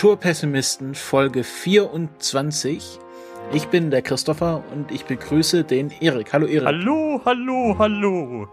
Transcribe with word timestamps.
Kulturpessimisten 0.00 0.94
Folge 0.94 1.44
24. 1.44 2.98
Ich 3.52 3.66
bin 3.66 3.90
der 3.90 4.00
Christopher 4.00 4.64
und 4.72 4.90
ich 4.90 5.04
begrüße 5.04 5.62
den 5.62 5.90
Erik. 5.90 6.32
Hallo 6.32 6.46
Erik. 6.46 6.64
Hallo, 6.68 7.20
hallo, 7.22 7.76
hallo. 7.78 8.48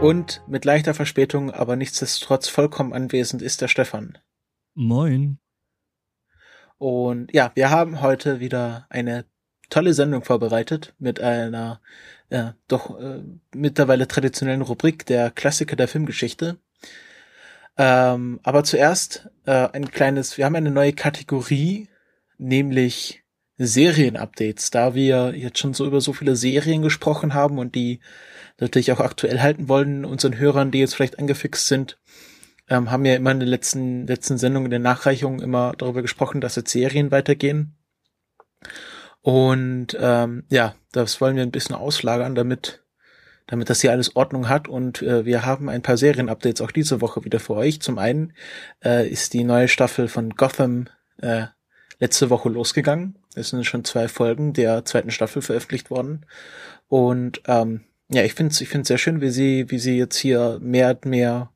Und 0.00 0.42
mit 0.46 0.64
leichter 0.64 0.94
Verspätung, 0.94 1.50
aber 1.50 1.76
nichtsdestotrotz 1.76 2.48
vollkommen 2.48 2.94
anwesend 2.94 3.42
ist 3.42 3.60
der 3.60 3.68
Stefan. 3.68 4.16
Moin. 4.72 5.38
Und 6.78 7.30
ja, 7.34 7.52
wir 7.54 7.68
haben 7.68 8.00
heute 8.00 8.40
wieder 8.40 8.86
eine 8.88 9.26
tolle 9.68 9.92
Sendung 9.92 10.24
vorbereitet 10.24 10.94
mit 10.98 11.20
einer 11.20 11.82
äh, 12.30 12.52
doch 12.66 12.98
äh, 12.98 13.22
mittlerweile 13.54 14.08
traditionellen 14.08 14.62
Rubrik 14.62 15.04
der 15.04 15.30
Klassiker 15.30 15.76
der 15.76 15.88
Filmgeschichte. 15.88 16.56
Ähm, 17.76 18.40
aber 18.42 18.64
zuerst 18.64 19.28
äh, 19.46 19.68
ein 19.72 19.90
kleines, 19.90 20.38
wir 20.38 20.44
haben 20.44 20.54
eine 20.54 20.70
neue 20.70 20.92
Kategorie, 20.92 21.88
nämlich 22.38 23.24
Serienupdates, 23.56 24.70
da 24.70 24.94
wir 24.94 25.34
jetzt 25.36 25.58
schon 25.58 25.74
so 25.74 25.86
über 25.86 26.00
so 26.00 26.12
viele 26.12 26.36
Serien 26.36 26.82
gesprochen 26.82 27.34
haben 27.34 27.58
und 27.58 27.74
die 27.74 28.00
natürlich 28.58 28.92
auch 28.92 29.00
aktuell 29.00 29.40
halten 29.40 29.68
wollen, 29.68 30.04
unseren 30.04 30.38
Hörern, 30.38 30.70
die 30.70 30.78
jetzt 30.78 30.94
vielleicht 30.94 31.18
angefixt 31.18 31.66
sind, 31.66 31.98
ähm, 32.68 32.90
haben 32.90 33.04
ja 33.04 33.14
immer 33.14 33.32
in 33.32 33.40
den 33.40 33.48
letzten, 33.48 34.06
letzten 34.06 34.38
Sendungen, 34.38 34.66
in 34.66 34.70
der 34.70 34.80
Nachreichung 34.80 35.40
immer 35.40 35.74
darüber 35.76 36.02
gesprochen, 36.02 36.40
dass 36.40 36.56
jetzt 36.56 36.70
Serien 36.70 37.10
weitergehen. 37.10 37.76
Und 39.20 39.96
ähm, 40.00 40.44
ja, 40.50 40.74
das 40.92 41.20
wollen 41.20 41.36
wir 41.36 41.42
ein 41.42 41.50
bisschen 41.50 41.74
auslagern, 41.74 42.34
damit 42.34 42.83
damit 43.46 43.70
das 43.70 43.80
hier 43.80 43.92
alles 43.92 44.16
Ordnung 44.16 44.48
hat. 44.48 44.68
Und 44.68 45.02
äh, 45.02 45.24
wir 45.24 45.44
haben 45.44 45.68
ein 45.68 45.82
paar 45.82 45.96
Serienupdates 45.96 46.60
auch 46.60 46.70
diese 46.70 47.00
Woche 47.00 47.24
wieder 47.24 47.40
für 47.40 47.54
euch. 47.54 47.80
Zum 47.80 47.98
einen 47.98 48.32
äh, 48.84 49.08
ist 49.08 49.32
die 49.34 49.44
neue 49.44 49.68
Staffel 49.68 50.08
von 50.08 50.30
Gotham 50.30 50.88
äh, 51.20 51.46
letzte 51.98 52.30
Woche 52.30 52.48
losgegangen. 52.48 53.18
Es 53.34 53.50
sind 53.50 53.64
schon 53.64 53.84
zwei 53.84 54.08
Folgen 54.08 54.52
der 54.52 54.84
zweiten 54.84 55.10
Staffel 55.10 55.42
veröffentlicht 55.42 55.90
worden. 55.90 56.26
Und 56.88 57.42
ähm, 57.46 57.82
ja, 58.08 58.22
ich 58.22 58.34
finde 58.34 58.52
es 58.52 58.60
ich 58.60 58.68
find's 58.68 58.88
sehr 58.88 58.98
schön, 58.98 59.20
wie 59.20 59.30
sie, 59.30 59.70
wie 59.70 59.78
sie 59.78 59.96
jetzt 59.96 60.16
hier 60.16 60.58
mehr 60.60 60.90
und 60.90 61.06
mehr 61.06 61.50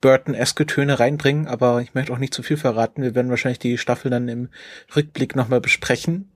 Burton-eske 0.00 0.66
Töne 0.66 0.98
reinbringen, 0.98 1.46
aber 1.46 1.82
ich 1.82 1.94
möchte 1.94 2.12
auch 2.12 2.18
nicht 2.18 2.32
zu 2.32 2.42
viel 2.42 2.56
verraten. 2.56 3.02
Wir 3.02 3.14
werden 3.14 3.30
wahrscheinlich 3.30 3.58
die 3.58 3.76
Staffel 3.76 4.10
dann 4.10 4.28
im 4.28 4.48
Rückblick 4.96 5.36
nochmal 5.36 5.60
besprechen. 5.60 6.29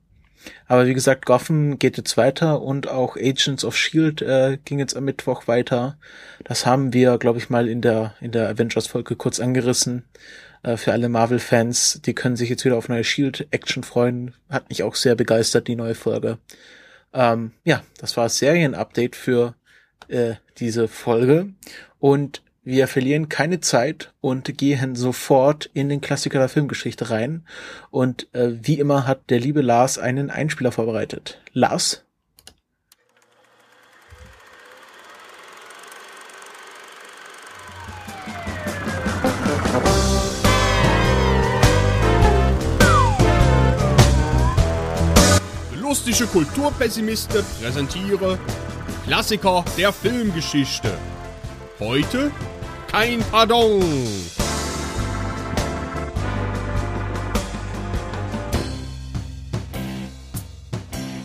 Aber 0.67 0.87
wie 0.87 0.93
gesagt, 0.93 1.25
Gotham 1.25 1.79
geht 1.79 1.97
jetzt 1.97 2.17
weiter 2.17 2.61
und 2.61 2.87
auch 2.87 3.15
Agents 3.17 3.63
of 3.63 3.77
Shield 3.77 4.21
äh, 4.21 4.57
ging 4.65 4.79
jetzt 4.79 4.95
am 4.95 5.05
Mittwoch 5.05 5.47
weiter. 5.47 5.97
Das 6.43 6.65
haben 6.65 6.93
wir, 6.93 7.17
glaube 7.17 7.39
ich, 7.39 7.49
mal 7.49 7.67
in 7.67 7.81
der 7.81 8.15
in 8.21 8.31
der 8.31 8.49
Avengers-Folge 8.49 9.15
kurz 9.15 9.39
angerissen. 9.39 10.03
Äh, 10.63 10.77
für 10.77 10.91
alle 10.91 11.09
Marvel-Fans, 11.09 12.01
die 12.05 12.15
können 12.15 12.35
sich 12.35 12.49
jetzt 12.49 12.65
wieder 12.65 12.77
auf 12.77 12.89
neue 12.89 13.03
Shield-Action 13.03 13.83
freuen. 13.83 14.33
Hat 14.49 14.69
mich 14.69 14.83
auch 14.83 14.95
sehr 14.95 15.15
begeistert, 15.15 15.67
die 15.67 15.75
neue 15.75 15.95
Folge. 15.95 16.39
Ähm, 17.13 17.51
ja, 17.63 17.83
das 17.99 18.17
war 18.17 18.25
das 18.25 18.37
Serien-Update 18.37 19.15
für 19.15 19.55
äh, 20.07 20.35
diese 20.57 20.87
Folge. 20.87 21.49
Und 21.99 22.41
wir 22.65 22.87
verlieren 22.87 23.29
keine 23.29 23.59
Zeit 23.59 24.11
und 24.21 24.57
gehen 24.57 24.95
sofort 24.95 25.69
in 25.73 25.87
den 25.87 26.01
Klassiker 26.01 26.39
der 26.39 26.49
Filmgeschichte 26.49 27.11
rein. 27.11 27.45
Und 27.91 28.27
äh, 28.33 28.53
wie 28.59 28.79
immer 28.79 29.05
hat 29.05 29.29
der 29.29 29.39
liebe 29.39 29.61
Lars 29.61 29.99
einen 29.99 30.31
Einspieler 30.31 30.71
vorbereitet. 30.71 31.39
Lars? 31.53 32.01
Lustige 45.79 46.25
Kulturpessimisten 46.25 47.45
präsentiere 47.61 48.39
Klassiker 49.05 49.63
der 49.77 49.93
Filmgeschichte. 49.93 50.91
Heute 51.79 52.31
kein 52.95 53.19
Pardon. 53.29 53.83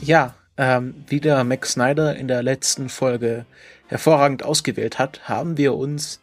Ja, 0.03 0.35
ähm, 0.57 1.05
wie 1.07 1.21
der 1.21 1.45
Max 1.45 1.75
Snyder 1.75 2.17
in 2.17 2.27
der 2.27 2.43
letzten 2.43 2.89
Folge 2.89 3.47
hervorragend 3.87 4.43
ausgewählt 4.43 4.99
hat, 4.99 5.29
haben 5.29 5.59
wir 5.59 5.75
uns 5.75 6.21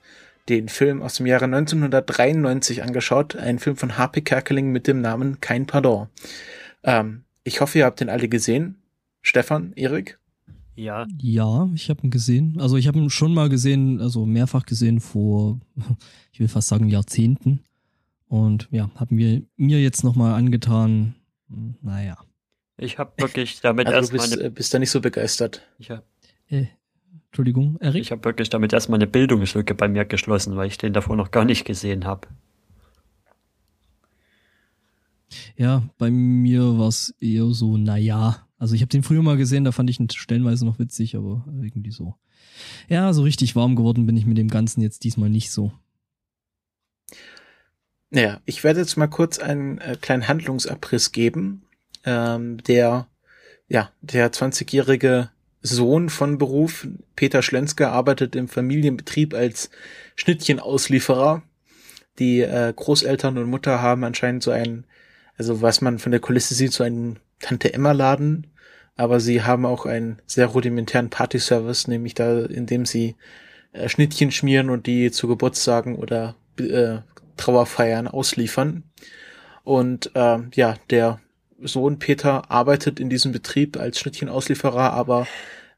den 0.49 0.67
Film 0.67 1.01
aus 1.01 1.13
dem 1.13 1.25
Jahre 1.25 1.45
1993 1.45 2.83
angeschaut, 2.83 3.37
ein 3.37 3.59
Film 3.59 3.77
von 3.77 3.97
Harpe 3.97 4.21
Kerkeling 4.21 4.73
mit 4.73 4.85
dem 4.85 4.99
Namen 4.99 5.39
Kein 5.39 5.65
Pardon. 5.65 6.09
Ähm, 6.83 7.23
ich 7.45 7.61
hoffe, 7.61 7.77
ihr 7.77 7.85
habt 7.85 8.01
den 8.01 8.09
alle 8.09 8.27
gesehen. 8.27 8.81
Stefan, 9.21 9.71
Erik? 9.77 10.19
Ja. 10.77 11.07
Ja, 11.19 11.67
ich 11.73 11.89
habe 11.89 12.03
ihn 12.03 12.11
gesehen. 12.11 12.61
Also 12.61 12.77
ich 12.77 12.87
habe 12.87 12.99
ihn 12.99 13.09
schon 13.09 13.33
mal 13.33 13.49
gesehen, 13.49 13.99
also 13.99 14.25
mehrfach 14.25 14.65
gesehen 14.65 14.99
vor, 14.99 15.59
ich 16.31 16.39
will 16.39 16.47
fast 16.47 16.67
sagen 16.67 16.87
Jahrzehnten. 16.87 17.63
Und 18.29 18.67
ja, 18.71 18.91
haben 18.95 19.15
mir 19.15 19.41
mir 19.55 19.81
jetzt 19.81 20.03
nochmal 20.03 20.35
angetan. 20.35 21.15
Naja. 21.81 22.17
Ich 22.77 22.99
habe 22.99 23.11
wirklich 23.17 23.59
damit 23.61 23.87
also 23.87 23.97
erstmal. 23.97 24.19
Du 24.19 24.29
bist, 24.29 24.39
eine, 24.39 24.51
bist 24.51 24.73
da 24.73 24.79
nicht 24.79 24.91
so 24.91 25.01
begeistert. 25.01 25.63
Ich 25.79 25.89
hab, 25.89 26.05
äh, 26.49 26.67
Entschuldigung, 27.27 27.77
Erik? 27.79 28.01
Ich 28.01 28.11
habe 28.11 28.23
wirklich 28.25 28.49
damit 28.49 28.71
erstmal 28.71 28.99
eine 28.99 29.07
Bildungslücke 29.07 29.73
bei 29.73 29.87
mir 29.87 30.05
geschlossen, 30.05 30.55
weil 30.57 30.67
ich 30.67 30.77
den 30.77 30.93
davor 30.93 31.15
noch 31.15 31.31
gar 31.31 31.45
nicht 31.45 31.65
gesehen 31.65 32.05
habe. 32.05 32.27
Ja, 35.55 35.83
bei 35.97 36.11
mir 36.11 36.77
war 36.77 36.89
es 36.89 37.15
eher 37.19 37.47
so, 37.47 37.77
naja. 37.77 38.46
Also 38.57 38.73
ich 38.75 38.81
habe 38.81 38.89
den 38.89 39.03
früher 39.03 39.21
mal 39.21 39.37
gesehen, 39.37 39.63
da 39.63 39.71
fand 39.71 39.89
ich 39.89 39.99
ihn 39.99 40.09
stellenweise 40.09 40.65
noch 40.65 40.79
witzig, 40.79 41.15
aber 41.15 41.45
irgendwie 41.61 41.91
so. 41.91 42.15
Ja, 42.87 43.13
so 43.13 43.21
richtig 43.21 43.55
warm 43.55 43.75
geworden 43.75 44.05
bin 44.05 44.17
ich 44.17 44.25
mit 44.25 44.37
dem 44.37 44.47
Ganzen 44.47 44.81
jetzt 44.81 45.03
diesmal 45.03 45.29
nicht 45.29 45.51
so. 45.51 45.71
Naja, 48.09 48.41
ich 48.45 48.63
werde 48.63 48.79
jetzt 48.79 48.97
mal 48.97 49.07
kurz 49.07 49.37
einen 49.37 49.79
äh, 49.79 49.97
kleinen 49.99 50.27
Handlungsabriss 50.27 51.11
geben. 51.11 51.63
Ähm, 52.05 52.57
der, 52.63 53.07
ja, 53.67 53.91
der 54.01 54.31
20-jährige 54.31 55.29
Sohn 55.61 56.09
von 56.09 56.37
Beruf, 56.37 56.87
Peter 57.15 57.41
Schlenske, 57.41 57.89
arbeitet 57.89 58.35
im 58.35 58.47
Familienbetrieb 58.47 59.33
als 59.33 59.69
Schnittchenauslieferer. 60.15 61.43
Die 62.17 62.41
äh, 62.41 62.73
Großeltern 62.75 63.37
und 63.37 63.49
Mutter 63.49 63.81
haben 63.81 64.03
anscheinend 64.03 64.41
so 64.41 64.51
einen, 64.51 64.85
also 65.37 65.61
was 65.61 65.81
man 65.81 65.99
von 65.99 66.11
der 66.11 66.21
Kulisse 66.21 66.55
sieht, 66.55 66.73
so 66.73 66.83
einen 66.83 67.19
Tante-Emma-Laden. 67.39 68.47
Aber 68.95 69.19
sie 69.19 69.43
haben 69.43 69.65
auch 69.65 69.85
einen 69.85 70.21
sehr 70.25 70.47
rudimentären 70.47 71.09
Party-Service, 71.09 71.87
nämlich 71.87 72.15
da, 72.15 72.45
indem 72.45 72.85
sie 72.85 73.15
äh, 73.73 73.89
Schnittchen 73.89 74.31
schmieren 74.31 74.69
und 74.69 74.87
die 74.87 75.11
zu 75.11 75.27
Geburtstagen 75.27 75.95
oder 75.95 76.35
äh, 76.59 76.99
Trauerfeiern 77.37 78.07
ausliefern. 78.07 78.83
Und 79.63 80.11
äh, 80.15 80.39
ja, 80.55 80.75
der 80.89 81.19
Sohn 81.61 81.99
Peter 81.99 82.49
arbeitet 82.49 82.99
in 82.99 83.09
diesem 83.09 83.31
Betrieb 83.31 83.77
als 83.77 83.99
Schnittchenauslieferer, 83.99 84.93
aber 84.93 85.27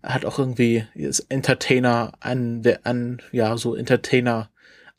hat 0.02 0.26
auch 0.26 0.40
irgendwie 0.40 0.86
ist 0.94 1.22
Entertainer 1.30 2.14
an, 2.20 2.64
an 2.84 3.22
ja 3.32 3.58
so 3.58 3.76
Entertainer 3.76 4.50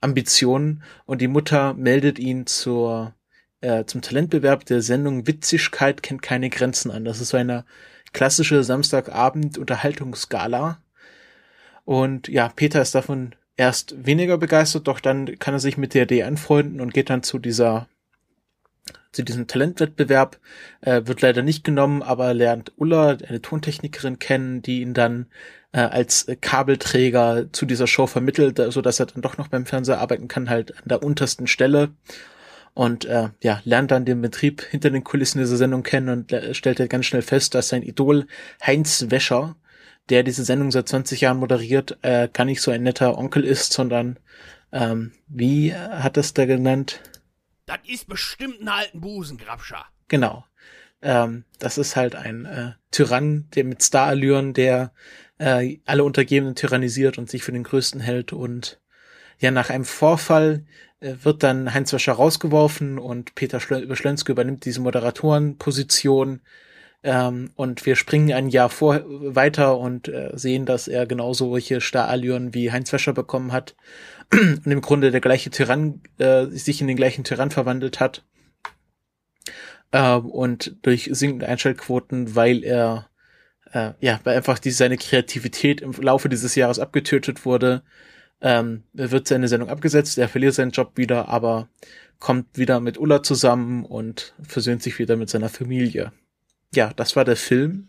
Ambitionen 0.01 0.83
und 1.07 1.21
die 1.21 1.29
Mutter 1.29 1.75
meldet 1.75 2.19
ihn 2.19 2.47
zur 2.47 3.15
äh, 3.61 3.85
zum 3.85 4.03
Talentbewerb 4.03 4.65
der 4.65 4.83
Sendung 4.83 5.27
Witzigkeit 5.27 6.03
kennt 6.03 6.23
keine 6.23 6.51
Grenzen 6.51 6.91
an. 6.91 7.05
Das 7.05 7.21
ist 7.21 7.31
so 7.31 7.37
eine 7.37 7.65
klassische 8.13 8.65
Samstagabend 8.65 9.59
Unterhaltungsgala 9.59 10.79
und 11.85 12.29
ja, 12.29 12.49
Peter 12.49 12.81
ist 12.81 12.95
davon 12.95 13.35
erst 13.57 14.07
weniger 14.07 14.39
begeistert, 14.39 14.87
doch 14.87 15.01
dann 15.01 15.39
kann 15.39 15.55
er 15.55 15.61
sich 15.61 15.77
mit 15.77 15.95
der 15.95 16.05
Idee 16.05 16.23
anfreunden 16.23 16.81
und 16.81 16.95
geht 16.95 17.11
dann 17.11 17.23
zu 17.23 17.39
dieser 17.39 17.89
zu 19.13 19.25
diesem 19.25 19.49
Talentwettbewerb, 19.49 20.39
äh, 20.83 21.03
wird 21.05 21.21
leider 21.21 21.43
nicht 21.43 21.65
genommen, 21.65 22.03
aber 22.03 22.33
lernt 22.33 22.73
Ulla, 22.77 23.19
eine 23.27 23.43
Tontechnikerin 23.43 24.21
kennen, 24.21 24.63
die 24.63 24.83
ihn 24.83 24.95
dann 24.95 25.27
äh, 25.73 25.81
als 25.81 26.29
Kabelträger 26.41 27.53
zu 27.53 27.67
dieser 27.67 27.89
Show 27.89 28.07
vermittelt, 28.07 28.63
so 28.73 28.81
dass 28.81 29.01
er 29.01 29.07
dann 29.07 29.21
doch 29.21 29.37
noch 29.37 29.49
beim 29.49 29.67
Fernseher 29.67 30.01
arbeiten 30.01 30.29
kann, 30.29 30.49
halt 30.49 30.77
an 30.77 30.85
der 30.87 31.03
untersten 31.03 31.49
Stelle 31.49 31.91
und 32.75 33.05
äh, 33.05 33.31
ja, 33.43 33.61
lernt 33.65 33.91
dann 33.91 34.05
den 34.05 34.23
Betrieb 34.23 34.63
hinter 34.63 34.91
den 34.91 35.05
Kulissen 35.05 35.39
dieser 35.39 35.57
Sendung 35.57 35.83
kennen 35.83 36.09
und 36.09 36.33
äh, 36.33 36.55
stellt 36.55 36.81
halt 36.81 36.91
ganz 36.91 37.07
schnell 37.07 37.23
fest, 37.23 37.55
dass 37.55 37.69
sein 37.69 37.83
Idol 37.83 38.27
Heinz 38.65 39.07
Wäscher, 39.09 39.57
der 40.09 40.23
diese 40.23 40.45
Sendung 40.45 40.71
seit 40.71 40.89
20 40.89 41.21
Jahren 41.21 41.39
moderiert, 41.39 41.99
äh, 42.03 42.29
gar 42.33 42.45
nicht 42.45 42.63
so 42.63 42.71
ein 42.71 42.83
netter 42.83 43.19
Onkel 43.19 43.45
ist, 43.45 43.73
sondern 43.73 44.19
ähm, 44.73 45.13
wie 45.29 45.75
hat 45.75 46.17
es 46.17 46.33
da 46.35 46.47
genannt? 46.47 47.01
Das 47.67 47.79
ist 47.87 48.09
bestimmt 48.09 48.61
ein 48.61 48.69
alten 48.69 49.01
Busengrabscher. 49.01 49.85
Genau. 50.09 50.45
Ähm, 51.03 51.45
das 51.59 51.79
ist 51.79 51.97
halt 51.97 52.15
ein 52.15 52.45
äh, 52.45 52.73
Tyrann, 52.91 53.49
der 53.55 53.65
mit 53.65 53.83
Starallüren, 53.83 54.53
der 54.53 54.93
äh, 55.39 55.79
alle 55.87 56.05
Untergebenen 56.05 56.55
tyrannisiert 56.55 57.19
und 57.19 57.31
sich 57.31 57.43
für 57.43 57.53
den 57.53 57.63
Größten 57.63 58.01
hält 58.01 58.33
und 58.33 58.81
ja, 59.39 59.51
nach 59.51 59.71
einem 59.71 59.87
Vorfall 59.87 60.67
wird 61.01 61.43
dann 61.43 61.73
Heinz 61.73 61.93
Wäscher 61.93 62.13
rausgeworfen 62.13 62.99
und 62.99 63.35
Peter 63.35 63.61
Schlö 63.61 63.95
Schlönske 63.97 64.33
übernimmt 64.33 64.65
diese 64.65 64.81
Moderatorenposition. 64.81 66.41
Ähm, 67.03 67.51
und 67.57 67.87
wir 67.87 67.97
springen 67.97 68.33
ein 68.33 68.51
Jahr 68.51 68.69
vor 68.69 69.03
weiter 69.07 69.79
und 69.79 70.09
äh, 70.09 70.33
sehen, 70.35 70.67
dass 70.67 70.87
er 70.87 71.07
genauso 71.07 71.49
solche 71.49 71.81
Starallüren 71.81 72.53
wie 72.53 72.71
Heinz 72.71 72.93
Wäscher 72.93 73.15
bekommen 73.15 73.53
hat 73.53 73.75
und 74.33 74.67
im 74.67 74.83
Grunde 74.83 75.11
der 75.11 75.23
gleiche 75.23 75.51
Tyrann 75.51 76.03
äh, 76.19 76.47
sich 76.47 76.83
in 76.83 76.89
den 76.89 76.99
gleichen 76.99 77.25
Tyrann 77.25 77.51
verwandelt 77.51 78.01
hat. 78.01 78.25
Äh, 79.93 80.17
und 80.17 80.77
durch 80.83 81.09
sinkende 81.13 81.49
Einschaltquoten, 81.49 82.37
weil 82.37 82.63
er 82.63 83.11
äh, 83.73 83.93
ja, 84.01 84.21
weil 84.25 84.37
einfach 84.37 84.59
die, 84.59 84.71
seine 84.71 84.97
Kreativität 84.97 85.81
im 85.81 85.93
Laufe 85.93 86.29
dieses 86.29 86.55
Jahres 86.55 86.79
abgetötet 86.79 87.45
wurde, 87.45 87.83
ähm, 88.41 88.85
wird 88.93 89.29
seine 89.29 89.49
Sendung 89.49 89.69
abgesetzt, 89.69 90.19
er 90.19 90.29
verliert 90.29 90.55
seinen 90.55 90.71
Job 90.71 90.93
wieder, 90.97 91.29
aber 91.29 91.69
kommt 92.19 92.59
wieder 92.59 92.81
mit 92.81 92.99
Ulla 92.99 93.23
zusammen 93.23 93.85
und 93.85 94.35
versöhnt 94.43 94.83
sich 94.83 94.99
wieder 94.99 95.17
mit 95.17 95.31
seiner 95.31 95.49
Familie. 95.49 96.13
Ja, 96.75 96.93
das 96.95 97.17
war 97.17 97.25
der 97.25 97.37
Film. 97.37 97.89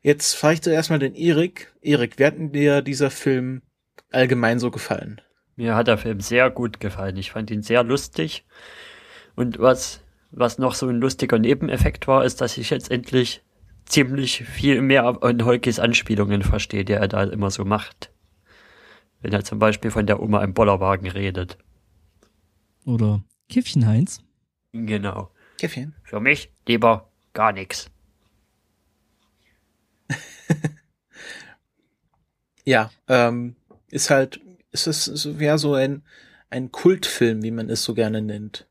Jetzt 0.00 0.34
frage 0.34 0.54
ich 0.54 0.62
zuerst 0.62 0.90
mal 0.90 0.98
den 0.98 1.14
Erik. 1.14 1.72
Erik, 1.82 2.18
wie 2.18 2.24
hat 2.24 2.34
dir 2.38 2.82
dieser 2.82 3.10
Film 3.10 3.62
allgemein 4.10 4.58
so 4.58 4.70
gefallen? 4.70 5.20
Mir 5.56 5.74
hat 5.74 5.88
der 5.88 5.98
Film 5.98 6.20
sehr 6.20 6.50
gut 6.50 6.80
gefallen. 6.80 7.16
Ich 7.16 7.32
fand 7.32 7.50
ihn 7.50 7.62
sehr 7.62 7.82
lustig. 7.82 8.44
Und 9.34 9.58
was, 9.58 10.00
was 10.30 10.58
noch 10.58 10.74
so 10.74 10.88
ein 10.88 11.00
lustiger 11.00 11.38
Nebeneffekt 11.38 12.08
war, 12.08 12.24
ist, 12.24 12.40
dass 12.40 12.56
ich 12.56 12.70
jetzt 12.70 12.90
endlich 12.90 13.42
ziemlich 13.84 14.44
viel 14.44 14.80
mehr 14.80 15.04
an 15.22 15.44
Holkis 15.44 15.78
Anspielungen 15.78 16.42
verstehe, 16.42 16.84
die 16.84 16.94
er 16.94 17.08
da 17.08 17.24
immer 17.24 17.50
so 17.50 17.64
macht. 17.64 18.11
Wenn 19.22 19.32
er 19.32 19.44
zum 19.44 19.58
Beispiel 19.58 19.90
von 19.90 20.06
der 20.06 20.20
Oma 20.20 20.42
im 20.42 20.52
Bollerwagen 20.54 21.08
redet. 21.08 21.56
Oder 22.84 23.22
Kiffchen 23.48 23.86
Heinz. 23.86 24.22
Genau. 24.72 25.30
Kiffchen. 25.58 25.94
Für 26.02 26.20
mich 26.20 26.52
lieber 26.66 27.10
gar 27.32 27.52
nichts. 27.52 27.90
ja, 32.64 32.90
ähm, 33.08 33.56
ist 33.90 34.10
halt, 34.10 34.40
ist 34.72 34.86
es 34.86 35.28
ja 35.38 35.58
so 35.58 35.74
ein, 35.74 36.02
ein 36.50 36.72
Kultfilm, 36.72 37.42
wie 37.42 37.50
man 37.50 37.70
es 37.70 37.84
so 37.84 37.94
gerne 37.94 38.20
nennt. 38.20 38.66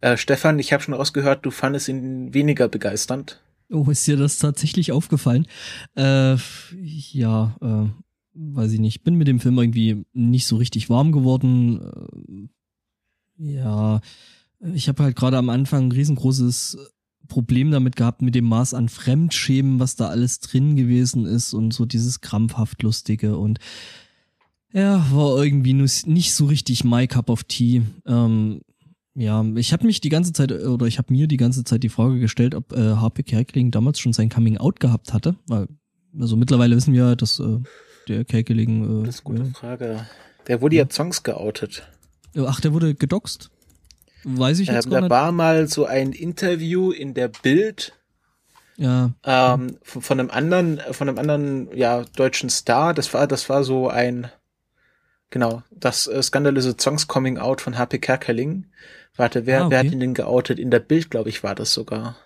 Äh, 0.00 0.16
Stefan, 0.16 0.58
ich 0.58 0.72
habe 0.72 0.82
schon 0.82 0.94
rausgehört, 0.94 1.44
du 1.44 1.50
fandest 1.50 1.88
ihn 1.88 2.32
weniger 2.34 2.68
begeisternd. 2.68 3.40
Oh, 3.70 3.90
ist 3.90 4.06
dir 4.06 4.16
das 4.16 4.38
tatsächlich 4.38 4.92
aufgefallen? 4.92 5.46
Äh, 5.94 6.36
ja, 6.72 7.56
äh, 7.60 7.88
weiß 8.38 8.72
ich 8.72 8.80
nicht. 8.80 9.02
Bin 9.02 9.16
mit 9.16 9.28
dem 9.28 9.40
Film 9.40 9.58
irgendwie 9.58 10.04
nicht 10.12 10.46
so 10.46 10.56
richtig 10.56 10.88
warm 10.88 11.12
geworden. 11.12 12.48
Äh, 13.38 13.50
ja, 13.50 14.00
ich 14.74 14.88
habe 14.88 15.02
halt 15.02 15.16
gerade 15.16 15.38
am 15.38 15.50
Anfang 15.50 15.86
ein 15.88 15.92
riesengroßes 15.92 16.78
Problem 17.28 17.70
damit 17.70 17.96
gehabt 17.96 18.22
mit 18.22 18.34
dem 18.34 18.46
Maß 18.46 18.74
an 18.74 18.88
Fremdschämen, 18.88 19.78
was 19.80 19.96
da 19.96 20.08
alles 20.08 20.40
drin 20.40 20.76
gewesen 20.76 21.26
ist 21.26 21.52
und 21.52 21.72
so 21.74 21.84
dieses 21.84 22.20
krampfhaft 22.20 22.82
lustige 22.82 23.36
und 23.36 23.58
ja, 24.72 25.06
war 25.12 25.42
irgendwie 25.42 25.72
nicht 25.72 26.34
so 26.34 26.46
richtig 26.46 26.84
my 26.84 27.06
cup 27.06 27.30
of 27.30 27.44
tea. 27.44 27.82
Ähm, 28.06 28.60
ja, 29.14 29.44
ich 29.56 29.72
habe 29.72 29.86
mich 29.86 30.00
die 30.00 30.10
ganze 30.10 30.32
Zeit 30.32 30.52
oder 30.52 30.86
ich 30.86 30.98
habe 30.98 31.12
mir 31.12 31.26
die 31.26 31.38
ganze 31.38 31.64
Zeit 31.64 31.82
die 31.82 31.88
Frage 31.88 32.18
gestellt, 32.18 32.54
ob 32.54 32.72
äh, 32.72 32.96
Harpe 32.96 33.22
Kerkeling 33.22 33.70
damals 33.70 33.98
schon 33.98 34.12
sein 34.12 34.28
Coming 34.28 34.58
Out 34.58 34.80
gehabt 34.80 35.12
hatte, 35.12 35.36
weil 35.46 35.68
also 36.18 36.36
mittlerweile 36.36 36.76
wissen 36.76 36.94
wir, 36.94 37.16
dass 37.16 37.40
äh, 37.40 37.58
der 38.08 38.24
Kerkeling. 38.24 39.02
Äh, 39.02 39.06
das 39.06 39.16
ist 39.16 39.26
eine 39.26 39.38
gute 39.38 39.48
ja. 39.48 39.58
Frage. 39.58 40.06
Der 40.46 40.60
wurde 40.60 40.76
ja 40.76 40.86
Songs 40.90 41.22
geoutet. 41.22 41.86
Ach, 42.36 42.60
der 42.60 42.72
wurde 42.72 42.94
gedoxt? 42.94 43.50
Weiß 44.24 44.58
ich 44.58 44.68
jetzt 44.68 44.86
ähm, 44.86 44.90
gar 44.90 45.00
da 45.00 45.04
nicht. 45.06 45.10
Da 45.10 45.16
war 45.16 45.32
mal 45.32 45.68
so 45.68 45.86
ein 45.86 46.12
Interview 46.12 46.90
in 46.90 47.14
der 47.14 47.28
Bild. 47.28 47.94
Ja. 48.76 49.12
Ähm, 49.24 49.78
von, 49.82 50.02
von 50.02 50.20
einem 50.20 50.30
anderen, 50.30 50.80
von 50.92 51.08
einem 51.08 51.18
anderen, 51.18 51.76
ja, 51.76 52.04
deutschen 52.16 52.48
Star. 52.48 52.94
Das 52.94 53.12
war, 53.12 53.26
das 53.26 53.48
war 53.48 53.64
so 53.64 53.88
ein, 53.88 54.28
genau, 55.30 55.62
das 55.70 56.06
äh, 56.06 56.22
skandalöse 56.22 56.76
Songs 56.78 57.08
Coming 57.08 57.38
Out 57.38 57.60
von 57.60 57.76
HP 57.76 57.98
Kerkeling. 57.98 58.66
Warte, 59.16 59.46
wer, 59.46 59.62
ah, 59.62 59.66
okay. 59.66 59.70
wer 59.72 59.78
hat 59.80 59.92
ihn 59.92 60.00
denn 60.00 60.14
geoutet? 60.14 60.58
In 60.58 60.70
der 60.70 60.78
Bild, 60.78 61.10
glaube 61.10 61.28
ich, 61.28 61.42
war 61.42 61.56
das 61.56 61.72
sogar. 61.72 62.16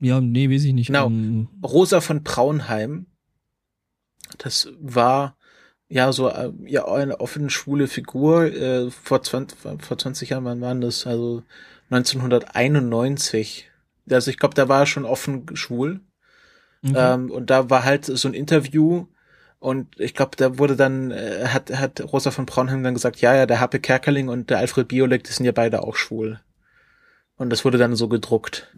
Ja, 0.00 0.20
nee, 0.20 0.50
weiß 0.50 0.64
ich 0.64 0.72
nicht. 0.72 0.88
Genau. 0.88 1.06
Um, 1.06 1.48
Rosa 1.62 2.00
von 2.00 2.22
Braunheim. 2.22 3.06
Das 4.38 4.68
war 4.80 5.36
ja 5.88 6.12
so 6.12 6.28
äh, 6.28 6.52
ja 6.66 6.86
eine 6.86 7.20
offene 7.20 7.50
schwule 7.50 7.88
Figur 7.88 8.44
äh, 8.44 8.90
vor 8.90 9.22
20 9.22 9.58
vor 9.78 9.98
20 9.98 10.30
Jahren 10.30 10.44
wann 10.44 10.60
waren 10.62 10.80
das 10.80 11.06
also 11.06 11.42
1991 11.90 13.70
also 14.10 14.30
ich 14.30 14.38
glaube 14.38 14.54
da 14.54 14.68
war 14.68 14.80
er 14.80 14.86
schon 14.86 15.04
offen 15.04 15.54
schwul 15.54 16.00
mhm. 16.80 16.94
ähm, 16.96 17.30
und 17.30 17.50
da 17.50 17.68
war 17.68 17.84
halt 17.84 18.06
so 18.06 18.26
ein 18.26 18.32
Interview 18.32 19.06
und 19.62 20.00
ich 20.00 20.14
glaube, 20.14 20.32
da 20.36 20.58
wurde 20.58 20.74
dann, 20.74 21.12
äh, 21.12 21.46
hat, 21.46 21.70
hat 21.70 22.00
Rosa 22.12 22.32
von 22.32 22.46
Braunheim 22.46 22.82
dann 22.82 22.94
gesagt, 22.94 23.20
ja, 23.20 23.32
ja, 23.32 23.46
der 23.46 23.60
Happe 23.60 23.78
Kerkeling 23.78 24.28
und 24.28 24.50
der 24.50 24.58
Alfred 24.58 24.88
Biolek, 24.88 25.22
die 25.22 25.30
sind 25.30 25.46
ja 25.46 25.52
beide 25.52 25.84
auch 25.84 25.94
schwul. 25.94 26.40
Und 27.36 27.50
das 27.50 27.64
wurde 27.64 27.78
dann 27.78 27.94
so 27.94 28.08
gedruckt. 28.08 28.74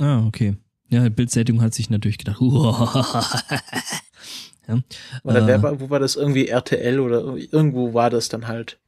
Ah, 0.00 0.26
okay. 0.26 0.56
Ja, 0.88 1.08
Bildzeitung 1.08 1.62
hat 1.62 1.72
sich 1.72 1.88
natürlich 1.88 2.18
gedacht, 2.18 2.40
ja. 4.68 4.78
Oder 5.24 5.46
wer 5.46 5.56
äh. 5.56 5.62
war, 5.62 5.80
wo 5.80 5.90
war 5.90 5.98
das 5.98 6.16
irgendwie 6.16 6.48
RTL 6.48 7.00
oder 7.00 7.36
irgendwo 7.36 7.94
war 7.94 8.10
das 8.10 8.28
dann 8.28 8.46
halt. 8.46 8.78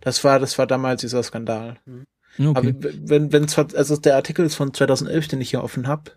Das 0.00 0.22
war, 0.24 0.38
das 0.38 0.58
war 0.58 0.66
damals 0.66 1.00
dieser 1.00 1.22
Skandal. 1.22 1.78
Okay. 2.38 2.52
Aber 2.54 2.72
wenn, 3.02 3.32
wenn 3.32 3.48
zwar, 3.48 3.68
also 3.74 3.96
der 3.96 4.16
Artikel 4.16 4.44
ist 4.44 4.54
von 4.54 4.72
2011, 4.74 5.28
den 5.28 5.40
ich 5.40 5.50
hier 5.50 5.62
offen 5.62 5.86
hab, 5.86 6.16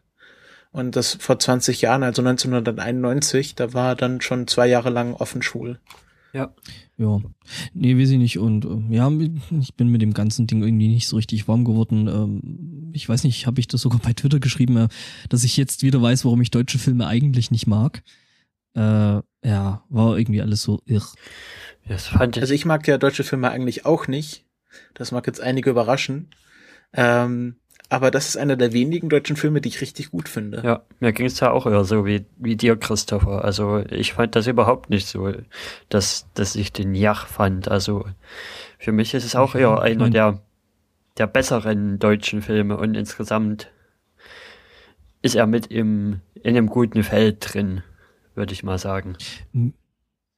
und 0.72 0.98
das 0.98 1.14
vor 1.14 1.40
20 1.40 1.82
Jahren, 1.82 2.04
also 2.04 2.22
1991, 2.22 3.56
da 3.56 3.74
war 3.74 3.92
er 3.92 3.96
dann 3.96 4.20
schon 4.20 4.46
zwei 4.48 4.68
Jahre 4.68 4.90
lang 4.90 5.14
offen 5.14 5.42
schwul. 5.42 5.80
Ja. 6.34 6.54
Ja. 6.98 7.22
Nee, 7.74 7.98
weiß 7.98 8.10
ich 8.10 8.18
nicht. 8.18 8.40
Und 8.40 8.66
äh, 8.66 8.96
ja, 8.96 9.10
ich 9.62 9.76
bin 9.76 9.88
mit 9.88 10.02
dem 10.02 10.14
ganzen 10.14 10.48
Ding 10.48 10.62
irgendwie 10.62 10.90
nicht 10.90 11.08
so 11.08 11.16
richtig 11.16 11.48
warm 11.48 11.64
geworden. 11.64 12.08
Ähm, 12.10 12.92
ich 12.92 13.08
weiß 13.08 13.24
nicht, 13.24 13.48
habe 13.48 13.62
ich 13.62 13.68
das 13.68 13.82
sogar 13.82 14.00
bei 14.00 14.12
Twitter 14.12 14.42
geschrieben, 14.42 14.76
äh, 14.76 14.88
dass 15.30 15.46
ich 15.46 15.56
jetzt 15.56 15.82
wieder 15.82 16.02
weiß, 16.02 16.26
warum 16.26 16.42
ich 16.42 16.52
deutsche 16.52 16.78
Filme 16.78 17.08
eigentlich 17.08 17.52
nicht 17.52 17.68
mag. 17.68 18.04
Äh, 18.76 19.22
ja, 19.44 19.84
war 19.90 20.18
irgendwie 20.18 20.42
alles 20.42 20.62
so 20.62 20.82
irr. 20.86 21.06
Das 21.88 22.08
fand 22.08 22.38
ich. 22.38 22.42
Also 22.42 22.54
ich 22.54 22.66
mag 22.66 22.88
ja 22.88 22.98
deutsche 22.98 23.24
Filme 23.24 23.50
eigentlich 23.52 23.86
auch 23.86 24.08
nicht. 24.08 24.46
Das 24.94 25.12
mag 25.12 25.28
jetzt 25.28 25.42
einige 25.42 25.70
überraschen. 25.70 26.30
Ähm, 26.94 27.58
aber 27.90 28.10
das 28.10 28.28
ist 28.28 28.38
einer 28.38 28.56
der 28.56 28.74
wenigen 28.74 29.10
deutschen 29.10 29.36
Filme, 29.36 29.62
die 29.62 29.70
ich 29.70 29.82
richtig 29.82 30.10
gut 30.10 30.28
finde. 30.28 30.62
Ja, 30.64 30.84
mir 31.00 31.14
ging 31.14 31.28
es 31.28 31.40
ja 31.40 31.52
auch 31.52 31.68
eher 31.68 31.84
so 31.84 32.06
wie, 32.06 32.26
wie 32.38 32.56
dir, 32.56 32.76
Christopher. 32.76 33.46
Also 33.46 33.84
ich 33.90 34.14
fand 34.14 34.36
das 34.36 34.48
überhaupt 34.48 34.90
nicht 34.90 35.08
so, 35.08 35.32
dass, 35.90 36.28
dass 36.34 36.56
ich 36.56 36.74
den 36.74 36.96
Jach 36.96 37.28
fand. 37.28 37.68
Also 37.68 38.06
für 38.80 38.92
mich 38.92 39.14
ist 39.14 39.24
es 39.26 39.36
auch 39.36 39.54
eher 39.56 39.82
einer 39.82 40.10
der, 40.10 40.42
der 41.18 41.28
besseren 41.28 42.00
deutschen 42.00 42.42
Filme 42.42 42.78
und 42.78 42.96
insgesamt 42.96 43.70
ist 45.22 45.36
er 45.36 45.48
mit 45.48 45.68
im, 45.68 46.22
in 46.34 46.58
einem 46.58 46.68
guten 46.68 47.04
Feld 47.04 47.54
drin, 47.54 47.84
würde 48.36 48.54
ich 48.54 48.64
mal 48.64 48.78
sagen. 48.78 49.16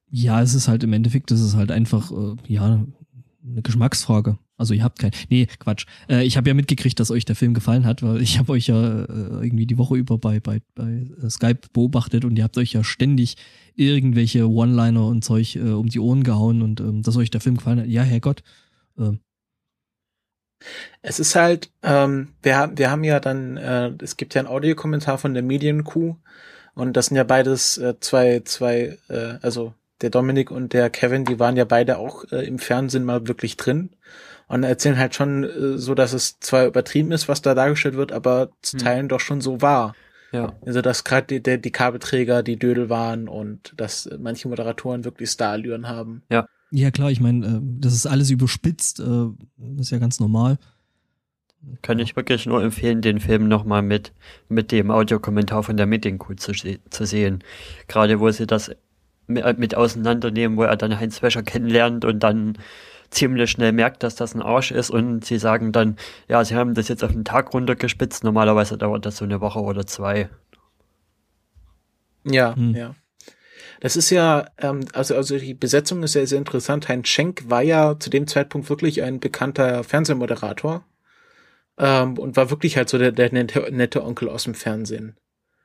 Ja, 0.10 0.42
es 0.42 0.54
ist 0.54 0.68
halt 0.68 0.84
im 0.84 0.94
Endeffekt, 0.94 1.32
es 1.32 1.42
ist 1.42 1.56
halt 1.56 1.72
einfach, 1.72 2.12
äh, 2.12 2.36
ja, 2.48 2.86
eine 3.44 3.62
Geschmacksfrage. 3.62 4.38
Also 4.58 4.74
ihr 4.74 4.84
habt 4.84 5.00
kein. 5.00 5.12
Nee, 5.30 5.48
Quatsch. 5.60 5.86
Äh, 6.10 6.26
ich 6.26 6.36
habe 6.36 6.50
ja 6.50 6.54
mitgekriegt, 6.56 7.00
dass 7.00 7.12
euch 7.12 7.26
der 7.26 7.36
Film 7.36 7.54
gefallen 7.54 7.86
hat, 7.86 8.02
weil 8.02 8.22
ich 8.22 8.40
habe 8.40 8.54
euch 8.54 8.68
ja 8.68 9.04
äh, 9.04 9.44
irgendwie 9.44 9.68
die 9.68 9.78
Woche 9.78 9.96
über 9.96 10.18
bei, 10.18 10.40
bei, 10.40 10.62
bei 10.74 11.06
äh, 11.22 11.30
Skype 11.30 11.62
beobachtet 11.74 12.26
und 12.26 12.38
ihr 12.38 12.44
habt 12.44 12.58
euch 12.58 12.74
ja 12.74 12.84
ständig 12.84 13.38
irgendwelche 13.76 14.50
One-Liner 14.50 15.06
und 15.06 15.24
Zeug 15.24 15.56
äh, 15.56 15.70
um 15.70 15.88
die 15.88 16.00
Ohren 16.00 16.24
gehauen 16.24 16.62
und 16.62 16.80
ähm, 16.80 17.04
dass 17.04 17.18
euch 17.18 17.30
der 17.30 17.42
Film 17.42 17.58
gefallen 17.58 17.80
hat. 17.80 17.88
Ja, 17.88 18.02
Herrgott. 18.02 18.42
Ähm. 18.98 19.20
Es 21.04 21.20
ist 21.20 21.36
halt, 21.36 21.72
ähm, 21.84 22.30
wir, 22.42 22.72
wir 22.76 22.90
haben 22.90 23.04
ja 23.04 23.20
dann, 23.20 23.58
äh, 23.58 23.92
es 24.02 24.18
gibt 24.18 24.34
ja 24.34 24.42
einen 24.42 24.50
Audiokommentar 24.50 25.20
von 25.20 25.36
der 25.36 25.44
Medienkuh 25.44 26.16
und 26.78 26.94
das 26.94 27.08
sind 27.08 27.18
ja 27.18 27.24
beides 27.24 27.80
äh, 27.80 27.96
zwei, 28.00 28.42
zwei, 28.46 28.98
äh, 29.10 29.40
also 29.42 29.74
der 30.02 30.12
Dominik 30.12 30.52
und 30.52 30.74
der 30.74 30.92
Kevin, 30.92 31.26
die 31.26 31.40
waren 31.40 31.58
ja 31.58 31.66
beide 31.66 31.98
auch 31.98 32.24
äh, 32.32 32.46
im 32.46 32.60
Fernsehen 32.60 33.04
mal 33.04 33.28
wirklich 33.28 33.58
drin 33.58 33.90
und 34.48 34.64
erzählen 34.64 35.00
halt 35.00 35.16
schon 35.16 35.44
äh, 35.44 35.78
so, 35.80 35.96
dass 35.96 36.14
es 36.14 36.40
zwar 36.40 36.68
übertrieben 36.68 37.12
ist, 37.12 37.28
was 37.28 37.42
da 37.42 37.56
dargestellt 37.56 37.96
wird, 37.96 38.12
aber 38.12 38.52
zu 38.62 38.78
hm. 38.78 38.84
Teilen 38.84 39.10
doch 39.10 39.20
schon 39.20 39.42
so 39.42 39.60
war. 39.62 39.96
Ja. 40.32 40.54
Also 40.66 40.82
dass 40.82 41.04
gerade 41.04 41.26
die, 41.26 41.42
die, 41.42 41.60
die 41.60 41.72
Kabelträger 41.72 42.44
die 42.44 42.60
Dödel 42.60 42.90
waren 42.90 43.28
und 43.28 43.74
dass 43.78 44.08
manche 44.20 44.48
Moderatoren 44.48 45.04
wirklich 45.04 45.32
Starallüren 45.32 45.88
haben. 45.88 46.22
Ja. 46.30 46.46
Ja 46.70 46.92
klar, 46.92 47.10
ich 47.10 47.22
meine, 47.22 47.48
äh, 47.48 47.60
das 47.80 47.94
ist 47.94 48.06
alles 48.06 48.30
überspitzt, 48.30 49.00
äh, 49.00 49.80
ist 49.80 49.90
ja 49.90 49.98
ganz 49.98 50.20
normal. 50.20 50.60
Kann 51.82 52.00
ich 52.00 52.16
wirklich 52.16 52.46
nur 52.46 52.64
empfehlen, 52.64 53.02
den 53.02 53.20
Film 53.20 53.48
nochmal 53.48 53.82
mit, 53.82 54.14
mit 54.48 54.72
dem 54.72 54.92
Audiokommentar 54.92 55.64
von 55.64 55.78
der 55.78 55.86
Meeting 55.86 56.20
zu, 56.38 56.54
zu 56.54 57.06
sehen. 57.06 57.44
Gerade 57.88 58.20
wo 58.20 58.30
sie 58.32 58.48
das 58.48 58.72
mit, 59.28 59.60
mit 59.60 59.76
auseinandernehmen, 59.76 60.58
wo 60.58 60.64
er 60.64 60.78
dann 60.78 61.00
Heinz 61.00 61.22
Wäscher 61.22 61.44
kennenlernt 61.44 62.06
und 62.06 62.20
dann 62.20 62.58
ziemlich 63.10 63.52
schnell 63.52 63.72
merkt, 63.72 64.04
dass 64.04 64.16
das 64.16 64.36
ein 64.36 64.42
Arsch 64.42 64.72
ist 64.72 64.90
und 64.90 65.24
sie 65.26 65.38
sagen 65.38 65.72
dann, 65.72 65.98
ja, 66.28 66.44
sie 66.44 66.56
haben 66.56 66.74
das 66.74 66.88
jetzt 66.88 67.04
auf 67.04 67.12
den 67.12 67.26
Tag 67.26 67.54
runtergespitzt, 67.54 68.24
normalerweise 68.24 68.78
dauert 68.78 69.06
das 69.06 69.18
so 69.18 69.26
eine 69.26 69.42
Woche 69.42 69.60
oder 69.60 69.86
zwei. 69.86 70.30
Ja, 72.24 72.56
hm. 72.56 72.76
ja. 72.76 72.96
Das 73.80 73.96
ist 73.96 74.10
ja, 74.10 74.48
ähm, 74.58 74.86
also, 74.94 75.16
also 75.16 75.38
die 75.38 75.54
Besetzung 75.54 76.02
ist 76.04 76.16
ja 76.16 76.26
sehr 76.26 76.40
interessant. 76.40 76.90
Heinz 76.90 77.08
Schenk 77.08 77.50
war 77.50 77.62
ja 77.62 78.00
zu 78.00 78.10
dem 78.10 78.28
Zeitpunkt 78.28 78.70
wirklich 78.70 79.04
ein 79.04 79.20
bekannter 79.20 79.84
Fernsehmoderator 79.84 80.84
ähm, 81.78 82.18
und 82.18 82.36
war 82.36 82.50
wirklich 82.50 82.78
halt 82.78 82.90
so 82.90 82.98
der, 82.98 83.12
der 83.12 83.32
nette, 83.32 83.68
nette 83.72 84.04
Onkel 84.04 84.30
aus 84.30 84.44
dem 84.44 84.54
Fernsehen. 84.54 85.16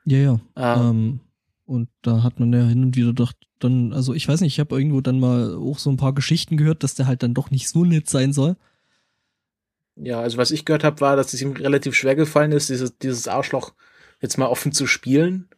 Ja, 0.04 0.18
ja. 0.18 0.40
Ähm, 0.56 0.90
ähm, 0.90 1.20
und 1.64 1.88
da 2.02 2.22
hat 2.22 2.40
man 2.40 2.52
ja 2.52 2.66
hin 2.66 2.84
und 2.84 2.96
wieder 2.96 3.08
gedacht, 3.08 3.36
dann, 3.60 3.92
also 3.92 4.14
ich 4.14 4.28
weiß 4.28 4.40
nicht, 4.40 4.54
ich 4.54 4.60
habe 4.60 4.76
irgendwo 4.76 5.00
dann 5.00 5.20
mal 5.20 5.54
auch 5.54 5.78
so 5.78 5.90
ein 5.90 5.96
paar 5.96 6.12
Geschichten 6.12 6.56
gehört, 6.56 6.82
dass 6.82 6.94
der 6.94 7.06
halt 7.06 7.22
dann 7.22 7.34
doch 7.34 7.50
nicht 7.50 7.68
so 7.68 7.84
nett 7.84 8.10
sein 8.10 8.32
soll. 8.32 8.56
Ja, 9.96 10.20
also 10.20 10.38
was 10.38 10.50
ich 10.50 10.64
gehört 10.64 10.84
habe, 10.84 11.00
war, 11.00 11.16
dass 11.16 11.32
es 11.32 11.42
ihm 11.42 11.52
relativ 11.52 11.94
schwer 11.94 12.16
gefallen 12.16 12.52
ist, 12.52 12.70
dieses, 12.70 12.98
dieses 12.98 13.28
Arschloch 13.28 13.72
jetzt 14.20 14.38
mal 14.38 14.46
offen 14.46 14.72
zu 14.72 14.86
spielen. 14.86 15.48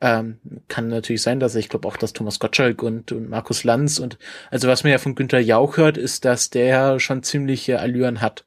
Ähm, 0.00 0.38
kann 0.68 0.88
natürlich 0.88 1.22
sein, 1.22 1.40
dass 1.40 1.54
ich 1.54 1.70
glaube 1.70 1.88
auch, 1.88 1.96
dass 1.96 2.12
Thomas 2.12 2.38
Gottschalk 2.38 2.82
und, 2.82 3.12
und 3.12 3.30
Markus 3.30 3.64
Lanz 3.64 3.98
und 3.98 4.18
also 4.50 4.68
was 4.68 4.84
man 4.84 4.92
ja 4.92 4.98
von 4.98 5.14
Günther 5.14 5.40
Jauch 5.40 5.78
hört, 5.78 5.96
ist, 5.96 6.26
dass 6.26 6.50
der 6.50 7.00
schon 7.00 7.22
ziemliche 7.22 7.80
Allüren 7.80 8.20
hat. 8.20 8.44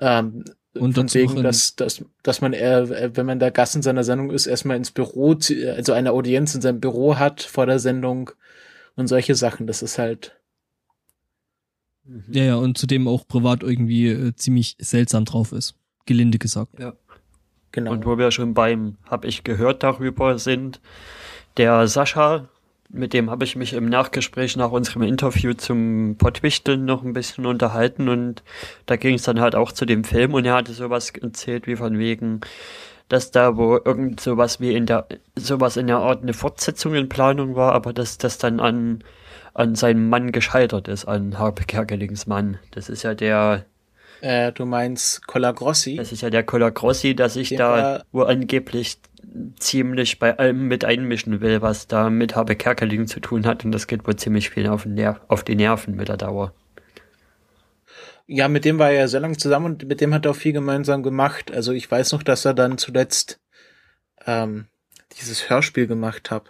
Ähm, 0.00 0.44
und 0.74 0.94
von 0.94 1.12
wegen, 1.12 1.42
dass, 1.42 1.74
dass, 1.76 2.04
dass 2.22 2.40
man, 2.40 2.52
äh, 2.52 3.16
wenn 3.16 3.26
man 3.26 3.38
da 3.38 3.50
Gast 3.50 3.74
in 3.74 3.82
seiner 3.82 4.04
Sendung 4.04 4.30
ist, 4.30 4.46
erstmal 4.46 4.76
ins 4.76 4.90
Büro, 4.90 5.36
also 5.74 5.92
eine 5.92 6.12
Audienz 6.12 6.54
in 6.54 6.60
seinem 6.60 6.80
Büro 6.80 7.16
hat 7.16 7.42
vor 7.42 7.66
der 7.66 7.78
Sendung 7.78 8.30
und 8.94 9.08
solche 9.08 9.34
Sachen. 9.34 9.66
Das 9.66 9.82
ist 9.82 9.98
halt. 9.98 10.36
Ja, 12.30 12.44
ja, 12.44 12.56
und 12.56 12.78
zudem 12.78 13.06
auch 13.06 13.26
privat 13.26 13.62
irgendwie 13.62 14.08
äh, 14.08 14.34
ziemlich 14.34 14.76
seltsam 14.78 15.24
drauf 15.24 15.52
ist. 15.52 15.74
Gelinde 16.06 16.38
gesagt. 16.38 16.78
Ja. 16.78 16.94
Genau. 17.72 17.92
Und 17.92 18.06
wo 18.06 18.16
wir 18.16 18.30
schon 18.30 18.54
beim 18.54 18.96
Hab 19.04 19.24
ich 19.24 19.44
gehört 19.44 19.82
darüber 19.82 20.38
sind, 20.38 20.80
der 21.58 21.86
Sascha, 21.86 22.48
mit 22.90 23.12
dem 23.12 23.30
habe 23.30 23.44
ich 23.44 23.56
mich 23.56 23.74
im 23.74 23.86
Nachgespräch 23.86 24.56
nach 24.56 24.70
unserem 24.70 25.02
Interview 25.02 25.52
zum 25.52 26.16
Pottwichteln 26.16 26.84
noch 26.84 27.02
ein 27.02 27.12
bisschen 27.12 27.46
unterhalten 27.46 28.08
und 28.08 28.42
da 28.86 28.96
ging 28.96 29.14
es 29.14 29.22
dann 29.22 29.40
halt 29.40 29.54
auch 29.54 29.72
zu 29.72 29.84
dem 29.84 30.04
Film 30.04 30.34
und 30.34 30.44
er 30.44 30.54
hatte 30.54 30.72
sowas 30.72 31.10
erzählt 31.10 31.66
wie 31.66 31.76
von 31.76 31.98
wegen, 31.98 32.40
dass 33.08 33.30
da 33.30 33.56
wo 33.56 33.76
irgend 33.76 34.20
sowas 34.20 34.60
wie 34.60 34.74
in 34.74 34.86
der, 34.86 35.06
sowas 35.36 35.76
in 35.76 35.86
der 35.86 35.98
Art 35.98 36.22
eine 36.22 36.32
Fortsetzung 36.32 36.94
in 36.94 37.08
Planung 37.08 37.56
war, 37.56 37.72
aber 37.72 37.92
dass 37.92 38.18
das 38.18 38.38
dann 38.38 38.60
an, 38.60 39.04
an 39.54 39.74
seinem 39.74 40.08
Mann 40.08 40.32
gescheitert 40.32 40.88
ist, 40.88 41.04
an 41.04 41.38
Harpe 41.38 41.64
Kerkelings 41.64 42.26
Mann. 42.26 42.58
Das 42.70 42.88
ist 42.88 43.02
ja 43.02 43.14
der, 43.14 43.64
äh, 44.20 44.52
du 44.52 44.66
meinst 44.66 45.26
Colagrossi? 45.26 45.96
Das 45.96 46.12
ist 46.12 46.22
ja 46.22 46.30
der 46.30 46.42
Colagrossi, 46.42 47.14
der 47.14 47.28
sich 47.28 47.54
da 47.54 48.02
wo 48.12 48.22
angeblich 48.22 48.98
ziemlich 49.58 50.18
bei 50.18 50.38
allem 50.38 50.68
mit 50.68 50.84
einmischen 50.84 51.40
will, 51.40 51.62
was 51.62 51.86
da 51.86 52.10
mit 52.10 52.36
Habe 52.36 52.56
Kerkeling 52.56 53.06
zu 53.06 53.20
tun 53.20 53.46
hat. 53.46 53.64
Und 53.64 53.72
das 53.72 53.86
geht 53.86 54.06
wohl 54.06 54.16
ziemlich 54.16 54.50
viel 54.50 54.68
auf, 54.68 54.86
Ner 54.86 55.20
auf 55.28 55.44
die 55.44 55.54
Nerven 55.54 55.96
mit 55.96 56.08
der 56.08 56.16
Dauer. 56.16 56.54
Ja, 58.26 58.48
mit 58.48 58.64
dem 58.64 58.78
war 58.78 58.90
er 58.90 59.00
ja 59.00 59.08
sehr 59.08 59.20
lange 59.20 59.38
zusammen 59.38 59.66
und 59.66 59.88
mit 59.88 60.00
dem 60.00 60.12
hat 60.12 60.26
er 60.26 60.32
auch 60.32 60.36
viel 60.36 60.52
gemeinsam 60.52 61.02
gemacht. 61.02 61.50
Also 61.50 61.72
ich 61.72 61.90
weiß 61.90 62.12
noch, 62.12 62.22
dass 62.22 62.44
er 62.44 62.52
dann 62.52 62.76
zuletzt 62.76 63.40
ähm, 64.26 64.66
dieses 65.18 65.48
Hörspiel 65.48 65.86
gemacht 65.86 66.30
hat. 66.30 66.44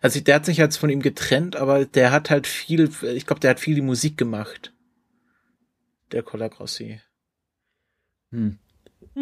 Also 0.00 0.20
der 0.20 0.36
hat 0.36 0.46
sich 0.46 0.56
jetzt 0.56 0.78
von 0.78 0.90
ihm 0.90 1.02
getrennt, 1.02 1.56
aber 1.56 1.84
der 1.84 2.10
hat 2.10 2.30
halt 2.30 2.46
viel, 2.46 2.90
ich 3.02 3.26
glaube, 3.26 3.40
der 3.40 3.50
hat 3.50 3.60
viel 3.60 3.74
die 3.74 3.82
Musik 3.82 4.16
gemacht. 4.16 4.72
Der 6.10 6.22
Colagrossi. 6.22 7.00
Hm. 8.30 8.58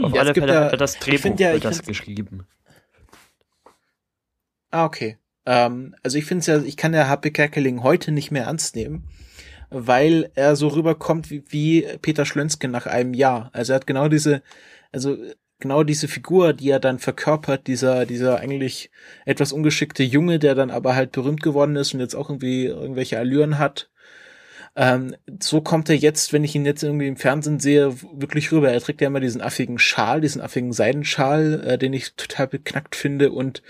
Auf 0.03 0.15
ja, 0.15 0.21
alle 0.21 0.35
Fälle 0.35 0.47
da, 0.47 0.65
hat 0.65 0.73
er 0.73 0.79
das 0.79 0.99
Drehbuch 0.99 1.39
ja, 1.39 1.53
für 1.53 1.61
das 1.61 1.83
geschrieben. 1.83 2.47
Ah, 4.71 4.85
okay. 4.85 5.19
Ähm, 5.47 5.95
also 6.03 6.19
ich 6.19 6.27
finde 6.27 6.41
es 6.41 6.47
ja, 6.47 6.63
ich 6.63 6.77
kann 6.77 6.95
ja 6.95 7.09
Happy 7.09 7.31
Kerkeling 7.31 7.83
heute 7.83 8.13
nicht 8.13 8.31
mehr 8.31 8.45
ernst 8.45 8.77
nehmen, 8.77 9.09
weil 9.71 10.31
er 10.35 10.57
so 10.57 10.69
rüberkommt 10.69 11.31
wie, 11.31 11.43
wie 11.49 11.87
Peter 12.03 12.27
Schlönske 12.27 12.69
nach 12.69 12.87
einem 12.87 13.15
Jahr. 13.15 13.51
Also 13.55 13.73
er 13.73 13.77
hat 13.77 13.87
genau 13.87 14.09
diese, 14.09 14.43
also 14.93 15.17
genau 15.59 15.83
diese 15.85 16.09
Figur, 16.09 16.53
die 16.53 16.71
er 16.71 16.81
dann 16.81 16.99
verkörpert, 16.99 17.67
dieser, 17.67 18.07
dieser 18.07 18.39
eigentlich 18.39 18.91
etwas 19.25 19.53
ungeschickte 19.53 20.03
Junge, 20.03 20.39
der 20.39 20.55
dann 20.55 20.71
aber 20.71 20.95
halt 20.95 21.13
berühmt 21.13 21.43
geworden 21.43 21.77
ist 21.77 21.95
und 21.95 22.01
jetzt 22.01 22.15
auch 22.15 22.29
irgendwie 22.31 22.67
irgendwelche 22.67 23.19
Allüren 23.19 23.59
hat. 23.59 23.91
Ähm, 24.77 25.17
so 25.43 25.61
kommt 25.61 25.89
er 25.89 25.97
jetzt, 25.97 26.33
wenn 26.33 26.45
ich 26.45 26.55
ihn 26.55 26.65
jetzt 26.65 26.85
irgendwie 26.85 27.09
im 27.09 27.17
Fernsehen 27.17 27.59
sehe, 27.59 28.01
wirklich 28.13 28.53
rüber. 28.53 28.71
Er 28.71 28.81
trägt 28.81 29.01
ja 29.01 29.09
immer 29.09 29.19
diesen 29.21 29.41
affigen 29.41 29.79
Schal, 29.79 30.21
diesen 30.21 30.41
affigen 30.41 30.73
Seidenschal, 30.73 31.65
äh, 31.67 31.79
den 31.79 31.93
ich 31.93 32.15
total 32.15 32.47
beknackt 32.47 32.95
finde 32.95 33.33
und 33.33 33.63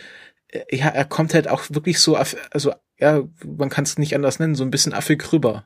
ja, 0.71 0.87
er 0.89 1.05
kommt 1.05 1.35
halt 1.35 1.49
auch 1.49 1.65
wirklich 1.71 2.01
so, 2.01 2.17
also 2.17 2.73
ja, 2.99 3.23
man 3.45 3.69
kann 3.69 3.85
es 3.85 3.99
nicht 3.99 4.15
anders 4.15 4.39
nennen, 4.39 4.55
so 4.55 4.65
ein 4.65 4.71
bisschen 4.71 4.95
affig 4.95 5.33
rüber. 5.33 5.65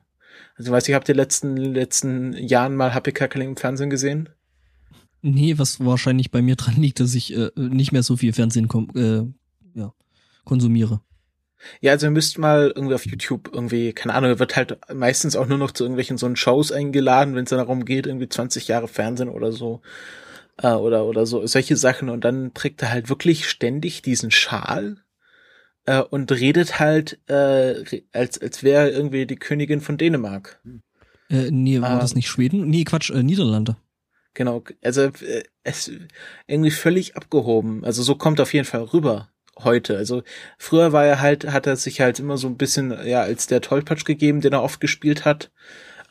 Also 0.55 0.71
weiß 0.71 0.87
ich, 0.87 0.93
habt 0.93 1.09
ihr 1.09 1.15
letzten 1.15 1.57
letzten 1.57 2.33
Jahren 2.33 2.75
mal 2.75 2.93
Happy 2.93 3.11
Kackling 3.11 3.49
im 3.49 3.57
Fernsehen 3.57 3.89
gesehen? 3.89 4.29
Nee, 5.21 5.57
was 5.57 5.83
wahrscheinlich 5.83 6.31
bei 6.31 6.41
mir 6.41 6.55
dran 6.55 6.75
liegt, 6.75 6.99
dass 6.99 7.15
ich 7.15 7.35
äh, 7.35 7.49
nicht 7.55 7.91
mehr 7.91 8.03
so 8.03 8.17
viel 8.17 8.33
Fernsehen 8.33 8.69
äh, 8.95 9.79
ja, 9.79 9.93
konsumiere. 10.43 11.01
Ja, 11.79 11.93
also 11.93 12.07
ihr 12.07 12.11
müsst 12.11 12.37
mal 12.37 12.73
irgendwie 12.75 12.95
auf 12.95 13.05
YouTube 13.05 13.49
irgendwie, 13.53 13.93
keine 13.93 14.13
Ahnung, 14.13 14.37
wird 14.37 14.57
halt 14.57 14.77
meistens 14.93 15.37
auch 15.37 15.47
nur 15.47 15.57
noch 15.57 15.71
zu 15.71 15.85
irgendwelchen 15.85 16.17
so 16.17 16.33
Shows 16.35 16.73
eingeladen, 16.73 17.35
wenn 17.35 17.45
es 17.45 17.51
darum 17.51 17.85
geht, 17.85 18.05
irgendwie 18.05 18.27
20 18.27 18.67
Jahre 18.67 18.89
Fernsehen 18.89 19.29
oder 19.29 19.53
so 19.53 19.81
äh, 20.57 20.73
oder, 20.73 21.05
oder 21.05 21.25
so, 21.25 21.45
solche 21.45 21.75
Sachen. 21.75 22.09
Und 22.09 22.23
dann 22.23 22.53
trägt 22.53 22.81
er 22.81 22.91
halt 22.91 23.09
wirklich 23.09 23.47
ständig 23.47 24.01
diesen 24.01 24.31
Schal 24.31 24.97
äh, 25.85 26.01
und 26.01 26.31
redet 26.31 26.79
halt, 26.79 27.19
äh, 27.27 28.01
als, 28.11 28.41
als 28.41 28.63
wäre 28.63 28.89
er 28.89 28.91
irgendwie 28.91 29.25
die 29.25 29.35
Königin 29.35 29.81
von 29.81 29.97
Dänemark. 29.97 30.61
Äh, 31.29 31.51
nee, 31.51 31.81
war 31.81 31.93
ähm, 31.93 31.99
das 31.99 32.15
nicht 32.15 32.27
Schweden? 32.27 32.67
Nee, 32.67 32.83
Quatsch, 32.83 33.09
äh, 33.09 33.23
Niederlande. 33.23 33.77
Genau, 34.33 34.63
also 34.83 35.01
äh, 35.01 35.43
es 35.63 35.91
irgendwie 36.47 36.71
völlig 36.71 37.15
abgehoben. 37.15 37.83
Also 37.83 38.01
so 38.03 38.15
kommt 38.15 38.41
auf 38.41 38.53
jeden 38.53 38.65
Fall 38.65 38.81
rüber 38.81 39.29
heute. 39.59 39.97
Also 39.97 40.23
früher 40.57 40.91
war 40.91 41.05
er 41.05 41.21
halt, 41.21 41.51
hat 41.51 41.67
er 41.67 41.75
sich 41.75 42.01
halt 42.01 42.19
immer 42.19 42.37
so 42.37 42.47
ein 42.47 42.57
bisschen, 42.57 42.95
ja, 43.05 43.21
als 43.21 43.45
der 43.45 43.61
Tollpatsch 43.61 44.05
gegeben, 44.05 44.41
den 44.41 44.53
er 44.53 44.63
oft 44.63 44.79
gespielt 44.79 45.25
hat 45.25 45.51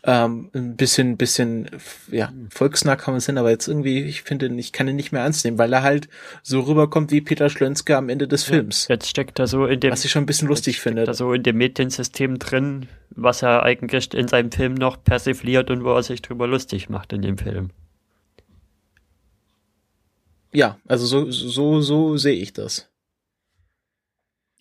ähm, 0.04 0.50
ein 0.52 0.76
bisschen, 0.76 1.16
bisschen, 1.16 1.68
ja, 2.10 2.28
hm. 2.28 2.50
volksnah 2.50 2.96
kann 2.96 3.14
man 3.14 3.20
sein, 3.20 3.38
aber 3.38 3.50
jetzt 3.50 3.68
irgendwie, 3.68 4.02
ich 4.02 4.22
finde, 4.22 4.46
ich 4.56 4.72
kann 4.72 4.88
ihn 4.88 4.96
nicht 4.96 5.12
mehr 5.12 5.22
ernst 5.22 5.44
nehmen, 5.44 5.58
weil 5.58 5.72
er 5.72 5.82
halt 5.82 6.08
so 6.42 6.60
rüberkommt 6.60 7.12
wie 7.12 7.20
Peter 7.20 7.48
Schlönske 7.48 7.96
am 7.96 8.08
Ende 8.08 8.26
des 8.26 8.42
Films. 8.42 8.88
Ja, 8.88 8.96
jetzt 8.96 9.08
steckt 9.08 9.38
er 9.38 9.46
so 9.46 9.66
in 9.66 9.78
dem, 9.78 9.92
was 9.92 10.04
ich 10.04 10.10
schon 10.10 10.24
ein 10.24 10.26
bisschen 10.26 10.48
lustig 10.48 10.80
finde. 10.80 11.04
Da 11.04 11.14
so 11.14 11.32
in 11.32 11.44
dem 11.44 11.56
Mediensystem 11.56 12.38
drin, 12.38 12.88
was 13.10 13.42
er 13.42 13.62
eigentlich 13.62 14.12
in 14.12 14.26
seinem 14.26 14.50
Film 14.50 14.74
noch 14.74 15.02
persifliert 15.02 15.70
und 15.70 15.84
wo 15.84 15.94
er 15.94 16.02
sich 16.02 16.20
drüber 16.20 16.48
lustig 16.48 16.88
macht 16.88 17.12
in 17.12 17.22
dem 17.22 17.38
Film. 17.38 17.70
Ja, 20.52 20.78
also 20.86 21.06
so, 21.06 21.30
so, 21.30 21.80
so 21.80 22.16
sehe 22.16 22.34
ich 22.34 22.52
das. 22.52 22.91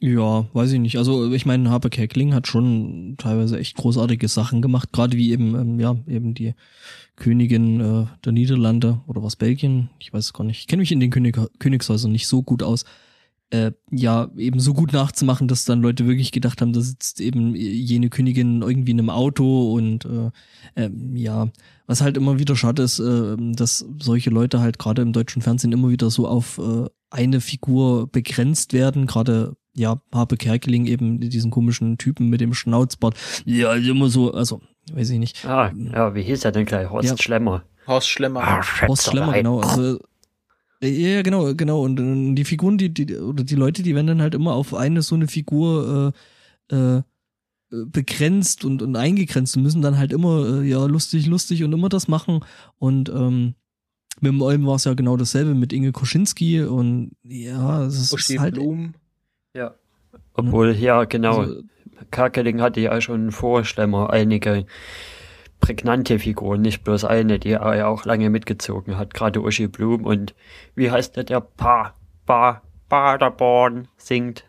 Ja, 0.03 0.47
weiß 0.53 0.71
ich 0.71 0.79
nicht. 0.79 0.97
Also 0.97 1.31
ich 1.31 1.45
meine, 1.45 1.69
Harpe 1.69 1.91
Kerkeling 1.91 2.33
hat 2.33 2.47
schon 2.47 3.15
teilweise 3.19 3.59
echt 3.59 3.77
großartige 3.77 4.27
Sachen 4.27 4.63
gemacht, 4.63 4.91
gerade 4.91 5.15
wie 5.15 5.31
eben, 5.31 5.53
ähm, 5.53 5.79
ja, 5.79 5.95
eben 6.07 6.33
die 6.33 6.55
Königin 7.15 7.79
äh, 7.79 8.07
der 8.25 8.31
Niederlande 8.31 9.01
oder 9.05 9.21
was 9.21 9.35
Belgien, 9.35 9.91
ich 9.99 10.11
weiß 10.11 10.25
es 10.25 10.33
gar 10.33 10.43
nicht. 10.43 10.61
Ich 10.61 10.67
kenne 10.67 10.79
mich 10.79 10.91
in 10.91 10.99
den 10.99 11.11
König 11.11 11.37
Königshäusern 11.59 12.11
nicht 12.11 12.27
so 12.27 12.41
gut 12.41 12.63
aus. 12.63 12.83
Äh, 13.51 13.73
ja, 13.91 14.31
eben 14.37 14.59
so 14.59 14.73
gut 14.73 14.91
nachzumachen, 14.91 15.47
dass 15.47 15.65
dann 15.65 15.81
Leute 15.83 16.07
wirklich 16.07 16.31
gedacht 16.31 16.61
haben, 16.61 16.73
da 16.73 16.81
sitzt 16.81 17.21
eben 17.21 17.53
jene 17.55 18.09
Königin 18.09 18.63
irgendwie 18.63 18.91
in 18.91 18.99
einem 18.99 19.09
Auto 19.11 19.73
und 19.73 20.05
äh, 20.05 20.31
äh, 20.81 20.89
ja, 21.13 21.49
was 21.85 22.01
halt 22.01 22.17
immer 22.17 22.39
wieder 22.39 22.55
schade 22.55 22.81
ist, 22.81 22.99
äh, 22.99 23.35
dass 23.37 23.85
solche 23.99 24.31
Leute 24.31 24.61
halt 24.61 24.79
gerade 24.79 25.03
im 25.03 25.13
deutschen 25.13 25.43
Fernsehen 25.43 25.73
immer 25.73 25.89
wieder 25.89 26.09
so 26.09 26.27
auf 26.27 26.57
äh, 26.57 26.89
eine 27.11 27.41
Figur 27.41 28.07
begrenzt 28.07 28.73
werden, 28.73 29.05
gerade 29.05 29.55
ja, 29.73 30.01
Harpe 30.13 30.37
Kerkeling 30.37 30.85
eben 30.85 31.19
diesen 31.19 31.51
komischen 31.51 31.97
Typen 31.97 32.29
mit 32.29 32.41
dem 32.41 32.53
Schnauzbart. 32.53 33.15
Ja, 33.45 33.73
immer 33.75 34.09
so, 34.09 34.33
also, 34.33 34.61
weiß 34.91 35.11
ich 35.11 35.19
nicht. 35.19 35.45
Ah, 35.45 35.71
ja, 35.93 36.13
wie 36.13 36.23
hieß 36.23 36.45
er 36.45 36.51
denn 36.51 36.65
gleich? 36.65 36.89
Horst 36.89 37.09
ja. 37.09 37.17
Schlemmer. 37.17 37.63
Horst 37.87 38.09
Schlemmer. 38.09 38.41
Ah, 38.41 38.87
Horst 38.87 39.07
Schlemmer, 39.07 39.33
genau. 39.33 39.61
Also, 39.61 39.99
ja, 40.83 41.21
genau, 41.21 41.53
genau. 41.53 41.83
Und 41.83 42.35
die 42.35 42.43
Figuren, 42.43 42.77
die, 42.77 42.93
die, 42.93 43.15
oder 43.15 43.43
die 43.43 43.55
Leute, 43.55 43.83
die 43.83 43.95
werden 43.95 44.07
dann 44.07 44.21
halt 44.21 44.33
immer 44.33 44.53
auf 44.53 44.73
eine 44.73 45.01
so 45.03 45.15
eine 45.15 45.27
Figur 45.27 46.13
äh, 46.69 46.75
äh, 46.75 47.03
begrenzt 47.69 48.65
und, 48.65 48.81
und 48.81 48.95
eingegrenzt 48.95 49.55
und 49.55 49.63
müssen 49.63 49.81
dann 49.81 49.97
halt 49.97 50.11
immer, 50.11 50.61
äh, 50.61 50.67
ja, 50.67 50.85
lustig, 50.85 51.27
lustig 51.27 51.63
und 51.63 51.71
immer 51.71 51.87
das 51.87 52.07
machen. 52.07 52.43
Und 52.77 53.09
ähm, 53.09 53.53
mit 54.19 54.33
dem 54.33 54.41
Olm 54.41 54.65
war 54.65 54.75
es 54.75 54.83
ja 54.83 54.93
genau 54.93 55.15
dasselbe 55.17 55.53
mit 55.53 55.71
Inge 55.71 55.91
Koschinski 55.91 56.63
und 56.63 57.11
ja, 57.23 57.85
es 57.85 57.97
ist, 57.97 58.13
ist 58.13 58.39
halt. 58.39 58.55
Blum. 58.55 58.93
Obwohl, 60.33 60.71
ja, 60.71 61.05
genau. 61.05 61.39
Also, 61.39 61.61
Kerkeling 62.09 62.61
hatte 62.61 62.79
ja 62.79 62.99
schon 62.99 63.31
vor 63.31 63.63
Schlemmer 63.63 64.09
einige 64.09 64.65
prägnante 65.59 66.19
Figuren, 66.19 66.61
nicht 66.61 66.83
bloß 66.83 67.05
eine, 67.05 67.39
die 67.39 67.51
er 67.51 67.75
ja 67.75 67.87
auch 67.87 68.05
lange 68.05 68.29
mitgezogen 68.29 68.97
hat, 68.97 69.13
gerade 69.13 69.41
Uschi 69.41 69.67
Blum 69.67 70.05
und 70.05 70.33
wie 70.75 70.91
heißt 70.91 71.15
der, 71.15 71.23
der 71.23 71.39
Pa, 71.39 71.93
Pa, 72.25 72.61
Paderborn 72.89 73.87
singt. 73.97 74.43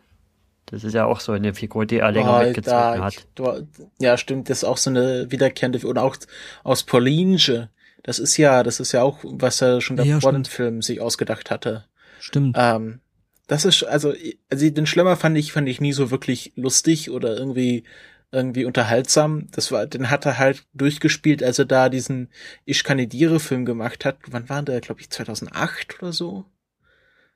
Das 0.66 0.84
ist 0.84 0.94
ja 0.94 1.04
auch 1.04 1.20
so 1.20 1.32
eine 1.32 1.52
Figur, 1.52 1.84
die 1.84 1.98
er 1.98 2.10
länger 2.12 2.40
oh, 2.40 2.44
mitgezogen 2.44 2.98
da, 2.98 3.04
hat. 3.04 3.26
Du, 3.34 3.68
ja, 4.00 4.16
stimmt, 4.16 4.48
das 4.48 4.62
ist 4.62 4.64
auch 4.64 4.78
so 4.78 4.88
eine 4.88 5.30
wiederkehrende 5.30 5.78
Figur. 5.78 5.90
Und 5.90 5.98
auch 5.98 6.16
aus 6.64 6.82
Paulinge. 6.82 7.68
Das 8.02 8.18
ist 8.18 8.38
ja, 8.38 8.62
das 8.62 8.80
ist 8.80 8.92
ja 8.92 9.02
auch, 9.02 9.18
was 9.22 9.60
er 9.60 9.82
schon 9.82 9.96
davor 9.96 10.32
ja, 10.32 10.32
den 10.32 10.46
Film 10.46 10.80
sich 10.80 11.00
ausgedacht 11.00 11.50
hatte. 11.50 11.84
Stimmt. 12.18 12.56
Ähm, 12.58 13.00
das 13.46 13.64
ist, 13.64 13.82
also, 13.84 14.14
also 14.50 14.70
den 14.70 14.86
Schlemmer 14.86 15.16
fand 15.16 15.36
ich, 15.36 15.52
fand 15.52 15.68
ich 15.68 15.80
nie 15.80 15.92
so 15.92 16.10
wirklich 16.10 16.52
lustig 16.56 17.10
oder 17.10 17.36
irgendwie, 17.36 17.84
irgendwie 18.30 18.64
unterhaltsam. 18.64 19.48
Das 19.50 19.70
war, 19.72 19.86
den 19.86 20.10
hat 20.10 20.26
er 20.26 20.38
halt 20.38 20.64
durchgespielt, 20.72 21.42
als 21.42 21.58
er 21.58 21.66
da 21.66 21.88
diesen 21.88 22.28
Ich 22.64 22.84
kandidiere 22.84 23.40
Film 23.40 23.64
gemacht 23.64 24.04
hat. 24.04 24.18
Wann 24.30 24.48
war 24.48 24.62
der, 24.62 24.80
glaube 24.80 25.00
ich, 25.00 25.10
2008 25.10 26.02
oder 26.02 26.12
so? 26.12 26.44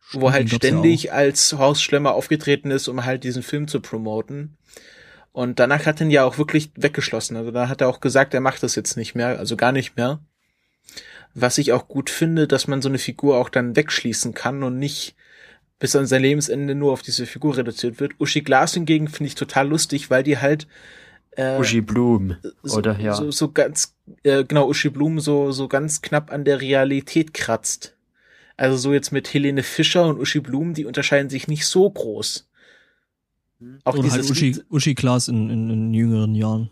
Stimmt, 0.01 0.23
Wo 0.23 0.33
halt 0.33 0.51
ständig 0.51 1.05
ja 1.05 1.13
als 1.13 1.53
Horst 1.59 1.83
Schlemmer 1.83 2.15
aufgetreten 2.15 2.71
ist, 2.71 2.87
um 2.89 3.05
halt 3.05 3.25
diesen 3.25 3.43
Film 3.43 3.67
zu 3.67 3.81
promoten. 3.81 4.57
Und 5.33 5.59
danach 5.59 5.85
hat 5.85 6.01
er 6.01 6.07
ihn 6.07 6.11
ja 6.11 6.25
auch 6.25 6.39
wirklich 6.39 6.71
weggeschlossen. 6.77 7.37
Also 7.37 7.51
da 7.51 7.69
hat 7.69 7.83
er 7.83 7.89
auch 7.89 8.01
gesagt, 8.01 8.33
er 8.33 8.41
macht 8.41 8.63
das 8.63 8.75
jetzt 8.75 8.97
nicht 8.97 9.15
mehr, 9.15 9.39
also 9.39 9.57
gar 9.57 9.73
nicht 9.73 9.97
mehr. 9.97 10.21
Was 11.35 11.59
ich 11.59 11.73
auch 11.73 11.89
gut 11.89 12.09
finde, 12.09 12.49
dass 12.49 12.69
man 12.69 12.81
so 12.81 12.89
eine 12.89 12.99
Figur 12.99 13.37
auch 13.37 13.51
dann 13.51 13.77
wegschließen 13.77 14.33
kann 14.33 14.63
und 14.63 14.79
nicht 14.79 15.15
bis 15.79 15.95
an 15.95 16.07
sein 16.07 16.23
Lebensende 16.23 16.75
nur 16.75 16.93
auf 16.93 17.03
diese 17.03 17.27
Figur 17.27 17.57
reduziert 17.57 18.01
wird. 18.01 18.13
Uschi 18.19 18.41
Glas 18.41 18.75
hingegen 18.75 19.09
finde 19.09 19.29
ich 19.29 19.35
total 19.35 19.69
lustig, 19.69 20.11
weil 20.11 20.23
die 20.23 20.39
halt 20.39 20.67
äh, 21.33 21.59
Uschi 21.59 21.81
Blum 21.81 22.37
so, 22.63 22.79
oder 22.79 22.99
ja 22.99 23.15
so, 23.15 23.31
so 23.31 23.51
ganz 23.53 23.95
äh, 24.23 24.45
genau 24.45 24.69
Uschi 24.69 24.89
Blum 24.89 25.21
so 25.21 25.53
so 25.53 25.69
ganz 25.69 26.01
knapp 26.03 26.33
an 26.33 26.45
der 26.45 26.61
Realität 26.61 27.35
kratzt. 27.35 27.95
Also 28.57 28.79
so 28.79 28.95
jetzt 28.95 29.13
mit 29.13 29.33
Helene 29.35 29.63
Fischer 29.63 30.07
und 30.07 30.19
Uschi 30.19 30.41
Blum, 30.41 30.73
die 30.73 30.87
unterscheiden 30.87 31.29
sich 31.29 31.47
nicht 31.47 31.67
so 31.67 31.91
groß. 31.91 32.49
Auch 33.85 33.97
oder 33.97 34.11
halt 34.11 34.31
Uschi, 34.31 34.63
Uschi 34.71 34.95
Glas 34.95 35.29
in, 35.29 35.51
in, 35.51 35.71
in 35.71 35.95
jüngeren 35.95 36.35
Jahren. 36.35 36.71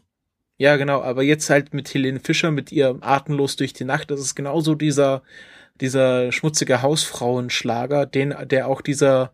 Ja, 0.57 0.77
genau, 0.77 1.03
aber 1.03 1.23
jetzt 1.23 1.51
halt 1.51 1.75
mit 1.75 1.93
Helene 1.93 2.21
Fischer, 2.21 2.51
mit 2.51 2.71
ihr 2.73 2.97
Atemlos 3.01 3.57
durch 3.57 3.73
die 3.73 3.85
Nacht, 3.85 4.11
das 4.11 4.21
ist 4.21 4.35
genauso 4.35 4.75
dieser 4.75 5.23
dieser 5.81 6.33
schmutzige 6.33 6.83
Hausfrauenschlager, 6.83 8.07
den, 8.07 8.35
der 8.47 8.69
auch 8.69 8.81
dieser 8.81 9.33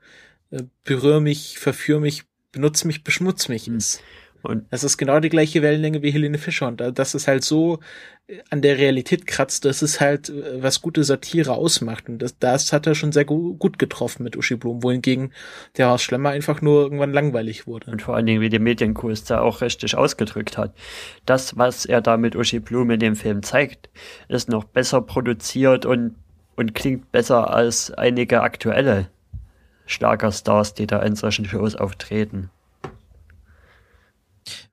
äh, 0.51 0.63
berühr 0.85 1.21
mich, 1.21 1.59
verführ 1.59 2.01
mich, 2.01 2.25
benutze 2.53 2.87
mich, 2.87 3.05
beschmutz 3.05 3.49
mich 3.49 3.67
hm. 3.67 3.77
ist. 3.77 4.03
Und 4.43 4.67
das 4.71 4.85
ist 4.85 4.97
genau 4.97 5.21
die 5.21 5.29
gleiche 5.29 5.63
Wellenlänge 5.63 6.03
wie 6.03 6.13
Helene 6.13 6.39
Fischer 6.39 6.69
und 6.69 6.81
das 6.81 7.15
ist 7.15 7.29
halt 7.29 7.45
so 7.45 7.81
äh, 8.27 8.39
an 8.49 8.63
der 8.63 8.79
Realität 8.79 9.27
kratzt, 9.27 9.65
das 9.65 9.83
ist 9.83 10.01
halt, 10.01 10.31
äh, 10.31 10.63
was 10.63 10.81
gute 10.81 11.05
Satire 11.05 11.53
ausmacht 11.53 12.09
und 12.09 12.21
das, 12.21 12.39
das 12.39 12.73
hat 12.73 12.87
er 12.87 12.95
schon 12.95 13.13
sehr 13.13 13.27
gut 13.27 13.79
getroffen 13.79 14.23
mit 14.23 14.37
Uschi 14.37 14.57
Blum, 14.57 14.83
wohingegen 14.83 15.33
der 15.77 15.91
Horst 15.91 16.05
Schlemmer 16.05 16.31
einfach 16.31 16.63
nur 16.63 16.83
irgendwann 16.83 17.13
langweilig 17.13 17.67
wurde. 17.67 17.91
Und 17.91 18.03
vor 18.03 18.17
allen 18.17 18.27
Dingen, 18.27 18.41
wie 18.41 18.49
der 18.49 18.61
Medienkurs 18.61 19.25
da 19.25 19.41
auch 19.41 19.61
richtig 19.61 19.95
ausgedrückt 19.95 20.57
hat. 20.57 20.75
Das, 21.27 21.59
was 21.59 21.85
er 21.85 22.01
da 22.01 22.17
mit 22.17 22.35
Uschi 22.35 22.61
Blum 22.61 22.91
in 22.91 23.01
dem 23.01 23.17
Film 23.17 23.43
zeigt, 23.43 23.91
ist 24.29 24.49
noch 24.49 24.65
besser 24.65 25.03
produziert 25.03 25.85
und 25.85 26.15
und 26.61 26.75
klingt 26.75 27.11
besser 27.11 27.53
als 27.53 27.91
einige 27.91 28.43
aktuelle 28.43 29.09
Schlagerstars, 29.87 30.75
die 30.75 30.87
da 30.87 31.01
in 31.01 31.17
solchen 31.17 31.47
Shows 31.47 31.75
auftreten. 31.75 32.51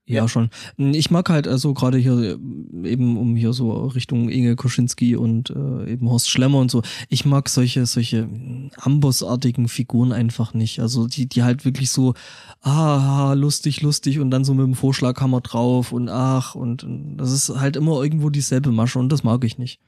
Ja, 0.06 0.28
schon. 0.30 0.50
Ich 0.78 1.12
mag 1.12 1.30
halt 1.30 1.48
also 1.50 1.74
gerade 1.74 1.98
hier 1.98 2.40
eben 2.84 3.18
um 3.18 3.36
hier 3.36 3.52
so 3.52 3.88
Richtung 3.88 4.30
Inge 4.30 4.56
Koschinski 4.56 5.18
und 5.18 5.50
äh, 5.50 5.92
eben 5.92 6.10
Horst 6.10 6.30
Schlemmer 6.30 6.60
und 6.60 6.72
so. 6.72 6.82
Ich 7.10 7.26
mag 7.26 7.50
solche 7.50 7.86
solche 7.86 8.30
Ambossartigen 8.78 9.68
Figuren 9.68 10.14
einfach 10.14 10.54
nicht. 10.54 10.80
Also 10.80 11.08
die 11.08 11.28
die 11.28 11.44
halt 11.44 11.66
wirklich 11.66 11.92
so 11.92 12.14
ah 12.62 13.34
lustig 13.34 13.82
lustig 13.82 14.20
und 14.20 14.32
dann 14.32 14.46
so 14.46 14.54
mit 14.54 14.66
dem 14.66 14.76
Vorschlaghammer 14.76 15.42
drauf 15.42 15.92
und 15.92 16.08
ach 16.08 16.56
und, 16.56 16.86
und 16.86 17.18
das 17.18 17.32
ist 17.32 17.60
halt 17.60 17.76
immer 17.76 18.02
irgendwo 18.02 18.30
dieselbe 18.30 18.72
Masche 18.72 19.00
und 19.00 19.10
das 19.10 19.26
mag 19.26 19.44
ich 19.44 19.58
nicht. 19.58 19.82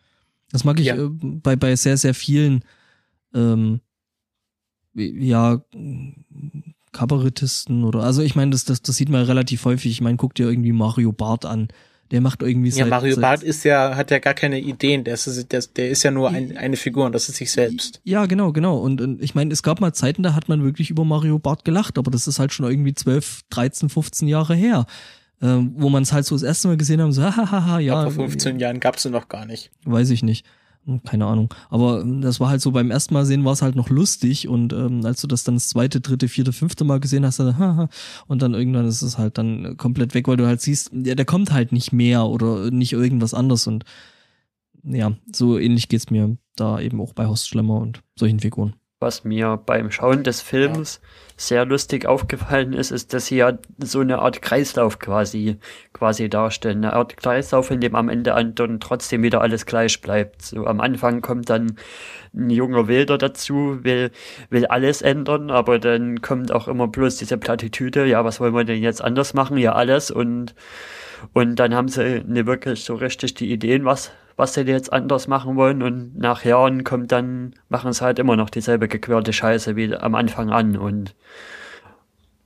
Das 0.51 0.63
mag 0.63 0.79
ich 0.79 0.88
ja. 0.88 0.95
äh, 0.95 1.09
bei, 1.12 1.55
bei 1.55 1.75
sehr, 1.75 1.97
sehr 1.97 2.13
vielen, 2.13 2.63
ähm, 3.33 3.81
ja, 4.93 5.62
Kabarettisten 6.91 7.83
oder, 7.83 8.03
also 8.03 8.21
ich 8.21 8.35
meine, 8.35 8.51
das, 8.51 8.65
das, 8.65 8.81
das 8.81 8.95
sieht 8.95 9.09
man 9.09 9.23
relativ 9.23 9.65
häufig. 9.65 9.91
Ich 9.91 10.01
meine, 10.01 10.17
guck 10.17 10.33
dir 10.33 10.49
irgendwie 10.49 10.71
Mario 10.71 11.12
Barth 11.12 11.45
an. 11.45 11.67
Der 12.12 12.21
macht 12.21 12.41
irgendwie 12.41 12.71
seit, 12.71 12.79
Ja, 12.79 12.85
Mario 12.88 13.13
seit, 13.13 13.21
Barth 13.21 13.43
ist 13.43 13.63
ja, 13.63 13.95
hat 13.95 14.09
ja 14.09 14.17
gar 14.17 14.33
keine 14.33 14.59
Ideen. 14.59 15.03
Der 15.03 15.13
ist, 15.13 15.51
der, 15.51 15.62
der 15.75 15.89
ist 15.91 16.01
ja 16.01 16.09
nur 16.09 16.31
ein, 16.31 16.57
eine 16.57 16.75
Figur 16.75 17.05
und 17.05 17.13
das 17.13 17.29
ist 17.29 17.35
sich 17.35 17.51
selbst. 17.51 18.01
Ja, 18.03 18.25
genau, 18.25 18.51
genau. 18.51 18.79
Und, 18.79 18.99
und 18.99 19.21
ich 19.21 19.35
meine, 19.35 19.53
es 19.53 19.62
gab 19.62 19.79
mal 19.79 19.93
Zeiten, 19.93 20.23
da 20.23 20.33
hat 20.33 20.49
man 20.49 20.63
wirklich 20.63 20.89
über 20.89 21.05
Mario 21.05 21.38
Barth 21.38 21.63
gelacht, 21.63 21.99
aber 21.99 22.09
das 22.09 22.27
ist 22.27 22.39
halt 22.39 22.51
schon 22.51 22.67
irgendwie 22.67 22.95
12, 22.95 23.41
13, 23.51 23.89
15 23.89 24.27
Jahre 24.27 24.55
her 24.55 24.88
ähm, 25.41 25.73
wo 25.78 25.89
man 25.89 26.04
es 26.04 26.13
halt 26.13 26.25
so 26.25 26.36
das 26.36 26.43
erste 26.43 26.67
Mal 26.67 26.78
gesehen 26.78 27.02
haben, 27.02 27.12
so, 27.12 27.23
hahaha, 27.36 27.80
ja. 27.80 28.10
vor 28.10 28.12
15 28.12 28.60
Jahren 28.60 28.80
gab's 28.80 29.04
sie 29.04 29.10
noch 29.10 29.28
gar 29.30 29.45
nicht. 29.45 29.71
Weiß 29.86 30.10
ich 30.10 30.23
nicht. 30.23 30.45
Hm, 30.86 31.04
keine 31.04 31.25
Ahnung. 31.25 31.54
Aber 31.69 32.02
ähm, 32.02 32.21
das 32.21 32.39
war 32.39 32.49
halt 32.49 32.62
so, 32.62 32.71
beim 32.71 32.91
ersten 32.91 33.13
Mal 33.13 33.25
sehen 33.25 33.45
war 33.45 33.54
es 33.54 33.62
halt 33.62 33.75
noch 33.75 33.89
lustig 33.89 34.47
und 34.47 34.73
ähm, 34.73 35.06
als 35.06 35.21
du 35.21 35.28
das 35.28 35.43
dann 35.43 35.56
das 35.56 35.69
zweite, 35.69 36.02
dritte, 36.02 36.28
vierte, 36.28 36.54
fünfte 36.54 36.84
Mal 36.84 36.99
gesehen 36.99 37.25
hast, 37.25 37.39
dann, 37.39 37.58
haha, 37.58 37.89
und 38.28 38.41
dann 38.41 38.54
irgendwann 38.54 38.86
ist 38.86 39.02
es 39.02 39.17
halt 39.17 39.38
dann 39.38 39.78
komplett 39.78 40.13
weg, 40.13 40.28
weil 40.28 40.38
du 40.38 40.47
halt 40.47 40.62
siehst, 40.62 40.91
ja, 40.93 41.15
der 41.15 41.25
kommt 41.25 41.52
halt 41.52 41.71
nicht 41.71 41.91
mehr 41.91 42.25
oder 42.25 42.71
nicht 42.71 42.93
irgendwas 42.93 43.34
anderes 43.34 43.67
und 43.67 43.86
ja, 44.84 45.12
so 45.34 45.60
ähnlich 45.60 45.89
geht's 45.89 46.10
mir 46.10 46.38
da 46.56 46.80
eben 46.80 47.02
auch 47.02 47.13
bei 47.13 47.28
Horst 47.28 47.49
Schlemmer 47.49 47.80
und 47.80 48.02
solchen 48.15 48.39
Figuren 48.39 48.73
was 48.99 49.23
mir 49.23 49.57
beim 49.65 49.91
Schauen 49.91 50.23
des 50.23 50.41
Films 50.41 50.99
sehr 51.38 51.63
lustig 51.63 52.05
aufgefallen 52.05 52.73
ist, 52.73 52.91
ist, 52.91 53.13
dass 53.13 53.27
sie 53.27 53.38
ja 53.38 53.57
so 53.77 54.01
eine 54.01 54.19
Art 54.19 54.41
Kreislauf 54.41 54.99
quasi, 54.99 55.55
quasi 55.93 56.29
darstellen. 56.29 56.83
Eine 56.83 56.93
Art 56.93 57.15
Kreislauf, 57.15 57.71
in 57.71 57.79
dem 57.79 57.95
am 57.95 58.09
Ende 58.09 58.35
dann 58.55 58.79
trotzdem 58.81 59.23
wieder 59.23 59.39
alles 59.39 59.65
gleich 59.65 60.01
bleibt. 60.01 60.41
So 60.41 60.67
am 60.67 60.81
Anfang 60.81 61.21
kommt 61.21 61.49
dann 61.49 61.77
ein 62.33 62.49
junger 62.49 62.89
Wilder 62.89 63.17
dazu, 63.17 63.79
will, 63.83 64.12
will 64.49 64.65
alles 64.65 65.01
ändern, 65.01 65.49
aber 65.49 65.79
dann 65.79 66.21
kommt 66.21 66.51
auch 66.51 66.67
immer 66.67 66.89
bloß 66.89 67.15
diese 67.15 67.38
Plattitüde, 67.38 68.05
ja, 68.05 68.25
was 68.25 68.41
wollen 68.41 68.53
wir 68.53 68.65
denn 68.65 68.83
jetzt 68.83 69.01
anders 69.01 69.33
machen? 69.33 69.57
Ja, 69.57 69.73
alles 69.73 70.12
und, 70.12 70.53
und 71.31 71.55
dann 71.55 71.73
haben 71.73 71.88
sie 71.88 72.21
nicht 72.27 72.47
wirklich 72.47 72.83
so 72.83 72.95
richtig 72.95 73.33
die 73.35 73.49
Ideen, 73.49 73.85
was, 73.85 74.12
was 74.39 74.54
sie 74.54 74.62
jetzt 74.62 74.93
anders 74.93 75.28
machen 75.28 75.58
wollen 75.58 75.84
und 75.84 76.17
nach 76.17 76.45
Jahren 76.45 76.86
kommt 76.86 77.12
dann, 77.12 77.56
machen 77.67 77.91
sie 77.91 78.02
halt 78.02 78.19
immer 78.19 78.38
noch 78.38 78.49
dieselbe 78.49 78.88
gequirlte 78.88 79.34
Scheiße 79.34 79.75
wie 79.75 79.93
am 79.93 80.15
Anfang 80.15 80.49
an 80.49 80.78
und 80.78 81.13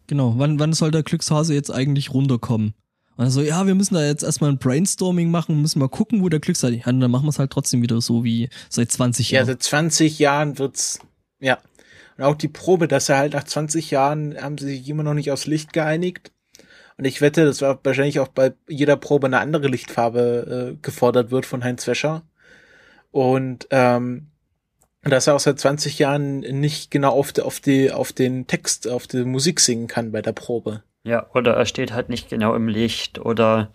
Genau, 0.07 0.33
wann, 0.37 0.59
wann 0.59 0.73
soll 0.73 0.91
der 0.91 1.03
Glückshase 1.03 1.53
jetzt 1.53 1.69
eigentlich 1.69 2.13
runterkommen? 2.13 2.73
Also, 3.15 3.41
ja, 3.41 3.65
wir 3.67 3.75
müssen 3.75 3.93
da 3.93 4.03
jetzt 4.05 4.23
erstmal 4.23 4.49
ein 4.49 4.57
Brainstorming 4.57 5.31
machen, 5.31 5.61
müssen 5.61 5.79
mal 5.79 5.87
gucken, 5.87 6.21
wo 6.23 6.29
der 6.29 6.39
Glückshase 6.39 6.75
ist. 6.75 6.85
Ja, 6.85 6.91
dann 6.91 7.11
machen 7.11 7.25
wir 7.25 7.29
es 7.29 7.39
halt 7.39 7.51
trotzdem 7.51 7.81
wieder 7.81 8.01
so 8.01 8.23
wie 8.23 8.49
seit 8.69 8.91
20 8.91 9.31
Jahren. 9.31 9.47
Ja, 9.47 9.53
seit 9.53 9.63
20 9.63 10.19
Jahren 10.19 10.59
wird's, 10.59 10.99
ja. 11.39 11.59
Und 12.17 12.23
auch 12.25 12.35
die 12.35 12.47
Probe, 12.47 12.87
dass 12.87 13.09
er 13.09 13.17
halt 13.17 13.33
nach 13.33 13.43
20 13.43 13.91
Jahren 13.91 14.35
haben 14.41 14.57
sie 14.57 14.65
sich 14.65 14.89
immer 14.89 15.03
noch 15.03 15.13
nicht 15.13 15.31
aufs 15.31 15.45
Licht 15.45 15.73
geeinigt. 15.73 16.31
Und 16.97 17.05
ich 17.05 17.21
wette, 17.21 17.45
das 17.45 17.61
war 17.61 17.79
wahrscheinlich 17.83 18.19
auch 18.19 18.27
bei 18.27 18.53
jeder 18.67 18.95
Probe 18.97 19.27
eine 19.27 19.39
andere 19.39 19.67
Lichtfarbe 19.67 20.73
äh, 20.73 20.77
gefordert 20.81 21.31
wird 21.31 21.45
von 21.45 21.63
Heinz 21.63 21.87
Wäscher. 21.87 22.23
Und 23.11 23.67
ähm, 23.71 24.27
dass 25.01 25.27
er 25.27 25.35
auch 25.35 25.39
seit 25.39 25.59
20 25.59 25.99
Jahren 25.99 26.39
nicht 26.39 26.91
genau 26.91 27.11
auf, 27.11 27.33
die, 27.33 27.41
auf, 27.41 27.59
die, 27.59 27.91
auf 27.91 28.13
den 28.13 28.47
Text, 28.47 28.87
auf 28.87 29.07
die 29.07 29.25
Musik 29.25 29.59
singen 29.59 29.87
kann 29.87 30.11
bei 30.11 30.21
der 30.21 30.31
Probe. 30.33 30.83
Ja, 31.03 31.29
oder 31.33 31.55
er 31.55 31.65
steht 31.65 31.93
halt 31.93 32.09
nicht 32.09 32.29
genau 32.29 32.55
im 32.55 32.67
Licht 32.67 33.19
oder 33.19 33.71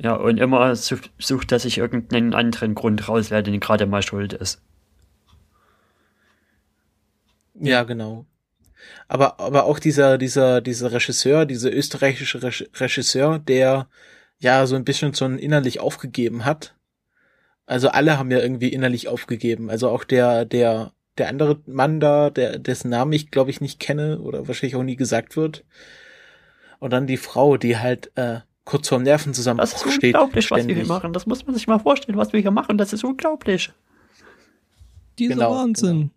ja, 0.00 0.14
und 0.14 0.38
immer 0.38 0.74
sucht 0.74 1.52
er 1.52 1.58
sich 1.58 1.78
irgendeinen 1.78 2.34
anderen 2.34 2.74
Grund 2.74 3.08
raus, 3.08 3.30
wer 3.30 3.42
denn 3.42 3.60
gerade 3.60 3.86
mal 3.86 4.02
schuld 4.02 4.32
ist. 4.32 4.60
Ja, 7.54 7.82
genau 7.82 8.26
aber, 9.08 9.40
aber 9.40 9.64
auch 9.64 9.78
dieser, 9.78 10.18
dieser, 10.18 10.60
dieser 10.60 10.92
Regisseur, 10.92 11.46
dieser 11.46 11.72
österreichische 11.72 12.42
Regisseur, 12.42 13.38
der 13.38 13.88
ja 14.38 14.66
so 14.66 14.76
ein 14.76 14.84
bisschen 14.84 15.14
so 15.14 15.24
innerlich 15.24 15.80
aufgegeben 15.80 16.44
hat. 16.44 16.74
Also 17.66 17.88
alle 17.88 18.18
haben 18.18 18.30
ja 18.30 18.38
irgendwie 18.38 18.68
innerlich 18.68 19.08
aufgegeben. 19.08 19.70
Also 19.70 19.88
auch 19.88 20.04
der, 20.04 20.44
der, 20.44 20.92
der 21.16 21.28
andere 21.28 21.60
Mann 21.66 22.00
da, 22.00 22.30
der, 22.30 22.58
dessen 22.58 22.90
Namen 22.90 23.12
ich 23.12 23.30
glaube 23.30 23.50
ich 23.50 23.60
nicht 23.60 23.80
kenne 23.80 24.20
oder 24.20 24.46
wahrscheinlich 24.46 24.76
auch 24.76 24.82
nie 24.82 24.96
gesagt 24.96 25.36
wird. 25.36 25.64
Und 26.78 26.92
dann 26.92 27.06
die 27.06 27.16
Frau, 27.16 27.56
die 27.56 27.78
halt 27.78 28.12
äh, 28.14 28.40
kurz 28.64 28.88
vorm 28.88 29.02
Nervenzusammenbruch 29.02 29.68
steht. 29.68 29.86
Das 29.86 29.94
ist 29.94 30.04
unglaublich, 30.04 30.46
ständig. 30.46 30.64
was 30.64 30.68
wir 30.68 30.74
hier 30.76 30.86
machen. 30.86 31.12
Das 31.12 31.26
muss 31.26 31.44
man 31.46 31.54
sich 31.54 31.66
mal 31.66 31.78
vorstellen, 31.78 32.18
was 32.18 32.32
wir 32.32 32.40
hier 32.40 32.50
machen. 32.50 32.78
Das 32.78 32.92
ist 32.92 33.02
unglaublich. 33.02 33.72
Dieser 35.18 35.34
genau, 35.34 35.50
Wahnsinn. 35.52 35.96
Genau. 35.96 36.10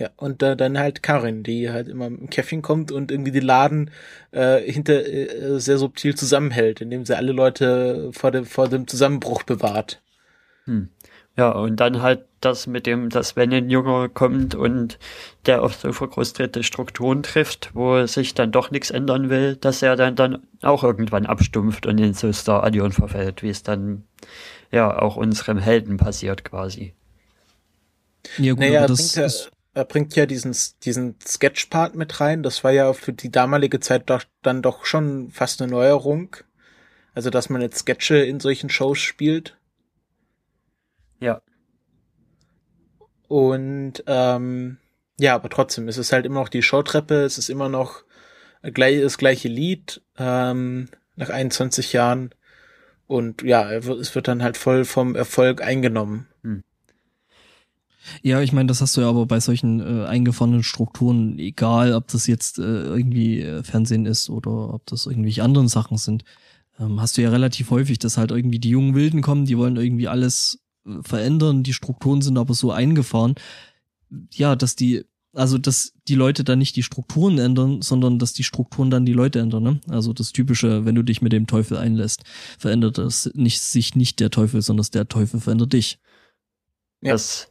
Ja, 0.00 0.08
und 0.16 0.42
äh, 0.42 0.56
dann 0.56 0.78
halt 0.78 1.02
Karin, 1.02 1.42
die 1.42 1.70
halt 1.70 1.86
immer 1.86 2.06
im 2.06 2.30
Käffchen 2.30 2.62
kommt 2.62 2.90
und 2.90 3.10
irgendwie 3.10 3.32
den 3.32 3.44
Laden 3.44 3.90
äh, 4.30 4.58
hinter 4.60 5.06
äh, 5.06 5.60
sehr 5.60 5.76
subtil 5.76 6.14
zusammenhält, 6.14 6.80
indem 6.80 7.04
sie 7.04 7.14
alle 7.14 7.32
Leute 7.32 8.10
vor 8.14 8.30
dem, 8.30 8.46
vor 8.46 8.66
dem 8.68 8.88
Zusammenbruch 8.88 9.42
bewahrt. 9.42 10.00
Hm. 10.64 10.88
Ja, 11.36 11.50
und 11.50 11.76
dann 11.76 12.00
halt 12.00 12.24
das 12.40 12.66
mit 12.66 12.86
dem, 12.86 13.10
dass 13.10 13.36
wenn 13.36 13.52
ein 13.52 13.68
Junge 13.68 14.08
kommt 14.08 14.54
und 14.54 14.98
der 15.44 15.62
auf 15.62 15.74
so 15.74 15.92
frustrierte 15.92 16.62
Strukturen 16.62 17.22
trifft, 17.22 17.70
wo 17.74 18.06
sich 18.06 18.32
dann 18.32 18.52
doch 18.52 18.70
nichts 18.70 18.90
ändern 18.90 19.28
will, 19.28 19.56
dass 19.56 19.82
er 19.82 19.96
dann, 19.96 20.16
dann 20.16 20.46
auch 20.62 20.82
irgendwann 20.82 21.26
abstumpft 21.26 21.84
und 21.84 21.98
in 21.98 22.14
so 22.14 22.32
Star 22.32 22.64
Adion 22.64 22.92
verfällt, 22.92 23.42
wie 23.42 23.50
es 23.50 23.62
dann 23.62 24.04
ja 24.72 24.98
auch 24.98 25.16
unserem 25.16 25.58
Helden 25.58 25.98
passiert 25.98 26.42
quasi. 26.42 26.94
Ja, 28.38 28.52
gut, 28.52 28.60
naja, 28.60 28.86
das 28.86 29.12
bringt 29.12 29.32
ja, 29.32 29.50
er 29.80 29.84
bringt 29.86 30.14
ja 30.14 30.26
diesen, 30.26 30.54
diesen 30.84 31.16
Sketch-Part 31.26 31.94
mit 31.94 32.20
rein. 32.20 32.42
Das 32.42 32.62
war 32.64 32.70
ja 32.70 32.92
für 32.92 33.12
die 33.12 33.30
damalige 33.30 33.80
Zeit 33.80 34.10
doch, 34.10 34.22
dann 34.42 34.62
doch 34.62 34.84
schon 34.84 35.30
fast 35.30 35.60
eine 35.60 35.70
Neuerung. 35.70 36.36
Also, 37.14 37.30
dass 37.30 37.48
man 37.48 37.62
jetzt 37.62 37.78
Sketche 37.78 38.16
in 38.16 38.40
solchen 38.40 38.68
Shows 38.68 38.98
spielt. 38.98 39.56
Ja. 41.18 41.42
Und 43.26 44.04
ähm, 44.06 44.78
ja, 45.18 45.34
aber 45.34 45.48
trotzdem, 45.48 45.88
es 45.88 45.98
ist 45.98 46.12
halt 46.12 46.26
immer 46.26 46.40
noch 46.40 46.48
die 46.48 46.62
Showtreppe, 46.62 47.22
es 47.22 47.38
ist 47.38 47.48
immer 47.48 47.68
noch 47.68 48.04
gleich, 48.62 49.00
das 49.00 49.18
gleiche 49.18 49.48
Lied 49.48 50.02
ähm, 50.18 50.88
nach 51.16 51.30
21 51.30 51.92
Jahren. 51.92 52.34
Und 53.06 53.42
ja, 53.42 53.70
es 53.72 54.14
wird 54.14 54.28
dann 54.28 54.42
halt 54.42 54.56
voll 54.56 54.84
vom 54.84 55.16
Erfolg 55.16 55.62
eingenommen. 55.62 56.28
Hm. 56.42 56.64
Ja, 58.22 58.40
ich 58.40 58.52
meine, 58.52 58.66
das 58.66 58.80
hast 58.80 58.96
du 58.96 59.02
ja 59.02 59.08
aber 59.08 59.26
bei 59.26 59.40
solchen 59.40 59.80
äh, 59.80 60.06
eingefahrenen 60.06 60.62
Strukturen, 60.62 61.38
egal 61.38 61.94
ob 61.94 62.08
das 62.08 62.26
jetzt 62.26 62.58
äh, 62.58 62.62
irgendwie 62.62 63.40
äh, 63.40 63.62
Fernsehen 63.62 64.06
ist 64.06 64.30
oder 64.30 64.74
ob 64.74 64.86
das 64.86 65.06
irgendwelche 65.06 65.42
anderen 65.42 65.68
Sachen 65.68 65.98
sind, 65.98 66.24
ähm, 66.78 67.00
hast 67.00 67.16
du 67.16 67.22
ja 67.22 67.30
relativ 67.30 67.70
häufig, 67.70 67.98
dass 67.98 68.16
halt 68.16 68.30
irgendwie 68.30 68.58
die 68.58 68.70
jungen 68.70 68.94
Wilden 68.94 69.22
kommen, 69.22 69.44
die 69.44 69.58
wollen 69.58 69.76
irgendwie 69.76 70.08
alles 70.08 70.62
äh, 70.86 71.02
verändern, 71.02 71.62
die 71.62 71.74
Strukturen 71.74 72.22
sind 72.22 72.38
aber 72.38 72.54
so 72.54 72.72
eingefahren, 72.72 73.34
ja, 74.32 74.56
dass 74.56 74.76
die, 74.76 75.04
also 75.32 75.58
dass 75.58 75.92
die 76.08 76.14
Leute 76.14 76.42
dann 76.42 76.58
nicht 76.58 76.74
die 76.76 76.82
Strukturen 76.82 77.38
ändern, 77.38 77.82
sondern 77.82 78.18
dass 78.18 78.32
die 78.32 78.44
Strukturen 78.44 78.90
dann 78.90 79.06
die 79.06 79.12
Leute 79.12 79.38
ändern, 79.40 79.62
ne? 79.62 79.80
Also 79.88 80.12
das 80.12 80.32
typische, 80.32 80.84
wenn 80.84 80.96
du 80.96 81.04
dich 81.04 81.22
mit 81.22 81.32
dem 81.32 81.46
Teufel 81.46 81.76
einlässt, 81.76 82.24
verändert 82.58 82.98
das 82.98 83.30
nicht 83.34 83.60
sich 83.60 83.94
nicht 83.94 84.18
der 84.18 84.30
Teufel, 84.30 84.62
sondern 84.62 84.86
der 84.92 85.06
Teufel 85.06 85.38
verändert 85.38 85.72
dich. 85.72 86.00
Ja. 87.02 87.12
Das 87.12 87.49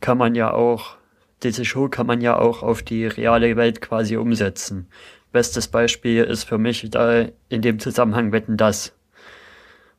kann 0.00 0.18
man 0.18 0.34
ja 0.34 0.52
auch, 0.52 0.96
diese 1.42 1.64
Show 1.64 1.88
kann 1.88 2.06
man 2.06 2.20
ja 2.20 2.38
auch 2.38 2.62
auf 2.62 2.82
die 2.82 3.06
reale 3.06 3.56
Welt 3.56 3.80
quasi 3.80 4.16
umsetzen. 4.16 4.88
Bestes 5.32 5.68
Beispiel 5.68 6.24
ist 6.24 6.44
für 6.44 6.58
mich 6.58 6.88
da 6.90 7.26
in 7.48 7.62
dem 7.62 7.78
Zusammenhang 7.78 8.32
Wetten 8.32 8.56
das, 8.56 8.94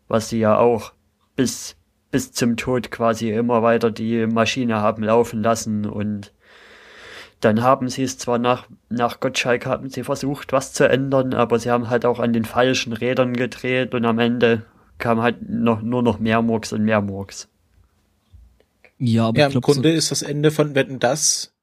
was 0.08 0.30
sie 0.30 0.40
ja 0.40 0.58
auch 0.58 0.94
bis, 1.36 1.76
bis 2.12 2.32
zum 2.32 2.58
Tod 2.58 2.92
quasi 2.92 3.32
immer 3.32 3.62
weiter 3.62 3.92
die 3.92 4.26
Maschine 4.26 4.78
haben 4.78 5.04
laufen 5.04 5.44
lassen 5.44 5.86
und 5.86 6.34
dann 7.42 7.64
haben 7.64 7.88
sie 7.88 8.04
es 8.04 8.18
zwar 8.18 8.38
nach, 8.38 8.68
nach 8.90 9.20
Gottschalk 9.20 9.66
haben 9.66 9.90
sie 9.90 10.04
versucht, 10.04 10.52
was 10.52 10.74
zu 10.74 10.90
ändern, 10.90 11.34
aber 11.34 11.58
sie 11.60 11.72
haben 11.72 11.90
halt 11.90 12.06
auch 12.06 12.20
an 12.20 12.34
den 12.34 12.44
falschen 12.44 12.92
Rädern 12.92 13.34
gedreht 13.34 13.94
und 13.94 14.04
am 14.06 14.20
Ende 14.20 14.66
kam 14.98 15.22
halt 15.22 15.48
noch, 15.48 15.82
nur 15.82 16.04
noch 16.04 16.20
mehr 16.20 16.42
Murks 16.42 16.74
und 16.74 16.84
mehr 16.84 17.02
Murks. 17.02 17.48
Ja, 19.00 19.28
aber 19.28 19.40
ja, 19.40 19.48
im 19.48 19.62
Grunde 19.62 19.92
so 19.92 19.98
ist 19.98 20.12
das 20.12 20.22
Ende 20.22 20.52
von 20.52 20.76
Wetten 20.76 21.00
das 21.00 21.54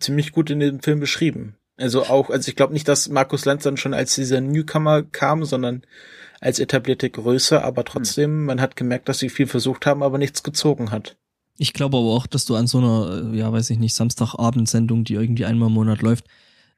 ziemlich 0.00 0.32
gut 0.32 0.50
in 0.50 0.60
dem 0.60 0.80
Film 0.80 1.00
beschrieben. 1.00 1.56
Also 1.76 2.04
auch, 2.04 2.30
also 2.30 2.48
ich 2.48 2.56
glaube 2.56 2.72
nicht, 2.72 2.86
dass 2.86 3.08
Markus 3.08 3.44
Lanz 3.44 3.64
dann 3.64 3.76
schon 3.76 3.94
als 3.94 4.14
dieser 4.14 4.40
Newcomer 4.40 5.02
kam, 5.02 5.44
sondern 5.44 5.82
als 6.40 6.58
etablierte 6.58 7.10
Größe, 7.10 7.62
aber 7.62 7.84
trotzdem, 7.84 8.30
hm. 8.30 8.44
man 8.44 8.60
hat 8.60 8.76
gemerkt, 8.76 9.08
dass 9.08 9.18
sie 9.18 9.28
viel 9.28 9.46
versucht 9.46 9.86
haben, 9.86 10.02
aber 10.02 10.18
nichts 10.18 10.42
gezogen 10.42 10.90
hat. 10.90 11.16
Ich 11.56 11.72
glaube 11.72 11.96
aber 11.96 12.08
auch, 12.08 12.26
dass 12.26 12.44
du 12.44 12.56
an 12.56 12.66
so 12.66 12.78
einer, 12.78 13.32
äh, 13.32 13.38
ja, 13.38 13.52
weiß 13.52 13.70
ich 13.70 13.78
nicht, 13.78 13.94
Samstagabendsendung, 13.94 15.04
die 15.04 15.14
irgendwie 15.14 15.44
einmal 15.44 15.68
im 15.68 15.74
Monat 15.74 16.02
läuft, 16.02 16.26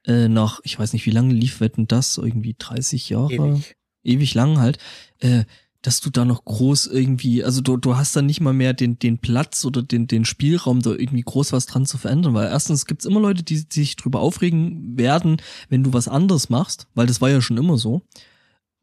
äh, 0.05 0.29
nach, 0.29 0.61
ich 0.65 0.79
weiß 0.79 0.93
nicht, 0.93 1.07
wie 1.07 1.11
lange 1.11 1.35
lief 1.35 1.61
Wetten 1.61 1.89
das? 1.89 2.19
Irgendwie 2.19 2.55
30 2.59 3.09
Jahre? 3.09 3.33
Ewig. 3.33 3.77
Ewig 4.05 4.35
lang 4.35 4.59
halt. 4.59 4.79
Äh, 5.19 5.45
dass 5.87 6.01
du 6.01 6.11
da 6.11 6.25
noch 6.25 6.45
groß 6.45 6.89
irgendwie, 6.89 7.45
also 7.45 7.61
du, 7.61 7.77
du 7.77 7.97
hast 7.97 8.17
dann 8.17 8.27
nicht 8.27 8.41
mal 8.41 8.53
mehr 8.53 8.75
den, 8.75 8.99
den 8.99 9.19
Platz 9.19 9.65
oder 9.65 9.85
den, 9.85 10.09
den 10.09 10.25
Spielraum, 10.25 10.83
da 10.83 10.91
irgendwie 10.91 11.23
groß 11.23 11.53
was 11.53 11.67
dran 11.67 11.87
zu 11.87 11.97
verändern, 11.97 12.35
weil 12.35 12.49
erstens 12.49 12.87
gibt's 12.87 13.05
immer 13.05 13.21
Leute, 13.21 13.45
die, 13.45 13.69
die 13.69 13.81
sich 13.81 13.95
drüber 13.95 14.19
aufregen 14.19 14.99
werden, 14.99 15.37
wenn 15.69 15.85
du 15.85 15.93
was 15.93 16.09
anderes 16.09 16.51
machst, 16.51 16.89
weil 16.97 17.07
das 17.07 17.21
war 17.21 17.31
ja 17.31 17.41
schon 17.41 17.57
immer 17.57 17.79
so. 17.79 18.03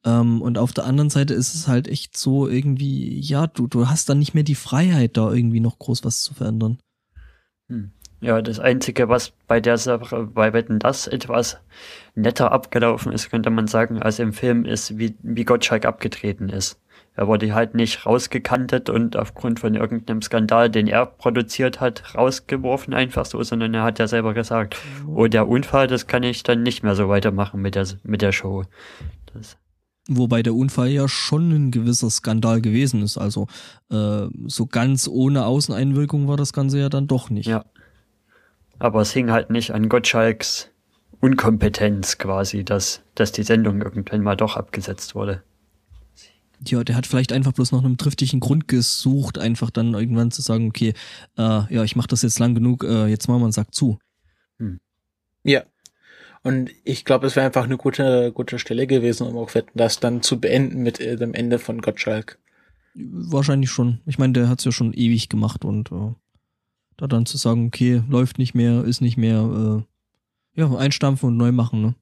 Ähm, 0.06 0.42
und 0.42 0.58
auf 0.58 0.72
der 0.72 0.86
anderen 0.86 1.10
Seite 1.10 1.34
ist 1.34 1.54
es 1.56 1.68
halt 1.68 1.90
echt 1.90 2.16
so 2.16 2.48
irgendwie, 2.48 3.20
ja, 3.20 3.48
du, 3.48 3.68
du 3.68 3.90
hast 3.90 4.08
dann 4.08 4.20
nicht 4.20 4.34
mehr 4.34 4.44
die 4.44 4.56
Freiheit, 4.56 5.18
da 5.18 5.30
irgendwie 5.30 5.60
noch 5.60 5.80
groß 5.80 6.06
was 6.06 6.22
zu 6.22 6.34
verändern. 6.34 6.80
Hm. 7.68 7.92
Ja, 8.22 8.42
das 8.42 8.62
Einzige, 8.62 9.10
was 9.10 9.34
bei 9.48 9.60
der 9.60 9.78
Sache, 9.78 10.24
bei 10.34 10.54
Wetten 10.54 10.80
das 10.80 11.08
etwas 11.08 11.58
netter 12.16 12.54
abgelaufen 12.54 13.12
ist, 13.12 13.30
könnte 13.30 13.50
man 13.50 13.68
sagen, 13.68 14.02
als 14.02 14.20
im 14.20 14.32
Film 14.32 14.64
ist, 14.64 14.98
wie, 14.98 15.18
wie 15.22 15.44
Gottschalk 15.44 15.84
abgetreten 15.84 16.48
ist. 16.48 16.80
Er 17.16 17.28
wurde 17.28 17.54
halt 17.54 17.76
nicht 17.76 18.06
rausgekantet 18.06 18.90
und 18.90 19.16
aufgrund 19.16 19.60
von 19.60 19.76
irgendeinem 19.76 20.22
Skandal, 20.22 20.70
den 20.70 20.88
er 20.88 21.06
produziert 21.06 21.80
hat, 21.80 22.16
rausgeworfen 22.16 22.94
einfach 22.94 23.26
so, 23.26 23.42
sondern 23.44 23.74
er 23.74 23.84
hat 23.84 24.00
ja 24.00 24.08
selber 24.08 24.34
gesagt, 24.34 24.78
oh, 25.08 25.28
der 25.28 25.48
Unfall, 25.48 25.88
das 25.88 26.08
kann 26.08 26.24
ich 26.24 26.42
dann 26.42 26.64
nicht 26.64 26.82
mehr 26.82 26.96
so 26.96 27.10
weitermachen 27.10 27.62
mit 27.62 27.76
der, 27.76 27.86
mit 28.04 28.22
der 28.22 28.32
Show. 28.32 28.64
Das 29.34 29.58
Wobei 30.10 30.44
der 30.44 30.54
Unfall 30.54 30.90
ja 30.90 31.08
schon 31.08 31.52
ein 31.52 31.72
gewisser 31.72 32.10
Skandal 32.10 32.60
gewesen 32.62 33.02
ist. 33.04 33.18
Also 33.18 33.48
äh, 33.90 34.28
so 34.48 34.66
ganz 34.66 35.08
ohne 35.08 35.46
Außeneinwirkung 35.46 36.28
war 36.28 36.36
das 36.36 36.52
Ganze 36.52 36.80
ja 36.80 36.90
dann 36.90 37.08
doch 37.08 37.30
nicht. 37.30 37.48
Ja. 37.48 37.64
Aber 38.80 39.02
es 39.02 39.14
hing 39.14 39.32
halt 39.32 39.50
nicht 39.50 39.72
an 39.72 39.88
Gottschalks 39.88 40.72
Unkompetenz 41.22 42.18
quasi, 42.18 42.66
dass, 42.66 43.02
dass 43.16 43.32
die 43.32 43.44
Sendung 43.44 43.82
irgendwann 43.82 44.24
mal 44.24 44.36
doch 44.36 44.58
abgesetzt 44.58 45.16
wurde. 45.16 45.42
Ja, 46.68 46.84
der 46.84 46.96
hat 46.96 47.08
vielleicht 47.08 47.34
einfach 47.34 47.54
bloß 47.54 47.72
noch 47.72 47.84
einen 47.84 47.98
triftigen 47.98 48.40
Grund 48.40 48.68
gesucht, 48.68 49.38
einfach 49.38 49.70
dann 49.70 49.94
irgendwann 49.94 50.32
zu 50.32 50.42
sagen, 50.42 50.68
okay, 50.68 50.94
äh, 51.38 51.74
ja, 51.74 51.84
ich 51.84 51.96
mache 51.96 52.08
das 52.08 52.22
jetzt 52.22 52.40
lang 52.40 52.56
genug, 52.56 52.84
äh, 52.84 53.08
jetzt 53.08 53.28
machen 53.28 53.42
wir 53.42 53.46
einen 53.46 53.52
Sack 53.52 53.74
zu. 53.74 54.00
Hm. 54.60 54.80
Ja. 55.44 55.64
Und 56.44 56.72
ich 56.84 57.06
glaube, 57.06 57.28
es 57.28 57.36
wäre 57.36 57.46
einfach 57.46 57.64
eine 57.64 57.78
gute, 57.78 58.32
gute 58.34 58.60
Stelle 58.60 58.86
gewesen, 58.86 59.28
um 59.28 59.38
auch 59.38 59.52
das 59.74 60.00
dann 60.00 60.22
zu 60.22 60.40
beenden 60.40 60.84
mit 60.84 61.00
äh, 61.00 61.16
dem 61.16 61.34
Ende 61.34 61.58
von 61.58 61.82
Gottschalk. 61.82 62.38
Wahrscheinlich 62.96 63.72
schon. 63.72 64.02
Ich 64.06 64.20
meine, 64.20 64.34
der 64.34 64.50
hat's 64.50 64.66
ja 64.66 64.72
schon 64.72 64.94
ewig 64.94 65.30
gemacht 65.30 65.66
und 65.66 65.92
äh, 65.92 66.14
da 66.98 67.08
dann 67.08 67.26
zu 67.26 67.38
sagen, 67.38 67.68
okay, 67.68 68.04
läuft 68.08 68.38
nicht 68.38 68.54
mehr, 68.54 68.84
ist 68.84 69.02
nicht 69.02 69.18
mehr, 69.18 69.84
äh, 70.56 70.60
ja, 70.60 70.76
einstampfen 70.76 71.30
und 71.30 71.38
neu 71.38 71.52
machen, 71.52 71.82
ne? 71.82 71.96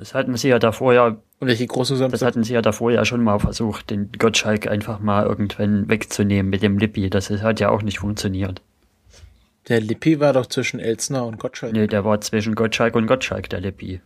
Das 0.00 0.14
hatten 0.14 0.34
sie 0.34 0.48
ja 0.48 0.58
davor 0.58 0.94
ja. 0.94 1.08
Und 1.08 1.22
welche 1.40 1.66
große 1.66 1.94
Samstag? 1.94 2.20
Das 2.20 2.26
hatten 2.26 2.42
sie 2.42 2.54
ja 2.54 2.62
davor 2.62 2.90
ja 2.90 3.04
schon 3.04 3.22
mal 3.22 3.38
versucht, 3.38 3.90
den 3.90 4.10
Gottschalk 4.12 4.66
einfach 4.66 4.98
mal 4.98 5.26
irgendwann 5.26 5.90
wegzunehmen 5.90 6.48
mit 6.48 6.62
dem 6.62 6.78
Lippi. 6.78 7.10
Das 7.10 7.28
hat 7.28 7.60
ja 7.60 7.68
auch 7.68 7.82
nicht 7.82 7.98
funktioniert. 7.98 8.62
Der 9.68 9.78
Lippi 9.78 10.18
war 10.18 10.32
doch 10.32 10.46
zwischen 10.46 10.80
Elsner 10.80 11.26
und 11.26 11.38
Gottschalk. 11.38 11.74
Nee, 11.74 11.86
der 11.86 12.02
war 12.06 12.18
zwischen 12.22 12.54
Gottschalk 12.54 12.96
und 12.96 13.06
Gottschalk, 13.06 13.50
der 13.50 13.60
Lippi. 13.60 14.00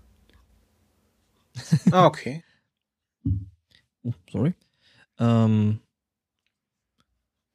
ah, 1.92 2.07
okay. 2.07 2.42
Oh, 4.02 4.12
sorry. 4.33 4.54
Ähm, 5.20 5.78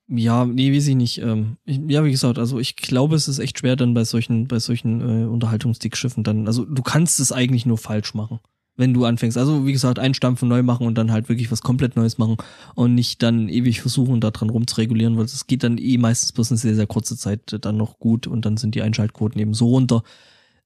ja, 0.09 0.45
nee, 0.45 0.75
weiß 0.75 0.87
ich 0.87 0.95
nicht. 0.95 1.19
Ähm, 1.19 1.57
ich, 1.65 1.79
ja, 1.87 2.03
wie 2.03 2.11
gesagt, 2.11 2.39
also 2.39 2.59
ich 2.59 2.75
glaube, 2.75 3.15
es 3.15 3.27
ist 3.27 3.39
echt 3.39 3.59
schwer 3.59 3.75
dann 3.75 3.93
bei 3.93 4.03
solchen, 4.03 4.47
bei 4.47 4.59
solchen 4.59 5.01
äh, 5.01 5.27
Unterhaltungsdickschiffen 5.27 6.23
dann. 6.23 6.47
Also 6.47 6.65
du 6.65 6.81
kannst 6.81 7.19
es 7.19 7.31
eigentlich 7.31 7.67
nur 7.67 7.77
falsch 7.77 8.15
machen, 8.15 8.39
wenn 8.75 8.93
du 8.93 9.05
anfängst. 9.05 9.37
Also 9.37 9.67
wie 9.67 9.71
gesagt, 9.71 9.99
einstampfen, 9.99 10.49
neu 10.49 10.63
machen 10.63 10.87
und 10.87 10.97
dann 10.97 11.11
halt 11.11 11.29
wirklich 11.29 11.51
was 11.51 11.61
komplett 11.61 11.95
Neues 11.95 12.17
machen 12.17 12.37
und 12.73 12.95
nicht 12.95 13.21
dann 13.21 13.49
ewig 13.49 13.81
versuchen, 13.81 14.19
da 14.19 14.31
dran 14.31 14.49
rumzuregulieren, 14.49 15.15
weil 15.15 15.25
es 15.25 15.45
geht 15.45 15.63
dann 15.63 15.77
eh 15.77 15.99
meistens 15.99 16.31
bloß 16.31 16.51
eine 16.51 16.57
sehr, 16.57 16.75
sehr 16.75 16.87
kurze 16.87 17.15
Zeit 17.15 17.57
dann 17.61 17.77
noch 17.77 17.99
gut 17.99 18.25
und 18.25 18.45
dann 18.45 18.57
sind 18.57 18.73
die 18.73 18.81
Einschaltquoten 18.81 19.39
eben 19.39 19.53
so 19.53 19.67
runter. 19.67 20.01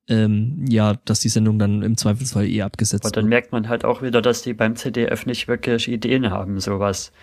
Ähm, 0.08 0.66
ja, 0.68 0.96
dass 1.06 1.22
die 1.22 1.30
Sendung 1.30 1.60
dann 1.60 1.82
im 1.82 1.96
Zweifelsfall 1.96 2.46
eh 2.46 2.62
abgesetzt 2.62 3.06
wird. 3.06 3.16
Aber 3.16 3.22
dann 3.22 3.30
merkt 3.30 3.54
man 3.54 3.70
halt 3.70 3.86
auch 3.86 4.02
wieder, 4.02 4.22
dass 4.22 4.42
die 4.42 4.54
beim 4.54 4.76
CDF 4.76 5.26
nicht 5.26 5.48
wirklich 5.48 5.88
Ideen 5.90 6.30
haben, 6.30 6.60
sowas 6.60 7.14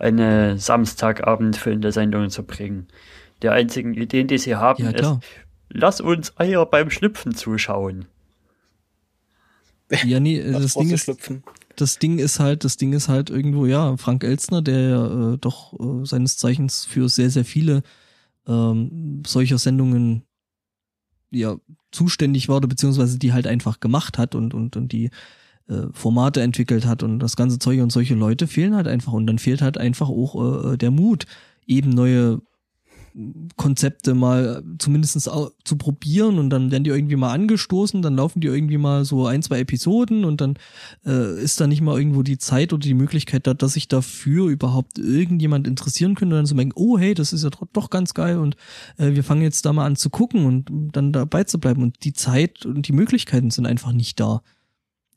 eine 0.00 0.58
Samstagabend 0.58 1.56
Sendung 1.92 2.30
zu 2.30 2.42
bringen. 2.42 2.88
Die 3.42 3.48
einzigen 3.48 3.94
Ideen, 3.94 4.26
die 4.26 4.38
sie 4.38 4.56
haben, 4.56 4.84
ja, 4.84 4.90
ist, 4.90 5.18
lass 5.68 6.00
uns 6.00 6.36
Eier 6.38 6.66
beim 6.66 6.90
Schlüpfen 6.90 7.34
zuschauen. 7.34 8.06
Ja, 10.04 10.20
nee, 10.20 10.40
das 10.52 10.74
Ding 10.74 10.90
ist, 10.90 11.04
schlüpfen. 11.04 11.42
das 11.76 11.98
Ding 11.98 12.18
ist 12.18 12.38
halt, 12.38 12.64
das 12.64 12.76
Ding 12.76 12.92
ist 12.92 13.08
halt 13.08 13.30
irgendwo, 13.30 13.66
ja, 13.66 13.96
Frank 13.96 14.22
Elstner, 14.24 14.62
der 14.62 15.34
äh, 15.34 15.38
doch 15.38 15.72
äh, 15.78 16.04
seines 16.04 16.36
Zeichens 16.36 16.84
für 16.84 17.08
sehr, 17.08 17.30
sehr 17.30 17.44
viele 17.44 17.82
ähm, 18.46 19.22
solcher 19.26 19.58
Sendungen 19.58 20.22
ja 21.30 21.56
zuständig 21.92 22.48
war 22.48 22.56
oder 22.56 22.68
beziehungsweise 22.68 23.18
die 23.18 23.32
halt 23.32 23.46
einfach 23.46 23.80
gemacht 23.80 24.18
hat 24.18 24.34
und 24.34 24.54
und 24.54 24.76
und 24.76 24.92
die 24.92 25.10
äh, 25.70 25.86
Formate 25.92 26.42
entwickelt 26.42 26.86
hat 26.86 27.02
und 27.02 27.20
das 27.20 27.36
ganze 27.36 27.58
Zeug 27.58 27.80
und 27.80 27.92
solche 27.92 28.14
Leute 28.14 28.46
fehlen 28.46 28.74
halt 28.74 28.88
einfach 28.88 29.12
und 29.12 29.26
dann 29.26 29.38
fehlt 29.38 29.62
halt 29.62 29.78
einfach 29.78 30.08
auch 30.08 30.72
äh, 30.72 30.76
der 30.76 30.90
Mut, 30.90 31.26
eben 31.66 31.90
neue 31.90 32.40
Konzepte 33.56 34.14
mal 34.14 34.62
zumindest 34.78 35.20
zu 35.20 35.76
probieren 35.76 36.38
und 36.38 36.50
dann 36.50 36.70
werden 36.70 36.84
die 36.84 36.90
irgendwie 36.90 37.16
mal 37.16 37.32
angestoßen, 37.32 38.02
dann 38.02 38.14
laufen 38.14 38.40
die 38.40 38.46
irgendwie 38.46 38.78
mal 38.78 39.04
so 39.04 39.26
ein, 39.26 39.42
zwei 39.42 39.58
Episoden 39.58 40.24
und 40.24 40.40
dann 40.40 40.54
äh, 41.04 41.42
ist 41.42 41.60
da 41.60 41.66
nicht 41.66 41.80
mal 41.80 41.98
irgendwo 41.98 42.22
die 42.22 42.38
Zeit 42.38 42.72
oder 42.72 42.80
die 42.80 42.94
Möglichkeit 42.94 43.48
da, 43.48 43.54
dass 43.54 43.72
sich 43.72 43.88
dafür 43.88 44.48
überhaupt 44.48 44.98
irgendjemand 44.98 45.66
interessieren 45.66 46.14
könnte 46.14 46.36
und 46.36 46.40
dann 46.40 46.46
so 46.46 46.54
denken, 46.54 46.74
oh 46.76 46.98
hey, 46.98 47.14
das 47.14 47.32
ist 47.32 47.42
ja 47.42 47.50
doch 47.72 47.90
ganz 47.90 48.14
geil 48.14 48.38
und 48.38 48.54
äh, 48.96 49.14
wir 49.14 49.24
fangen 49.24 49.42
jetzt 49.42 49.66
da 49.66 49.72
mal 49.72 49.86
an 49.86 49.96
zu 49.96 50.08
gucken 50.08 50.46
und 50.46 50.70
dann 50.92 51.12
dabei 51.12 51.44
zu 51.44 51.58
bleiben 51.58 51.82
und 51.82 52.04
die 52.04 52.12
Zeit 52.12 52.64
und 52.64 52.86
die 52.86 52.92
Möglichkeiten 52.92 53.50
sind 53.50 53.66
einfach 53.66 53.92
nicht 53.92 54.20
da. 54.20 54.40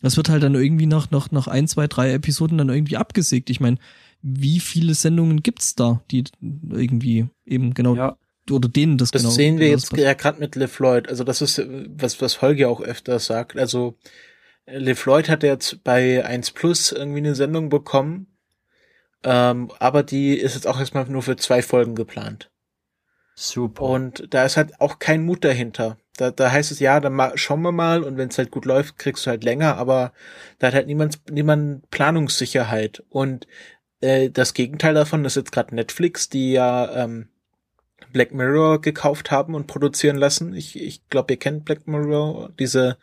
Das 0.04 0.18
wird 0.18 0.28
halt 0.28 0.44
dann 0.44 0.54
irgendwie 0.54 0.86
nach, 0.86 1.12
nach, 1.12 1.32
nach 1.32 1.48
ein, 1.48 1.66
zwei, 1.66 1.88
drei 1.88 2.12
Episoden 2.12 2.58
dann 2.58 2.68
irgendwie 2.68 2.98
abgesägt. 2.98 3.50
Ich 3.50 3.62
meine, 3.62 3.78
wie 4.22 4.60
viele 4.60 4.96
Sendungen 4.96 5.42
gibt's 5.42 5.76
da, 5.76 6.04
die 6.12 6.26
irgendwie 6.42 7.28
eben 7.46 7.74
genau 7.74 7.96
ja. 7.96 8.18
oder 8.52 8.68
denen 8.68 8.98
das, 8.98 9.12
das 9.12 9.22
genau. 9.22 9.30
Das 9.30 9.36
sehen 9.36 9.60
wir 9.60 9.70
jetzt 9.70 9.96
ja 9.96 10.14
gerade 10.14 10.42
mit 10.42 10.58
LeFloid. 10.58 11.08
Also 11.08 11.24
das 11.24 11.42
ist 11.42 11.62
was 11.98 12.22
was 12.22 12.42
Holger 12.42 12.70
auch 12.70 12.82
öfters 12.82 13.28
sagt. 13.28 13.58
Also 13.58 13.98
LeFloid 14.66 15.30
hat 15.30 15.44
jetzt 15.44 15.86
bei 15.86 16.26
1 16.26 16.52
Plus 16.52 16.92
irgendwie 16.92 17.20
eine 17.20 17.36
Sendung 17.36 17.70
bekommen, 17.70 18.28
ähm, 19.24 19.72
aber 19.80 20.04
die 20.04 20.36
ist 20.36 20.56
jetzt 20.56 20.68
auch 20.68 20.80
erstmal 20.80 21.06
nur 21.06 21.22
für 21.22 21.38
zwei 21.38 21.62
Folgen 21.62 21.96
geplant. 21.96 22.52
Super. 23.36 23.84
Und 23.84 24.28
da 24.34 24.44
ist 24.44 24.58
halt 24.58 24.82
auch 24.82 25.00
kein 25.00 25.26
Mut 25.26 25.46
dahinter. 25.46 25.98
Da, 26.18 26.32
da 26.32 26.52
heißt 26.52 26.72
es 26.72 26.80
ja, 26.80 27.00
dann 27.00 27.20
schauen 27.36 27.62
wir 27.62 27.72
mal 27.72 28.04
und 28.04 28.18
wenn 28.18 28.30
es 28.30 28.38
halt 28.38 28.52
gut 28.52 28.66
läuft, 28.66 29.00
kriegst 29.00 29.26
du 29.26 29.32
halt 29.32 29.44
länger, 29.44 29.78
aber 29.78 30.14
da 30.60 30.68
hat 30.68 30.76
halt 30.76 30.88
niemand, 30.88 31.20
niemand 31.32 31.90
Planungssicherheit. 31.90 33.04
Und 33.10 33.48
äh, 34.02 34.30
das 34.30 34.54
Gegenteil 34.54 34.94
davon 34.94 35.26
ist 35.26 35.36
jetzt 35.36 35.52
gerade 35.52 35.74
Netflix, 35.74 36.30
die 36.30 36.52
ja 36.52 37.04
ähm, 37.04 37.30
Black 38.12 38.34
Mirror 38.34 38.80
gekauft 38.80 39.32
haben 39.32 39.56
und 39.56 39.68
produzieren 39.68 40.18
lassen. 40.18 40.54
Ich, 40.54 40.80
ich 40.80 41.08
glaube, 41.10 41.34
ihr 41.34 41.40
kennt 41.40 41.66
Black 41.66 41.88
Mirror, 41.88 42.52
diese 42.60 42.98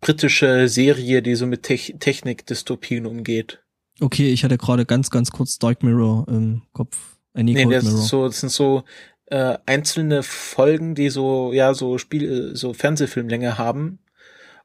britische 0.00 0.68
Serie, 0.68 1.22
die 1.22 1.34
so 1.34 1.46
mit 1.46 1.62
Te 1.62 1.76
Technik-Dystopien 1.76 3.06
umgeht. 3.06 3.60
Okay, 4.00 4.30
ich 4.32 4.44
hatte 4.44 4.58
gerade 4.58 4.86
ganz, 4.86 5.10
ganz 5.10 5.30
kurz 5.30 5.58
Dark 5.58 5.82
Mirror 5.82 6.26
im 6.28 6.62
Kopf. 6.72 7.16
Äh, 7.34 7.42
nee, 7.42 7.64
das, 7.64 7.84
Mirror. 7.84 7.98
so, 7.98 8.26
das 8.26 8.40
sind 8.40 8.50
so 8.50 8.84
äh, 9.30 9.58
einzelne 9.66 10.22
Folgen, 10.22 10.94
die 10.94 11.08
so, 11.08 11.52
ja, 11.52 11.72
so 11.72 11.98
Spiel, 11.98 12.54
so 12.54 12.74
Fernsehfilmlänge 12.74 13.58
haben 13.58 14.00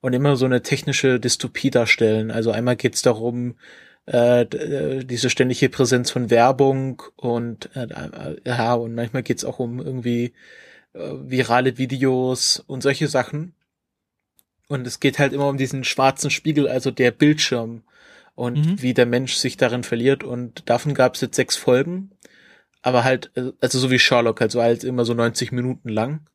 und 0.02 0.14
immer 0.14 0.36
so 0.36 0.46
eine 0.46 0.62
technische 0.62 1.20
Dystopie 1.20 1.70
darstellen. 1.70 2.32
Also 2.32 2.52
einmal 2.52 2.76
geht's 2.76 3.02
darum, 3.02 3.56
äh, 4.08 4.42
äh, 4.42 5.04
diese 5.04 5.30
ständige 5.30 5.70
Präsenz 5.70 6.12
von 6.12 6.30
Werbung 6.30 7.02
und 7.16 7.70
äh, 7.76 7.88
ja, 8.46 8.74
und 8.74 8.94
manchmal 8.94 9.24
geht's 9.24 9.46
auch 9.46 9.60
um 9.60 9.80
irgendwie 9.80 10.34
äh, 10.94 11.12
virale 11.24 11.78
Videos 11.78 12.64
und 12.68 12.82
solche 12.82 13.08
Sachen. 13.08 13.54
Und 14.68 14.88
es 14.88 15.00
geht 15.00 15.20
halt 15.20 15.34
immer 15.34 15.48
um 15.48 15.58
diesen 15.58 15.84
schwarzen 15.84 16.32
Spiegel, 16.32 16.68
also 16.68 16.90
der 16.90 17.12
Bildschirm 17.12 17.84
und 18.34 18.66
mhm. 18.66 18.82
wie 18.82 18.94
der 18.94 19.06
Mensch 19.06 19.36
sich 19.36 19.58
darin 19.58 19.84
verliert. 19.84 20.24
Und 20.24 20.70
davon 20.70 20.94
gab 20.94 21.16
es 21.16 21.22
jetzt 21.22 21.36
sechs 21.36 21.56
Folgen, 21.56 22.12
aber 22.86 23.04
halt, 23.04 23.32
äh, 23.36 23.52
also 23.62 23.80
so 23.80 23.90
wie 23.90 23.98
Sherlock, 23.98 24.42
also 24.42 24.62
halt 24.62 24.84
immer 24.84 25.06
so 25.06 25.16
90 25.16 25.52
Minuten 25.52 25.90
lang. 25.90 26.28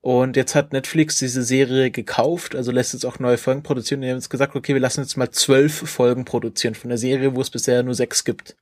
Und 0.00 0.36
jetzt 0.36 0.54
hat 0.54 0.72
Netflix 0.72 1.18
diese 1.18 1.42
Serie 1.42 1.90
gekauft, 1.90 2.54
also 2.54 2.70
lässt 2.70 2.92
jetzt 2.92 3.04
auch 3.04 3.18
neue 3.18 3.38
Folgen 3.38 3.64
produzieren. 3.64 4.00
Die 4.00 4.08
haben 4.08 4.16
jetzt 4.16 4.30
gesagt, 4.30 4.54
okay, 4.54 4.74
wir 4.74 4.80
lassen 4.80 5.00
jetzt 5.00 5.16
mal 5.16 5.30
zwölf 5.30 5.74
Folgen 5.74 6.24
produzieren 6.24 6.76
von 6.76 6.90
der 6.90 6.98
Serie, 6.98 7.34
wo 7.34 7.40
es 7.40 7.50
bisher 7.50 7.82
nur 7.82 7.94
sechs 7.94 8.22
gibt. 8.24 8.56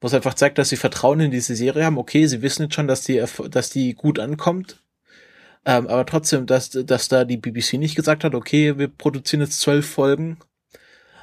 Wo 0.00 0.06
es 0.06 0.14
einfach 0.14 0.34
zeigt, 0.34 0.58
dass 0.58 0.68
sie 0.68 0.76
Vertrauen 0.76 1.18
in 1.18 1.30
diese 1.32 1.56
Serie 1.56 1.84
haben. 1.84 1.98
Okay, 1.98 2.26
sie 2.26 2.42
wissen 2.42 2.64
jetzt 2.64 2.74
schon, 2.74 2.86
dass 2.86 3.00
die, 3.00 3.24
dass 3.50 3.70
die 3.70 3.94
gut 3.94 4.20
ankommt. 4.20 4.84
Ähm, 5.64 5.88
aber 5.88 6.06
trotzdem, 6.06 6.46
dass, 6.46 6.70
dass 6.70 7.08
da 7.08 7.24
die 7.24 7.38
BBC 7.38 7.74
nicht 7.74 7.96
gesagt 7.96 8.22
hat, 8.22 8.36
okay, 8.36 8.78
wir 8.78 8.88
produzieren 8.88 9.40
jetzt 9.40 9.60
zwölf 9.60 9.88
Folgen. 9.88 10.38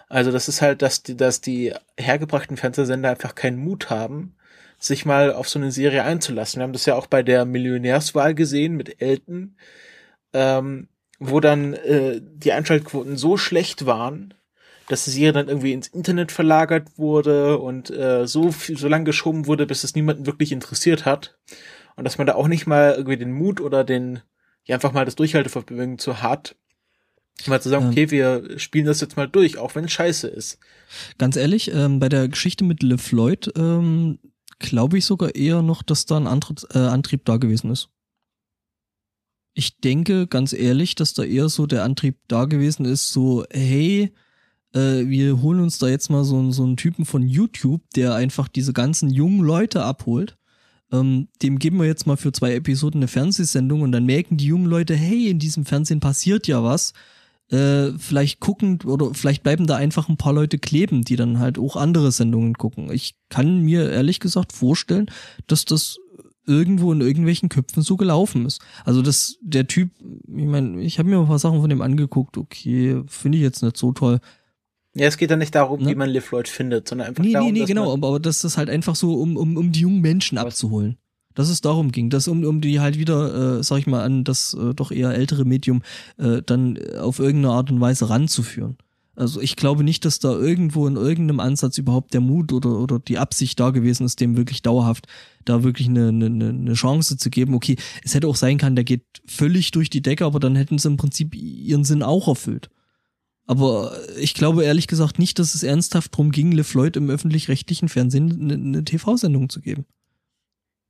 Also 0.09 0.31
das 0.31 0.49
ist 0.49 0.61
halt, 0.61 0.81
dass 0.81 1.03
die, 1.03 1.15
dass 1.15 1.39
die 1.39 1.73
hergebrachten 1.97 2.57
Fernsehsender 2.57 3.11
einfach 3.11 3.35
keinen 3.35 3.57
Mut 3.57 3.89
haben, 3.89 4.35
sich 4.85 5.05
mal 5.05 5.33
auf 5.33 5.47
so 5.47 5.59
eine 5.59 5.71
Serie 5.71 6.03
einzulassen. 6.03 6.59
Wir 6.59 6.63
haben 6.63 6.73
das 6.73 6.85
ja 6.85 6.95
auch 6.95 7.07
bei 7.07 7.23
der 7.23 7.45
Millionärswahl 7.45 8.35
gesehen 8.35 8.75
mit 8.75 9.01
Elton, 9.01 9.55
ähm, 10.33 10.89
wo 11.19 11.39
dann 11.39 11.73
äh, 11.73 12.19
die 12.21 12.51
Einschaltquoten 12.51 13.15
so 13.15 13.37
schlecht 13.37 13.85
waren, 13.85 14.33
dass 14.89 15.05
die 15.05 15.11
Serie 15.11 15.31
dann 15.31 15.47
irgendwie 15.47 15.71
ins 15.71 15.87
Internet 15.87 16.33
verlagert 16.33 16.97
wurde 16.97 17.59
und 17.59 17.91
äh, 17.91 18.27
so 18.27 18.51
viel, 18.51 18.77
so 18.77 18.89
lange 18.89 19.05
geschoben 19.05 19.47
wurde, 19.47 19.65
bis 19.65 19.85
es 19.85 19.95
niemanden 19.95 20.25
wirklich 20.25 20.51
interessiert 20.51 21.05
hat. 21.05 21.37
Und 21.95 22.03
dass 22.03 22.17
man 22.17 22.27
da 22.27 22.35
auch 22.35 22.47
nicht 22.49 22.67
mal 22.67 22.93
irgendwie 22.93 23.17
den 23.17 23.31
Mut 23.31 23.61
oder 23.61 23.85
den, 23.85 24.19
ja 24.65 24.75
einfach 24.75 24.91
mal 24.91 25.05
das 25.05 25.15
Durchhaltevermögen 25.15 25.97
zu 25.97 26.21
hat, 26.21 26.55
mal 27.45 27.61
zu 27.61 27.69
sagen, 27.69 27.87
okay, 27.87 28.11
wir 28.11 28.59
spielen 28.59 28.85
das 28.85 28.99
jetzt 28.99 29.15
mal 29.15 29.27
durch, 29.27 29.57
auch 29.57 29.75
wenn 29.75 29.85
es 29.85 29.91
scheiße 29.93 30.27
ist. 30.27 30.59
Ganz 31.17 31.37
ehrlich, 31.37 31.73
ähm, 31.73 31.99
bei 31.99 32.09
der 32.09 32.27
Geschichte 32.27 32.63
mit 32.63 32.83
LeFloid, 32.83 33.53
ähm, 33.57 34.19
glaube 34.63 34.97
ich 34.97 35.05
sogar 35.05 35.35
eher 35.35 35.61
noch, 35.61 35.83
dass 35.83 36.05
da 36.05 36.17
ein 36.17 36.25
Antritt, 36.25 36.65
äh, 36.73 36.79
Antrieb 36.79 37.25
da 37.25 37.37
gewesen 37.37 37.69
ist. 37.69 37.89
Ich 39.53 39.77
denke 39.77 40.25
ganz 40.25 40.53
ehrlich, 40.53 40.95
dass 40.95 41.13
da 41.13 41.23
eher 41.23 41.49
so 41.49 41.67
der 41.67 41.83
Antrieb 41.83 42.17
da 42.27 42.45
gewesen 42.45 42.85
ist, 42.85 43.11
so, 43.11 43.45
hey, 43.51 44.11
äh, 44.73 45.05
wir 45.05 45.41
holen 45.41 45.59
uns 45.59 45.77
da 45.77 45.87
jetzt 45.87 46.09
mal 46.09 46.23
so, 46.23 46.49
so 46.51 46.63
einen 46.63 46.77
Typen 46.77 47.05
von 47.05 47.27
YouTube, 47.27 47.81
der 47.95 48.15
einfach 48.15 48.47
diese 48.47 48.73
ganzen 48.73 49.11
jungen 49.11 49.41
Leute 49.41 49.83
abholt. 49.83 50.37
Ähm, 50.91 51.27
dem 51.41 51.59
geben 51.59 51.77
wir 51.77 51.85
jetzt 51.85 52.07
mal 52.07 52.17
für 52.17 52.31
zwei 52.31 52.55
Episoden 52.55 52.99
eine 52.99 53.07
Fernsehsendung 53.07 53.81
und 53.81 53.91
dann 53.91 54.05
merken 54.05 54.37
die 54.37 54.45
jungen 54.45 54.65
Leute, 54.65 54.95
hey, 54.95 55.29
in 55.29 55.39
diesem 55.39 55.65
Fernsehen 55.65 55.99
passiert 55.99 56.47
ja 56.47 56.63
was 56.63 56.93
äh, 57.49 57.91
vielleicht 57.97 58.39
gucken 58.39 58.79
oder 58.85 59.13
vielleicht 59.13 59.43
bleiben 59.43 59.67
da 59.67 59.75
einfach 59.75 60.09
ein 60.09 60.17
paar 60.17 60.33
Leute 60.33 60.57
kleben, 60.57 61.03
die 61.03 61.15
dann 61.15 61.39
halt 61.39 61.59
auch 61.59 61.75
andere 61.75 62.11
Sendungen 62.11 62.55
gucken. 62.55 62.91
Ich 62.91 63.15
kann 63.29 63.61
mir 63.61 63.91
ehrlich 63.91 64.19
gesagt 64.19 64.53
vorstellen, 64.53 65.07
dass 65.47 65.65
das 65.65 65.97
irgendwo 66.45 66.91
in 66.91 67.01
irgendwelchen 67.01 67.49
Köpfen 67.49 67.83
so 67.83 67.95
gelaufen 67.95 68.45
ist. 68.45 68.61
Also 68.85 69.01
dass 69.01 69.37
der 69.41 69.67
Typ, 69.67 69.91
ich 70.01 70.45
meine, 70.45 70.81
ich 70.81 70.99
habe 70.99 71.09
mir 71.09 71.19
ein 71.19 71.27
paar 71.27 71.39
Sachen 71.39 71.61
von 71.61 71.69
dem 71.69 71.81
angeguckt, 71.81 72.37
okay, 72.37 73.01
finde 73.07 73.37
ich 73.37 73.43
jetzt 73.43 73.63
nicht 73.63 73.77
so 73.77 73.91
toll. 73.91 74.19
Ja, 74.95 75.07
es 75.07 75.17
geht 75.17 75.31
ja 75.31 75.37
nicht 75.37 75.55
darum, 75.55 75.81
ne? 75.81 75.89
wie 75.89 75.95
man 75.95 76.09
Liv 76.09 76.31
Lloyd 76.31 76.47
findet, 76.47 76.87
sondern 76.87 77.07
einfach 77.07 77.23
nee, 77.23 77.33
darum, 77.33 77.51
Nee, 77.51 77.59
nee, 77.59 77.65
genau, 77.65 77.91
aber, 77.93 78.09
aber 78.09 78.19
das 78.19 78.43
ist 78.43 78.57
halt 78.57 78.69
einfach 78.69 78.95
so, 78.95 79.13
um, 79.15 79.37
um, 79.37 79.57
um 79.57 79.71
die 79.71 79.81
jungen 79.81 80.01
Menschen 80.01 80.37
abzuholen 80.37 80.97
dass 81.35 81.49
es 81.49 81.61
darum 81.61 81.91
ging, 81.91 82.09
dass 82.09 82.27
um, 82.27 82.43
um 82.43 82.61
die 82.61 82.79
halt 82.79 82.97
wieder, 82.97 83.59
äh, 83.59 83.63
sag 83.63 83.79
ich 83.79 83.87
mal, 83.87 84.03
an 84.03 84.23
das 84.23 84.53
äh, 84.53 84.73
doch 84.73 84.91
eher 84.91 85.13
ältere 85.13 85.45
Medium 85.45 85.81
äh, 86.17 86.41
dann 86.45 86.77
auf 86.99 87.19
irgendeine 87.19 87.53
Art 87.53 87.71
und 87.71 87.81
Weise 87.81 88.09
ranzuführen. 88.09 88.77
Also 89.15 89.41
ich 89.41 89.55
glaube 89.55 89.83
nicht, 89.83 90.05
dass 90.05 90.17
da 90.17 90.31
irgendwo 90.31 90.87
in 90.87 90.95
irgendeinem 90.95 91.39
Ansatz 91.39 91.77
überhaupt 91.77 92.13
der 92.15 92.21
Mut 92.21 92.51
oder, 92.51 92.79
oder 92.79 92.97
die 92.97 93.19
Absicht 93.19 93.59
da 93.59 93.69
gewesen 93.69 94.05
ist, 94.05 94.19
dem 94.19 94.35
wirklich 94.37 94.63
dauerhaft 94.63 95.07
da 95.45 95.63
wirklich 95.63 95.87
eine, 95.87 96.07
eine, 96.07 96.25
eine 96.25 96.73
Chance 96.73 97.17
zu 97.17 97.29
geben. 97.29 97.53
Okay, 97.53 97.75
es 98.03 98.15
hätte 98.15 98.27
auch 98.27 98.35
sein 98.35 98.57
können, 98.57 98.75
der 98.75 98.85
geht 98.85 99.03
völlig 99.27 99.69
durch 99.71 99.91
die 99.91 100.01
Decke, 100.01 100.25
aber 100.25 100.39
dann 100.39 100.55
hätten 100.55 100.79
sie 100.79 100.87
im 100.87 100.97
Prinzip 100.97 101.35
ihren 101.35 101.83
Sinn 101.83 102.01
auch 102.01 102.27
erfüllt. 102.27 102.69
Aber 103.45 103.95
ich 104.19 104.33
glaube 104.33 104.63
ehrlich 104.63 104.87
gesagt 104.87 105.19
nicht, 105.19 105.37
dass 105.37 105.53
es 105.53 105.63
ernsthaft 105.63 106.15
drum 106.15 106.31
ging, 106.31 106.51
LeFloid 106.51 106.97
im 106.97 107.09
öffentlich-rechtlichen 107.09 107.89
Fernsehen 107.89 108.31
eine, 108.31 108.53
eine 108.53 108.85
TV-Sendung 108.85 109.49
zu 109.49 109.59
geben. 109.59 109.85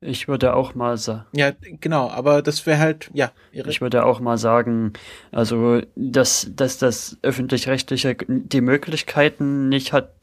Ich 0.05 0.27
würde 0.27 0.55
auch 0.55 0.75
mal 0.75 0.97
sagen. 0.97 1.25
Ja, 1.33 1.51
genau, 1.79 2.09
aber 2.09 2.41
das 2.41 2.65
wäre 2.65 2.79
halt, 2.79 3.09
ja. 3.13 3.31
Ihre 3.51 3.69
ich 3.69 3.81
würde 3.81 4.05
auch 4.05 4.19
mal 4.19 4.37
sagen, 4.37 4.93
also, 5.31 5.81
dass, 5.95 6.51
dass 6.55 6.77
das 6.77 7.17
öffentlich-rechtliche 7.21 8.17
die 8.27 8.61
Möglichkeiten 8.61 9.69
nicht 9.69 9.93
hat, 9.93 10.13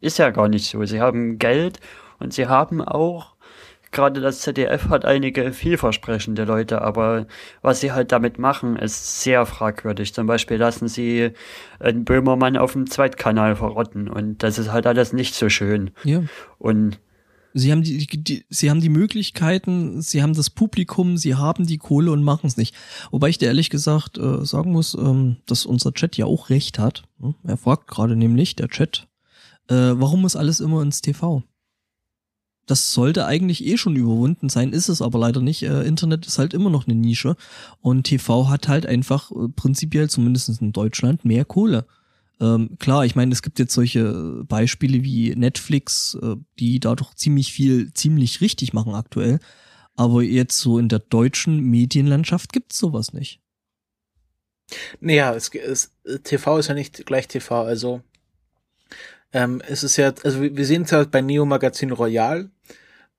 ist 0.00 0.18
ja 0.18 0.30
gar 0.30 0.48
nicht 0.48 0.66
so. 0.66 0.84
Sie 0.84 1.00
haben 1.00 1.38
Geld 1.38 1.80
und 2.18 2.32
sie 2.32 2.46
haben 2.46 2.82
auch, 2.82 3.34
gerade 3.90 4.20
das 4.20 4.40
ZDF 4.40 4.88
hat 4.88 5.04
einige 5.04 5.52
vielversprechende 5.52 6.44
Leute, 6.44 6.82
aber 6.82 7.26
was 7.62 7.80
sie 7.80 7.92
halt 7.92 8.12
damit 8.12 8.38
machen, 8.38 8.76
ist 8.76 9.22
sehr 9.22 9.46
fragwürdig. 9.46 10.12
Zum 10.14 10.26
Beispiel 10.26 10.58
lassen 10.58 10.88
sie 10.88 11.30
einen 11.80 12.04
Böhmermann 12.04 12.56
auf 12.56 12.72
dem 12.72 12.90
Zweitkanal 12.90 13.56
verrotten 13.56 14.08
und 14.08 14.42
das 14.42 14.58
ist 14.58 14.72
halt 14.72 14.86
alles 14.86 15.12
nicht 15.12 15.34
so 15.34 15.48
schön. 15.48 15.90
Ja. 16.04 16.22
Und 16.58 16.98
Sie 17.56 17.70
haben 17.70 17.82
die, 17.82 18.06
die, 18.06 18.44
sie 18.50 18.68
haben 18.68 18.80
die 18.80 18.88
Möglichkeiten, 18.88 20.02
sie 20.02 20.22
haben 20.22 20.34
das 20.34 20.50
Publikum, 20.50 21.16
sie 21.16 21.36
haben 21.36 21.66
die 21.66 21.78
Kohle 21.78 22.10
und 22.10 22.24
machen 22.24 22.46
es 22.46 22.56
nicht. 22.56 22.74
Wobei 23.10 23.28
ich 23.28 23.38
dir 23.38 23.46
ehrlich 23.46 23.70
gesagt 23.70 24.18
äh, 24.18 24.44
sagen 24.44 24.72
muss, 24.72 24.94
ähm, 24.94 25.36
dass 25.46 25.64
unser 25.64 25.92
Chat 25.94 26.16
ja 26.16 26.26
auch 26.26 26.50
recht 26.50 26.78
hat. 26.78 27.04
Hm? 27.20 27.36
Er 27.44 27.56
fragt 27.56 27.86
gerade 27.86 28.16
nämlich, 28.16 28.56
der 28.56 28.68
Chat, 28.68 29.08
äh, 29.68 29.74
warum 29.74 30.22
muss 30.22 30.36
alles 30.36 30.60
immer 30.60 30.82
ins 30.82 31.00
TV? 31.00 31.44
das 32.66 32.92
sollte 32.92 33.26
eigentlich 33.26 33.64
eh 33.64 33.76
schon 33.76 33.96
überwunden 33.96 34.48
sein, 34.48 34.72
ist 34.72 34.88
es 34.88 35.02
aber 35.02 35.18
leider 35.18 35.40
nicht. 35.40 35.62
Äh, 35.62 35.82
Internet 35.82 36.26
ist 36.26 36.38
halt 36.38 36.54
immer 36.54 36.70
noch 36.70 36.86
eine 36.86 36.94
Nische 36.94 37.36
und 37.80 38.04
TV 38.04 38.48
hat 38.48 38.68
halt 38.68 38.86
einfach 38.86 39.30
äh, 39.30 39.48
prinzipiell, 39.54 40.08
zumindest 40.08 40.60
in 40.60 40.72
Deutschland, 40.72 41.24
mehr 41.24 41.44
Kohle. 41.44 41.86
Ähm, 42.40 42.76
klar, 42.78 43.04
ich 43.04 43.14
meine, 43.14 43.32
es 43.32 43.42
gibt 43.42 43.58
jetzt 43.58 43.74
solche 43.74 44.42
Beispiele 44.44 45.02
wie 45.04 45.34
Netflix, 45.34 46.16
äh, 46.20 46.36
die 46.58 46.80
da 46.80 46.94
doch 46.94 47.14
ziemlich 47.14 47.52
viel, 47.52 47.92
ziemlich 47.94 48.40
richtig 48.40 48.72
machen 48.72 48.94
aktuell. 48.94 49.38
Aber 49.96 50.22
jetzt 50.22 50.58
so 50.58 50.78
in 50.78 50.88
der 50.88 50.98
deutschen 50.98 51.60
Medienlandschaft 51.60 52.52
gibt's 52.52 52.78
sowas 52.78 53.12
nicht. 53.12 53.40
Naja, 55.00 55.34
es, 55.34 55.50
es, 55.54 55.92
TV 56.24 56.58
ist 56.58 56.68
ja 56.68 56.74
nicht 56.74 57.06
gleich 57.06 57.28
TV, 57.28 57.62
also 57.62 58.02
ähm, 59.32 59.62
es 59.66 59.84
ist 59.84 59.96
ja, 59.96 60.12
also 60.22 60.40
wir 60.40 60.64
sehen 60.64 60.82
es 60.82 60.90
ja 60.90 61.04
bei 61.04 61.20
Neo 61.20 61.44
Magazin 61.44 61.92
Royal. 61.92 62.50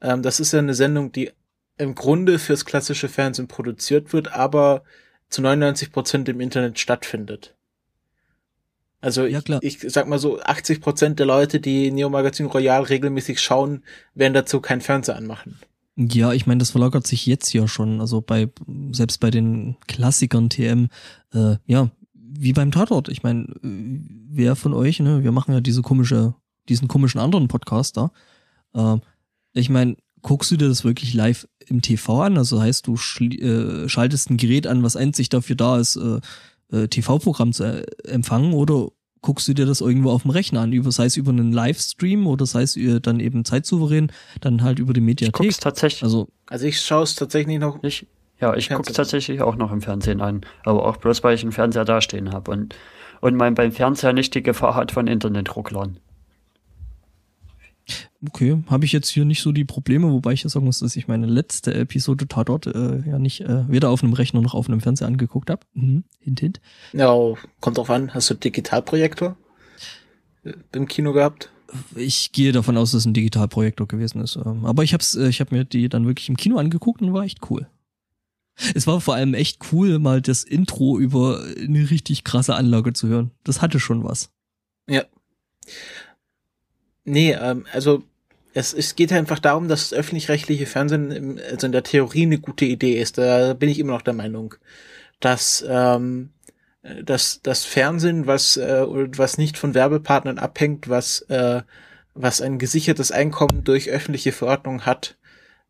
Ähm, 0.02 0.22
das 0.22 0.40
ist 0.40 0.54
ja 0.54 0.60
eine 0.60 0.74
Sendung, 0.74 1.12
die 1.12 1.32
im 1.78 1.94
Grunde 1.94 2.40
fürs 2.40 2.66
klassische 2.66 3.10
Fernsehen 3.10 3.48
produziert 3.48 4.14
wird, 4.14 4.34
aber 4.34 4.84
zu 5.30 5.42
99 5.42 5.92
Prozent 5.92 6.30
im 6.30 6.40
Internet 6.40 6.80
stattfindet. 6.80 7.55
Also 9.06 9.28
ja, 9.28 9.40
ich, 9.62 9.84
ich 9.84 9.94
sag 9.94 10.08
mal 10.08 10.18
so, 10.18 10.42
80 10.42 10.82
Prozent 10.82 11.20
der 11.20 11.28
Leute, 11.28 11.60
die 11.60 11.92
Neo 11.92 12.10
Magazin 12.10 12.48
Royal 12.48 12.82
regelmäßig 12.82 13.40
schauen, 13.40 13.84
werden 14.16 14.34
dazu 14.34 14.62
kein 14.62 14.82
Fernseher 14.82 15.16
anmachen. 15.16 15.60
Ja, 15.96 16.34
ich 16.34 16.48
meine, 16.48 16.58
das 16.58 16.72
verlagert 16.72 17.06
sich 17.06 17.28
jetzt 17.28 17.54
ja 17.54 17.68
schon. 17.68 18.02
Also 18.02 18.22
bei 18.22 18.50
selbst 18.92 19.20
bei 19.20 19.30
den 19.30 19.78
Klassikern 19.88 20.50
TM, 20.50 20.88
äh, 21.36 21.58
ja, 21.68 21.92
wie 22.14 22.52
beim 22.54 22.72
Tatort. 22.72 23.08
Ich 23.10 23.22
meine, 23.22 23.46
wer 23.62 24.56
von 24.56 24.74
euch, 24.74 25.00
ne, 25.00 25.24
wir 25.24 25.32
machen 25.32 25.54
ja 25.54 25.62
diese 25.62 25.84
komische, 25.84 26.34
diesen 26.68 26.88
komischen 26.88 27.22
anderen 27.22 27.48
Podcast 27.48 27.98
da. 27.98 28.12
Äh, 28.74 28.98
ich 29.54 29.70
meine, 29.70 29.98
guckst 30.24 30.50
du 30.50 30.58
dir 30.58 30.68
das 30.68 30.84
wirklich 30.84 31.14
live 31.14 31.48
im 31.68 31.84
TV 31.84 32.24
an? 32.24 32.40
Also 32.40 32.60
heißt, 32.60 32.88
du 32.88 32.96
äh, 32.96 33.88
schaltest 33.88 34.32
ein 34.32 34.38
Gerät 34.38 34.66
an, 34.66 34.82
was 34.82 34.96
einzig 34.96 35.30
dafür 35.30 35.56
da 35.56 35.78
ist, 35.78 35.96
äh, 35.96 36.22
äh, 36.72 36.88
TV-Programm 36.88 37.54
zu 37.54 37.64
äh, 37.64 37.86
empfangen, 38.08 38.54
oder 38.54 38.90
guckst 39.26 39.48
du 39.48 39.54
dir 39.54 39.66
das 39.66 39.82
irgendwo 39.82 40.12
auf 40.12 40.22
dem 40.22 40.32
Rechner 40.32 40.62
an, 40.62 40.72
über, 40.72 40.92
sei 40.92 41.06
es 41.06 41.18
über 41.18 41.32
einen 41.32 41.52
Livestream 41.52 42.28
oder 42.28 42.46
sei 42.46 42.62
es 42.62 42.78
dann 43.02 43.20
eben 43.20 43.44
zeitsouverän, 43.44 44.12
dann 44.40 44.62
halt 44.62 44.78
über 44.78 44.94
die 44.94 45.02
Mediathek. 45.02 45.42
Ich 45.42 45.48
guck's 45.48 45.60
tatsächlich. 45.60 46.04
Also, 46.04 46.28
also 46.46 46.66
ich 46.66 46.80
schaue 46.80 47.04
es 47.04 47.16
tatsächlich 47.16 47.58
noch. 47.58 47.84
Ich, 47.84 48.06
ja, 48.40 48.56
ich 48.56 48.70
gucke 48.70 48.88
es 48.88 48.96
tatsächlich 48.96 49.42
auch 49.42 49.56
noch 49.56 49.72
im 49.72 49.82
Fernsehen 49.82 50.22
an, 50.22 50.42
aber 50.64 50.86
auch 50.86 50.98
bloß, 50.98 51.24
weil 51.24 51.34
ich 51.34 51.42
einen 51.42 51.52
Fernseher 51.52 51.86
dastehen 51.86 52.32
habe 52.32 52.52
und, 52.52 52.76
und 53.20 53.36
man 53.36 53.56
beim 53.56 53.72
Fernseher 53.72 54.14
nicht 54.14 54.36
die 54.36 54.44
Gefahr 54.44 54.76
hat 54.76 54.92
von 54.92 55.08
Internetrucklern. 55.08 55.98
Okay, 58.28 58.64
habe 58.68 58.86
ich 58.86 58.92
jetzt 58.92 59.10
hier 59.10 59.26
nicht 59.26 59.42
so 59.42 59.52
die 59.52 59.66
Probleme, 59.66 60.12
wobei 60.12 60.34
ich 60.34 60.44
ja 60.44 60.50
sagen 60.50 60.66
muss, 60.66 60.80
dass 60.80 60.96
ich 60.96 61.08
meine 61.08 61.28
letzte 61.28 61.74
Episode 61.74 62.28
Tatort 62.28 62.66
äh, 62.66 63.02
ja 63.08 63.20
nicht 63.20 63.42
äh, 63.42 63.70
weder 63.70 63.90
auf 63.90 64.04
einem 64.04 64.14
Rechner 64.14 64.42
noch 64.42 64.56
auf 64.56 64.68
einem 64.68 64.82
Fernseher 64.82 65.08
angeguckt 65.08 65.50
habe. 65.50 65.66
Mhm. 65.74 66.04
Hint, 66.20 66.40
hint. 66.40 66.62
Ja, 66.94 67.14
kommt 67.60 67.78
drauf 67.78 67.90
an. 67.90 68.14
Hast 68.14 68.30
du 68.30 68.34
Digitalprojektor 68.34 69.38
äh, 70.44 70.54
im 70.72 70.88
Kino 70.88 71.14
gehabt? 71.14 71.52
Ich 71.96 72.32
gehe 72.32 72.52
davon 72.52 72.78
aus, 72.78 72.92
dass 72.92 73.02
es 73.02 73.06
ein 73.06 73.14
Digitalprojektor 73.14 73.88
gewesen 73.88 74.22
ist. 74.22 74.38
Ähm, 74.38 74.66
aber 74.66 74.84
ich 74.84 74.94
habe 74.94 75.04
äh, 75.18 75.28
ich 75.28 75.42
hab 75.42 75.52
mir 75.52 75.66
die 75.66 75.90
dann 75.90 76.08
wirklich 76.08 76.30
im 76.30 76.38
Kino 76.38 76.58
angeguckt 76.58 77.02
und 77.02 77.14
war 77.14 77.24
echt 77.24 77.40
cool. 77.50 77.68
Es 78.74 78.88
war 78.88 79.02
vor 79.02 79.16
allem 79.16 79.34
echt 79.34 79.60
cool, 79.72 80.00
mal 80.00 80.22
das 80.22 80.44
Intro 80.44 80.98
über 80.98 81.44
eine 81.60 81.90
richtig 81.90 82.24
krasse 82.24 82.56
Anlage 82.56 82.94
zu 82.94 83.08
hören. 83.08 83.32
Das 83.44 83.62
hatte 83.62 83.80
schon 83.80 84.04
was. 84.04 84.32
Ja. 84.90 85.04
Nee, 87.06 87.34
ähm, 87.34 87.66
also 87.72 88.04
es, 88.54 88.74
es 88.74 88.96
geht 88.96 89.12
einfach 89.14 89.40
darum, 89.40 89.68
dass 89.68 89.90
das 89.90 89.98
öffentlich-rechtliche 89.98 90.66
Fernsehen 90.66 91.12
im, 91.12 91.40
also 91.52 91.68
in 91.68 91.72
der 91.72 91.84
Theorie 91.84 92.24
eine 92.24 92.40
gute 92.40 92.66
Idee 92.66 93.00
ist. 93.00 93.18
Da 93.18 93.54
bin 93.54 93.70
ich 93.70 93.80
immer 93.80 93.94
noch 93.94 94.02
der 94.02 94.14
Meinung, 94.14 94.56
dass 95.20 95.64
ähm, 95.68 96.32
dass 97.04 97.42
das 97.42 97.66
Fernsehen, 97.66 98.28
was 98.28 98.58
äh, 98.58 98.86
was 99.18 99.38
nicht 99.38 99.58
von 99.58 99.74
Werbepartnern 99.74 100.38
abhängt, 100.38 100.90
was 100.90 101.22
äh, 101.22 101.62
was 102.14 102.42
ein 102.42 102.60
gesichertes 102.60 103.12
Einkommen 103.12 103.64
durch 103.64 103.90
öffentliche 103.90 104.32
Verordnung 104.32 104.86
hat, 104.86 105.18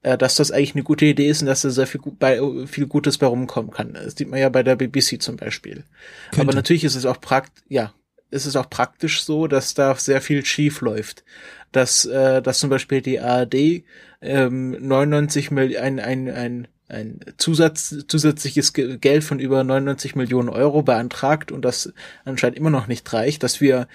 äh, 0.04 0.18
dass 0.18 0.36
das 0.36 0.52
eigentlich 0.52 0.76
eine 0.76 0.84
gute 0.84 1.06
Idee 1.06 1.28
ist 1.28 1.42
und 1.42 1.48
dass 1.48 1.64
da 1.64 1.72
sehr 1.72 1.88
viel, 1.88 2.02
bei, 2.20 2.40
viel 2.68 2.86
Gutes 2.86 3.18
bei 3.18 3.26
rumkommen 3.26 3.72
kann. 3.72 3.94
Das 3.94 4.16
sieht 4.16 4.30
man 4.30 4.40
ja 4.40 4.50
bei 4.50 4.62
der 4.62 4.76
BBC 4.76 5.22
zum 5.22 5.38
Beispiel. 5.38 5.84
Könnte. 6.30 6.42
Aber 6.42 6.54
natürlich 6.54 6.84
ist 6.84 6.96
es 6.96 7.08
auch 7.08 7.20
prakt, 7.20 7.64
ja, 7.68 7.94
ist 8.36 8.46
es 8.46 8.56
auch 8.56 8.70
praktisch 8.70 9.24
so, 9.24 9.48
dass 9.48 9.74
da 9.74 9.96
sehr 9.96 10.22
viel 10.22 10.46
schief 10.46 10.82
läuft. 10.82 11.24
Dass, 11.72 12.06
äh, 12.06 12.42
dass 12.42 12.60
zum 12.60 12.70
Beispiel 12.70 13.02
die 13.02 13.20
ARD 13.20 13.84
ähm, 14.22 14.72
99 14.88 15.52
Millionen, 15.52 16.00
ein, 16.00 16.00
ein, 16.00 16.30
ein 16.30 16.68
ein 16.88 17.20
Zusatz, 17.38 17.96
zusätzliches 18.08 18.72
Geld 18.74 19.24
von 19.24 19.40
über 19.40 19.64
99 19.64 20.16
Millionen 20.16 20.50
Euro 20.50 20.84
beantragt 20.84 21.52
und 21.52 21.66
das 21.66 21.92
anscheinend 22.26 22.58
immer 22.58 22.70
noch 22.70 22.86
nicht 22.86 23.12
reicht, 23.12 23.42
dass 23.42 23.60
wir 23.60 23.88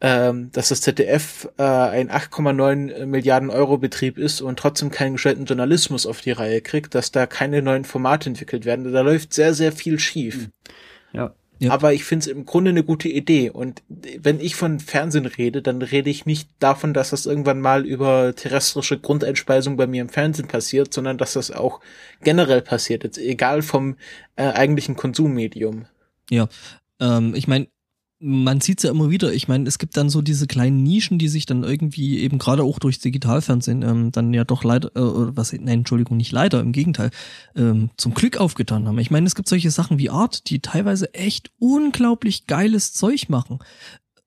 ähm, 0.00 0.50
dass 0.52 0.68
das 0.68 0.80
ZDF 0.80 1.48
äh, 1.56 1.62
ein 1.62 2.10
8,9 2.10 3.06
Milliarden 3.06 3.48
Euro 3.48 3.78
Betrieb 3.78 4.18
ist 4.18 4.40
und 4.40 4.58
trotzdem 4.58 4.90
keinen 4.90 5.14
gescheiten 5.14 5.44
Journalismus 5.46 6.04
auf 6.04 6.20
die 6.20 6.32
Reihe 6.32 6.60
kriegt, 6.60 6.94
dass 6.94 7.12
da 7.12 7.26
keine 7.26 7.62
neuen 7.62 7.84
Formate 7.84 8.28
entwickelt 8.28 8.64
werden. 8.64 8.92
Da 8.92 9.00
läuft 9.00 9.32
sehr, 9.32 9.54
sehr 9.54 9.72
viel 9.72 9.98
schief. 9.98 10.50
Ja. 11.12 11.32
Ja. 11.58 11.70
Aber 11.72 11.92
ich 11.92 12.04
finde 12.04 12.24
es 12.24 12.26
im 12.26 12.44
Grunde 12.44 12.70
eine 12.70 12.82
gute 12.82 13.08
Idee. 13.08 13.50
Und 13.50 13.82
wenn 13.88 14.40
ich 14.40 14.56
von 14.56 14.80
Fernsehen 14.80 15.26
rede, 15.26 15.62
dann 15.62 15.82
rede 15.82 16.10
ich 16.10 16.26
nicht 16.26 16.50
davon, 16.58 16.94
dass 16.94 17.10
das 17.10 17.26
irgendwann 17.26 17.60
mal 17.60 17.86
über 17.86 18.34
terrestrische 18.34 18.98
Grundeinspeisung 18.98 19.76
bei 19.76 19.86
mir 19.86 20.02
im 20.02 20.08
Fernsehen 20.08 20.48
passiert, 20.48 20.92
sondern 20.92 21.16
dass 21.16 21.34
das 21.34 21.50
auch 21.50 21.80
generell 22.22 22.62
passiert, 22.62 23.04
jetzt 23.04 23.18
egal 23.18 23.62
vom 23.62 23.96
äh, 24.36 24.44
eigentlichen 24.44 24.96
Konsummedium. 24.96 25.86
Ja, 26.30 26.48
ähm, 27.00 27.34
ich 27.34 27.46
meine, 27.46 27.68
man 28.26 28.62
sieht 28.62 28.82
ja 28.82 28.90
immer 28.90 29.10
wieder, 29.10 29.34
ich 29.34 29.48
meine, 29.48 29.68
es 29.68 29.78
gibt 29.78 29.98
dann 29.98 30.08
so 30.08 30.22
diese 30.22 30.46
kleinen 30.46 30.82
Nischen, 30.82 31.18
die 31.18 31.28
sich 31.28 31.44
dann 31.44 31.62
irgendwie 31.62 32.20
eben 32.20 32.38
gerade 32.38 32.62
auch 32.62 32.78
durchs 32.78 33.00
Digitalfernsehen 33.00 33.82
ähm, 33.82 34.12
dann 34.12 34.32
ja 34.32 34.44
doch 34.44 34.64
leider, 34.64 34.88
äh, 34.96 35.36
was, 35.36 35.52
nein, 35.52 35.80
Entschuldigung, 35.80 36.16
nicht 36.16 36.32
leider, 36.32 36.60
im 36.60 36.72
Gegenteil, 36.72 37.10
ähm, 37.54 37.90
zum 37.98 38.14
Glück 38.14 38.38
aufgetan 38.38 38.88
haben. 38.88 38.98
Ich 38.98 39.10
meine, 39.10 39.26
es 39.26 39.34
gibt 39.34 39.48
solche 39.48 39.70
Sachen 39.70 39.98
wie 39.98 40.08
Art, 40.08 40.48
die 40.48 40.60
teilweise 40.60 41.12
echt 41.12 41.50
unglaublich 41.58 42.46
geiles 42.46 42.94
Zeug 42.94 43.28
machen 43.28 43.58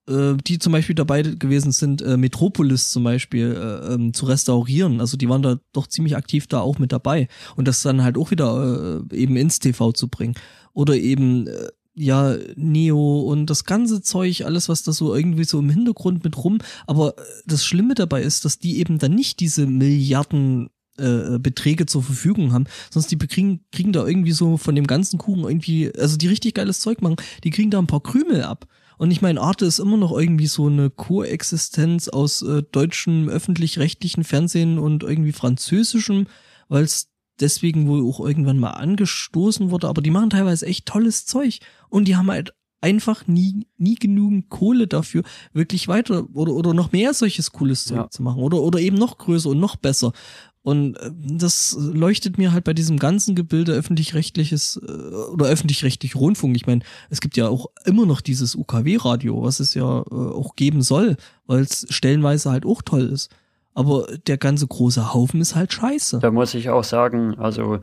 äh, 0.07 0.35
die 0.45 0.59
zum 0.59 0.73
Beispiel 0.73 0.95
dabei 0.95 1.23
gewesen 1.23 1.71
sind, 1.71 2.01
äh, 2.01 2.17
Metropolis 2.17 2.91
zum 2.91 3.03
Beispiel 3.03 3.51
äh, 3.53 3.93
ähm, 3.93 4.13
zu 4.13 4.25
restaurieren. 4.25 5.01
Also 5.01 5.17
die 5.17 5.27
waren 5.27 5.41
da 5.41 5.57
doch 5.73 5.87
ziemlich 5.87 6.15
aktiv 6.15 6.47
da 6.47 6.61
auch 6.61 6.77
mit 6.77 6.91
dabei 6.91 7.27
und 7.55 7.67
das 7.67 7.81
dann 7.81 8.03
halt 8.03 8.17
auch 8.17 8.31
wieder 8.31 9.01
äh, 9.11 9.15
eben 9.15 9.35
ins 9.35 9.59
TV 9.59 9.91
zu 9.91 10.07
bringen. 10.07 10.35
Oder 10.73 10.95
eben 10.95 11.47
äh, 11.47 11.69
ja, 11.97 12.37
Neo 12.55 13.21
und 13.21 13.47
das 13.47 13.65
ganze 13.65 14.01
Zeug, 14.01 14.45
alles, 14.45 14.69
was 14.69 14.83
da 14.83 14.91
so 14.91 15.15
irgendwie 15.15 15.45
so 15.45 15.59
im 15.59 15.69
Hintergrund 15.69 16.23
mit 16.23 16.37
rum. 16.37 16.59
Aber 16.85 17.17
äh, 17.17 17.21
das 17.47 17.65
Schlimme 17.65 17.95
dabei 17.95 18.21
ist, 18.21 18.45
dass 18.45 18.59
die 18.59 18.79
eben 18.79 18.99
dann 18.99 19.15
nicht 19.15 19.39
diese 19.39 19.65
Milliarden 19.65 20.69
äh, 20.97 21.39
Beträge 21.39 21.87
zur 21.87 22.03
Verfügung 22.03 22.53
haben, 22.53 22.65
sonst 22.91 23.11
die 23.11 23.17
kriegen, 23.17 23.61
kriegen 23.71 23.93
da 23.93 24.05
irgendwie 24.05 24.31
so 24.31 24.57
von 24.57 24.75
dem 24.75 24.85
ganzen 24.85 25.17
Kuchen 25.17 25.43
irgendwie, 25.43 25.91
also 25.97 26.17
die 26.17 26.27
richtig 26.27 26.53
geiles 26.55 26.79
Zeug 26.79 27.01
machen, 27.01 27.17
die 27.43 27.49
kriegen 27.49 27.71
da 27.71 27.79
ein 27.79 27.87
paar 27.87 28.03
Krümel 28.03 28.43
ab. 28.43 28.67
Und 28.99 29.11
ich 29.11 29.21
meine, 29.21 29.41
Arte 29.41 29.65
ist 29.65 29.79
immer 29.79 29.97
noch 29.97 30.15
irgendwie 30.15 30.47
so 30.47 30.67
eine 30.67 30.89
Koexistenz 30.89 32.07
aus 32.09 32.41
äh, 32.41 32.63
deutschem 32.71 33.29
öffentlich-rechtlichen 33.29 34.23
Fernsehen 34.23 34.79
und 34.79 35.03
irgendwie 35.03 35.33
französischem, 35.33 36.27
weil 36.67 36.83
es 36.83 37.09
deswegen 37.39 37.87
wohl 37.87 38.07
auch 38.07 38.19
irgendwann 38.19 38.59
mal 38.59 38.71
angestoßen 38.71 39.71
wurde, 39.71 39.87
aber 39.87 40.01
die 40.01 40.11
machen 40.11 40.29
teilweise 40.29 40.65
echt 40.65 40.85
tolles 40.85 41.25
Zeug 41.25 41.59
und 41.89 42.07
die 42.07 42.15
haben 42.15 42.31
halt 42.31 42.53
einfach 42.81 43.27
nie, 43.27 43.67
nie 43.77 43.95
genügend 43.95 44.49
Kohle 44.49 44.87
dafür, 44.87 45.23
wirklich 45.53 45.87
weiter 45.87 46.27
oder, 46.33 46.53
oder 46.53 46.73
noch 46.73 46.91
mehr 46.91 47.13
solches 47.13 47.51
cooles 47.51 47.85
Zeug 47.85 47.97
ja. 47.97 48.09
zu 48.09 48.21
machen 48.21 48.41
oder, 48.41 48.61
oder 48.61 48.79
eben 48.79 48.97
noch 48.97 49.17
größer 49.17 49.49
und 49.49 49.59
noch 49.59 49.75
besser. 49.75 50.13
Und 50.61 50.97
äh, 50.97 51.11
das 51.13 51.75
leuchtet 51.79 52.37
mir 52.37 52.51
halt 52.51 52.65
bei 52.65 52.73
diesem 52.73 52.99
ganzen 52.99 53.35
Gebilde 53.35 53.71
öffentlich-rechtliches 53.71 54.79
äh, 54.85 54.91
oder 55.31 55.45
öffentlich-rechtlich 55.47 56.15
Rundfunk. 56.15 56.55
Ich 56.55 56.67
meine, 56.67 56.81
es 57.09 57.21
gibt 57.21 57.37
ja 57.37 57.47
auch 57.47 57.67
immer 57.85 58.05
noch 58.05 58.21
dieses 58.21 58.53
UKW-Radio, 58.53 59.41
was 59.41 59.59
es 59.59 59.73
ja 59.73 60.01
äh, 60.01 60.13
auch 60.13 60.55
geben 60.55 60.81
soll, 60.81 61.17
weil 61.45 61.61
es 61.61 61.87
stellenweise 61.89 62.51
halt 62.51 62.65
auch 62.65 62.81
toll 62.81 63.07
ist 63.07 63.31
aber 63.77 64.07
der 64.25 64.39
ganze 64.39 64.65
große 64.65 65.13
Haufen 65.13 65.39
ist 65.39 65.53
halt 65.53 65.71
scheiße. 65.71 66.17
Da 66.17 66.31
muss 66.31 66.55
ich 66.55 66.71
auch 66.71 66.83
sagen, 66.83 67.35
also 67.37 67.77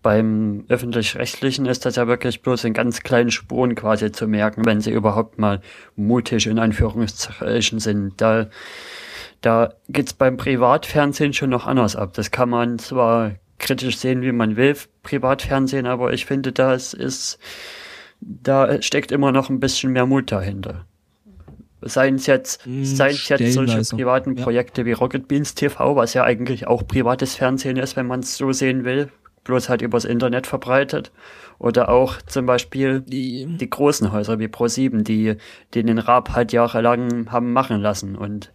beim 0.00 0.64
öffentlich-rechtlichen 0.68 1.66
ist 1.66 1.84
das 1.84 1.96
ja 1.96 2.06
wirklich 2.06 2.40
bloß 2.40 2.62
in 2.62 2.72
ganz 2.72 3.00
kleinen 3.00 3.32
Spuren 3.32 3.74
quasi 3.74 4.12
zu 4.12 4.28
merken, 4.28 4.64
wenn 4.64 4.80
sie 4.80 4.92
überhaupt 4.92 5.40
mal 5.40 5.60
mutig 5.96 6.46
in 6.46 6.60
Anführungszeichen 6.60 7.80
sind. 7.80 8.20
Da, 8.20 8.46
da 9.40 9.74
geht's 9.88 10.12
beim 10.12 10.36
Privatfernsehen 10.36 11.32
schon 11.32 11.50
noch 11.50 11.66
anders 11.66 11.96
ab. 11.96 12.12
Das 12.14 12.30
kann 12.30 12.48
man 12.48 12.78
zwar 12.78 13.32
kritisch 13.58 13.98
sehen, 13.98 14.22
wie 14.22 14.30
man 14.30 14.54
will, 14.54 14.76
Privatfernsehen, 15.02 15.86
aber 15.86 16.12
ich 16.12 16.26
finde, 16.26 16.52
das 16.52 16.94
ist, 16.94 17.40
da 18.20 18.80
steckt 18.80 19.10
immer 19.10 19.32
noch 19.32 19.50
ein 19.50 19.58
bisschen 19.58 19.90
mehr 19.90 20.06
Mut 20.06 20.30
dahinter. 20.30 20.86
Seien 21.86 22.16
es 22.16 22.26
jetzt, 22.26 22.66
Mm, 22.66 22.84
seien 22.84 23.10
es 23.12 23.28
jetzt 23.28 23.52
solche 23.52 23.72
stellenweise, 23.72 23.96
privaten 23.96 24.36
ja. 24.36 24.42
Projekte 24.42 24.84
wie 24.84 24.92
Rocket 24.92 25.28
Beans 25.28 25.54
TV, 25.54 25.96
was 25.96 26.14
ja 26.14 26.24
eigentlich 26.24 26.66
auch 26.66 26.86
privates 26.86 27.36
Fernsehen 27.36 27.76
ist, 27.76 27.96
wenn 27.96 28.06
man 28.06 28.20
es 28.20 28.36
so 28.36 28.52
sehen 28.52 28.84
will, 28.84 29.10
bloß 29.44 29.68
halt 29.68 29.82
übers 29.82 30.04
Internet 30.04 30.46
verbreitet. 30.46 31.12
Oder 31.58 31.88
auch 31.88 32.20
zum 32.22 32.46
Beispiel 32.46 33.00
Die, 33.00 33.46
die 33.46 33.70
großen 33.70 34.10
Häuser 34.12 34.38
wie 34.38 34.46
Pro7, 34.46 35.02
die, 35.02 35.36
die 35.72 35.82
den 35.84 35.98
Raab 35.98 36.30
halt 36.30 36.52
jahrelang 36.52 37.30
haben 37.30 37.52
machen 37.52 37.80
lassen. 37.80 38.16
Und 38.16 38.52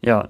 ja, 0.00 0.28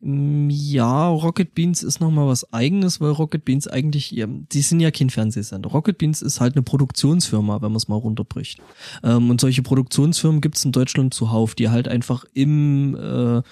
Ja, 0.00 1.08
Rocket 1.08 1.54
Beans 1.54 1.82
ist 1.82 2.00
nochmal 2.00 2.26
was 2.26 2.52
eigenes, 2.52 3.00
weil 3.00 3.10
Rocket 3.10 3.44
Beans 3.44 3.68
eigentlich, 3.68 4.14
die 4.26 4.62
sind 4.62 4.80
ja 4.80 4.90
kein 4.90 5.10
Fernsehsender. 5.10 5.70
Rocket 5.70 5.98
Beans 5.98 6.22
ist 6.22 6.40
halt 6.40 6.54
eine 6.54 6.62
Produktionsfirma, 6.62 7.62
wenn 7.62 7.70
man 7.70 7.76
es 7.76 7.88
mal 7.88 7.96
runterbricht. 7.96 8.60
Ähm, 9.02 9.30
und 9.30 9.40
solche 9.40 9.62
Produktionsfirmen 9.62 10.40
gibt 10.40 10.56
es 10.56 10.64
in 10.64 10.72
Deutschland 10.72 11.14
zuhauf, 11.14 11.54
die 11.54 11.68
halt 11.68 11.88
einfach 11.88 12.24
im 12.34 12.94
äh, 12.96 13.42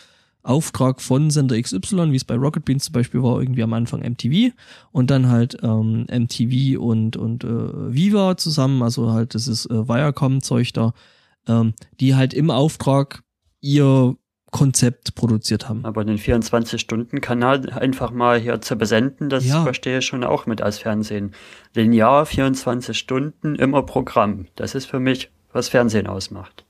Auftrag 0.42 1.02
von 1.02 1.30
Sender 1.30 1.60
XY, 1.60 2.12
wie 2.12 2.16
es 2.16 2.24
bei 2.24 2.34
Rocket 2.34 2.64
Beans 2.64 2.84
zum 2.84 2.92
Beispiel 2.92 3.22
war, 3.22 3.40
irgendwie 3.40 3.62
am 3.62 3.72
Anfang 3.72 4.00
MTV 4.00 4.54
und 4.90 5.10
dann 5.10 5.28
halt 5.28 5.58
ähm, 5.62 6.06
MTV 6.10 6.80
und, 6.80 7.16
und 7.16 7.44
äh, 7.44 7.94
Viva 7.94 8.36
zusammen, 8.36 8.82
also 8.82 9.12
halt 9.12 9.34
das 9.34 9.48
ist 9.48 9.66
äh, 9.66 9.88
Viacom-Zeug 9.88 10.72
da, 10.72 10.94
ähm, 11.46 11.74
die 12.00 12.14
halt 12.14 12.32
im 12.32 12.50
Auftrag 12.50 13.22
ihr 13.60 14.16
Konzept 14.50 15.14
produziert 15.14 15.68
haben. 15.68 15.84
aber 15.84 16.04
den 16.04 16.18
24-Stunden-Kanal 16.18 17.70
einfach 17.70 18.10
mal 18.10 18.38
hier 18.40 18.60
zu 18.60 18.76
besenden, 18.76 19.28
das 19.28 19.46
Ja. 19.46 19.62
verstehe 19.62 19.98
ich 19.98 20.06
schon 20.06 20.24
auch 20.24 20.46
mit 20.46 20.60
als 20.60 20.78
Fernsehen. 20.78 21.32
Linear, 21.74 22.26
24 22.26 22.98
Stunden, 22.98 23.54
immer 23.54 23.82
Programm. 23.82 24.46
Das 24.56 24.74
ist 24.74 24.86
für 24.86 25.00
mich, 25.00 25.30
was 25.52 25.68
Fernsehen 25.68 26.06
ausmacht. 26.06 26.64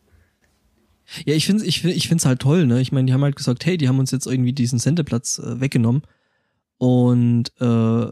Ja, 1.24 1.34
ich 1.34 1.46
finde 1.46 1.64
ich, 1.64 1.80
find- 1.80 1.96
ich 1.96 2.06
find's 2.08 2.24
halt 2.26 2.40
toll, 2.40 2.66
ne? 2.66 2.80
Ich 2.80 2.92
meine, 2.92 3.06
die 3.06 3.12
haben 3.12 3.24
halt 3.24 3.34
gesagt, 3.36 3.66
hey, 3.66 3.76
die 3.76 3.88
haben 3.88 3.98
uns 3.98 4.10
jetzt 4.12 4.26
irgendwie 4.26 4.52
diesen 4.52 4.78
Sendeplatz 4.78 5.38
äh, 5.40 5.60
weggenommen. 5.60 6.02
Und 6.78 7.52
äh, 7.60 8.06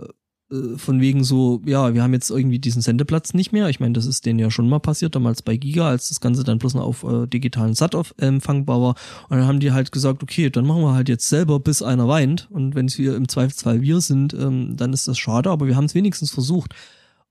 von 0.77 1.01
wegen 1.01 1.25
so, 1.25 1.61
ja, 1.67 1.93
wir 1.93 2.03
haben 2.03 2.15
jetzt 2.15 2.31
irgendwie 2.31 2.59
diesen 2.59 2.81
Sendeplatz 2.81 3.35
nicht 3.35 3.53
mehr. 3.53 3.69
Ich 3.69 3.81
meine, 3.81 3.93
das 3.93 4.07
ist 4.07 4.25
denen 4.25 4.39
ja 4.39 4.51
schon 4.51 4.69
mal 4.69 4.79
passiert, 4.79 5.15
damals 5.15 5.43
bei 5.43 5.59
Giga, 5.59 5.89
als 5.89 6.09
das 6.09 6.21
Ganze 6.21 6.43
dann 6.43 6.59
bloß 6.59 6.73
noch 6.75 6.85
auf 6.85 7.05
äh, 7.05 7.27
digitalen 7.27 7.75
SAT 7.75 7.95
äh, 7.95 8.27
empfangbar 8.27 8.81
war. 8.81 8.95
Und 9.29 9.39
dann 9.39 9.47
haben 9.47 9.61
die 9.61 9.73
halt 9.73 9.93
gesagt, 9.93 10.23
okay, 10.23 10.49
dann 10.49 10.67
machen 10.67 10.83
wir 10.83 10.95
halt 10.95 11.11
jetzt 11.11 11.29
selber, 11.29 11.61
bis 11.61 11.83
einer 11.83 12.09
weint. 12.09 12.49
Und 12.51 12.75
wenn 12.75 12.87
es 12.87 12.97
wir 12.97 13.15
im 13.15 13.29
Zweifelsfall 13.29 13.83
wir 13.83 14.01
sind, 14.01 14.33
ähm, 14.33 14.77
dann 14.77 14.95
ist 14.95 15.07
das 15.07 15.19
schade, 15.19 15.51
aber 15.51 15.67
wir 15.67 15.77
haben 15.77 15.85
es 15.85 15.95
wenigstens 15.95 16.31
versucht. 16.31 16.75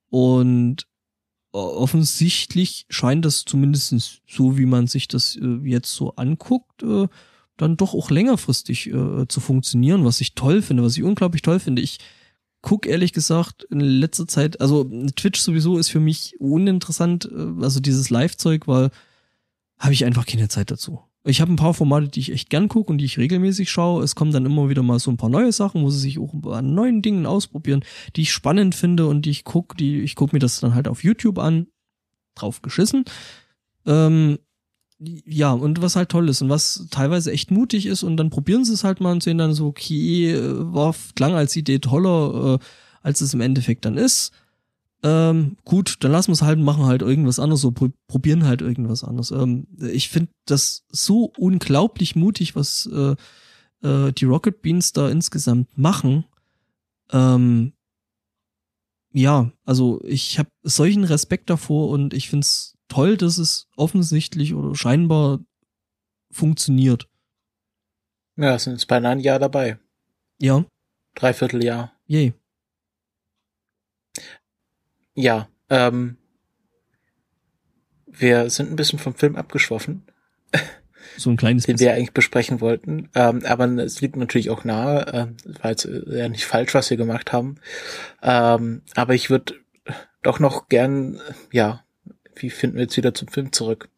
Und 0.09 0.85
offensichtlich 1.51 2.85
scheint 2.89 3.25
das 3.25 3.45
zumindest 3.45 4.21
so, 4.27 4.59
wie 4.59 4.67
man 4.67 4.85
sich 4.85 5.07
das 5.07 5.35
äh, 5.37 5.59
jetzt 5.63 5.91
so 5.91 6.11
anguckt, 6.17 6.83
äh, 6.83 7.07
dann 7.57 7.77
doch 7.77 7.95
auch 7.95 8.11
längerfristig 8.11 8.93
äh, 8.93 9.27
zu 9.27 9.39
funktionieren, 9.39 10.05
was 10.05 10.21
ich 10.21 10.35
toll 10.35 10.61
finde, 10.61 10.83
was 10.83 10.95
ich 10.95 11.03
unglaublich 11.03 11.41
toll 11.41 11.59
finde. 11.59 11.81
Ich 11.81 11.97
guck 12.67 12.85
ehrlich 12.85 13.13
gesagt 13.13 13.63
in 13.69 13.79
letzter 13.79 14.27
Zeit, 14.27 14.59
also 14.59 14.83
Twitch 15.15 15.39
sowieso 15.39 15.77
ist 15.77 15.87
für 15.87 16.01
mich 16.01 16.35
uninteressant, 16.37 17.29
äh, 17.31 17.63
also 17.63 17.79
dieses 17.79 18.09
Live-Zeug, 18.09 18.67
weil 18.67 18.89
habe 19.79 19.93
ich 19.93 20.03
einfach 20.03 20.25
keine 20.25 20.49
Zeit 20.49 20.69
dazu. 20.69 20.99
Ich 21.23 21.39
habe 21.39 21.53
ein 21.53 21.55
paar 21.55 21.73
Formate, 21.73 22.09
die 22.09 22.19
ich 22.19 22.29
echt 22.33 22.49
gern 22.49 22.67
gucke 22.67 22.91
und 22.91 22.97
die 22.97 23.05
ich 23.05 23.17
regelmäßig 23.17 23.69
schaue. 23.69 24.03
Es 24.03 24.15
kommen 24.15 24.33
dann 24.33 24.45
immer 24.45 24.67
wieder 24.67 24.83
mal 24.83 24.99
so 24.99 25.09
ein 25.09 25.15
paar 25.15 25.29
neue 25.29 25.53
Sachen, 25.53 25.81
wo 25.81 25.89
sie 25.89 25.99
sich 25.99 26.19
auch 26.19 26.33
an 26.51 26.73
neuen 26.73 27.01
Dingen 27.01 27.25
ausprobieren, 27.25 27.85
die 28.17 28.23
ich 28.23 28.33
spannend 28.33 28.75
finde 28.75 29.07
und 29.07 29.21
die 29.21 29.29
ich 29.29 29.45
guck, 29.45 29.77
die 29.77 30.01
ich 30.01 30.15
guck 30.15 30.33
mir 30.33 30.39
das 30.39 30.59
dann 30.59 30.75
halt 30.75 30.89
auf 30.89 31.05
YouTube 31.05 31.39
an, 31.39 31.67
drauf 32.35 32.61
geschissen. 32.61 33.05
Ähm, 33.85 34.39
ja, 34.99 35.51
und 35.51 35.81
was 35.81 35.95
halt 35.95 36.09
toll 36.09 36.29
ist 36.29 36.41
und 36.41 36.49
was 36.49 36.87
teilweise 36.89 37.31
echt 37.31 37.51
mutig 37.51 37.85
ist 37.85 38.03
und 38.03 38.17
dann 38.17 38.29
probieren 38.29 38.65
sie 38.65 38.73
es 38.73 38.83
halt 38.83 38.99
mal 38.99 39.11
und 39.11 39.23
sehen 39.23 39.37
dann 39.37 39.53
so, 39.53 39.67
okay, 39.67 40.31
äh, 40.31 40.73
war, 40.73 40.95
klang 41.15 41.33
als 41.33 41.55
Idee 41.55 41.79
toller, 41.79 42.55
äh, 42.55 42.65
als 43.03 43.21
es 43.21 43.33
im 43.33 43.41
Endeffekt 43.41 43.85
dann 43.85 43.97
ist. 43.97 44.31
Ähm, 45.03 45.57
gut, 45.63 45.97
dann 45.99 46.11
lassen 46.11 46.29
wir 46.29 46.33
es 46.33 46.41
halt, 46.41 46.59
machen 46.59 46.85
halt 46.85 47.03
irgendwas 47.03 47.39
anderes, 47.39 47.61
so 47.61 47.71
pro 47.71 47.89
probieren 48.07 48.45
halt 48.45 48.61
irgendwas 48.61 49.03
anderes. 49.03 49.29
Ähm, 49.29 49.67
ich 49.79 50.09
finde 50.09 50.31
das 50.45 50.85
so 50.89 51.31
unglaublich 51.37 52.15
mutig, 52.15 52.55
was 52.55 52.89
äh, 52.91 53.15
äh, 53.87 54.11
die 54.13 54.25
Rocket 54.25 54.63
Beans 54.63 54.93
da 54.93 55.09
insgesamt 55.09 55.77
machen. 55.77 56.25
Ähm, 57.11 57.73
ja, 59.17 59.51
also 59.65 59.99
ich 60.03 60.37
habe 60.37 60.51
solchen 60.61 61.03
Respekt 61.03 61.49
davor 61.49 61.89
und 61.89 62.13
ich 62.13 62.29
find's 62.29 62.77
toll, 62.87 63.17
dass 63.17 63.39
es 63.39 63.67
offensichtlich 63.75 64.53
oder 64.53 64.75
scheinbar 64.75 65.39
funktioniert. 66.29 67.09
Ja, 68.35 68.59
sind 68.59 68.73
jetzt 68.73 68.85
beinahe 68.85 69.13
ein 69.13 69.19
Jahr 69.19 69.39
dabei. 69.39 69.79
Ja, 70.39 70.65
Dreivierteljahr. 71.15 71.93
yay. 72.05 72.35
Ja, 75.15 75.49
ähm, 75.71 76.17
wir 78.05 78.51
sind 78.51 78.69
ein 78.69 78.75
bisschen 78.75 78.99
vom 78.99 79.15
Film 79.15 79.35
abgeschwoffen, 79.35 80.05
So 81.17 81.29
ein 81.31 81.37
kleines 81.37 81.65
den 81.65 81.79
wir 81.79 81.93
eigentlich 81.93 82.13
besprechen 82.13 82.61
wollten. 82.61 83.09
Ähm, 83.15 83.43
aber 83.45 83.65
es 83.65 84.01
liegt 84.01 84.15
natürlich 84.15 84.49
auch 84.49 84.63
nahe, 84.63 85.05
ähm, 85.13 85.37
war 85.61 85.71
jetzt 85.71 85.85
äh, 85.85 86.19
ja 86.19 86.29
nicht 86.29 86.45
falsch, 86.45 86.73
was 86.73 86.89
wir 86.89 86.97
gemacht 86.97 87.33
haben. 87.33 87.55
Ähm, 88.21 88.83
aber 88.95 89.15
ich 89.15 89.29
würde 89.29 89.55
doch 90.21 90.39
noch 90.39 90.69
gern, 90.69 91.15
äh, 91.15 91.33
ja, 91.51 91.83
wie 92.35 92.49
finden 92.49 92.77
wir 92.77 92.83
jetzt 92.83 92.97
wieder 92.97 93.13
zum 93.13 93.27
Film 93.27 93.51
zurück? 93.51 93.89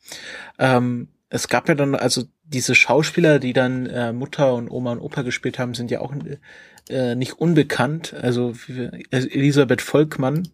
Ähm, 0.58 1.10
es 1.30 1.48
gab 1.48 1.68
ja 1.68 1.76
dann, 1.76 1.94
also 1.94 2.24
diese 2.44 2.74
Schauspieler, 2.74 3.40
die 3.40 3.54
dann 3.54 3.86
äh, 3.86 4.14
Mutter 4.14 4.56
und 4.56 4.70
Oma 4.70 4.94
und 4.94 5.00
Opa 5.00 5.22
gespielt 5.22 5.60
haben, 5.60 5.74
sind 5.74 5.92
ja 5.92 6.00
auch 6.00 6.14
äh, 6.90 7.16
nicht 7.16 7.34
unbekannt. 7.34 8.14
Also 8.14 8.54
also 9.12 9.28
Elisabeth 9.28 9.82
Volkmann, 9.82 10.48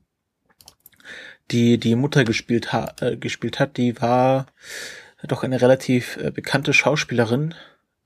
die 1.52 1.78
die 1.78 1.96
Mutter 1.96 2.24
gespielt, 2.26 2.74
ha 2.74 2.94
äh, 3.00 3.16
gespielt 3.16 3.60
hat, 3.60 3.78
die 3.78 4.02
war 4.02 4.48
doch 5.24 5.44
eine 5.44 5.62
relativ 5.62 6.18
äh, 6.18 6.32
bekannte 6.32 6.74
Schauspielerin. 6.74 7.56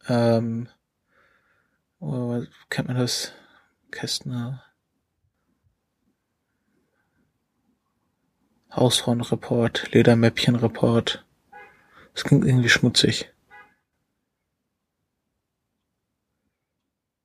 Ähm, 0.08 0.70
oh, 2.00 2.42
kennt 2.70 2.88
man 2.88 2.98
das? 2.98 3.34
Kästner. 3.92 4.64
Hausfrauenreport, 8.72 9.92
Ledermäppchenreport. 9.94 11.26
Das 12.14 12.24
klingt 12.24 12.46
irgendwie 12.46 12.70
schmutzig. 12.70 13.32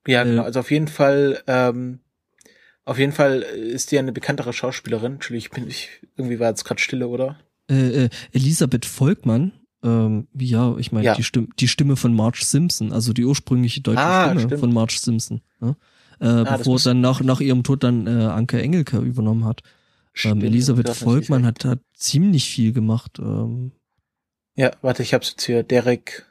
Ja, 0.06 0.22
Äh. 0.22 0.24
genau. 0.24 0.42
Also 0.42 0.60
auf 0.60 0.70
jeden 0.70 0.88
Fall, 0.88 1.42
ähm, 1.46 2.00
auf 2.84 2.98
jeden 2.98 3.12
Fall 3.12 3.42
ist 3.42 3.90
die 3.92 3.98
eine 3.98 4.12
bekanntere 4.12 4.52
Schauspielerin. 4.52 5.14
Entschuldigung, 5.14 5.44
ich 5.46 5.50
bin 5.50 5.68
ich 5.68 5.90
irgendwie 6.16 6.40
war 6.40 6.48
jetzt 6.48 6.64
gerade 6.64 6.80
Stille, 6.80 7.08
oder? 7.08 7.38
Äh, 7.70 8.04
äh, 8.04 8.08
Elisabeth 8.32 8.84
Volkmann, 8.86 9.52
ähm, 9.84 10.26
ja, 10.34 10.76
ich 10.78 10.90
meine, 10.92 11.04
Ja. 11.06 11.14
die, 11.14 11.22
Stimme, 11.22 11.48
die 11.58 11.68
Stimme 11.68 11.96
von 11.96 12.14
Marge 12.14 12.40
Simpson, 12.42 12.92
also 12.92 13.12
die 13.12 13.24
ursprüngliche 13.24 13.80
deutsche 13.82 14.00
Ah, 14.02 14.24
Stimme 14.26 14.40
stimmt. 14.40 14.60
von 14.60 14.72
Marge 14.72 14.96
Simpson. 14.98 15.40
Ne? 15.60 15.76
Äh, 16.20 16.44
das 16.44 16.58
bevor 16.58 16.78
dann 16.80 17.00
nach, 17.00 17.20
nach 17.20 17.40
ihrem 17.40 17.62
Tod 17.62 17.84
dann 17.84 18.06
äh, 18.06 18.10
Anke 18.24 18.60
Engelke 18.60 18.98
übernommen 18.98 19.44
hat. 19.44 19.62
Ähm, 20.24 20.40
Elisabeth 20.42 20.88
Volkmann 20.90 21.44
hat, 21.44 21.64
hat 21.64 21.80
ziemlich 21.94 22.48
viel 22.48 22.72
gemacht. 22.72 23.18
Ähm, 23.18 23.72
Ja, 24.56 24.70
warte, 24.80 25.02
ich 25.02 25.12
hab's 25.12 25.30
jetzt 25.30 25.42
hier. 25.44 25.62
Derek, 25.64 26.24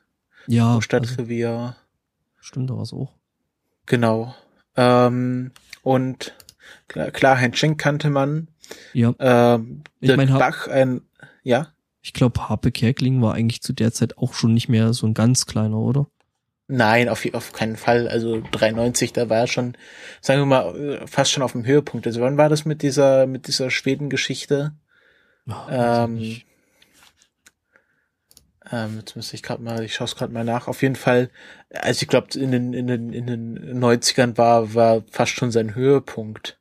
ja, 0.48 0.70
also, 0.70 0.82
Stadtrevier. 0.82 1.76
stimmt, 2.40 2.70
da 2.70 2.78
war's 2.78 2.94
auch. 2.94 3.14
Genau. 3.86 4.34
Ähm, 4.78 5.52
und 5.82 6.34
klar, 6.88 7.12
klar 7.12 7.38
Heinz 7.38 7.58
Schenk 7.58 7.78
kannte 7.80 8.10
man. 8.10 8.48
Ja, 8.94 9.14
Ähm, 9.20 9.84
Ich 10.00 10.16
mein, 10.16 10.30
Bach, 10.30 10.68
ein, 10.68 11.02
ja? 11.44 11.68
Ich 12.04 12.12
glaube, 12.12 12.50
Harpe 12.50 12.72
Kerkeling 12.72 13.22
war 13.22 13.34
eigentlich 13.34 13.62
zu 13.62 13.72
der 13.72 13.94
Zeit 13.94 14.18
auch 14.18 14.34
schon 14.34 14.54
nicht 14.54 14.68
mehr 14.68 14.94
so 14.94 15.08
ein 15.08 15.14
ganz 15.14 15.46
kleiner, 15.46 15.78
oder? 15.78 16.08
Nein, 16.68 17.08
auf, 17.08 17.26
auf 17.34 17.54
keinen 17.54 17.78
Fall. 17.78 18.10
Also 18.10 18.42
93, 18.52 19.14
da 19.14 19.30
war 19.30 19.40
er 19.40 19.48
schon, 19.48 19.78
sagen 20.22 20.42
wir 20.42 20.46
mal, 20.46 20.76
äh, 20.76 21.08
fast 21.08 21.32
schon 21.32 21.44
auf 21.44 21.54
dem 21.54 21.66
Höhepunkt. 21.66 22.06
Also 22.06 22.20
wann 22.22 22.38
war 22.38 22.50
das 22.50 22.66
mit 22.66 22.82
dieser, 22.82 23.26
mit 23.26 23.48
dieser 23.48 23.72
Schweden-Geschichte? 23.72 24.74
Ähm. 25.70 26.42
Ähm, 28.72 28.98
jetzt 28.98 29.16
müsste 29.16 29.36
ich 29.36 29.44
gerade 29.44 29.62
mal, 29.62 29.84
ich 29.84 29.94
schaue 29.94 30.06
es 30.06 30.16
gerade 30.16 30.34
mal 30.34 30.46
nach. 30.46 30.68
Auf 30.68 30.82
jeden 30.82 30.96
Fall, 30.96 31.30
also 31.74 32.02
ich 32.02 32.08
glaube, 32.08 32.38
in 32.38 32.52
den, 32.52 32.74
in 32.74 32.88
den, 32.88 33.14
in 33.14 33.28
den 33.28 33.80
90ern 33.80 34.38
war, 34.38 34.74
war 34.74 35.04
fast 35.10 35.34
schon 35.34 35.52
sein 35.52 35.76
Höhepunkt. 35.76 36.60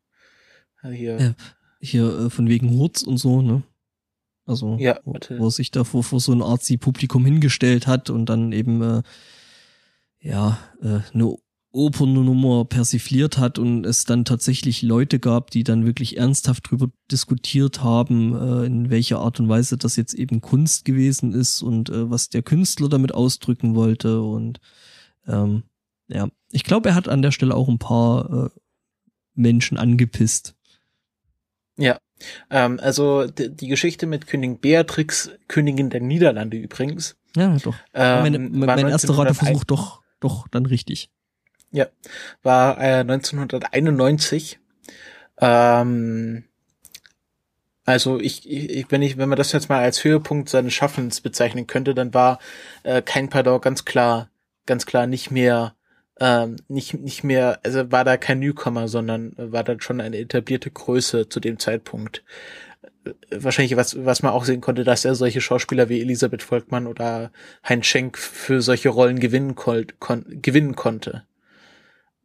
Also 0.80 0.95
Hier, 0.95 1.20
Ja. 1.20 1.34
Hier 1.80 2.26
äh, 2.26 2.30
von 2.30 2.49
wegen 2.49 2.70
Hurz 2.70 3.03
und 3.03 3.16
so, 3.16 3.43
ne? 3.43 3.62
Also, 4.45 4.76
Ja, 4.78 4.99
wo, 5.05 5.12
wo 5.12 5.47
er 5.47 5.51
sich 5.51 5.70
da 5.70 5.84
vor, 5.84 6.03
vor 6.03 6.20
so 6.20 6.32
ein 6.32 6.43
Arzi-Publikum 6.43 7.24
hingestellt 7.24 7.86
hat 7.86 8.11
und 8.11 8.26
dann 8.26 8.53
eben, 8.53 8.82
äh, 8.82 9.03
ja, 10.20 10.59
äh, 10.80 11.01
eine 11.12 11.36
Opernnummer 11.72 12.66
persifliert 12.66 13.38
hat 13.38 13.59
und 13.59 13.86
es 13.86 14.05
dann 14.05 14.26
tatsächlich 14.26 14.82
Leute 14.82 15.18
gab, 15.18 15.51
die 15.51 15.64
dann 15.64 15.86
wirklich 15.86 16.18
ernsthaft 16.18 16.70
drüber 16.70 16.88
diskutiert 17.11 17.82
haben, 17.82 18.34
äh, 18.34 18.66
in 18.66 18.90
welcher 18.90 19.20
Art 19.20 19.40
und 19.40 19.49
Weise 19.49 19.78
das 19.78 19.97
jetzt 19.97 20.12
eben 20.12 20.43
Kunst 20.43 20.84
gewesen 20.84 21.32
ist 21.32 21.62
und 21.62 21.88
äh, 21.88 22.11
was 22.11 22.28
der 22.28 22.43
Künstler 22.43 22.90
damit 22.90 23.14
ausdrücken 23.14 23.74
wollte 23.74 24.20
und 24.22 24.61
ähm, 25.26 25.62
ja, 26.09 26.28
ich 26.51 26.64
glaube, 26.64 26.90
er 26.90 26.95
hat 26.95 27.09
an 27.09 27.22
der 27.22 27.30
Stelle 27.30 27.55
auch 27.55 27.68
ein 27.68 27.78
paar 27.78 28.47
äh, 28.47 28.61
Menschen 29.34 29.78
angepisst. 29.78 30.55
Ja, 31.78 31.99
ähm, 32.50 32.78
also 32.82 33.26
die, 33.26 33.68
Geschichte 33.68 34.06
mit 34.06 34.26
Königin 34.26 34.58
Beatrix, 34.58 35.30
Königin 35.48 35.90
der 35.90 36.00
Niederlande 36.00 36.56
übrigens. 36.56 37.16
Ja, 37.36 37.56
doch. 37.62 37.74
Ähm, 37.94 38.22
Meine, 38.22 38.38
mein 38.38 38.88
erster 38.88 39.16
Rateversuch 39.16 39.64
doch, 39.64 40.02
doch 40.20 40.48
dann 40.48 40.66
richtig. 40.66 41.10
Ja, 41.70 41.86
war 42.42 42.78
äh, 42.78 43.00
1991. 43.00 44.58
Ähm, 45.40 46.44
also 47.84 48.20
ich, 48.20 48.48
ich, 48.48 48.86
wenn 48.90 49.02
ich, 49.02 49.16
wenn 49.16 49.28
man 49.28 49.38
das 49.38 49.52
jetzt 49.52 49.68
mal 49.68 49.82
als 49.82 50.04
Höhepunkt 50.04 50.48
seines 50.48 50.72
Schaffens 50.72 51.20
bezeichnen 51.20 51.66
könnte, 51.66 51.94
dann 51.94 52.14
war 52.14 52.38
äh, 52.84 53.02
kein 53.02 53.28
Pardon 53.28 53.60
ganz 53.60 53.84
klar, 53.84 54.30
ganz 54.66 54.86
klar 54.86 55.06
nicht 55.06 55.30
mehr, 55.30 55.74
ähm, 56.20 56.56
nicht 56.68 56.94
nicht 56.94 57.24
mehr, 57.24 57.60
also 57.62 57.90
war 57.90 58.04
da 58.04 58.16
kein 58.16 58.40
Newcomer, 58.40 58.88
sondern 58.88 59.32
war 59.36 59.64
dann 59.64 59.80
schon 59.80 60.00
eine 60.00 60.18
etablierte 60.18 60.70
Größe 60.70 61.28
zu 61.28 61.40
dem 61.40 61.58
Zeitpunkt. 61.58 62.22
Wahrscheinlich 63.30 63.76
was 63.76 64.04
was 64.04 64.22
man 64.22 64.32
auch 64.32 64.44
sehen 64.44 64.60
konnte, 64.60 64.84
dass 64.84 65.04
er 65.04 65.14
solche 65.14 65.40
Schauspieler 65.40 65.88
wie 65.88 66.00
Elisabeth 66.00 66.42
Volkmann 66.42 66.86
oder 66.86 67.32
Heinz 67.68 67.86
Schenk 67.86 68.18
für 68.18 68.62
solche 68.62 68.90
Rollen 68.90 69.18
gewinnen, 69.18 69.54
kon 69.54 70.24
gewinnen 70.42 70.76
konnte. 70.76 71.24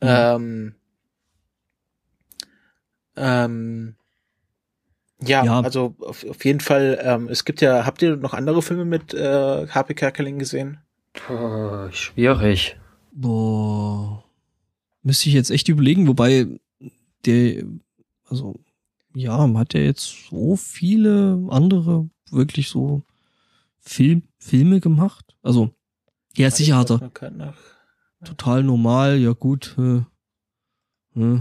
Mhm. 0.02 0.08
Ähm, 0.08 0.76
ähm, 3.16 3.96
ja, 5.20 5.44
ja, 5.44 5.62
also 5.62 5.96
auf, 6.00 6.24
auf 6.30 6.46
jeden 6.46 6.60
Fall, 6.60 7.00
ähm, 7.02 7.28
es 7.28 7.44
gibt 7.44 7.62
ja, 7.62 7.86
habt 7.86 8.04
ihr 8.04 8.16
noch 8.18 8.36
andere 8.36 8.62
Filme 8.62 8.86
mit 8.86 9.16
äh, 9.16 9.68
Harpe 9.68 9.96
Kerkeling 9.96 10.38
gesehen? 10.38 10.80
Puh, 11.14 11.90
schwierig. 11.92 12.78
Boah. 13.20 14.24
Müsste 15.02 15.30
ich 15.30 15.36
jetzt 15.36 15.50
echt 15.50 15.68
überlegen, 15.70 16.08
wobei 16.08 16.60
der, 17.26 17.64
also, 18.26 18.60
ja, 19.16 19.52
hat 19.56 19.74
er 19.74 19.84
jetzt 19.84 20.30
so 20.30 20.56
viele 20.56 21.48
andere 21.50 22.08
wirklich 22.30 22.70
so 22.70 23.02
Film, 23.80 24.22
Filme 24.38 24.82
gemacht? 24.82 25.36
Also, 25.42 25.72
ja, 26.36 26.52
sicher 26.52 26.78
hat 26.78 26.92
er. 26.92 27.56
Total 28.24 28.64
normal, 28.64 29.18
ja 29.18 29.32
gut. 29.32 29.76
Äh, 29.80 30.04
äh. 31.20 31.40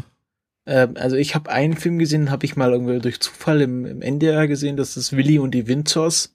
Ähm, 0.65 0.95
also 0.97 1.17
ich 1.17 1.35
habe 1.35 1.51
einen 1.51 1.77
Film 1.77 1.99
gesehen, 1.99 2.31
habe 2.31 2.47
ich 2.47 2.57
mal 2.57 2.73
irgendwie 2.73 3.01
durch 3.01 3.21
Zufall 3.21 3.61
im, 3.61 3.85
im 3.85 4.01
NDR 4.01 4.49
gesehen, 4.49 4.79
das 4.79 4.97
ist 4.97 5.15
Willy 5.15 5.39
und 5.39 5.51
die 5.51 5.69
Windsors, 5.69 6.35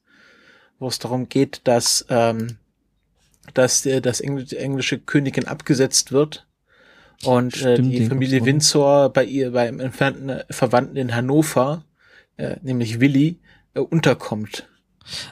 wo 0.78 0.88
es 0.88 1.00
darum 1.00 1.30
geht, 1.30 1.62
dass 1.64 2.06
ähm, 2.10 2.60
dass 3.54 3.86
äh, 3.86 4.02
das 4.02 4.22
Engl 4.22 4.46
englische 4.56 5.00
Königin 5.00 5.48
abgesetzt 5.48 6.12
wird 6.12 6.48
und 7.24 7.56
äh, 7.62 7.76
Stimmt, 7.76 7.94
die 7.94 8.06
Familie 8.06 8.46
Windsor 8.46 9.10
bei 9.10 9.26
ihr 9.26 9.52
beim 9.52 9.80
entfernten 9.80 10.42
Verwandten 10.50 10.98
in 10.98 11.16
Hannover, 11.16 11.84
äh, 12.38 12.58
nämlich 12.62 13.00
Willy, 13.00 13.40
äh, 13.74 13.80
unterkommt. 13.80 14.68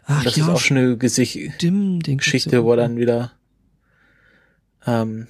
Ach, 0.05 0.23
das 0.23 0.35
ja, 0.35 0.43
ist 0.43 0.49
auch 0.49 0.59
schon 0.59 0.77
eine 0.77 0.97
Gesicht 0.97 1.53
Stimmt, 1.55 2.05
Geschichte, 2.05 2.63
wo 2.63 2.75
dann 2.75 2.97
wieder 2.97 3.31
ähm, 4.85 5.27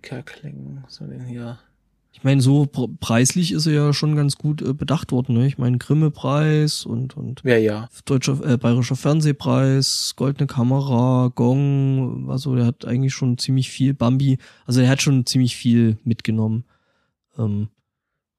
Kerkling, 0.00 0.84
so 0.88 1.06
den 1.06 1.24
hier. 1.24 1.58
Ich 2.12 2.24
meine, 2.24 2.40
so 2.40 2.66
preislich 2.66 3.52
ist 3.52 3.66
er 3.66 3.72
ja 3.72 3.92
schon 3.92 4.14
ganz 4.14 4.36
gut 4.36 4.62
äh, 4.62 4.74
bedacht 4.74 5.12
worden. 5.12 5.36
Ne? 5.36 5.46
Ich 5.46 5.58
meine, 5.58 5.78
Grimme-Preis 5.78 6.84
und 6.84 7.16
und 7.16 7.42
ja, 7.42 7.56
ja. 7.56 7.88
deutscher 8.04 8.38
äh, 8.44 8.58
bayerischer 8.58 8.96
Fernsehpreis, 8.96 10.12
goldene 10.14 10.46
Kamera, 10.46 11.32
Gong. 11.34 12.30
Also 12.30 12.54
der 12.54 12.66
hat 12.66 12.84
eigentlich 12.84 13.14
schon 13.14 13.38
ziemlich 13.38 13.70
viel 13.70 13.94
Bambi. 13.94 14.38
Also 14.66 14.82
er 14.82 14.90
hat 14.90 15.02
schon 15.02 15.26
ziemlich 15.26 15.56
viel 15.56 15.98
mitgenommen. 16.04 16.64
Ähm, 17.38 17.68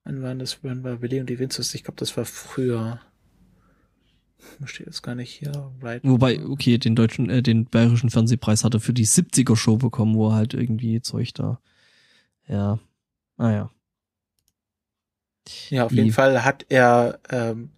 Wann 0.06 0.22
war 0.22 0.36
das? 0.36 0.60
Wann 0.64 0.84
war 0.84 1.02
Willi 1.02 1.20
und 1.20 1.30
die 1.30 1.40
Winzers? 1.40 1.74
Ich 1.74 1.84
glaube, 1.84 1.98
das 1.98 2.16
war 2.18 2.26
früher. 2.26 3.00
Steht 4.66 4.88
jetzt 4.88 5.02
gar 5.02 5.16
nicht 5.16 5.32
hier. 5.32 5.72
Right. 5.82 6.02
Wobei, 6.04 6.46
okay, 6.46 6.78
den 6.78 6.96
deutschen, 6.96 7.30
äh, 7.30 7.42
den 7.42 7.66
bayerischen 7.66 8.10
Fernsehpreis 8.10 8.64
hat 8.64 8.74
er 8.74 8.82
für 8.82 8.94
die 8.94 9.08
70er 9.08 9.56
Show 9.56 9.78
bekommen, 9.78 10.16
wo 10.16 10.30
er 10.30 10.36
halt 10.36 10.54
irgendwie 10.54 11.02
Zeug 11.02 11.34
da. 11.34 11.60
Ja. 12.48 12.80
Naja. 13.38 13.72
Ah, 13.72 13.84
ja, 15.70 15.86
auf 15.86 15.92
die, 15.92 15.98
jeden 15.98 16.12
Fall 16.12 16.44
hat 16.44 16.66
er 16.70 17.20
ähm, 17.30 17.72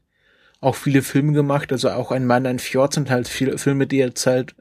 auch 0.61 0.75
viele 0.75 1.01
Filme 1.01 1.33
gemacht, 1.33 1.71
also 1.71 1.89
auch 1.89 2.11
ein 2.11 2.25
Mann, 2.25 2.45
ein 2.45 2.59
Fjord 2.59 2.93
sind 2.93 3.09
halt 3.09 3.27
viele 3.27 3.57
Filme, 3.57 3.87
die 3.87 3.97
jetzt 3.97 4.25
halt 4.25 4.55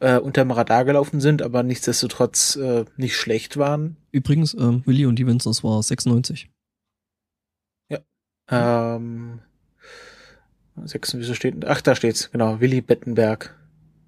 äh, 0.00 0.18
unterm 0.18 0.50
Radar 0.50 0.84
gelaufen 0.84 1.20
sind, 1.20 1.42
aber 1.42 1.62
nichtsdestotrotz 1.62 2.56
äh, 2.56 2.84
nicht 2.96 3.16
schlecht 3.16 3.56
waren. 3.56 3.96
Übrigens, 4.12 4.54
ähm, 4.54 4.82
Willy 4.84 5.06
und 5.06 5.16
die 5.18 5.26
Vincents 5.26 5.64
war 5.64 5.82
96. 5.82 6.50
Ja. 7.88 8.00
Ähm, 8.50 9.40
6, 10.82 11.18
wieso 11.18 11.34
steht, 11.34 11.64
ach, 11.64 11.80
da 11.80 11.94
steht's, 11.94 12.30
genau, 12.30 12.60
Willy 12.60 12.80
Bettenberg. 12.80 13.56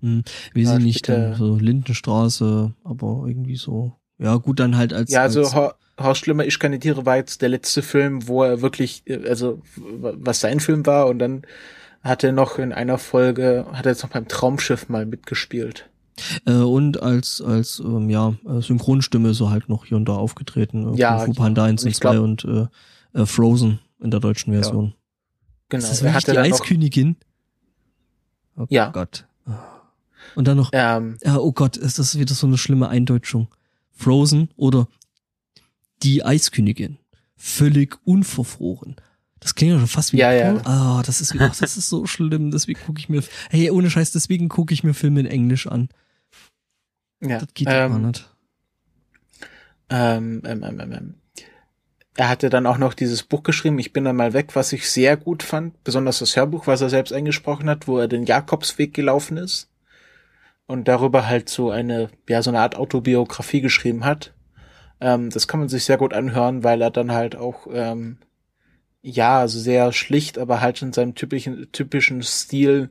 Hm, 0.00 0.24
wie 0.52 0.66
sie 0.66 0.78
nicht, 0.78 1.06
so 1.06 1.56
Lindenstraße, 1.56 2.74
aber 2.84 3.24
irgendwie 3.26 3.56
so. 3.56 3.96
Ja, 4.18 4.36
gut, 4.36 4.60
dann 4.60 4.76
halt 4.76 4.92
als. 4.92 5.10
Ja, 5.10 5.22
also 5.22 5.42
als 5.42 5.74
Horst 5.98 6.20
Schlimmer, 6.20 6.44
ich 6.44 6.58
kann 6.58 6.72
die 6.72 6.78
Tiere 6.78 7.06
war 7.06 7.16
jetzt 7.16 7.42
der 7.42 7.48
letzte 7.48 7.82
Film, 7.82 8.28
wo 8.28 8.42
er 8.42 8.60
wirklich, 8.62 9.02
äh, 9.06 9.28
also 9.28 9.62
was 9.76 10.40
sein 10.40 10.60
Film 10.60 10.84
war 10.86 11.06
und 11.06 11.18
dann 11.18 11.42
hat 12.02 12.22
er 12.22 12.32
noch 12.32 12.58
in 12.58 12.72
einer 12.72 12.98
Folge, 12.98 13.66
hat 13.72 13.86
er 13.86 13.92
jetzt 13.92 14.02
noch 14.02 14.10
beim 14.10 14.28
Traumschiff 14.28 14.88
mal 14.88 15.06
mitgespielt. 15.06 15.88
Äh, 16.46 16.52
und 16.52 17.02
als, 17.02 17.42
als 17.42 17.80
ähm, 17.80 18.08
ja, 18.08 18.34
äh, 18.46 18.60
Synchronstimme 18.60 19.34
so 19.34 19.50
halt 19.50 19.68
noch 19.68 19.84
hier 19.84 19.96
und 19.96 20.06
da 20.06 20.14
aufgetreten. 20.14 20.94
Äh, 20.94 20.98
ja. 20.98 21.18
Fu 21.18 21.32
Panda 21.32 21.64
1 21.64 21.84
und 21.84 21.94
2 21.94 22.20
und 22.20 22.44
äh, 22.44 22.66
äh, 23.20 23.26
Frozen 23.26 23.80
in 24.00 24.10
der 24.10 24.20
deutschen 24.20 24.52
Version. 24.52 24.86
Ja. 24.86 24.92
Genau. 25.68 25.82
Ist 25.82 25.90
das 25.90 26.02
wirklich 26.02 26.24
die 26.24 26.38
Eiskönigin? 26.38 27.16
Oh 28.56 28.66
ja. 28.70 28.90
Gott. 28.90 29.26
Und 30.34 30.48
dann 30.48 30.56
noch, 30.56 30.70
ähm, 30.72 31.18
ja, 31.22 31.38
oh 31.38 31.52
Gott, 31.52 31.76
ist 31.76 31.98
das 31.98 32.18
wieder 32.18 32.34
so 32.34 32.46
eine 32.46 32.58
schlimme 32.58 32.88
Eindeutschung. 32.88 33.48
Frozen 33.96 34.50
oder 34.56 34.88
die 36.02 36.24
Eiskönigin. 36.24 36.98
Völlig 37.36 37.98
unverfroren. 38.04 38.96
Das 39.40 39.54
klingt 39.54 39.72
ja 39.72 39.78
schon 39.78 39.88
fast 39.88 40.12
wie 40.12 40.18
ja, 40.18 40.32
ja. 40.32 40.56
Ah, 40.64 41.02
das 41.04 41.20
ist, 41.20 41.34
ach, 41.38 41.56
das 41.56 41.76
ist 41.76 41.88
so 41.88 42.06
schlimm. 42.06 42.50
Deswegen 42.50 42.80
gucke 42.80 43.00
ich 43.00 43.08
mir, 43.08 43.22
hey, 43.50 43.70
ohne 43.70 43.90
Scheiß, 43.90 44.12
deswegen 44.12 44.48
gucke 44.48 44.72
ich 44.72 44.84
mir 44.84 44.94
Filme 44.94 45.20
in 45.20 45.26
Englisch 45.26 45.66
an. 45.66 45.88
Ja. 47.20 47.38
Das 47.38 47.48
geht 47.54 47.68
ähm, 47.68 47.92
gar 47.92 47.98
nicht. 47.98 48.30
Ähm, 49.88 50.42
ähm, 50.44 50.64
ähm, 50.64 50.80
ähm. 50.80 51.14
Er 52.16 52.28
hatte 52.30 52.48
dann 52.48 52.66
auch 52.66 52.78
noch 52.78 52.94
dieses 52.94 53.22
Buch 53.22 53.42
geschrieben, 53.42 53.78
Ich 53.78 53.92
bin 53.92 54.04
dann 54.04 54.16
mal 54.16 54.32
weg, 54.32 54.56
was 54.56 54.72
ich 54.72 54.88
sehr 54.90 55.16
gut 55.18 55.42
fand, 55.42 55.82
besonders 55.84 56.18
das 56.18 56.34
Hörbuch, 56.34 56.66
was 56.66 56.80
er 56.80 56.88
selbst 56.88 57.12
eingesprochen 57.12 57.68
hat, 57.68 57.86
wo 57.86 57.98
er 57.98 58.08
den 58.08 58.24
Jakobsweg 58.24 58.94
gelaufen 58.94 59.36
ist 59.36 59.68
und 60.66 60.88
darüber 60.88 61.26
halt 61.26 61.48
so 61.48 61.70
eine, 61.70 62.10
ja, 62.28 62.42
so 62.42 62.50
eine 62.50 62.60
Art 62.60 62.76
Autobiografie 62.76 63.60
geschrieben 63.60 64.04
hat. 64.04 64.34
Ähm, 65.00 65.30
das 65.30 65.48
kann 65.48 65.60
man 65.60 65.68
sich 65.68 65.84
sehr 65.84 65.98
gut 65.98 66.14
anhören, 66.14 66.64
weil 66.64 66.82
er 66.82 66.90
dann 66.90 67.12
halt 67.12 67.36
auch, 67.36 67.66
ähm, 67.72 68.18
ja, 69.02 69.40
also 69.40 69.58
sehr 69.58 69.92
schlicht, 69.92 70.38
aber 70.38 70.60
halt 70.60 70.82
in 70.82 70.92
seinem 70.92 71.14
typischen, 71.14 71.70
typischen 71.72 72.22
Stil 72.22 72.90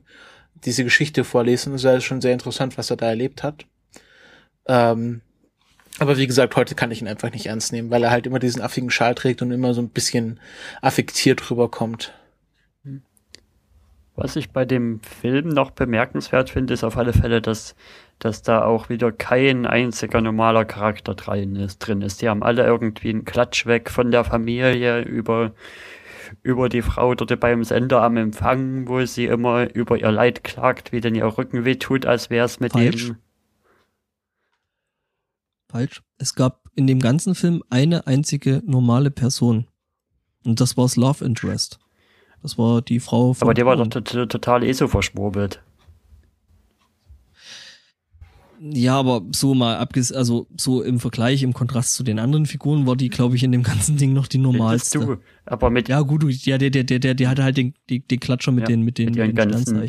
diese 0.64 0.84
Geschichte 0.84 1.24
vorlesen. 1.24 1.72
Das 1.72 1.84
ist 1.84 2.04
schon 2.04 2.22
sehr 2.22 2.32
interessant, 2.32 2.78
was 2.78 2.90
er 2.90 2.96
da 2.96 3.06
erlebt 3.06 3.42
hat. 3.42 3.66
Ähm, 4.66 5.20
aber 5.98 6.16
wie 6.18 6.26
gesagt, 6.26 6.56
heute 6.56 6.74
kann 6.74 6.90
ich 6.90 7.00
ihn 7.00 7.08
einfach 7.08 7.30
nicht 7.30 7.46
ernst 7.46 7.72
nehmen, 7.72 7.90
weil 7.90 8.02
er 8.02 8.10
halt 8.10 8.26
immer 8.26 8.38
diesen 8.38 8.62
affigen 8.62 8.90
Schal 8.90 9.14
trägt 9.14 9.42
und 9.42 9.50
immer 9.50 9.74
so 9.74 9.80
ein 9.80 9.88
bisschen 9.88 10.40
affektiert 10.82 11.50
rüberkommt. 11.50 12.12
Was 14.16 14.34
ich 14.34 14.50
bei 14.50 14.64
dem 14.64 15.00
Film 15.00 15.48
noch 15.48 15.70
bemerkenswert 15.70 16.48
finde, 16.48 16.72
ist 16.72 16.84
auf 16.84 16.96
alle 16.96 17.12
Fälle, 17.12 17.42
dass, 17.42 17.76
dass 18.18 18.40
da 18.40 18.64
auch 18.64 18.88
wieder 18.88 19.12
kein 19.12 19.66
einziger 19.66 20.22
normaler 20.22 20.64
Charakter 20.64 21.14
drin 21.14 21.54
ist, 21.54 21.78
drin 21.78 22.00
ist. 22.00 22.22
Die 22.22 22.28
haben 22.30 22.42
alle 22.42 22.64
irgendwie 22.64 23.10
einen 23.10 23.26
Klatsch 23.26 23.66
weg 23.66 23.90
von 23.90 24.10
der 24.10 24.24
Familie 24.24 25.02
über, 25.02 25.52
über 26.42 26.70
die 26.70 26.80
Frau 26.80 27.14
dort 27.14 27.38
beim 27.38 27.62
Sender 27.62 28.02
am 28.02 28.16
Empfang, 28.16 28.88
wo 28.88 29.04
sie 29.04 29.26
immer 29.26 29.72
über 29.74 29.98
ihr 29.98 30.10
Leid 30.10 30.44
klagt, 30.44 30.92
wie 30.92 31.02
denn 31.02 31.14
ihr 31.14 31.26
Rücken 31.26 31.66
wehtut, 31.66 32.06
als 32.06 32.30
wäre 32.30 32.46
es 32.46 32.58
mit 32.58 32.72
Falsch. 32.72 33.08
dem 33.08 33.16
falsch. 35.68 36.02
Es 36.16 36.34
gab 36.34 36.70
in 36.74 36.86
dem 36.86 37.00
ganzen 37.00 37.34
Film 37.34 37.62
eine 37.68 38.06
einzige 38.06 38.62
normale 38.64 39.10
Person. 39.10 39.66
Und 40.44 40.60
das 40.60 40.78
war 40.78 40.84
das 40.84 40.96
Love 40.96 41.22
Interest. 41.22 41.78
Das 42.46 42.56
war 42.58 42.80
die 42.80 43.00
Frau 43.00 43.32
von. 43.32 43.48
Aber 43.48 43.54
der 43.54 43.66
war 43.66 43.74
doch 43.76 43.88
total 43.88 44.62
eh 44.62 44.70
so 44.72 44.86
verschwurbelt. 44.86 45.60
Ja, 48.60 48.94
aber 49.00 49.22
so 49.34 49.52
mal 49.56 49.78
abges, 49.78 50.12
also 50.12 50.46
so 50.56 50.80
im 50.80 51.00
Vergleich, 51.00 51.42
im 51.42 51.54
Kontrast 51.54 51.94
zu 51.94 52.04
den 52.04 52.20
anderen 52.20 52.46
Figuren 52.46 52.86
war 52.86 52.94
die, 52.94 53.08
glaube 53.08 53.34
ich, 53.34 53.42
in 53.42 53.50
dem 53.50 53.64
ganzen 53.64 53.96
Ding 53.96 54.12
noch 54.12 54.28
die 54.28 54.38
normalste. 54.38 55.00
Du, 55.00 55.16
aber 55.44 55.70
mit 55.70 55.88
ja 55.88 56.00
gut, 56.02 56.22
ja, 56.46 56.56
der, 56.56 56.70
der, 56.70 56.84
der, 56.84 57.00
der, 57.00 57.14
der 57.16 57.28
hatte 57.28 57.42
halt 57.42 57.56
den, 57.56 57.74
den, 57.90 58.04
den 58.08 58.20
Klatscher 58.20 58.52
mit 58.52 58.62
Ja, 58.62 58.68
den, 58.68 58.82
mit 58.82 58.98
den, 58.98 59.06
mit 59.06 59.16
den 59.18 59.34
ganzen- 59.34 59.82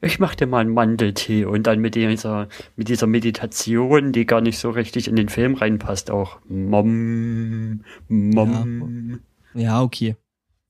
ich 0.00 0.20
mach 0.20 0.36
dir 0.36 0.46
mal 0.46 0.60
einen 0.60 0.72
Mandeltee 0.72 1.44
und 1.46 1.66
dann 1.66 1.80
mit 1.80 1.96
dieser, 1.96 2.46
mit 2.76 2.88
dieser 2.88 3.08
Meditation, 3.08 4.12
die 4.12 4.24
gar 4.24 4.40
nicht 4.40 4.58
so 4.60 4.70
richtig 4.70 5.08
in 5.08 5.16
den 5.16 5.28
Film 5.30 5.54
reinpasst, 5.54 6.12
auch 6.12 6.38
Mom, 6.48 7.82
Mom. 8.06 9.18
Ja, 9.54 9.82
okay. 9.82 10.14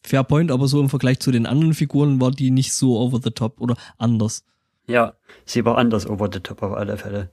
Fair 0.07 0.23
point, 0.23 0.51
aber 0.51 0.69
so 0.69 0.81
im 0.81 0.91
Vergleich 0.91 1.19
zu 1.21 1.33
den 1.33 1.47
anderen 1.47 1.73
Figuren 1.75 2.21
war 2.21 2.31
die 2.31 2.51
nicht 2.51 2.75
so 2.75 2.99
over 2.99 3.21
the 3.23 3.31
top 3.31 3.61
oder 3.61 3.75
anders. 3.97 4.45
Ja, 4.87 5.15
sie 5.47 5.65
war 5.65 5.79
anders 5.79 6.07
over 6.07 6.29
the 6.31 6.41
top 6.41 6.63
auf 6.63 6.75
alle 6.75 6.99
Fälle. 6.99 7.31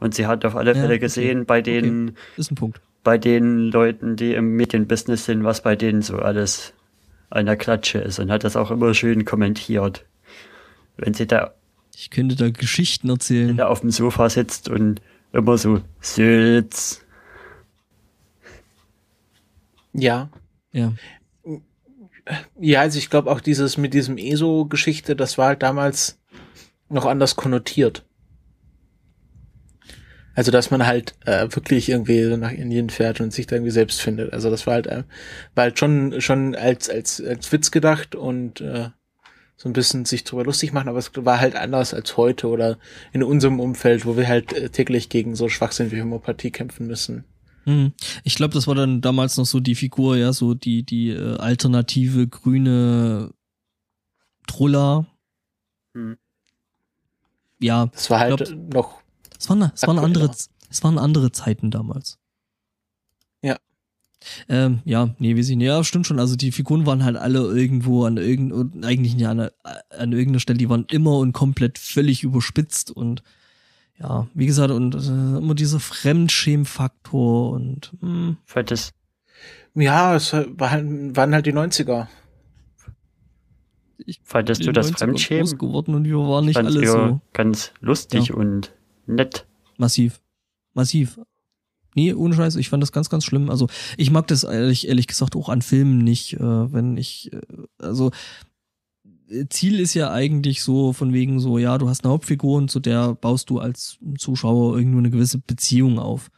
Und 0.00 0.14
sie 0.14 0.26
hat 0.26 0.44
auf 0.46 0.56
alle 0.56 0.70
Ja, 0.74 0.80
Fälle 0.80 0.94
okay. 0.94 1.00
gesehen 1.00 1.44
bei 1.44 1.60
den, 1.60 2.16
Ist 2.38 2.50
ein 2.50 2.54
Punkt. 2.54 2.80
bei 3.04 3.18
den 3.18 3.70
Leuten, 3.70 4.16
die 4.16 4.32
im 4.32 4.56
Medienbusiness 4.56 5.26
sind, 5.26 5.44
was 5.44 5.60
bei 5.62 5.76
denen 5.76 6.00
so 6.00 6.16
alles 6.18 6.72
an 7.28 7.44
der 7.44 7.56
Klatsche 7.56 7.98
ist 7.98 8.18
und 8.18 8.30
hat 8.30 8.42
das 8.42 8.56
auch 8.56 8.70
immer 8.70 8.94
schön 8.94 9.26
kommentiert. 9.26 10.06
Wenn 10.96 11.12
sie 11.12 11.26
da, 11.26 11.52
Ich 11.94 12.08
könnte 12.08 12.36
da 12.36 12.48
Geschichten 12.48 13.10
erzählen. 13.10 13.54
da 13.58 13.66
auf 13.66 13.80
dem 13.80 13.90
Sofa 13.90 14.30
sitzt 14.30 14.70
und 14.70 15.02
immer 15.34 15.58
so 15.58 15.82
sitzt. 16.00 17.04
Ja. 19.92 20.30
Ja. 20.72 20.92
Ja, 22.60 22.80
also 22.80 22.98
ich 22.98 23.10
glaube 23.10 23.30
auch 23.30 23.40
dieses 23.40 23.76
mit 23.78 23.94
diesem 23.94 24.18
ESO-Geschichte, 24.18 25.16
das 25.16 25.38
war 25.38 25.48
halt 25.48 25.62
damals 25.62 26.18
noch 26.88 27.06
anders 27.06 27.36
konnotiert. 27.36 28.04
Also 30.34 30.52
dass 30.52 30.70
man 30.70 30.86
halt 30.86 31.16
äh, 31.26 31.48
wirklich 31.50 31.88
irgendwie 31.88 32.36
nach 32.36 32.52
Indien 32.52 32.90
fährt 32.90 33.20
und 33.20 33.32
sich 33.32 33.46
da 33.48 33.56
irgendwie 33.56 33.72
selbst 33.72 34.00
findet. 34.00 34.32
Also 34.32 34.50
das 34.50 34.66
war 34.66 34.74
halt, 34.74 34.86
äh, 34.86 35.02
war 35.54 35.64
halt 35.64 35.78
schon 35.78 36.20
schon 36.20 36.54
als 36.54 36.88
als 36.88 37.20
als 37.20 37.50
Witz 37.50 37.72
gedacht 37.72 38.14
und 38.14 38.60
äh, 38.60 38.90
so 39.56 39.68
ein 39.68 39.72
bisschen 39.72 40.04
sich 40.04 40.22
drüber 40.22 40.44
lustig 40.44 40.72
machen, 40.72 40.88
aber 40.88 40.98
es 40.98 41.10
war 41.16 41.40
halt 41.40 41.56
anders 41.56 41.92
als 41.92 42.16
heute 42.16 42.46
oder 42.46 42.78
in 43.12 43.24
unserem 43.24 43.58
Umfeld, 43.58 44.06
wo 44.06 44.16
wir 44.16 44.28
halt 44.28 44.52
äh, 44.52 44.68
täglich 44.68 45.08
gegen 45.08 45.34
so 45.34 45.48
Schwachsinn 45.48 45.90
wie 45.90 46.00
Homöopathie 46.00 46.52
kämpfen 46.52 46.86
müssen. 46.86 47.24
Hm. 47.68 47.92
Ich 48.24 48.34
glaube, 48.34 48.54
das 48.54 48.66
war 48.66 48.74
dann 48.74 49.02
damals 49.02 49.36
noch 49.36 49.44
so 49.44 49.60
die 49.60 49.74
Figur, 49.74 50.16
ja, 50.16 50.32
so 50.32 50.54
die, 50.54 50.84
die 50.84 51.10
äh, 51.10 51.36
alternative 51.36 52.26
grüne 52.26 53.34
Trulla. 54.46 55.06
Hm. 55.92 56.16
Ja, 57.60 57.86
Das 57.88 58.08
war 58.08 58.20
halt 58.20 58.38
glaub- 58.38 58.72
noch 58.72 59.02
es 59.38 59.50
waren, 59.50 59.70
es 59.74 59.86
waren 59.86 59.98
andere, 59.98 60.30
es 60.70 60.82
waren 60.82 60.98
andere 60.98 61.30
Zeiten 61.30 61.70
damals. 61.70 62.18
Ja. 63.42 63.58
Ähm, 64.48 64.80
ja, 64.86 65.14
nee, 65.18 65.36
wie 65.36 65.42
sie, 65.42 65.54
nee, 65.54 65.66
ja, 65.66 65.84
stimmt 65.84 66.06
schon. 66.06 66.18
Also 66.18 66.36
die 66.36 66.52
Figuren 66.52 66.86
waren 66.86 67.04
halt 67.04 67.16
alle 67.18 67.40
irgendwo 67.40 68.06
an 68.06 68.16
irgendein, 68.16 68.82
eigentlich 68.82 69.14
nicht 69.14 69.26
an, 69.26 69.40
an 69.40 70.12
irgendeiner 70.12 70.40
Stelle, 70.40 70.58
die 70.58 70.70
waren 70.70 70.86
immer 70.90 71.18
und 71.18 71.32
komplett 71.32 71.76
völlig 71.78 72.22
überspitzt 72.22 72.90
und 72.90 73.22
ja, 74.00 74.26
wie 74.34 74.46
gesagt, 74.46 74.70
und 74.70 74.94
äh, 74.94 74.98
immer 75.38 75.54
dieser 75.54 75.80
Fremdschämfaktor 75.80 77.50
und 77.52 77.92
hm, 78.00 78.36
Fand 78.44 78.70
das, 78.70 78.92
ja, 79.74 80.14
es 80.14 80.32
war 80.32 80.70
halt, 80.70 80.86
waren 81.16 81.34
halt 81.34 81.46
die 81.46 81.52
90er. 81.52 82.06
ich 84.06 84.20
fandest 84.24 84.64
du 84.66 84.72
das 84.72 84.92
90er 84.92 84.98
Fremdschämen? 84.98 85.44
groß 85.46 85.58
geworden 85.58 85.94
und 85.94 86.04
wir 86.04 86.16
waren 86.18 86.44
nicht 86.46 86.56
alle 86.56 86.86
so 86.86 87.20
ganz 87.32 87.72
lustig 87.80 88.28
Ja. 88.28 88.34
und 88.34 88.72
nett. 89.06 89.46
massiv. 89.76 90.20
Massiv. 90.74 91.20
Nee, 91.94 92.12
ohne 92.14 92.34
Scheiß, 92.34 92.54
ich 92.56 92.68
fand 92.68 92.82
das 92.82 92.92
ganz, 92.92 93.10
ganz 93.10 93.24
schlimm. 93.24 93.50
Also 93.50 93.66
ich 93.96 94.10
mag 94.12 94.28
das 94.28 94.44
ehrlich, 94.44 94.86
ehrlich 94.86 95.08
gesagt 95.08 95.34
auch 95.34 95.48
an 95.48 95.62
Filmen 95.62 95.98
nicht, 95.98 96.34
äh, 96.34 96.72
wenn 96.72 96.96
ich, 96.96 97.32
äh, 97.32 97.40
also 97.78 98.12
Ziel 99.50 99.80
ist 99.80 99.94
ja 99.94 100.10
eigentlich 100.10 100.62
so 100.62 100.92
von 100.92 101.12
wegen 101.12 101.40
so, 101.40 101.58
ja, 101.58 101.78
du 101.78 101.88
hast 101.88 102.04
eine 102.04 102.12
Hauptfigur 102.12 102.56
und 102.56 102.70
zu 102.70 102.80
der 102.80 103.14
baust 103.14 103.50
du 103.50 103.58
als 103.58 103.98
Zuschauer 104.16 104.76
irgendwo 104.76 104.98
eine 104.98 105.10
gewisse 105.10 105.38
Beziehung 105.38 105.98
auf. 105.98 106.30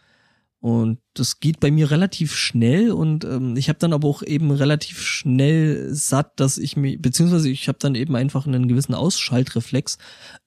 Und 0.60 0.98
das 1.14 1.40
geht 1.40 1.58
bei 1.58 1.70
mir 1.70 1.90
relativ 1.90 2.34
schnell 2.34 2.90
und 2.90 3.24
ähm, 3.24 3.56
ich 3.56 3.70
habe 3.70 3.78
dann 3.78 3.94
aber 3.94 4.06
auch 4.06 4.22
eben 4.22 4.50
relativ 4.50 5.00
schnell 5.00 5.88
satt, 5.94 6.38
dass 6.38 6.58
ich 6.58 6.76
mich, 6.76 7.00
beziehungsweise 7.00 7.48
ich 7.48 7.66
habe 7.66 7.78
dann 7.80 7.94
eben 7.94 8.14
einfach 8.14 8.46
einen 8.46 8.68
gewissen 8.68 8.92
Ausschaltreflex, 8.92 9.96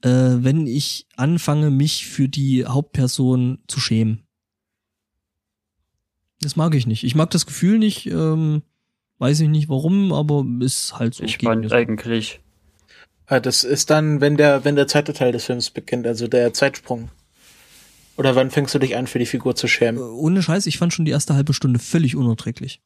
äh, 0.01 0.09
wenn 0.09 0.67
ich 0.67 1.07
anfange, 1.15 1.71
mich 1.71 2.05
für 2.05 2.29
die 2.29 2.63
Hauptperson 2.67 3.63
zu 3.67 3.79
schämen. 3.79 4.27
Das 6.41 6.55
mag 6.57 6.75
ich 6.75 6.85
nicht. 6.85 7.03
Ich 7.03 7.15
mag 7.15 7.31
das 7.31 7.47
Gefühl 7.47 7.79
nicht, 7.79 8.05
ähm, 8.05 8.61
weiß 9.23 9.39
ich 9.39 9.49
nicht 9.49 9.69
warum, 9.69 10.11
aber 10.13 10.45
ist 10.59 10.99
halt 10.99 11.13
so. 11.15 11.23
ich 11.23 11.37
fand 11.37 11.69
so. 11.69 11.75
eigentlich, 11.75 12.41
Äh, 13.27 13.39
Das 13.41 13.63
ist 13.63 13.89
dann, 13.89 14.19
wenn 14.21 14.35
der, 14.37 14.65
wenn 14.65 14.75
der 14.75 14.87
zweite 14.87 15.13
Teil 15.13 15.31
des 15.31 15.45
Films 15.45 15.69
beginnt, 15.69 16.05
also 16.05 16.27
der 16.27 16.53
Zeitsprung. 16.53 17.09
Oder 18.17 18.35
wann 18.35 18.51
fängst 18.51 18.75
du 18.75 18.79
dich 18.79 18.95
an, 18.95 19.07
für 19.07 19.17
die 19.19 19.25
Figur 19.25 19.55
zu 19.55 19.65
Äh, 19.65 19.69
schämen? 19.69 19.99
Ohne 20.03 20.43
Scheiß, 20.43 20.65
ich 20.67 20.77
fand 20.77 20.93
schon 20.93 21.05
die 21.05 21.11
erste 21.11 21.33
halbe 21.33 21.53
Stunde 21.53 21.79
völlig 21.79 22.15
unerträglich. 22.15 22.81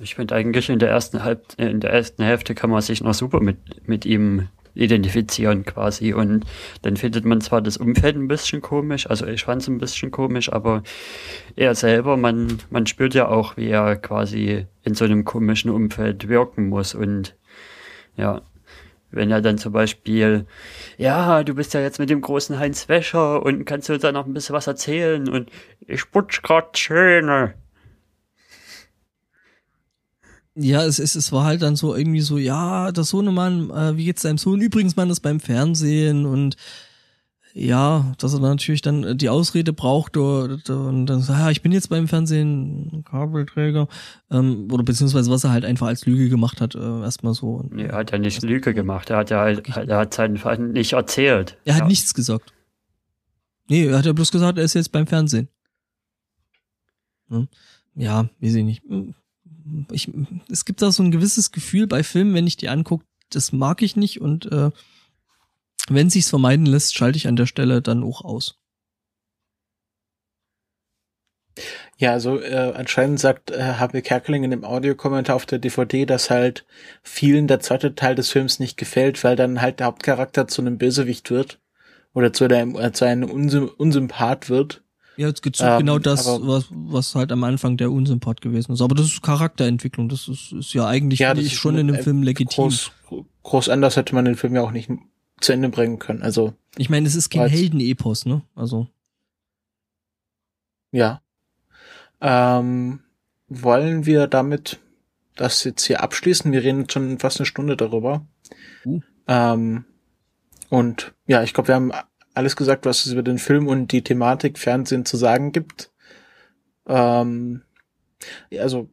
ich 0.00 0.16
finde 0.16 0.34
eigentlich 0.34 0.68
in 0.68 0.78
der 0.80 0.90
ersten 0.90 1.22
Halb, 1.22 1.54
äh, 1.56 1.70
in 1.70 1.80
der 1.80 1.92
ersten 1.92 2.22
Hälfte 2.22 2.54
kann 2.54 2.68
man 2.70 2.82
sich 2.82 3.00
noch 3.00 3.14
super 3.14 3.40
mit, 3.40 3.88
mit 3.88 4.04
ihm 4.04 4.48
identifizieren 4.76 5.64
quasi. 5.64 6.12
Und 6.12 6.44
dann 6.82 6.96
findet 6.96 7.24
man 7.24 7.40
zwar 7.40 7.62
das 7.62 7.76
Umfeld 7.76 8.16
ein 8.16 8.28
bisschen 8.28 8.60
komisch, 8.60 9.08
also 9.08 9.26
ich 9.26 9.44
fand 9.44 9.62
es 9.62 9.68
ein 9.68 9.78
bisschen 9.78 10.10
komisch, 10.10 10.52
aber 10.52 10.82
er 11.56 11.74
selber, 11.74 12.16
man, 12.16 12.58
man 12.70 12.86
spürt 12.86 13.14
ja 13.14 13.28
auch, 13.28 13.56
wie 13.56 13.68
er 13.68 13.96
quasi 13.96 14.66
in 14.82 14.94
so 14.94 15.04
einem 15.04 15.24
komischen 15.24 15.70
Umfeld 15.70 16.28
wirken 16.28 16.68
muss. 16.68 16.94
Und 16.94 17.34
ja, 18.16 18.42
wenn 19.10 19.30
er 19.30 19.40
dann 19.40 19.58
zum 19.58 19.72
Beispiel, 19.72 20.46
ja, 20.98 21.42
du 21.42 21.54
bist 21.54 21.74
ja 21.74 21.80
jetzt 21.80 21.98
mit 21.98 22.10
dem 22.10 22.20
großen 22.20 22.58
Heinz 22.58 22.88
Wäscher 22.88 23.42
und 23.42 23.64
kannst 23.64 23.88
du 23.88 23.94
uns 23.94 24.02
da 24.02 24.12
noch 24.12 24.26
ein 24.26 24.34
bisschen 24.34 24.54
was 24.54 24.66
erzählen? 24.66 25.28
Und 25.28 25.50
ich 25.86 26.10
putz 26.10 26.42
grad 26.42 26.76
Zähne. 26.76 27.54
Ja, 30.58 30.84
es, 30.84 30.98
es, 30.98 31.14
es 31.14 31.32
war 31.32 31.44
halt 31.44 31.60
dann 31.60 31.76
so 31.76 31.94
irgendwie 31.94 32.22
so, 32.22 32.38
ja, 32.38 32.90
der 32.90 33.04
Sohnemann, 33.04 33.70
äh, 33.70 33.96
wie 33.96 34.06
geht's 34.06 34.22
deinem 34.22 34.38
Sohn? 34.38 34.60
Übrigens, 34.60 34.96
man 34.96 35.10
ist 35.10 35.20
beim 35.20 35.38
Fernsehen 35.38 36.24
und 36.24 36.56
ja, 37.58 38.14
dass 38.18 38.34
er 38.34 38.40
dann 38.40 38.50
natürlich 38.50 38.82
dann 38.82 39.16
die 39.16 39.30
Ausrede 39.30 39.72
braucht 39.72 40.18
und, 40.18 40.68
und 40.68 41.06
dann 41.06 41.22
sagt, 41.22 41.40
ja, 41.40 41.50
ich 41.50 41.62
bin 41.62 41.72
jetzt 41.72 41.88
beim 41.88 42.06
Fernsehen, 42.06 43.02
Kabelträger, 43.08 43.88
ähm, 44.30 44.68
oder 44.70 44.82
beziehungsweise 44.82 45.30
was 45.30 45.44
er 45.44 45.52
halt 45.52 45.64
einfach 45.64 45.86
als 45.86 46.04
Lüge 46.04 46.28
gemacht 46.28 46.60
hat, 46.60 46.74
äh, 46.74 47.00
erstmal 47.00 47.32
so. 47.32 47.66
Er 47.74 47.92
hat 47.92 48.12
ja 48.12 48.18
nicht 48.18 48.42
Lüge 48.42 48.74
gemacht. 48.74 49.08
Er 49.08 49.16
hat 49.16 49.30
ja 49.30 49.40
halt, 49.40 49.66
er 49.68 49.96
hat 49.96 50.12
seinen 50.12 50.36
Feind 50.36 50.74
nicht 50.74 50.92
erzählt. 50.92 51.56
Er 51.64 51.76
hat 51.76 51.82
ja. 51.82 51.88
nichts 51.88 52.12
gesagt. 52.12 52.52
Nee, 53.68 53.86
er 53.86 53.98
hat 53.98 54.06
ja 54.06 54.12
bloß 54.12 54.30
gesagt, 54.30 54.58
er 54.58 54.64
ist 54.64 54.74
jetzt 54.74 54.92
beim 54.92 55.06
Fernsehen. 55.06 55.48
Hm? 57.28 57.48
Ja, 57.94 58.28
weiß 58.40 58.54
ich 58.54 58.64
nicht. 58.64 58.82
Ich, 59.90 60.10
es 60.50 60.64
gibt 60.64 60.82
da 60.82 60.90
so 60.90 61.02
ein 61.02 61.10
gewisses 61.10 61.52
Gefühl 61.52 61.86
bei 61.86 62.02
Filmen, 62.02 62.34
wenn 62.34 62.46
ich 62.46 62.56
die 62.56 62.68
angucke, 62.68 63.04
das 63.30 63.52
mag 63.52 63.82
ich 63.82 63.96
nicht 63.96 64.20
und 64.20 64.50
äh, 64.52 64.70
wenn 65.88 66.10
sich's 66.10 66.30
vermeiden 66.30 66.66
lässt, 66.66 66.94
schalte 66.94 67.16
ich 67.16 67.28
an 67.28 67.36
der 67.36 67.46
Stelle 67.46 67.82
dann 67.82 68.02
auch 68.02 68.24
aus. 68.24 68.58
Ja, 71.98 72.12
also 72.12 72.40
äh, 72.40 72.72
anscheinend 72.74 73.18
sagt 73.20 73.50
äh, 73.50 73.74
H.B. 73.74 74.02
Kerkeling 74.02 74.44
in 74.44 74.50
dem 74.50 74.64
Audiokommentar 74.64 75.34
auf 75.34 75.46
der 75.46 75.58
DVD, 75.58 76.04
dass 76.04 76.28
halt 76.28 76.66
vielen 77.02 77.46
der 77.46 77.60
zweite 77.60 77.94
Teil 77.94 78.14
des 78.14 78.30
Films 78.30 78.58
nicht 78.58 78.76
gefällt, 78.76 79.22
weil 79.24 79.36
dann 79.36 79.62
halt 79.62 79.80
der 79.80 79.86
Hauptcharakter 79.86 80.46
zu 80.46 80.60
einem 80.60 80.76
Bösewicht 80.76 81.30
wird 81.30 81.58
oder 82.12 82.32
zu, 82.34 82.44
einem 82.44 82.76
äh, 82.76 82.92
zu 82.92 83.06
einem 83.06 83.30
Unsym 83.30 83.70
Unsympath 83.76 84.50
wird. 84.50 84.82
Ja, 85.16 85.28
jetzt 85.28 85.42
geht's 85.42 85.60
Ähm, 85.60 85.78
genau 85.78 85.98
das, 85.98 86.26
was, 86.26 86.66
was 86.70 87.14
halt 87.14 87.32
am 87.32 87.42
Anfang 87.44 87.76
der 87.76 87.90
Unsympath 87.90 88.40
gewesen 88.40 88.72
ist. 88.72 88.82
Aber 88.82 88.94
das 88.94 89.06
ist 89.06 89.22
Charakterentwicklung. 89.22 90.08
Das 90.08 90.28
ist, 90.28 90.52
ist 90.52 90.74
ja 90.74 90.86
eigentlich 90.86 91.20
Ja, 91.20 91.34
ich 91.34 91.46
ist 91.46 91.52
schon 91.54 91.78
in 91.78 91.88
einem 91.88 92.02
Film 92.02 92.22
legitim. 92.22 92.64
Groß, 92.64 92.92
groß 93.42 93.68
anders 93.70 93.96
hätte 93.96 94.14
man 94.14 94.26
den 94.26 94.36
Film 94.36 94.54
ja 94.54 94.62
auch 94.62 94.72
nicht 94.72 94.90
zu 95.40 95.52
Ende 95.52 95.68
bringen 95.68 95.98
können. 95.98 96.22
Also 96.22 96.54
Ich 96.76 96.90
meine, 96.90 97.06
es 97.06 97.14
ist 97.14 97.30
kein 97.30 97.48
Heldenepos, 97.48 98.26
ne? 98.26 98.42
Also 98.54 98.88
Ja. 100.92 101.22
Ähm, 102.20 103.00
wollen 103.48 104.06
wir 104.06 104.26
damit 104.26 104.80
das 105.34 105.64
jetzt 105.64 105.84
hier 105.84 106.02
abschließen? 106.02 106.52
Wir 106.52 106.62
reden 106.62 106.88
schon 106.88 107.18
fast 107.18 107.40
eine 107.40 107.46
Stunde 107.46 107.76
darüber. 107.76 108.26
Uh. 108.84 109.00
Ähm, 109.28 109.84
und 110.68 111.14
ja, 111.26 111.42
ich 111.42 111.54
glaube, 111.54 111.68
wir 111.68 111.74
haben 111.74 111.92
alles 112.36 112.56
gesagt, 112.56 112.84
was 112.84 113.06
es 113.06 113.12
über 113.12 113.22
den 113.22 113.38
Film 113.38 113.66
und 113.66 113.92
die 113.92 114.02
Thematik 114.02 114.58
Fernsehen 114.58 115.04
zu 115.04 115.16
sagen 115.16 115.52
gibt. 115.52 115.90
Ähm, 116.86 117.62
also, 118.58 118.88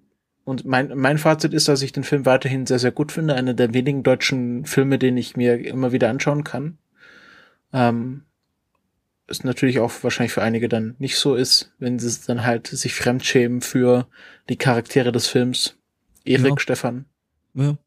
und 0.46 0.66
mein, 0.66 0.98
mein 0.98 1.18
Fazit 1.18 1.54
ist, 1.54 1.68
dass 1.68 1.82
ich 1.82 1.92
den 1.92 2.04
Film 2.04 2.26
weiterhin 2.26 2.66
sehr, 2.66 2.80
sehr 2.80 2.92
gut 2.92 3.12
finde. 3.12 3.36
Einer 3.36 3.54
der 3.54 3.74
wenigen 3.74 4.04
deutschen 4.04 4.66
Filme, 4.66 4.98
den 4.98 5.18
ich 5.18 5.36
mir 5.36 5.66
immer 5.66 5.92
wieder 5.92 6.10
anschauen 6.10 6.44
kann. 6.44 6.78
Ähm, 7.72 8.24
es 9.28 9.44
natürlich 9.44 9.80
auch 9.80 9.92
wahrscheinlich 10.04 10.34
für 10.34 10.42
einige 10.42 10.70
dann 10.70 10.96
nicht 11.00 11.18
so 11.18 11.36
ist, 11.36 11.74
wenn 11.80 11.98
sie 12.00 12.14
dann 12.28 12.44
halt 12.44 12.68
sich 12.68 12.94
fremdschämen 12.94 13.62
für 13.62 14.08
die 14.50 14.58
Charaktere 14.58 15.12
des 15.12 15.28
Films. 15.28 15.78
Erik, 16.26 16.52
ja. 16.52 16.60
Stefan. 16.60 17.06
Ja. 17.54 17.78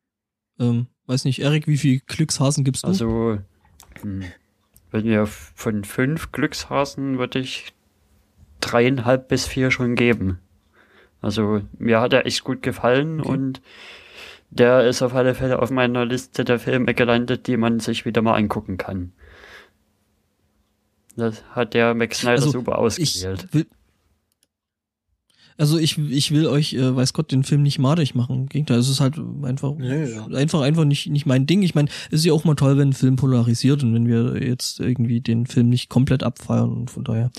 Ähm, 0.59 0.87
weiß 1.07 1.25
nicht, 1.25 1.41
Erik, 1.41 1.67
wie 1.67 1.79
viel 1.79 2.01
Glückshasen 2.07 2.65
gibst 2.65 2.85
du? 2.85 2.89
Also, 2.89 3.39
hm, 4.01 4.25
wenn 4.97 5.05
wir 5.05 5.27
von 5.27 5.85
fünf 5.85 6.33
Glückshasen 6.33 7.19
würde 7.19 7.39
ich 7.39 7.75
dreieinhalb 8.61 9.29
bis 9.29 9.47
vier 9.47 9.71
schon 9.71 9.95
geben. 9.95 10.39
Also 11.21 11.61
mir 11.79 12.01
hat 12.01 12.15
er 12.15 12.25
echt 12.25 12.45
gut 12.45 12.63
gefallen 12.63 13.21
okay. 13.21 13.29
und 13.29 13.61
der 14.49 14.87
ist 14.87 15.03
auf 15.03 15.15
alle 15.15 15.35
Fälle 15.35 15.61
auf 15.61 15.71
meiner 15.71 16.07
Liste 16.07 16.45
der 16.45 16.59
Filme 16.59 16.95
gelandet, 16.95 17.47
die 17.47 17.59
man 17.59 17.79
sich 17.79 18.07
wieder 18.07 18.23
mal 18.23 18.37
angucken 18.37 18.79
kann. 18.79 19.13
Das 21.15 21.45
hat 21.51 21.75
der 21.75 21.95
Max 21.95 22.21
Snyder 22.21 22.37
also, 22.37 22.51
super 22.51 22.79
ausgewählt. 22.79 23.53
Will, 23.53 23.67
also 25.59 25.79
ich, 25.79 25.99
ich 25.99 26.31
will 26.33 26.47
euch, 26.47 26.75
äh, 26.75 26.95
weiß 26.95 27.13
Gott, 27.13 27.33
den 27.33 27.45
Film 27.45 27.63
nicht 27.63 27.79
madig 27.79 28.15
machen. 28.15 28.41
Im 28.41 28.49
Gegenteil, 28.49 28.79
es 28.79 28.89
ist 28.89 29.01
halt 29.01 29.19
einfach, 29.43 29.75
nee, 29.77 30.05
ja. 30.05 30.27
einfach, 30.27 30.61
einfach 30.61 30.85
nicht, 30.85 31.09
nicht 31.09 31.27
mein 31.27 31.47
Ding. 31.47 31.63
Ich 31.63 31.75
meine, 31.75 31.89
es 32.11 32.21
ist 32.21 32.25
ja 32.27 32.33
auch 32.33 32.45
mal 32.45 32.55
toll, 32.55 32.77
wenn 32.77 32.91
ein 32.91 32.93
Film 32.93 33.17
polarisiert 33.17 33.83
und 33.83 33.95
wenn 33.95 34.07
wir 34.07 34.43
jetzt 34.43 34.81
irgendwie 34.81 35.21
den 35.21 35.47
Film 35.47 35.71
nicht 35.71 35.89
komplett 35.89 36.23
abfeiern 36.23 36.71
und 36.71 36.91
von 36.91 37.05
daher. 37.05 37.31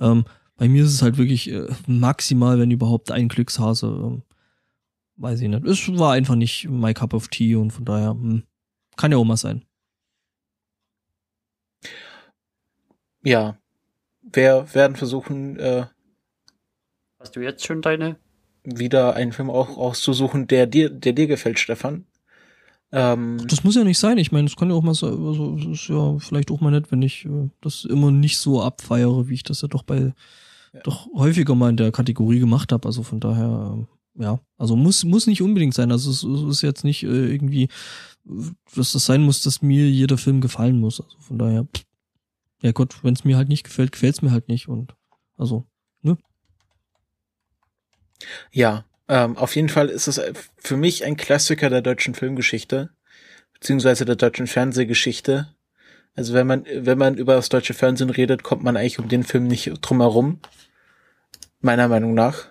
Ähm, 0.00 0.24
bei 0.56 0.68
mir 0.68 0.84
ist 0.84 0.94
es 0.94 1.02
halt 1.02 1.18
wirklich 1.18 1.50
äh, 1.50 1.68
maximal, 1.86 2.58
wenn 2.58 2.70
überhaupt 2.70 3.10
ein 3.10 3.28
Glückshase. 3.28 3.86
Ähm, 3.86 4.22
weiß 5.16 5.40
ich 5.40 5.48
nicht. 5.48 5.64
Es 5.66 5.98
war 5.98 6.12
einfach 6.12 6.34
nicht 6.34 6.68
my 6.68 6.94
cup 6.94 7.12
of 7.12 7.28
tea 7.28 7.56
und 7.56 7.72
von 7.72 7.84
daher 7.84 8.10
hm, 8.10 8.42
kann 8.96 9.12
ja 9.12 9.18
auch 9.18 9.24
mal 9.24 9.36
sein. 9.36 9.62
Ja, 13.22 13.58
wir 14.22 14.66
werden 14.72 14.96
versuchen, 14.96 15.58
äh, 15.58 15.86
Hast 17.18 17.36
du 17.36 17.40
jetzt 17.40 17.66
schon 17.66 17.82
deine? 17.82 18.16
Wieder 18.64 19.14
einen 19.14 19.32
Film 19.32 19.50
auch 19.50 19.76
auszusuchen, 19.76 20.48
der 20.48 20.66
dir, 20.66 20.90
der 20.90 21.12
dir 21.12 21.26
gefällt, 21.26 21.58
Stefan. 21.58 22.04
Ähm, 22.92 23.38
das 23.46 23.64
muss 23.64 23.74
ja 23.74 23.84
nicht 23.84 23.98
sein. 23.98 24.18
Ich 24.18 24.32
meine, 24.32 24.46
es 24.46 24.56
kann 24.56 24.70
ja 24.70 24.76
auch 24.76 24.82
mal 24.82 24.94
so, 24.94 25.06
also, 25.06 25.56
es 25.56 25.66
ist 25.66 25.88
ja 25.88 26.18
vielleicht 26.18 26.50
auch 26.50 26.60
mal 26.60 26.70
nett, 26.70 26.90
wenn 26.90 27.02
ich 27.02 27.24
äh, 27.24 27.50
das 27.60 27.84
immer 27.84 28.10
nicht 28.10 28.38
so 28.38 28.62
abfeiere, 28.62 29.28
wie 29.28 29.34
ich 29.34 29.42
das 29.42 29.62
ja 29.62 29.68
doch 29.68 29.82
bei 29.82 30.12
ja. 30.72 30.80
doch 30.82 31.06
häufiger 31.14 31.54
mal 31.54 31.70
in 31.70 31.76
der 31.76 31.92
Kategorie 31.92 32.38
gemacht 32.38 32.72
habe. 32.72 32.86
Also 32.86 33.02
von 33.02 33.20
daher, 33.20 33.86
äh, 34.18 34.22
ja, 34.22 34.40
also 34.56 34.76
muss 34.76 35.04
muss 35.04 35.26
nicht 35.26 35.42
unbedingt 35.42 35.74
sein. 35.74 35.90
Also 35.90 36.10
es, 36.10 36.22
es 36.22 36.56
ist 36.56 36.62
jetzt 36.62 36.84
nicht 36.84 37.02
äh, 37.02 37.32
irgendwie, 37.32 37.68
dass 38.74 38.92
das 38.92 39.06
sein 39.06 39.22
muss, 39.22 39.42
dass 39.42 39.62
mir 39.62 39.90
jeder 39.90 40.18
Film 40.18 40.40
gefallen 40.40 40.78
muss. 40.78 41.00
Also 41.00 41.18
von 41.18 41.38
daher, 41.38 41.64
pff, 41.64 41.84
ja 42.62 42.72
Gott, 42.72 43.02
wenn 43.02 43.14
es 43.14 43.24
mir 43.24 43.36
halt 43.36 43.48
nicht 43.48 43.64
gefällt, 43.64 43.92
gefällt 43.92 44.14
es 44.14 44.22
mir 44.22 44.30
halt 44.30 44.48
nicht 44.48 44.68
und 44.68 44.94
also? 45.36 45.66
Ja, 48.50 48.84
ähm, 49.08 49.36
auf 49.36 49.54
jeden 49.56 49.68
Fall 49.68 49.88
ist 49.88 50.08
es 50.08 50.20
für 50.56 50.76
mich 50.76 51.04
ein 51.04 51.16
Klassiker 51.16 51.70
der 51.70 51.82
deutschen 51.82 52.14
Filmgeschichte, 52.14 52.90
beziehungsweise 53.54 54.04
der 54.04 54.16
deutschen 54.16 54.46
Fernsehgeschichte. 54.46 55.54
Also 56.16 56.34
wenn 56.34 56.46
man, 56.46 56.64
wenn 56.72 56.98
man 56.98 57.16
über 57.16 57.34
das 57.34 57.48
deutsche 57.48 57.74
Fernsehen 57.74 58.10
redet, 58.10 58.42
kommt 58.42 58.64
man 58.64 58.76
eigentlich 58.76 58.98
um 58.98 59.08
den 59.08 59.22
Film 59.22 59.46
nicht 59.46 59.72
drum 59.82 60.00
herum. 60.00 60.40
Meiner 61.60 61.88
Meinung 61.88 62.14
nach. 62.14 62.48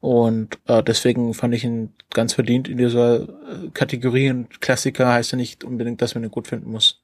Und 0.00 0.58
äh, 0.66 0.82
deswegen 0.82 1.32
fand 1.32 1.54
ich 1.54 1.64
ihn 1.64 1.94
ganz 2.10 2.34
verdient 2.34 2.68
in 2.68 2.76
dieser 2.76 3.22
äh, 3.22 3.70
Kategorie. 3.72 4.28
Und 4.30 4.60
Klassiker 4.60 5.10
heißt 5.10 5.32
ja 5.32 5.36
nicht 5.36 5.64
unbedingt, 5.64 6.02
dass 6.02 6.14
man 6.14 6.24
ihn 6.24 6.30
gut 6.30 6.46
finden 6.46 6.70
muss. 6.70 7.00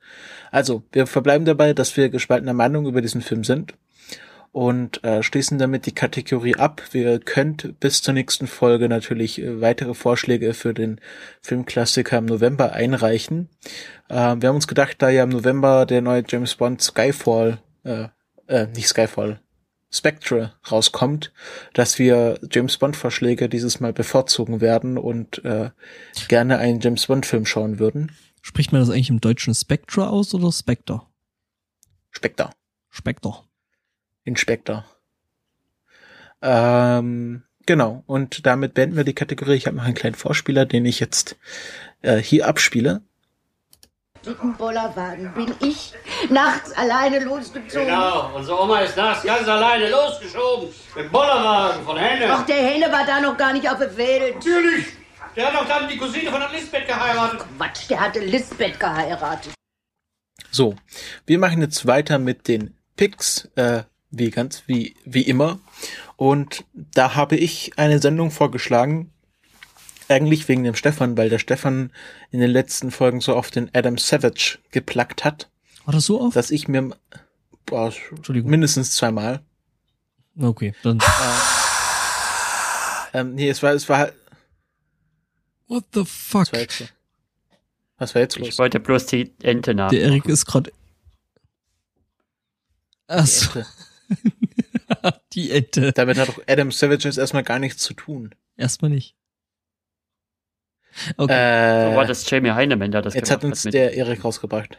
Also, 0.51 0.82
wir 0.92 1.07
verbleiben 1.07 1.46
dabei, 1.46 1.72
dass 1.72 1.96
wir 1.96 2.11
gespaltener 2.11 2.53
Meinung 2.53 2.86
über 2.86 3.01
diesen 3.01 3.22
Film 3.22 3.42
sind 3.42 3.74
und 4.53 5.05
äh, 5.05 5.22
schließen 5.22 5.59
damit 5.59 5.86
die 5.86 5.94
Kategorie 5.94 6.57
ab. 6.57 6.82
Wir 6.90 7.20
könnt 7.20 7.78
bis 7.78 8.03
zur 8.03 8.14
nächsten 8.14 8.46
Folge 8.46 8.88
natürlich 8.88 9.40
äh, 9.40 9.61
weitere 9.61 9.94
Vorschläge 9.94 10.55
für 10.55 10.74
den 10.74 11.01
Filmklassiker 11.40 12.18
im 12.18 12.26
November 12.26 12.72
einreichen. 12.72 13.48
Äh, 14.09 14.14
wir 14.14 14.48
haben 14.48 14.57
uns 14.57 14.68
gedacht, 14.68 14.96
da 14.98 15.09
ja 15.09 15.22
im 15.22 15.30
November 15.30 15.86
der 15.86 16.03
neue 16.03 16.24
James 16.28 16.57
Bond 16.57 16.82
Skyfall, 16.82 17.59
äh, 17.84 18.09
äh, 18.48 18.66
nicht 18.68 18.88
Skyfall, 18.88 19.40
Spectre 19.92 20.55
rauskommt, 20.70 21.32
dass 21.72 21.98
wir 21.98 22.38
James 22.51 22.76
Bond 22.78 22.96
Vorschläge 22.96 23.48
dieses 23.48 23.80
Mal 23.80 23.92
bevorzugen 23.92 24.61
werden 24.61 24.98
und 24.98 25.44
äh, 25.44 25.70
gerne 26.28 26.59
einen 26.59 26.80
James 26.80 27.07
Bond 27.07 27.26
Film 27.26 27.44
schauen 27.44 27.78
würden. 27.78 28.12
Spricht 28.42 28.72
man 28.72 28.80
das 28.80 28.90
eigentlich 28.90 29.11
im 29.11 29.20
Deutschen 29.20 29.55
Spectre 29.55 30.09
aus 30.09 30.32
oder 30.32 30.51
Spectre? 30.51 31.03
Spectre. 32.11 32.51
Spectre. 32.88 33.49
Inspektor. 34.25 34.85
Ähm, 36.43 37.43
genau, 37.66 38.03
und 38.07 38.47
damit 38.47 38.75
beenden 38.75 38.97
wir 38.97 39.05
die 39.05 39.14
Kategorie. 39.14 39.55
Ich 39.55 39.66
habe 39.66 39.77
noch 39.77 39.85
einen 39.85 39.95
kleinen 39.95 40.14
Vorspieler, 40.14 40.66
den 40.66 40.85
ich 40.85 41.01
jetzt 41.01 41.37
äh, 42.03 42.16
hier 42.16 42.47
abspiele. 42.47 43.03
Dicken 44.25 44.55
Bollerwagen 44.55 45.33
bin 45.35 45.55
ich 45.61 45.95
nachts 46.29 46.73
alleine 46.73 47.21
losgezogen. 47.25 47.87
Genau, 47.87 48.37
unsere 48.37 48.62
Oma 48.62 48.81
ist 48.81 48.97
nachts 48.97 49.25
ganz 49.25 49.49
alleine 49.49 49.89
losgeschoben. 49.89 50.68
Mit 50.95 51.11
Bollerwagen 51.11 51.83
von 51.85 51.97
Henne. 51.97 52.27
Ach, 52.31 52.45
der 52.45 52.57
Henne 52.57 52.93
war 52.93 53.07
da 53.07 53.21
noch 53.21 53.37
gar 53.39 53.55
nicht 53.55 53.68
auf 53.68 53.79
der 53.79 53.97
Welt. 53.97 54.37
Natürlich. 54.37 54.87
Der 55.37 55.47
hat 55.47 55.55
doch 55.55 55.66
dann 55.66 55.89
die 55.89 55.97
Cousine 55.97 56.31
von 56.31 56.41
der 56.41 56.51
Lisbeth 56.51 56.87
geheiratet. 56.87 57.41
Quatsch, 57.57 57.89
der 57.89 58.01
hatte 58.01 58.21
Lisbeth 58.21 58.79
geheiratet. 58.79 59.55
So, 60.51 60.77
wir 61.27 61.39
machen 61.39 61.62
jetzt 61.62 61.87
weiter 61.87 62.18
mit 62.18 62.47
den 62.49 62.77
Picks. 62.97 63.49
Äh, 63.55 63.85
wie 64.11 64.30
ganz, 64.30 64.64
wie, 64.66 64.94
wie 65.04 65.22
immer. 65.22 65.61
Und 66.16 66.64
da 66.74 67.14
habe 67.14 67.36
ich 67.36 67.72
eine 67.78 68.00
Sendung 68.00 68.30
vorgeschlagen, 68.30 69.12
eigentlich 70.08 70.48
wegen 70.48 70.64
dem 70.64 70.74
Stefan, 70.74 71.16
weil 71.16 71.28
der 71.28 71.38
Stefan 71.38 71.92
in 72.30 72.40
den 72.40 72.50
letzten 72.50 72.90
Folgen 72.90 73.20
so 73.20 73.36
oft 73.36 73.54
den 73.54 73.70
Adam 73.74 73.96
Savage 73.96 74.58
geplackt 74.72 75.24
hat. 75.24 75.48
War 75.84 75.94
das 75.94 76.06
so 76.06 76.20
oft? 76.20 76.36
Dass 76.36 76.50
ich 76.50 76.66
mir 76.68 76.90
boah, 77.66 77.92
mindestens 78.28 78.96
zweimal. 78.96 79.40
Okay, 80.38 80.74
dann. 80.82 80.98
Äh, 80.98 81.04
ähm, 83.20 83.34
nee, 83.34 83.48
es 83.48 83.62
war, 83.62 83.72
es 83.72 83.88
war 83.88 83.98
halt. 83.98 84.14
What 85.68 85.84
the 85.94 86.04
fuck? 86.04 86.48
Was 87.98 88.14
war 88.14 88.22
jetzt 88.22 88.38
los? 88.38 88.48
Ich 88.48 88.58
wollte 88.58 88.80
bloß 88.80 89.06
die 89.06 89.32
Ente 89.42 89.74
nach. 89.74 89.90
Der 89.90 90.02
Erik 90.02 90.26
ist 90.26 90.46
gerade. 90.46 90.72
Achso. 93.06 93.62
die 95.32 95.50
Ente. 95.50 95.92
Damit 95.92 96.18
hat 96.18 96.28
doch 96.28 96.42
Adam 96.46 96.70
Savage 96.70 97.04
jetzt 97.04 97.18
erstmal 97.18 97.42
gar 97.42 97.58
nichts 97.58 97.82
zu 97.82 97.94
tun. 97.94 98.34
Erstmal 98.56 98.90
nicht. 98.90 99.16
Okay. 101.16 101.32
Äh, 101.32 101.90
so 101.90 101.96
war 101.96 102.06
das 102.06 102.28
Jamie 102.28 102.50
Heinemann, 102.50 102.90
der 102.90 103.02
das 103.02 103.14
Jetzt 103.14 103.30
hat 103.30 103.44
uns 103.44 103.64
hat 103.64 103.74
der 103.74 103.94
Erik 103.94 104.24
rausgebracht. 104.24 104.78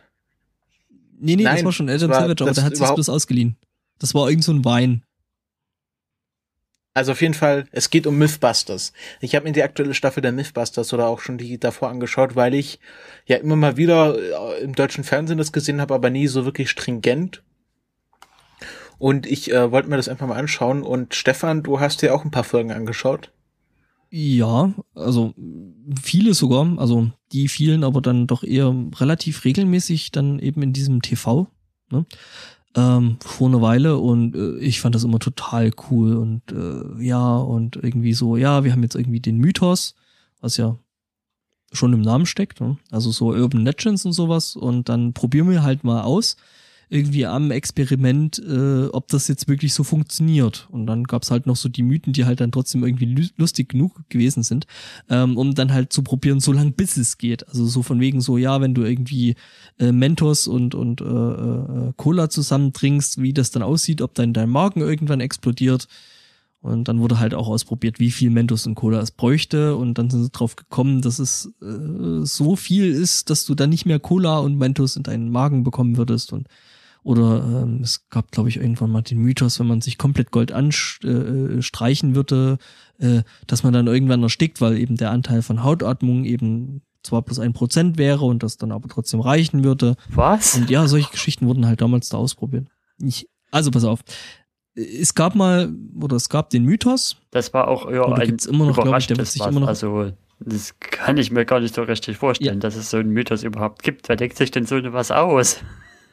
Nee, 1.19 1.35
nee, 1.35 1.43
Nein, 1.43 1.57
das 1.57 1.65
war 1.65 1.71
schon 1.71 1.89
Adam 1.89 2.09
war, 2.09 2.21
Savage, 2.21 2.43
aber 2.43 2.53
der 2.53 2.63
hat 2.63 2.75
sich 2.75 2.89
bloß 2.89 3.09
ausgeliehen. 3.09 3.57
Das 3.99 4.13
war 4.13 4.27
irgend 4.29 4.43
so 4.43 4.51
ein 4.51 4.65
Wein. 4.65 5.03
Also 6.93 7.13
auf 7.13 7.21
jeden 7.21 7.33
Fall, 7.33 7.65
es 7.71 7.89
geht 7.89 8.05
um 8.05 8.17
Mythbusters. 8.17 8.91
Ich 9.21 9.35
habe 9.35 9.45
mir 9.45 9.53
die 9.53 9.63
aktuelle 9.63 9.93
Staffel 9.93 10.21
der 10.21 10.33
Mythbusters 10.33 10.93
oder 10.93 11.07
auch 11.07 11.21
schon 11.21 11.37
die 11.37 11.57
davor 11.57 11.89
angeschaut, 11.89 12.35
weil 12.35 12.53
ich 12.53 12.79
ja 13.25 13.37
immer 13.37 13.55
mal 13.55 13.77
wieder 13.77 14.17
äh, 14.57 14.61
im 14.61 14.75
deutschen 14.75 15.05
Fernsehen 15.05 15.37
das 15.37 15.53
gesehen 15.53 15.79
habe, 15.79 15.93
aber 15.93 16.09
nie 16.09 16.27
so 16.27 16.43
wirklich 16.43 16.69
stringent. 16.69 17.43
Und 19.01 19.25
ich 19.25 19.51
äh, 19.51 19.71
wollte 19.71 19.89
mir 19.89 19.97
das 19.97 20.09
einfach 20.09 20.27
mal 20.27 20.37
anschauen. 20.37 20.83
Und 20.83 21.15
Stefan, 21.15 21.63
du 21.63 21.79
hast 21.79 22.03
dir 22.03 22.13
auch 22.13 22.23
ein 22.23 22.29
paar 22.29 22.43
Folgen 22.43 22.71
angeschaut. 22.71 23.31
Ja, 24.11 24.75
also 24.93 25.33
viele 25.99 26.35
sogar, 26.35 26.77
also 26.77 27.09
die 27.31 27.47
vielen 27.47 27.83
aber 27.83 28.01
dann 28.01 28.27
doch 28.27 28.43
eher 28.43 28.71
relativ 28.97 29.43
regelmäßig 29.43 30.11
dann 30.11 30.37
eben 30.37 30.61
in 30.61 30.71
diesem 30.71 31.01
TV, 31.01 31.47
ne? 31.89 32.05
Ähm, 32.75 33.17
vor 33.21 33.47
einer 33.47 33.63
Weile 33.63 33.97
und 33.97 34.35
äh, 34.35 34.57
ich 34.59 34.79
fand 34.79 34.93
das 34.93 35.03
immer 35.03 35.19
total 35.19 35.71
cool 35.89 36.15
und 36.15 36.51
äh, 36.51 37.03
ja 37.03 37.37
und 37.37 37.77
irgendwie 37.77 38.13
so, 38.13 38.37
ja, 38.37 38.63
wir 38.63 38.71
haben 38.71 38.83
jetzt 38.83 38.95
irgendwie 38.95 39.19
den 39.19 39.39
Mythos, 39.39 39.95
was 40.41 40.57
ja 40.57 40.77
schon 41.73 41.91
im 41.91 42.01
Namen 42.01 42.27
steckt, 42.27 42.61
ne? 42.61 42.77
also 42.91 43.11
so 43.11 43.31
Urban 43.31 43.65
Legends 43.65 44.05
und 44.05 44.13
sowas 44.13 44.55
und 44.55 44.89
dann 44.89 45.13
probieren 45.13 45.49
wir 45.49 45.63
halt 45.63 45.83
mal 45.83 46.01
aus, 46.01 46.37
irgendwie 46.91 47.25
am 47.25 47.51
Experiment, 47.51 48.37
äh, 48.45 48.87
ob 48.87 49.07
das 49.07 49.29
jetzt 49.29 49.47
wirklich 49.47 49.73
so 49.73 49.83
funktioniert. 49.83 50.67
Und 50.71 50.87
dann 50.87 51.05
gab's 51.05 51.31
halt 51.31 51.45
noch 51.45 51.55
so 51.55 51.69
die 51.69 51.83
Mythen, 51.83 52.11
die 52.11 52.25
halt 52.25 52.41
dann 52.41 52.51
trotzdem 52.51 52.83
irgendwie 52.83 53.31
lustig 53.37 53.69
genug 53.69 53.97
gewesen 54.09 54.43
sind, 54.43 54.67
ähm, 55.09 55.37
um 55.37 55.55
dann 55.55 55.71
halt 55.71 55.93
zu 55.93 56.03
probieren, 56.03 56.41
so 56.41 56.51
lang 56.51 56.73
bis 56.73 56.97
es 56.97 57.17
geht. 57.17 57.47
Also 57.47 57.65
so 57.65 57.81
von 57.81 58.01
wegen 58.01 58.19
so, 58.19 58.37
ja, 58.37 58.59
wenn 58.59 58.73
du 58.73 58.83
irgendwie 58.83 59.35
äh, 59.79 59.93
Mentos 59.93 60.47
und, 60.47 60.75
und 60.75 60.99
äh, 60.99 61.05
äh, 61.05 61.93
Cola 61.95 62.29
zusammen 62.29 62.73
trinkst, 62.73 63.21
wie 63.21 63.31
das 63.31 63.51
dann 63.51 63.63
aussieht, 63.63 64.01
ob 64.01 64.13
dann 64.13 64.33
dein 64.33 64.49
Magen 64.49 64.81
irgendwann 64.81 65.21
explodiert. 65.21 65.87
Und 66.59 66.89
dann 66.89 66.99
wurde 66.99 67.19
halt 67.19 67.33
auch 67.33 67.47
ausprobiert, 67.47 67.99
wie 67.99 68.11
viel 68.11 68.29
Mentos 68.29 68.67
und 68.67 68.75
Cola 68.75 68.99
es 68.99 69.11
bräuchte. 69.11 69.77
Und 69.77 69.97
dann 69.97 70.09
sind 70.09 70.23
sie 70.23 70.29
drauf 70.29 70.57
gekommen, 70.57 71.01
dass 71.01 71.19
es 71.19 71.53
äh, 71.61 72.25
so 72.25 72.57
viel 72.57 72.91
ist, 72.91 73.29
dass 73.29 73.45
du 73.45 73.55
dann 73.55 73.69
nicht 73.69 73.85
mehr 73.85 73.99
Cola 73.99 74.39
und 74.39 74.57
Mentos 74.57 74.97
in 74.97 75.03
deinen 75.03 75.31
Magen 75.31 75.63
bekommen 75.63 75.95
würdest. 75.95 76.33
Und 76.33 76.47
Oder 77.03 77.63
ähm, 77.63 77.79
es 77.81 78.07
gab, 78.09 78.31
glaube 78.31 78.49
ich, 78.49 78.57
irgendwann 78.57 78.91
mal 78.91 79.01
den 79.01 79.17
Mythos, 79.19 79.59
wenn 79.59 79.67
man 79.67 79.81
sich 79.81 79.97
komplett 79.97 80.29
Gold 80.31 80.51
anstreichen 80.51 82.15
würde, 82.15 82.57
äh, 82.99 83.23
dass 83.47 83.63
man 83.63 83.73
dann 83.73 83.87
irgendwann 83.87 84.23
erstickt, 84.23 84.61
weil 84.61 84.77
eben 84.77 84.97
der 84.97 85.11
Anteil 85.11 85.41
von 85.41 85.63
Hautatmung 85.63 86.25
eben 86.25 86.81
zwar 87.03 87.23
plus 87.23 87.39
ein 87.39 87.53
Prozent 87.53 87.97
wäre 87.97 88.25
und 88.25 88.43
das 88.43 88.57
dann 88.57 88.71
aber 88.71 88.87
trotzdem 88.87 89.19
reichen 89.19 89.63
würde. 89.63 89.95
Was? 90.09 90.55
Und 90.55 90.69
ja, 90.69 90.87
solche 90.87 91.09
Geschichten 91.09 91.47
wurden 91.47 91.65
halt 91.65 91.81
damals 91.81 92.09
da 92.09 92.17
ausprobiert. 92.17 92.67
Ich, 93.01 93.27
also 93.49 93.71
pass 93.71 93.83
auf. 93.83 94.01
Es 94.75 95.15
gab 95.15 95.35
mal, 95.35 95.73
oder 95.99 96.15
es 96.15 96.29
gab 96.29 96.49
den 96.51 96.63
Mythos. 96.63 97.17
Das 97.31 97.53
war 97.53 97.67
auch 97.67 97.89
ja, 97.91 98.05
Oder 98.05 98.25
gibt's 98.25 98.45
immer 98.45 98.67
noch, 98.67 98.75
glaub 98.75 98.97
ich, 98.99 99.07
der 99.07 99.17
wird 99.17 99.27
sich 99.27 99.45
immer 99.45 99.59
noch- 99.61 99.67
Also, 99.67 100.11
das 100.39 100.75
kann 100.79 101.17
ich 101.17 101.31
mir 101.31 101.45
gar 101.45 101.59
nicht 101.59 101.75
so 101.75 101.83
richtig 101.83 102.17
vorstellen, 102.17 102.59
dass 102.59 102.75
es 102.75 102.89
so 102.89 102.97
einen 102.97 103.09
Mythos 103.09 103.43
überhaupt 103.43 103.83
gibt. 103.83 104.07
Wer 104.07 104.15
denkt 104.15 104.37
sich 104.37 104.51
denn 104.51 104.65
so 104.65 104.75
was 104.93 105.11
aus? 105.11 105.59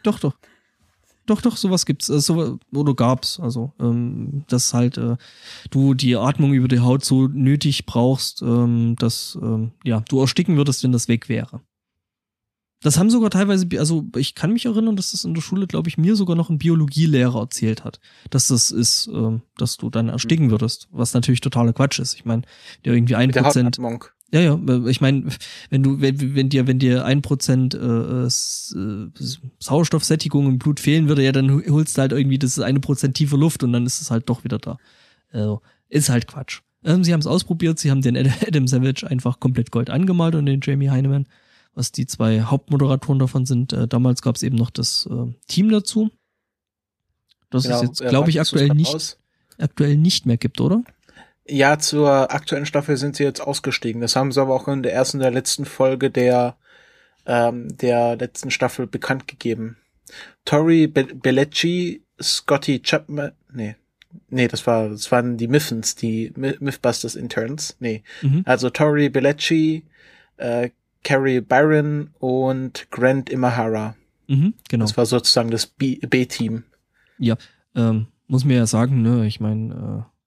Doch, 0.02 0.18
doch. 0.18 0.34
Doch, 1.28 1.42
doch, 1.42 1.58
sowas 1.58 1.84
gibt's. 1.84 2.08
Äh, 2.08 2.20
so, 2.20 2.58
oder 2.72 2.94
gab's. 2.94 3.38
Also, 3.38 3.72
ähm, 3.78 4.44
dass 4.48 4.72
halt 4.72 4.96
äh, 4.96 5.16
du 5.70 5.92
die 5.92 6.16
Atmung 6.16 6.54
über 6.54 6.68
die 6.68 6.80
Haut 6.80 7.04
so 7.04 7.28
nötig 7.28 7.84
brauchst, 7.84 8.40
ähm, 8.40 8.96
dass 8.98 9.38
ähm, 9.40 9.72
ja, 9.84 10.00
du 10.08 10.20
ersticken 10.20 10.56
würdest, 10.56 10.82
wenn 10.82 10.92
das 10.92 11.06
weg 11.06 11.28
wäre. 11.28 11.60
Das 12.80 12.96
haben 12.96 13.10
sogar 13.10 13.28
teilweise, 13.28 13.66
also 13.78 14.06
ich 14.16 14.34
kann 14.34 14.52
mich 14.52 14.64
erinnern, 14.64 14.96
dass 14.96 15.10
das 15.10 15.24
in 15.24 15.34
der 15.34 15.42
Schule, 15.42 15.66
glaube 15.66 15.88
ich, 15.88 15.98
mir 15.98 16.16
sogar 16.16 16.36
noch 16.36 16.48
ein 16.48 16.58
Biologielehrer 16.58 17.40
erzählt 17.40 17.84
hat, 17.84 18.00
dass 18.30 18.48
das 18.48 18.70
ist, 18.70 19.08
ähm, 19.08 19.42
dass 19.58 19.76
du 19.76 19.90
dann 19.90 20.08
ersticken 20.08 20.50
würdest, 20.50 20.88
was 20.92 21.12
natürlich 21.12 21.40
totaler 21.40 21.74
Quatsch 21.74 21.98
ist. 21.98 22.14
Ich 22.14 22.24
meine, 22.24 22.42
der 22.84 22.94
irgendwie 22.94 23.16
ein 23.16 23.32
Prozent. 23.32 23.78
Ja, 24.32 24.40
ja, 24.40 24.86
ich 24.86 25.00
meine, 25.00 25.28
wenn 25.70 25.82
du, 25.82 26.00
wenn, 26.00 26.34
wenn 26.34 26.48
dir, 26.48 26.66
wenn 26.66 26.78
dir 26.78 27.04
ein 27.04 27.22
Prozent 27.22 27.74
äh, 27.74 28.24
S- 28.26 28.74
äh, 28.76 29.06
Sauerstoffsättigung 29.58 30.46
im 30.46 30.58
Blut 30.58 30.80
fehlen 30.80 31.08
würde, 31.08 31.22
ja, 31.24 31.32
dann 31.32 31.50
holst 31.68 31.96
du 31.96 32.00
halt 32.02 32.12
irgendwie 32.12 32.38
das 32.38 32.58
eine 32.58 32.80
Prozent 32.80 33.16
tiefe 33.16 33.36
Luft 33.36 33.62
und 33.62 33.72
dann 33.72 33.86
ist 33.86 34.00
es 34.00 34.10
halt 34.10 34.28
doch 34.28 34.44
wieder 34.44 34.58
da. 34.58 34.76
Also, 35.30 35.62
ist 35.88 36.08
halt 36.10 36.26
Quatsch. 36.26 36.60
Ähm, 36.84 37.04
sie 37.04 37.12
haben 37.12 37.20
es 37.20 37.26
ausprobiert, 37.26 37.78
sie 37.78 37.90
haben 37.90 38.02
den 38.02 38.16
Ad- 38.16 38.30
Adam 38.46 38.66
Savage 38.68 39.06
einfach 39.08 39.40
komplett 39.40 39.70
Gold 39.70 39.90
angemalt 39.90 40.34
und 40.34 40.46
den 40.46 40.60
Jamie 40.62 40.90
Heineman, 40.90 41.26
was 41.74 41.92
die 41.92 42.06
zwei 42.06 42.42
Hauptmoderatoren 42.42 43.18
davon 43.18 43.46
sind. 43.46 43.72
Äh, 43.72 43.88
damals 43.88 44.22
gab 44.22 44.36
es 44.36 44.42
eben 44.42 44.56
noch 44.56 44.70
das 44.70 45.08
äh, 45.10 45.32
Team 45.46 45.70
dazu. 45.70 46.10
Das 47.50 47.62
Genau, 47.64 47.76
es 47.76 47.82
jetzt, 47.82 48.00
äh, 48.02 48.08
glaube 48.10 48.30
ich, 48.30 48.40
aktuell 48.40 48.68
nicht, 48.70 48.94
aus. 48.94 49.18
aktuell 49.56 49.96
nicht 49.96 50.26
mehr 50.26 50.36
gibt, 50.36 50.60
oder? 50.60 50.82
Ja, 51.48 51.78
zur 51.78 52.32
aktuellen 52.32 52.66
Staffel 52.66 52.96
sind 52.96 53.16
sie 53.16 53.24
jetzt 53.24 53.40
ausgestiegen. 53.40 54.00
Das 54.00 54.16
haben 54.16 54.32
sie 54.32 54.40
aber 54.40 54.54
auch 54.54 54.68
in 54.68 54.82
der 54.82 54.92
ersten 54.92 55.18
und 55.18 55.22
der 55.22 55.30
letzten 55.30 55.64
Folge 55.64 56.10
der, 56.10 56.56
ähm, 57.26 57.76
der 57.76 58.16
letzten 58.16 58.50
Staffel 58.50 58.86
bekannt 58.86 59.28
gegeben. 59.28 59.78
Tori 60.44 60.86
Be 60.86 61.04
Bellecci, 61.04 62.02
Scotty 62.20 62.80
Chapman, 62.80 63.32
nee, 63.52 63.76
nee, 64.30 64.48
das 64.48 64.66
war, 64.66 64.88
das 64.88 65.10
waren 65.12 65.36
die 65.36 65.48
Miffens, 65.48 65.94
die 65.94 66.32
Mythbusters 66.36 67.14
Interns, 67.14 67.76
nee. 67.80 68.02
Mhm. 68.22 68.42
Also 68.44 68.70
Tori 68.70 69.08
Bellecci, 69.08 69.84
äh, 70.36 70.70
Carrie 71.04 71.40
Byron 71.40 72.10
und 72.18 72.90
Grant 72.90 73.30
Imahara. 73.30 73.94
Mhm, 74.26 74.54
genau. 74.68 74.84
Das 74.84 74.96
war 74.96 75.06
sozusagen 75.06 75.50
das 75.50 75.66
B-Team. 75.66 76.64
ähm, 77.74 78.08
muss 78.26 78.44
mir 78.44 78.56
ja 78.56 78.66
sagen, 78.66 79.02
ne, 79.02 79.26
ich 79.26 79.40
meine, 79.40 80.06
äh, 80.06 80.17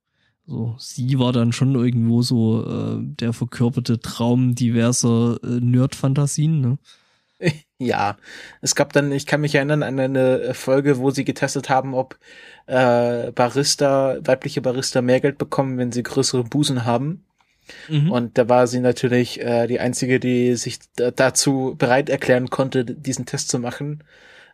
so, 0.46 0.76
sie 0.80 1.20
war 1.20 1.32
dann 1.34 1.54
schon 1.54 1.76
irgendwo 1.76 2.22
so 2.22 2.66
äh, 2.66 3.00
der 3.02 3.34
verkörperte 3.34 4.00
Traum 4.00 4.56
diverser 4.56 5.40
äh, 5.44 5.60
Nerd-Fantasien, 5.60 6.62
ne? 6.62 6.78
Ja, 7.80 8.18
es 8.62 8.76
gab 8.76 8.94
dann, 8.94 9.12
ich 9.12 9.26
kann 9.26 9.42
mich 9.42 9.56
erinnern 9.56 9.82
an 9.82 10.00
eine 10.00 10.54
Folge, 10.54 11.00
wo 11.00 11.10
sie 11.10 11.26
getestet 11.26 11.70
haben, 11.70 11.96
ob 11.96 12.20
äh, 12.68 13.32
Barista, 13.32 14.18
weibliche 14.24 14.62
Barista 14.62 15.02
mehr 15.02 15.20
Geld 15.20 15.40
bekommen, 15.40 15.80
wenn 15.80 15.92
sie 15.92 16.04
größere 16.04 16.44
Busen 16.44 16.86
haben. 16.86 17.26
Mhm. 17.88 18.12
Und 18.12 18.38
da 18.38 18.50
war 18.50 18.68
sie 18.68 18.82
natürlich 18.82 19.42
äh, 19.42 19.68
die 19.68 19.80
einzige, 19.80 20.20
die 20.20 20.56
sich 20.56 20.80
da- 20.96 21.12
dazu 21.12 21.76
bereit 21.78 22.10
erklären 22.10 22.50
konnte, 22.50 22.86
diesen 22.86 23.26
Test 23.26 23.50
zu 23.50 23.60
machen. 23.60 24.04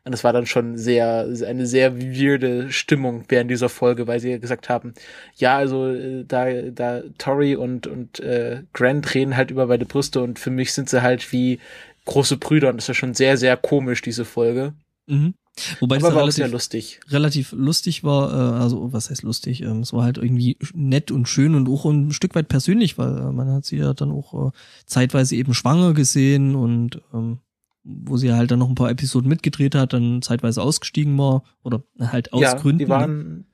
Und 0.08 0.14
es 0.14 0.24
war 0.24 0.32
dann 0.32 0.46
schon 0.46 0.78
sehr, 0.78 1.28
eine 1.46 1.68
sehr 1.68 2.00
weirde 2.00 2.72
Stimmung 2.72 3.26
während 3.28 3.52
dieser 3.52 3.68
Folge, 3.68 4.08
weil 4.08 4.22
sie 4.22 4.40
gesagt 4.40 4.70
haben, 4.70 4.94
ja, 5.36 5.58
also 5.58 5.88
äh, 5.88 6.24
da, 6.26 6.46
da 6.72 7.02
Tori 7.18 7.58
und, 7.58 7.88
und 7.88 8.22
äh, 8.22 8.64
Grant 8.72 9.14
reden 9.14 9.36
halt 9.36 9.52
über 9.52 9.68
beide 9.68 9.86
Brüste 9.86 10.22
und 10.22 10.40
für 10.40 10.50
mich 10.50 10.72
sind 10.72 10.90
sie 10.90 11.02
halt 11.02 11.34
wie 11.34 11.60
große 12.06 12.38
Brüder 12.38 12.70
und 12.70 12.78
das 12.78 12.88
ist 12.88 12.96
schon 12.96 13.16
sehr, 13.16 13.36
sehr 13.36 13.58
komisch, 13.58 14.02
diese 14.02 14.24
Folge. 14.24 14.74
Mhm. 15.08 15.34
Wobei 15.82 15.98
es 15.98 16.04
Aber 16.06 16.14
sehr 16.32 16.46
relativ, 16.46 16.52
lustig. 16.54 17.00
relativ 17.10 17.52
lustig 17.52 18.04
war, 18.06 18.32
äh, 18.32 18.62
also 18.64 18.94
was 18.94 19.10
heißt 19.10 19.24
lustig, 19.24 19.62
ähm, 19.62 19.82
es 19.82 19.92
war 19.92 20.04
halt 20.04 20.18
irgendwie 20.18 20.56
nett 20.74 21.12
und 21.12 21.28
schön 21.28 21.54
und 21.54 21.68
auch 21.68 21.84
ein 21.84 22.12
Stück 22.12 22.34
weit 22.34 22.48
persönlich, 22.48 22.98
weil 22.98 23.18
äh, 23.18 23.32
man 23.34 23.52
hat 23.52 23.66
sie 23.66 23.76
ja 23.76 23.94
dann 23.94 24.12
auch 24.12 24.48
äh, 24.48 24.52
zeitweise 24.86 25.36
eben 25.36 25.54
schwanger 25.54 25.94
gesehen 25.94 26.56
und 26.56 27.02
ähm, 27.14 27.40
wo 27.88 28.18
sie 28.18 28.34
halt 28.34 28.52
dann 28.52 28.60
noch 28.60 28.70
ein 28.70 28.76
paar 28.76 28.90
Episoden 28.90 29.30
mitgedreht 29.30 29.74
hat, 29.76 29.94
dann 29.94 30.22
zeitweise 30.22 30.62
ausgestiegen 30.62 31.18
war 31.18 31.44
oder 31.64 31.84
halt 32.00 32.34
aus 32.34 32.42
ja, 32.42 32.54
Gründen. 32.56 32.80
die 32.80 32.90
waren, 32.90 33.46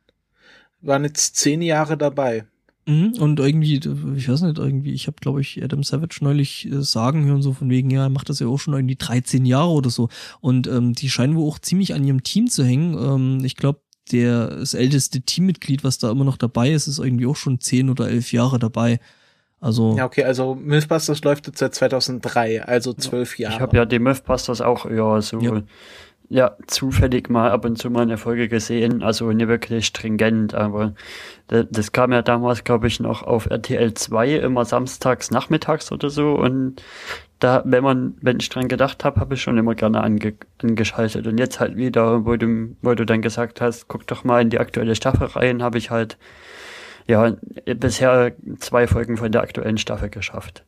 waren 0.82 1.04
jetzt 1.04 1.36
zehn 1.36 1.62
Jahre 1.62 1.98
dabei. 1.98 2.46
Mhm, 2.86 3.14
Und 3.20 3.40
irgendwie, 3.40 3.80
ich 4.18 4.28
weiß 4.28 4.42
nicht, 4.42 4.58
irgendwie, 4.58 4.92
ich 4.92 5.08
habe, 5.08 5.16
glaube 5.22 5.40
ich, 5.40 5.64
Adam 5.64 5.84
Savage 5.84 6.18
neulich 6.22 6.70
äh, 6.70 6.82
sagen 6.82 7.24
hören, 7.26 7.42
so 7.42 7.54
von 7.54 7.70
wegen, 7.70 7.90
ja, 7.90 8.04
er 8.04 8.10
macht 8.10 8.30
das 8.30 8.40
ja 8.40 8.48
auch 8.48 8.60
schon 8.60 8.74
irgendwie 8.74 8.98
13 8.98 9.46
Jahre 9.46 9.70
oder 9.70 9.90
so. 9.90 10.10
Und 10.42 10.68
ähm, 10.68 10.94
die 10.94 11.10
scheinen 11.10 11.36
wohl 11.36 11.48
auch 11.48 11.60
ziemlich 11.60 11.94
an 11.94 12.04
ihrem 12.04 12.24
Team 12.24 12.50
zu 12.50 12.66
hängen. 12.66 12.98
Ähm, 12.98 13.46
ich 13.46 13.56
glaube, 13.56 13.80
der 14.12 14.50
das 14.50 14.74
älteste 14.74 15.22
Teammitglied, 15.22 15.86
was 15.86 15.98
da 15.98 16.12
immer 16.12 16.26
noch 16.26 16.36
dabei 16.36 16.72
ist, 16.72 16.88
ist 16.88 17.00
irgendwie 17.00 17.26
auch 17.26 17.38
schon 17.38 17.62
10 17.62 17.90
oder 17.90 18.10
11 18.10 18.34
Jahre 18.34 18.60
dabei. 18.60 19.00
Also, 19.64 19.96
Ja, 19.98 20.06
okay, 20.06 20.26
also 20.26 20.56
Mythbusters 20.56 21.24
läuft 21.24 21.48
jetzt 21.48 21.60
seit 21.60 21.74
2003, 21.74 22.66
also 22.66 22.92
zwölf 22.92 23.40
Jahre. 23.40 23.56
Ich 23.56 23.62
habe 23.62 23.78
ja 23.78 23.86
die 23.86 23.98
Mythbusters 23.98 24.60
auch 24.60 24.92
ja 24.92 25.22
so 25.22 25.40
Ja. 25.40 25.64
ja. 26.28 26.58
zufällig 26.68 27.30
mal 27.30 27.50
ab 27.50 27.64
und 27.64 27.78
zu 27.78 27.90
mal 27.90 28.02
eine 28.02 28.18
Folge 28.18 28.50
gesehen, 28.50 29.02
also 29.02 29.32
nicht 29.32 29.48
wirklich 29.48 29.86
stringent, 29.86 30.54
aber 30.54 30.96
das, 31.48 31.68
das 31.72 31.92
kam 31.94 32.12
ja 32.12 32.22
damals, 32.22 32.66
glaube 32.66 32.88
ich, 32.88 33.00
noch 33.00 33.24
auf 33.24 33.46
RTL 33.46 33.94
2 33.94 34.34
immer 34.36 34.66
samstags 34.66 35.32
nachmittags 35.32 35.94
oder 35.94 36.10
so 36.10 36.34
und 36.34 36.84
da, 37.40 37.62
wenn 37.66 37.86
man, 37.86 38.16
wenn 38.20 38.40
ich 38.42 38.50
dran 38.50 38.68
gedacht 38.68 39.06
habe, 39.06 39.22
habe 39.22 39.36
ich 39.36 39.42
schon 39.42 39.58
immer 39.58 39.76
gerne 39.76 40.02
ange, 40.02 40.34
angeschaltet 40.62 41.26
und 41.26 41.38
jetzt 41.38 41.62
halt 41.62 41.78
wieder, 41.78 42.26
wo 42.26 42.36
du, 42.36 42.76
wo 42.82 42.96
du 42.96 43.06
dann 43.06 43.22
gesagt 43.22 43.62
hast, 43.62 43.88
guck 43.88 44.06
doch 44.08 44.26
mal 44.26 44.42
in 44.42 44.50
die 44.50 44.60
aktuelle 44.60 44.96
Staffel 44.96 45.28
rein, 45.28 45.64
habe 45.64 45.78
ich 45.78 45.90
halt 45.90 46.18
ja 47.08 47.36
bisher 47.76 48.34
zwei 48.60 48.88
Folgen 48.88 49.18
von 49.18 49.32
der 49.32 49.42
aktuellen 49.42 49.78
Staffel 49.78 50.10
geschafft. 50.10 50.64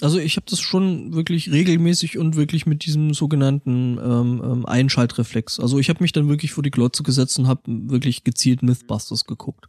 also 0.00 0.18
ich 0.18 0.36
habe 0.36 0.46
das 0.48 0.60
schon 0.60 1.14
wirklich 1.14 1.50
regelmäßig 1.50 2.18
und 2.18 2.36
wirklich 2.36 2.66
mit 2.66 2.84
diesem 2.84 3.14
sogenannten 3.14 3.98
ähm, 3.98 4.42
ähm, 4.44 4.66
Einschaltreflex. 4.66 5.58
Also 5.58 5.78
ich 5.78 5.88
habe 5.88 6.02
mich 6.02 6.12
dann 6.12 6.28
wirklich 6.28 6.52
vor 6.52 6.62
die 6.62 6.70
Glotze 6.70 7.02
gesetzt 7.02 7.38
und 7.38 7.48
habe 7.48 7.62
wirklich 7.66 8.22
gezielt 8.22 8.62
Mythbusters 8.62 9.24
geguckt. 9.24 9.66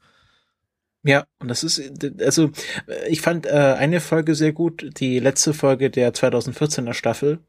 Ja, 1.04 1.26
und 1.40 1.48
das 1.48 1.64
ist, 1.64 1.82
also 2.20 2.52
ich 3.08 3.22
fand 3.22 3.46
äh, 3.46 3.76
eine 3.78 4.02
Folge 4.02 4.36
sehr 4.36 4.52
gut, 4.52 5.00
die 5.00 5.20
letzte 5.20 5.54
Folge 5.54 5.90
der 5.90 6.14
2014er 6.14 6.94
Staffel, 6.94 7.40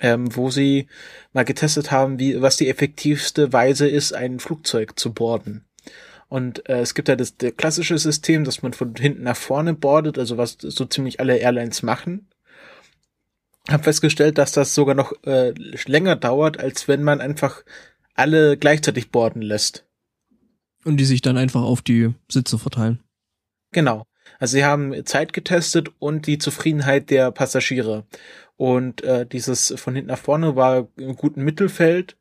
ähm, 0.00 0.34
wo 0.34 0.50
sie 0.50 0.86
mal 1.32 1.44
getestet 1.44 1.90
haben, 1.90 2.18
wie 2.20 2.40
was 2.40 2.56
die 2.56 2.68
effektivste 2.68 3.52
Weise 3.52 3.88
ist, 3.88 4.14
ein 4.14 4.38
Flugzeug 4.38 4.98
zu 4.98 5.12
boarden. 5.12 5.64
Und 6.34 6.68
äh, 6.68 6.80
es 6.80 6.94
gibt 6.94 7.06
ja 7.06 7.14
das, 7.14 7.36
das 7.36 7.56
klassische 7.56 7.96
System, 7.96 8.42
dass 8.42 8.60
man 8.60 8.72
von 8.72 8.92
hinten 8.96 9.22
nach 9.22 9.36
vorne 9.36 9.72
boardet, 9.72 10.18
also 10.18 10.36
was 10.36 10.56
so 10.58 10.84
ziemlich 10.84 11.20
alle 11.20 11.36
Airlines 11.36 11.84
machen. 11.84 12.26
Hab 13.68 13.84
festgestellt, 13.84 14.36
dass 14.36 14.50
das 14.50 14.74
sogar 14.74 14.96
noch 14.96 15.12
äh, 15.22 15.54
länger 15.86 16.16
dauert, 16.16 16.58
als 16.58 16.88
wenn 16.88 17.04
man 17.04 17.20
einfach 17.20 17.62
alle 18.14 18.56
gleichzeitig 18.56 19.12
boarden 19.12 19.42
lässt. 19.42 19.86
Und 20.84 20.96
die 20.96 21.04
sich 21.04 21.22
dann 21.22 21.38
einfach 21.38 21.62
auf 21.62 21.82
die 21.82 22.12
Sitze 22.28 22.58
verteilen. 22.58 22.98
Genau. 23.70 24.04
Also 24.40 24.54
sie 24.56 24.64
haben 24.64 25.06
Zeit 25.06 25.34
getestet 25.34 25.92
und 26.00 26.26
die 26.26 26.38
Zufriedenheit 26.38 27.10
der 27.10 27.30
Passagiere. 27.30 28.06
Und 28.56 29.04
äh, 29.04 29.24
dieses 29.24 29.72
von 29.76 29.94
hinten 29.94 30.10
nach 30.10 30.18
vorne 30.18 30.56
war 30.56 30.88
im 30.96 31.14
guten 31.14 31.44
Mittelfeld. 31.44 32.16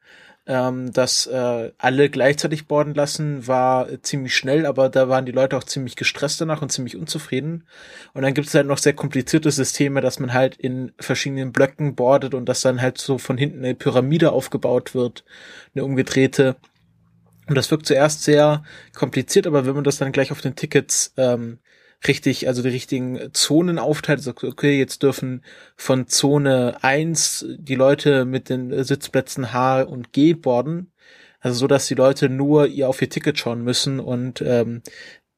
Ähm, 0.46 0.91
das 0.91 1.26
äh, 1.26 1.72
alle 1.78 2.10
gleichzeitig 2.10 2.68
boarden 2.68 2.94
lassen 2.94 3.48
war 3.48 3.88
ziemlich 4.02 4.36
schnell, 4.36 4.66
aber 4.66 4.89
da 4.89 5.08
waren 5.08 5.26
die 5.26 5.32
Leute 5.32 5.56
auch 5.56 5.64
ziemlich 5.64 5.96
gestresst 5.96 6.41
danach 6.41 6.62
und 6.62 6.70
ziemlich 6.70 6.98
unzufrieden. 6.98 7.66
Und 8.14 8.24
dann 8.24 8.34
gibt 8.34 8.48
es 8.48 8.54
halt 8.54 8.68
noch 8.68 8.78
sehr 8.78 8.94
komplizierte 8.94 9.52
Systeme, 9.52 10.02
dass 10.02 10.20
man 10.20 10.34
halt 10.34 10.58
in 10.58 10.91
verschiedenen 11.00 11.54
Blöcken 11.54 11.96
boardet 11.96 12.34
und 12.34 12.50
dass 12.50 12.62
dann 12.62 12.82
halt 12.82 12.98
so 12.98 13.18
von 13.18 13.38
hinten 13.38 13.60
eine 13.60 13.76
Pyramide 13.76 14.34
aufgebaut 14.34 14.94
wird, 14.94 15.24
eine 15.76 15.86
umgedrehte. 15.86 16.58
Und 17.48 17.56
das 17.56 17.72
wirkt 17.72 17.86
zuerst 17.86 18.24
sehr 18.24 18.64
kompliziert, 18.94 19.48
aber 19.48 19.66
wenn 19.66 19.76
man 19.76 19.84
das 19.84 19.98
dann 19.98 20.12
gleich 20.12 20.32
auf 20.32 20.41
den 20.41 20.56
Tickets 20.56 21.14
ähm, 21.18 21.60
richtig, 22.08 22.47
also 22.47 22.62
die 22.62 22.70
richtigen 22.70 23.34
Zonen 23.34 23.80
aufteilt. 23.80 24.20
Also, 24.20 24.32
okay, 24.32 24.78
jetzt 24.78 25.04
dürfen 25.04 25.43
von 25.76 26.08
Zone 26.08 26.78
1 26.82 27.45
die 27.58 27.76
Leute 27.76 28.26
mit 28.26 28.49
den 28.49 28.84
Sitzplätzen 28.84 29.54
H 29.54 29.84
und 29.84 30.14
G 30.14 30.34
borden. 30.34 30.91
Also 31.39 31.60
so, 31.60 31.68
dass 31.68 31.88
die 31.88 31.95
Leute 31.95 32.30
nur 32.30 32.68
ihr 32.68 32.88
auf 32.88 33.01
ihr 33.01 33.10
Ticket 33.10 33.38
schauen 33.38 33.64
müssen 33.64 33.99
und 33.99 34.41
ähm, 34.41 34.82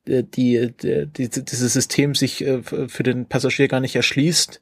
die, 0.08 0.72
die, 0.72 1.08
die, 1.08 1.30
dieses 1.30 1.74
System 1.74 2.14
sich 2.14 2.46
äh, 2.46 2.62
für 2.62 3.04
den 3.04 3.28
Passagier 3.28 3.68
gar 3.68 3.80
nicht 3.80 3.96
erschließt. 3.96 4.62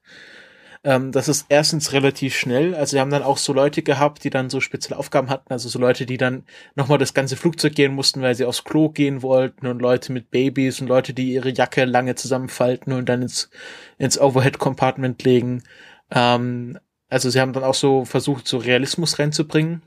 Ähm, 0.85 1.11
das 1.13 1.29
ist 1.29 1.45
erstens 1.49 1.93
relativ 1.93 2.35
schnell. 2.35 2.75
Also 2.75 2.93
wir 2.95 3.01
haben 3.01 3.09
dann 3.09 3.23
auch 3.23 3.37
so 3.37 3.53
Leute 3.53 3.83
gehabt, 3.83 4.23
die 4.23 4.29
dann 4.29 4.49
so 4.49 4.59
spezielle 4.59 4.97
Aufgaben 4.99 5.29
hatten. 5.29 5.51
Also 5.51 5.69
so 5.69 5.79
Leute, 5.79 6.05
die 6.05 6.17
dann 6.17 6.43
nochmal 6.75 6.97
das 6.97 7.13
ganze 7.13 7.37
Flugzeug 7.37 7.75
gehen 7.75 7.93
mussten, 7.95 8.21
weil 8.21 8.35
sie 8.35 8.45
aufs 8.45 8.63
Klo 8.65 8.89
gehen 8.89 9.21
wollten 9.21 9.67
und 9.67 9.81
Leute 9.81 10.11
mit 10.11 10.29
Babys 10.31 10.81
und 10.81 10.87
Leute, 10.87 11.13
die 11.13 11.33
ihre 11.33 11.53
Jacke 11.53 11.85
lange 11.85 12.15
zusammenfalten 12.15 12.91
und 12.93 13.07
dann 13.07 13.21
ins, 13.21 13.49
ins 13.97 14.19
Overhead-Compartment 14.19 15.23
legen. 15.23 15.63
Ähm, 16.11 16.77
also 17.09 17.29
sie 17.29 17.39
haben 17.39 17.53
dann 17.53 17.63
auch 17.63 17.75
so 17.75 18.05
versucht, 18.05 18.47
so 18.47 18.57
Realismus 18.57 19.19
reinzubringen. 19.19 19.83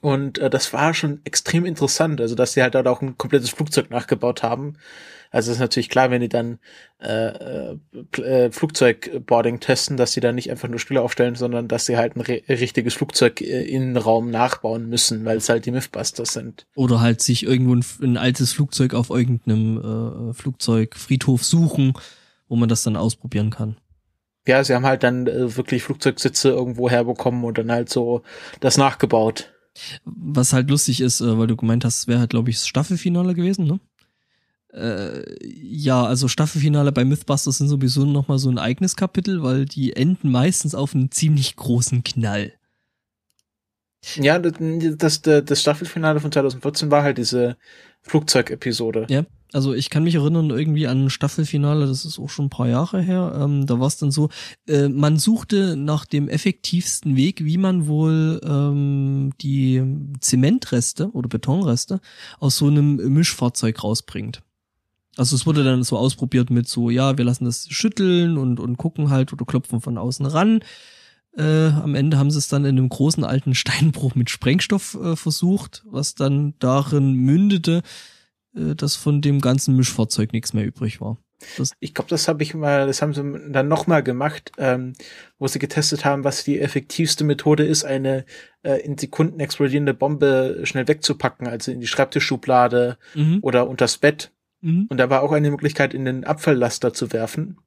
Und 0.00 0.38
äh, 0.38 0.50
das 0.50 0.72
war 0.72 0.94
schon 0.94 1.20
extrem 1.24 1.64
interessant, 1.64 2.20
also 2.20 2.34
dass 2.34 2.52
sie 2.52 2.62
halt 2.62 2.76
auch 2.76 3.02
ein 3.02 3.18
komplettes 3.18 3.50
Flugzeug 3.50 3.90
nachgebaut 3.90 4.42
haben. 4.42 4.76
Also 5.30 5.52
ist 5.52 5.58
natürlich 5.58 5.90
klar, 5.90 6.10
wenn 6.10 6.22
die 6.22 6.28
dann 6.28 6.58
äh, 7.00 7.74
äh, 8.16 8.50
Flugzeugboarding 8.50 9.60
testen, 9.60 9.96
dass 9.96 10.12
sie 10.12 10.20
dann 10.20 10.36
nicht 10.36 10.50
einfach 10.50 10.68
nur 10.68 10.78
Stühle 10.78 11.02
aufstellen, 11.02 11.34
sondern 11.34 11.68
dass 11.68 11.84
sie 11.84 11.98
halt 11.98 12.16
ein 12.16 12.22
richtiges 12.22 12.94
Flugzeug 12.94 13.42
äh, 13.42 13.78
nachbauen 13.78 14.88
müssen, 14.88 15.24
weil 15.24 15.36
es 15.36 15.48
halt 15.48 15.66
die 15.66 15.70
Mythbusters 15.70 16.32
sind. 16.32 16.66
Oder 16.74 17.00
halt 17.00 17.20
sich 17.20 17.44
irgendwo 17.44 17.74
ein, 17.74 17.84
ein 18.02 18.16
altes 18.16 18.52
Flugzeug 18.52 18.94
auf 18.94 19.10
irgendeinem 19.10 20.30
äh, 20.30 20.32
Flugzeugfriedhof 20.32 21.44
suchen, 21.44 21.92
wo 22.48 22.56
man 22.56 22.70
das 22.70 22.82
dann 22.82 22.96
ausprobieren 22.96 23.50
kann. 23.50 23.76
Ja, 24.46 24.64
sie 24.64 24.74
haben 24.74 24.86
halt 24.86 25.02
dann 25.02 25.26
äh, 25.26 25.54
wirklich 25.56 25.82
Flugzeugsitze 25.82 26.48
irgendwo 26.48 26.88
herbekommen 26.88 27.44
und 27.44 27.58
dann 27.58 27.70
halt 27.70 27.90
so 27.90 28.22
das 28.60 28.78
nachgebaut. 28.78 29.52
Was 30.04 30.52
halt 30.52 30.70
lustig 30.70 31.00
ist, 31.00 31.20
äh, 31.20 31.38
weil 31.38 31.46
du 31.46 31.56
gemeint 31.56 31.84
hast, 31.84 31.98
es 31.98 32.08
wäre 32.08 32.20
halt, 32.20 32.30
glaube 32.30 32.50
ich, 32.50 32.56
das 32.56 32.68
Staffelfinale 32.68 33.34
gewesen, 33.34 33.66
ne? 33.66 33.80
Äh, 34.72 35.24
ja, 35.46 36.04
also 36.04 36.28
Staffelfinale 36.28 36.92
bei 36.92 37.04
Mythbusters 37.04 37.58
sind 37.58 37.68
sowieso 37.68 38.04
nochmal 38.04 38.38
so 38.38 38.50
ein 38.50 38.58
eigenes 38.58 38.96
Kapitel, 38.96 39.42
weil 39.42 39.64
die 39.64 39.94
enden 39.96 40.30
meistens 40.30 40.74
auf 40.74 40.94
einen 40.94 41.10
ziemlich 41.10 41.56
großen 41.56 42.04
Knall. 42.04 42.52
Ja, 44.14 44.38
das, 44.38 44.54
das, 44.96 45.22
das 45.22 45.60
Staffelfinale 45.60 46.20
von 46.20 46.30
2014 46.30 46.90
war 46.90 47.02
halt 47.02 47.18
diese 47.18 47.56
Flugzeugepisode. 48.02 49.06
Ja, 49.08 49.24
also 49.52 49.72
ich 49.72 49.88
kann 49.88 50.04
mich 50.04 50.14
erinnern 50.14 50.50
irgendwie 50.50 50.86
an 50.86 51.06
ein 51.06 51.10
Staffelfinale, 51.10 51.86
das 51.86 52.04
ist 52.04 52.18
auch 52.18 52.28
schon 52.28 52.46
ein 52.46 52.50
paar 52.50 52.68
Jahre 52.68 53.00
her. 53.00 53.38
Ähm, 53.40 53.66
da 53.66 53.80
war 53.80 53.86
es 53.86 53.96
dann 53.96 54.10
so, 54.10 54.28
äh, 54.66 54.88
man 54.88 55.18
suchte 55.18 55.76
nach 55.76 56.04
dem 56.04 56.28
effektivsten 56.28 57.16
Weg, 57.16 57.44
wie 57.44 57.56
man 57.56 57.86
wohl 57.86 58.40
ähm, 58.44 59.32
die 59.40 59.82
Zementreste 60.20 61.10
oder 61.12 61.28
Betonreste 61.28 62.00
aus 62.38 62.58
so 62.58 62.66
einem 62.66 62.96
Mischfahrzeug 62.96 63.82
rausbringt. 63.82 64.42
Also 65.16 65.34
es 65.34 65.46
wurde 65.46 65.64
dann 65.64 65.82
so 65.82 65.96
ausprobiert 65.96 66.50
mit 66.50 66.68
so, 66.68 66.90
ja, 66.90 67.18
wir 67.18 67.24
lassen 67.24 67.44
das 67.44 67.68
schütteln 67.68 68.36
und, 68.38 68.60
und 68.60 68.76
gucken 68.76 69.10
halt 69.10 69.32
oder 69.32 69.44
klopfen 69.44 69.80
von 69.80 69.98
außen 69.98 70.26
ran. 70.26 70.60
Äh, 71.36 71.68
am 71.68 71.94
Ende 71.94 72.18
haben 72.18 72.30
sie 72.30 72.38
es 72.38 72.48
dann 72.48 72.64
in 72.64 72.78
einem 72.78 72.88
großen 72.88 73.24
alten 73.24 73.54
Steinbruch 73.56 74.14
mit 74.14 74.30
Sprengstoff 74.30 74.94
äh, 74.94 75.16
versucht, 75.16 75.84
was 75.86 76.14
dann 76.14 76.54
darin 76.58 77.14
mündete, 77.14 77.82
dass 78.76 78.96
von 78.96 79.20
dem 79.20 79.40
ganzen 79.40 79.76
Mischfahrzeug 79.76 80.32
nichts 80.32 80.52
mehr 80.52 80.64
übrig 80.64 81.00
war. 81.00 81.18
Das 81.56 81.72
ich 81.78 81.94
glaube, 81.94 82.10
das 82.10 82.26
habe 82.26 82.42
ich 82.42 82.54
mal, 82.54 82.86
das 82.86 83.00
haben 83.00 83.14
sie 83.14 83.22
dann 83.50 83.68
nochmal 83.68 84.02
gemacht, 84.02 84.52
ähm, 84.58 84.94
wo 85.38 85.46
sie 85.46 85.60
getestet 85.60 86.04
haben, 86.04 86.24
was 86.24 86.42
die 86.42 86.58
effektivste 86.58 87.24
Methode 87.24 87.64
ist, 87.64 87.84
eine 87.84 88.24
äh, 88.62 88.80
in 88.80 88.98
Sekunden 88.98 89.38
explodierende 89.38 89.94
Bombe 89.94 90.60
schnell 90.64 90.88
wegzupacken, 90.88 91.46
also 91.46 91.70
in 91.70 91.80
die 91.80 91.86
Schreibtischschublade 91.86 92.98
mhm. 93.14 93.38
oder 93.42 93.68
unters 93.68 93.98
Bett. 93.98 94.32
Mhm. 94.60 94.86
Und 94.88 94.96
da 94.98 95.10
war 95.10 95.22
auch 95.22 95.30
eine 95.30 95.50
Möglichkeit, 95.50 95.94
in 95.94 96.04
den 96.04 96.24
Abfalllaster 96.24 96.92
zu 96.92 97.12
werfen, 97.12 97.58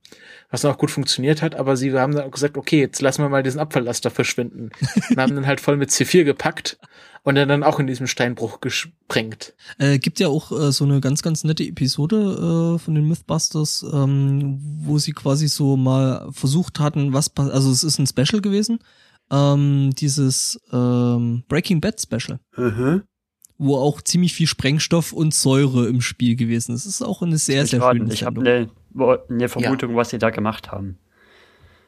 was 0.50 0.66
auch 0.66 0.78
gut 0.78 0.92
funktioniert 0.92 1.42
hat. 1.42 1.56
Aber 1.56 1.78
sie 1.78 1.94
haben 1.94 2.14
dann 2.14 2.26
auch 2.26 2.32
gesagt, 2.32 2.58
okay, 2.58 2.82
jetzt 2.82 3.02
lassen 3.02 3.24
wir 3.24 3.30
mal 3.30 3.44
diesen 3.44 3.62
Abfalllaster 3.62 4.12
verschwinden. 4.12 4.72
und 5.10 5.18
haben 5.18 5.36
dann 5.36 5.48
halt 5.48 5.62
voll 5.62 5.78
mit 5.78 5.90
C4 5.90 6.26
gepackt 6.26 6.78
und 7.24 7.36
dann, 7.36 7.48
dann 7.50 7.64
auch 7.64 7.80
in 7.80 7.88
diesem 7.88 8.08
Steinbruch 8.08 8.62
gesprengt. 8.62 9.54
Äh, 9.78 10.00
gibt 10.00 10.20
ja 10.20 10.28
auch 10.28 10.52
äh, 10.52 10.72
so 10.72 10.86
eine 10.86 11.02
ganz, 11.02 11.22
ganz 11.22 11.44
nette 11.44 11.64
Episode 11.64 12.76
äh, 12.76 12.80
von 12.80 12.96
den 12.96 13.08
Mythbusters, 13.08 13.86
ähm, 13.94 14.60
wo 14.84 14.98
sie 14.98 15.12
quasi 15.12 15.48
so 15.48 15.78
mal 15.78 16.30
versucht 16.32 16.80
hatten, 16.80 17.14
was 17.14 17.36
also 17.38 17.72
es 17.72 17.84
ist 17.84 18.00
ein 18.00 18.08
Special 18.08 18.42
gewesen, 18.42 18.80
ähm, 19.32 19.92
dieses 19.96 20.60
ähm, 20.72 21.44
Breaking 21.48 21.82
Bad 21.82 22.02
Special. 22.02 22.40
Mhm 22.58 23.04
wo 23.64 23.78
auch 23.78 24.02
ziemlich 24.02 24.34
viel 24.34 24.48
Sprengstoff 24.48 25.14
und 25.14 25.36
Säure 25.36 25.88
im 25.88 26.02
Spiel 26.02 26.36
gewesen 26.36 26.74
ist. 26.74 26.88
Es 26.88 26.96
ist 26.96 27.02
auch 27.04 27.22
eine 27.22 27.38
sehr, 27.38 27.64
sehr 27.68 27.80
raten. 27.80 28.00
schöne 28.00 28.14
Ich 28.14 28.24
habe 28.24 28.42
eine, 28.42 28.70
eine 29.30 29.50
Vermutung, 29.50 29.92
ja. 29.92 29.98
was 29.98 30.10
sie 30.10 30.18
da 30.18 30.32
gemacht 30.32 30.72
haben. 30.72 30.98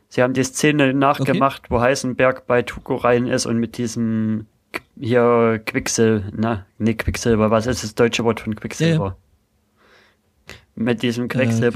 Sie 0.07 0.21
haben 0.21 0.35
die 0.35 0.43
Szene 0.43 0.93
nachgemacht, 0.93 1.63
okay. 1.63 1.71
wo 1.71 1.81
Heisenberg 1.81 2.45
bei 2.45 2.61
Tuko 2.61 2.97
rein 2.97 3.25
ist 3.25 3.47
und 3.47 3.57
mit 3.57 3.79
diesem 3.79 4.45
hier 4.99 5.61
Quicksil, 5.65 6.31
na, 6.35 6.65
nee, 6.77 6.93
Quicksilber, 6.93 7.51
was 7.51 7.67
ist 7.67 7.83
das 7.83 7.95
deutsche 7.95 8.23
Wort 8.23 8.39
von 8.39 8.55
Quicksilber? 8.55 9.17
Ja. 10.47 10.55
Mit 10.75 11.03
diesem 11.03 11.29
äh, 11.29 11.67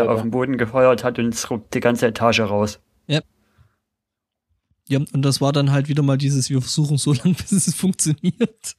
auf 0.00 0.22
den 0.22 0.30
Boden 0.30 0.58
gefeuert 0.58 1.04
hat 1.04 1.18
und 1.18 1.32
es 1.32 1.50
ruppt 1.50 1.74
die 1.74 1.80
ganze 1.80 2.06
Etage 2.06 2.40
raus. 2.40 2.80
Ja. 3.06 3.20
Ja, 4.88 4.98
und 4.98 5.22
das 5.22 5.40
war 5.40 5.52
dann 5.52 5.70
halt 5.72 5.88
wieder 5.88 6.02
mal 6.02 6.18
dieses, 6.18 6.50
wir 6.50 6.60
versuchen 6.60 6.98
so 6.98 7.12
lange, 7.24 7.34
bis 7.34 7.66
es 7.66 7.74
funktioniert. 7.74 8.76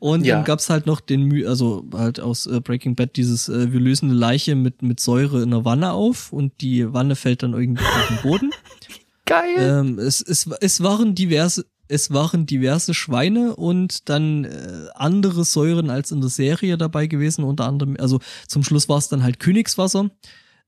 Und 0.00 0.24
ja. 0.24 0.36
dann 0.36 0.44
gab's 0.44 0.70
halt 0.70 0.86
noch 0.86 1.00
den, 1.00 1.46
also 1.46 1.84
halt 1.92 2.20
aus 2.20 2.46
äh, 2.46 2.60
Breaking 2.60 2.96
Bad 2.96 3.16
dieses, 3.16 3.48
äh, 3.48 3.72
wir 3.72 3.80
lösen 3.80 4.10
eine 4.10 4.18
Leiche 4.18 4.54
mit, 4.54 4.82
mit 4.82 4.98
Säure 4.98 5.42
in 5.42 5.50
der 5.50 5.64
Wanne 5.64 5.92
auf 5.92 6.32
und 6.32 6.60
die 6.60 6.92
Wanne 6.92 7.16
fällt 7.16 7.42
dann 7.42 7.52
irgendwie 7.52 7.84
auf 7.84 8.08
den 8.08 8.30
Boden. 8.30 8.50
Geil. 9.24 9.56
Ähm, 9.58 9.98
es, 9.98 10.20
es, 10.20 10.48
es 10.60 10.82
waren 10.82 11.14
diverse, 11.14 11.64
es 11.92 12.10
waren 12.10 12.46
diverse 12.46 12.94
Schweine 12.94 13.54
und 13.54 14.08
dann 14.08 14.44
äh, 14.44 14.86
andere 14.94 15.44
Säuren 15.44 15.90
als 15.90 16.10
in 16.10 16.22
der 16.22 16.30
Serie 16.30 16.78
dabei 16.78 17.06
gewesen, 17.06 17.44
unter 17.44 17.66
anderem, 17.66 17.96
also 17.98 18.18
zum 18.48 18.64
Schluss 18.64 18.88
war 18.88 18.98
es 18.98 19.08
dann 19.08 19.22
halt 19.22 19.38
Königswasser. 19.38 20.10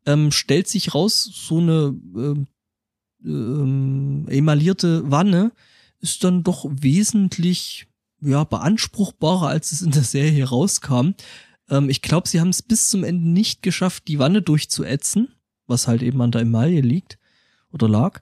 Ähm, 0.06 0.30
stellt 0.30 0.68
sich 0.68 0.94
raus, 0.94 1.30
so 1.32 1.58
eine 1.58 1.98
äh, 2.14 2.44
ähm, 3.26 4.26
emaillierte 4.28 5.10
Wanne 5.10 5.52
ist 6.00 6.22
dann 6.24 6.42
doch 6.42 6.66
wesentlich 6.68 7.86
ja, 8.20 8.44
beanspruchbarer, 8.44 9.48
als 9.48 9.72
es 9.72 9.80
in 9.80 9.92
der 9.92 10.04
Serie 10.04 10.46
rauskam. 10.46 11.14
Ähm, 11.70 11.88
ich 11.88 12.02
glaube, 12.02 12.28
sie 12.28 12.40
haben 12.40 12.50
es 12.50 12.60
bis 12.60 12.90
zum 12.90 13.02
Ende 13.02 13.26
nicht 13.26 13.62
geschafft, 13.62 14.08
die 14.08 14.18
Wanne 14.18 14.42
durchzuätzen, 14.42 15.34
was 15.66 15.88
halt 15.88 16.02
eben 16.02 16.20
an 16.20 16.32
der 16.32 16.42
Emaille 16.42 16.82
liegt 16.82 17.18
oder 17.72 17.88
lag. 17.88 18.20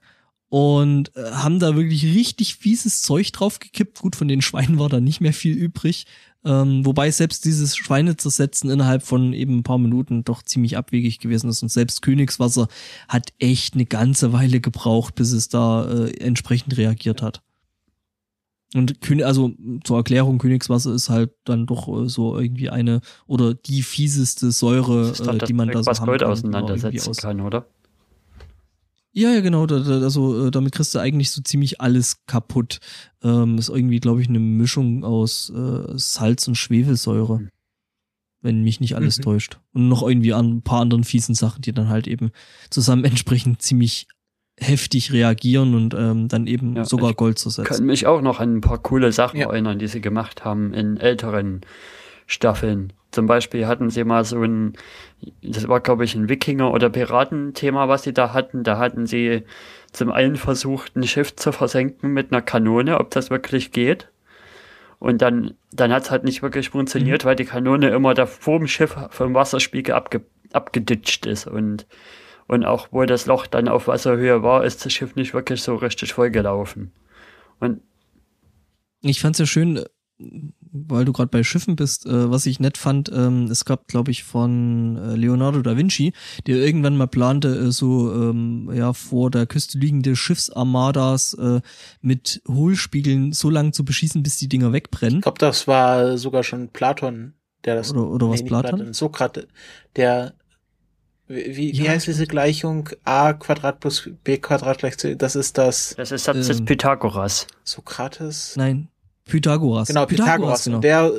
Und 0.53 1.15
äh, 1.15 1.31
haben 1.31 1.57
da 1.57 1.75
wirklich 1.75 2.03
richtig 2.03 2.53
fieses 2.57 3.01
Zeug 3.01 3.31
draufgekippt. 3.31 3.97
Gut, 3.97 4.15
von 4.15 4.27
den 4.27 4.43
Schweinen 4.43 4.77
war 4.77 4.87
da 4.87 5.01
nicht 5.01 5.19
mehr 5.19 5.33
viel 5.33 5.55
übrig. 5.55 6.05
Ähm, 6.45 6.85
wobei 6.85 7.09
selbst 7.09 7.45
dieses 7.45 7.75
Schweine 7.75 8.17
zersetzen 8.17 8.69
innerhalb 8.69 9.01
von 9.01 9.33
eben 9.33 9.57
ein 9.57 9.63
paar 9.63 9.79
Minuten 9.79 10.23
doch 10.23 10.43
ziemlich 10.43 10.77
abwegig 10.77 11.17
gewesen 11.17 11.49
ist. 11.49 11.63
Und 11.63 11.69
selbst 11.69 12.03
Königswasser 12.03 12.67
hat 13.07 13.33
echt 13.39 13.73
eine 13.73 13.87
ganze 13.87 14.31
Weile 14.31 14.61
gebraucht, 14.61 15.15
bis 15.15 15.31
es 15.31 15.49
da 15.49 15.91
äh, 15.91 16.11
entsprechend 16.19 16.77
reagiert 16.77 17.23
hat. 17.23 17.41
Und 18.75 18.99
also 19.23 19.53
zur 19.83 19.97
Erklärung, 19.97 20.37
Königswasser 20.37 20.93
ist 20.93 21.09
halt 21.09 21.31
dann 21.45 21.65
doch 21.65 21.87
äh, 21.87 22.07
so 22.07 22.37
irgendwie 22.37 22.69
eine 22.69 23.01
oder 23.25 23.55
die 23.55 23.81
fieseste 23.81 24.51
Säure, 24.51 25.13
äh, 25.13 25.45
die 25.47 25.53
man 25.53 25.69
da 25.69 25.81
so 25.81 25.89
was 25.89 25.99
haben 25.99 26.05
Gold 26.05 26.21
kann, 26.21 26.31
auseinandersetzen 26.31 27.09
aus 27.09 27.17
kann, 27.17 27.41
oder? 27.41 27.65
Ja, 29.13 29.29
ja, 29.29 29.41
genau. 29.41 29.67
Da, 29.67 29.79
da, 29.79 30.01
also 30.01 30.47
äh, 30.47 30.51
damit 30.51 30.73
kriegst 30.73 30.93
du 30.95 30.99
eigentlich 30.99 31.31
so 31.31 31.41
ziemlich 31.41 31.79
alles 31.79 32.25
kaputt. 32.25 32.79
Ähm, 33.23 33.57
ist 33.57 33.69
irgendwie, 33.69 33.99
glaube 33.99 34.21
ich, 34.21 34.27
eine 34.27 34.39
Mischung 34.39 35.03
aus 35.03 35.51
äh, 35.55 35.93
Salz 35.95 36.47
und 36.47 36.55
Schwefelsäure, 36.55 37.39
mhm. 37.39 37.49
wenn 38.41 38.63
mich 38.63 38.79
nicht 38.79 38.95
alles 38.95 39.19
mhm. 39.19 39.23
täuscht. 39.23 39.59
Und 39.71 39.87
noch 39.87 40.01
irgendwie 40.01 40.33
an 40.33 40.57
ein 40.57 40.61
paar 40.63 40.81
anderen 40.81 41.03
fiesen 41.03 41.35
Sachen, 41.35 41.61
die 41.61 41.71
dann 41.71 41.89
halt 41.89 42.07
eben 42.07 42.31
zusammen 42.71 43.05
entsprechend 43.05 43.61
ziemlich 43.61 44.07
heftig 44.59 45.11
reagieren 45.11 45.75
und 45.75 45.93
ähm, 45.93 46.27
dann 46.27 46.47
eben 46.47 46.75
ja, 46.75 46.85
sogar 46.85 47.13
Gold 47.13 47.39
zu 47.39 47.49
setzen. 47.49 47.71
Ich 47.71 47.77
kann 47.77 47.85
mich 47.85 48.05
auch 48.07 48.21
noch 48.21 48.39
an 48.39 48.57
ein 48.57 48.61
paar 48.61 48.77
coole 48.77 49.11
Sachen 49.11 49.39
ja. 49.39 49.47
erinnern, 49.47 49.79
die 49.79 49.87
sie 49.87 50.01
gemacht 50.01 50.45
haben 50.45 50.73
in 50.73 50.97
älteren 50.97 51.61
Staffeln. 52.27 52.93
Zum 53.13 53.27
Beispiel 53.27 53.67
hatten 53.67 53.91
sie 53.91 54.03
mal 54.03 54.25
so 54.25 54.41
ein, 54.41 54.73
das 55.43 55.67
war 55.67 55.79
glaube 55.81 56.03
ich 56.03 56.15
ein 56.15 56.29
Wikinger- 56.29 56.71
oder 56.71 56.89
Piratenthema, 56.89 57.87
was 57.87 58.03
sie 58.03 58.13
da 58.13 58.33
hatten. 58.33 58.63
Da 58.63 58.79
hatten 58.79 59.05
sie 59.05 59.43
zum 59.91 60.11
einen 60.11 60.35
versucht, 60.35 60.95
ein 60.95 61.03
Schiff 61.03 61.35
zu 61.35 61.51
versenken 61.51 62.11
mit 62.11 62.31
einer 62.31 62.41
Kanone, 62.41 62.99
ob 62.99 63.11
das 63.11 63.29
wirklich 63.29 63.71
geht. 63.71 64.09
Und 64.97 65.21
dann, 65.21 65.53
dann 65.71 65.93
hat 65.93 66.03
es 66.03 66.11
halt 66.11 66.23
nicht 66.23 66.41
wirklich 66.41 66.69
funktioniert, 66.69 67.23
mhm. 67.23 67.27
weil 67.27 67.35
die 67.35 67.45
Kanone 67.45 67.89
immer 67.89 68.15
da 68.15 68.25
vor 68.25 68.57
dem 68.57 68.67
Schiff 68.67 68.95
vom 69.11 69.35
Wasserspiegel 69.35 69.93
abge 69.93 70.21
abgeditscht 70.53 71.25
ist 71.25 71.47
und, 71.47 71.87
und 72.47 72.63
auch 72.63 72.87
wo 72.91 73.03
das 73.05 73.25
Loch 73.25 73.47
dann 73.47 73.67
auf 73.67 73.87
Wasserhöhe 73.87 74.43
war, 74.43 74.63
ist 74.63 74.85
das 74.85 74.93
Schiff 74.93 75.15
nicht 75.15 75.33
wirklich 75.33 75.61
so 75.61 75.75
richtig 75.75 76.13
vollgelaufen. 76.13 76.91
Und 77.59 77.81
ich 79.01 79.19
fand's 79.19 79.39
ja 79.39 79.45
schön, 79.45 79.83
weil 80.71 81.05
du 81.05 81.13
gerade 81.13 81.29
bei 81.29 81.43
Schiffen 81.43 81.75
bist, 81.75 82.05
äh, 82.05 82.31
was 82.31 82.45
ich 82.45 82.59
nett 82.59 82.77
fand, 82.77 83.11
ähm, 83.13 83.45
es 83.45 83.65
gab, 83.65 83.87
glaube 83.87 84.11
ich, 84.11 84.23
von 84.23 84.97
äh, 84.97 85.15
Leonardo 85.15 85.61
da 85.61 85.77
Vinci, 85.77 86.13
der 86.47 86.57
irgendwann 86.57 86.97
mal 86.97 87.07
plante, 87.07 87.49
äh, 87.49 87.71
so 87.71 88.11
ähm, 88.13 88.69
ja 88.73 88.93
vor 88.93 89.29
der 89.31 89.45
Küste 89.45 89.77
liegende 89.77 90.15
Schiffsarmadas 90.15 91.33
äh, 91.35 91.61
mit 92.01 92.41
Hohlspiegeln 92.47 93.33
so 93.33 93.49
lange 93.49 93.71
zu 93.71 93.85
beschießen, 93.85 94.23
bis 94.23 94.37
die 94.37 94.47
Dinger 94.47 94.73
wegbrennen. 94.73 95.17
Ich 95.17 95.23
glaube, 95.23 95.39
das 95.39 95.67
war 95.67 96.17
sogar 96.17 96.43
schon 96.43 96.69
Platon, 96.69 97.33
der 97.65 97.75
das. 97.75 97.91
Oder, 97.91 98.07
oder 98.07 98.29
was 98.29 98.37
nee, 98.39 98.43
nicht 98.43 98.49
Platon? 98.49 98.93
Sokrates, 98.93 99.47
der 99.95 100.33
wie, 101.27 101.55
wie, 101.55 101.77
wie 101.77 101.83
Ja. 101.85 101.91
heißt 101.91 102.07
diese 102.07 102.27
Gleichung? 102.27 102.89
a 103.05 103.33
Quadrat 103.33 103.79
plus 103.79 104.09
b 104.23 104.37
Quadrat 104.37 104.79
gleich 104.79 104.97
c. 104.97 105.15
Das 105.15 105.35
ist 105.35 105.57
das 105.57 105.93
das 105.95 106.11
ist 106.11 106.25
Satz 106.25 106.47
des 106.47 106.59
Ähm. 106.59 106.65
Pythagoras. 106.65 107.47
Sokrates. 107.63 108.55
Nein, 108.57 108.89
Pythagoras. 109.25 109.87
Genau, 109.87 110.05
Pythagoras. 110.05 110.65
genau. 110.65 110.77
Und 110.77 110.81
der, 110.83 111.11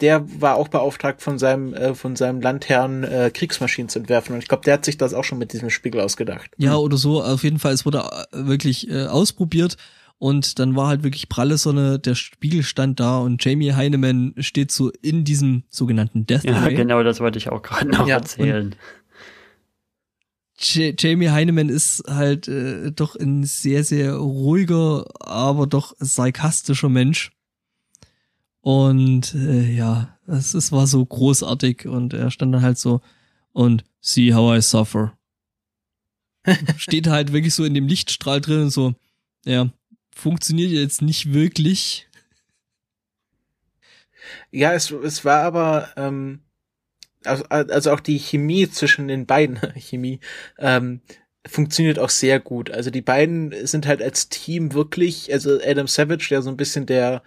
der 0.00 0.24
war 0.40 0.54
auch 0.56 0.68
beauftragt 0.68 1.20
von 1.20 1.38
seinem, 1.38 1.74
äh, 1.74 1.94
von 1.94 2.14
seinem 2.16 2.40
Landherrn 2.40 3.02
äh, 3.02 3.30
Kriegsmaschinen 3.34 3.88
zu 3.88 3.98
entwerfen. 3.98 4.34
Und 4.34 4.42
ich 4.42 4.48
glaube, 4.48 4.64
der 4.64 4.74
hat 4.74 4.84
sich 4.84 4.98
das 4.98 5.14
auch 5.14 5.24
schon 5.24 5.38
mit 5.38 5.52
diesem 5.52 5.68
Spiegel 5.70 6.00
ausgedacht. 6.00 6.50
Ja, 6.58 6.76
oder 6.76 6.96
so. 6.96 7.22
Auf 7.22 7.42
jeden 7.42 7.58
Fall, 7.58 7.72
es 7.72 7.84
wurde 7.84 7.98
äh, 8.32 8.46
wirklich 8.46 8.88
äh, 8.88 9.06
ausprobiert. 9.06 9.76
Und 10.18 10.58
dann 10.58 10.76
war 10.76 10.88
halt 10.88 11.02
wirklich 11.02 11.30
pralle 11.30 11.56
Sonne, 11.56 11.98
der 11.98 12.14
Spiegel 12.14 12.62
stand 12.62 13.00
da 13.00 13.18
und 13.20 13.42
Jamie 13.42 13.72
Heineman 13.72 14.34
steht 14.38 14.70
so 14.70 14.90
in 15.00 15.24
diesem 15.24 15.64
sogenannten 15.70 16.26
Death 16.26 16.44
Ja, 16.44 16.58
Ray. 16.60 16.74
genau, 16.74 17.02
das 17.02 17.20
wollte 17.20 17.38
ich 17.38 17.48
auch 17.48 17.62
gerade 17.62 17.88
noch 17.88 18.06
Ja, 18.06 18.16
erzählen. 18.16 18.74
J 20.58 20.94
Jamie 21.02 21.30
Heineman 21.30 21.70
ist 21.70 22.04
halt 22.06 22.48
äh, 22.48 22.92
doch 22.92 23.16
ein 23.16 23.44
sehr, 23.44 23.82
sehr 23.82 24.14
ruhiger, 24.16 25.06
aber 25.20 25.66
doch 25.66 25.94
sarkastischer 25.98 26.90
Mensch. 26.90 27.30
Und 28.60 29.34
äh, 29.34 29.72
ja, 29.72 30.18
es, 30.26 30.54
es 30.54 30.72
war 30.72 30.86
so 30.86 31.04
großartig 31.04 31.86
und 31.86 32.12
er 32.12 32.30
stand 32.30 32.54
dann 32.54 32.62
halt 32.62 32.78
so 32.78 33.00
und 33.52 33.84
see 34.00 34.34
how 34.34 34.56
I 34.56 34.60
suffer. 34.60 35.16
Steht 36.76 37.06
halt 37.06 37.32
wirklich 37.32 37.54
so 37.54 37.64
in 37.64 37.74
dem 37.74 37.86
Lichtstrahl 37.86 38.40
drin 38.40 38.62
und 38.62 38.70
so, 38.70 38.94
ja, 39.44 39.70
funktioniert 40.14 40.70
jetzt 40.70 41.02
nicht 41.02 41.32
wirklich. 41.32 42.08
Ja, 44.50 44.72
es, 44.74 44.90
es 44.90 45.24
war 45.24 45.42
aber, 45.42 45.88
ähm, 45.96 46.40
also, 47.24 47.44
also 47.44 47.92
auch 47.92 48.00
die 48.00 48.18
Chemie 48.18 48.68
zwischen 48.70 49.08
den 49.08 49.26
beiden, 49.26 49.56
Chemie, 49.76 50.20
ähm, 50.58 51.00
funktioniert 51.46 51.98
auch 51.98 52.10
sehr 52.10 52.38
gut. 52.38 52.70
Also 52.70 52.90
die 52.90 53.00
beiden 53.00 53.66
sind 53.66 53.86
halt 53.86 54.02
als 54.02 54.28
Team 54.28 54.74
wirklich, 54.74 55.32
also 55.32 55.58
Adam 55.62 55.86
Savage, 55.86 56.28
der 56.30 56.42
so 56.42 56.50
ein 56.50 56.56
bisschen 56.56 56.84
der, 56.86 57.22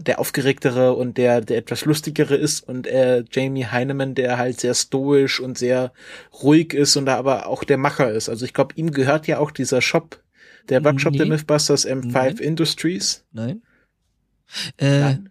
der 0.00 0.18
aufgeregtere 0.18 0.94
und 0.94 1.16
der, 1.16 1.40
der 1.40 1.58
etwas 1.58 1.84
lustigere 1.84 2.34
ist 2.36 2.66
und 2.68 2.86
äh, 2.86 3.24
Jamie 3.30 3.66
Heineman, 3.66 4.14
der 4.14 4.38
halt 4.38 4.60
sehr 4.60 4.74
stoisch 4.74 5.40
und 5.40 5.56
sehr 5.58 5.92
ruhig 6.42 6.74
ist 6.74 6.96
und 6.96 7.06
da 7.06 7.16
aber 7.16 7.46
auch 7.46 7.64
der 7.64 7.78
Macher 7.78 8.10
ist. 8.10 8.28
Also 8.28 8.44
ich 8.44 8.52
glaube, 8.54 8.74
ihm 8.76 8.90
gehört 8.92 9.26
ja 9.26 9.38
auch 9.38 9.50
dieser 9.50 9.80
Shop, 9.80 10.22
der 10.68 10.84
Workshop 10.84 11.14
der 11.14 11.26
Nee. 11.26 11.30
Mythbusters 11.32 11.86
M5 11.86 12.10
Nein. 12.12 12.36
Industries. 12.38 13.24
Nein? 13.32 13.62
Äh, 14.78 15.00
Nein. 15.00 15.30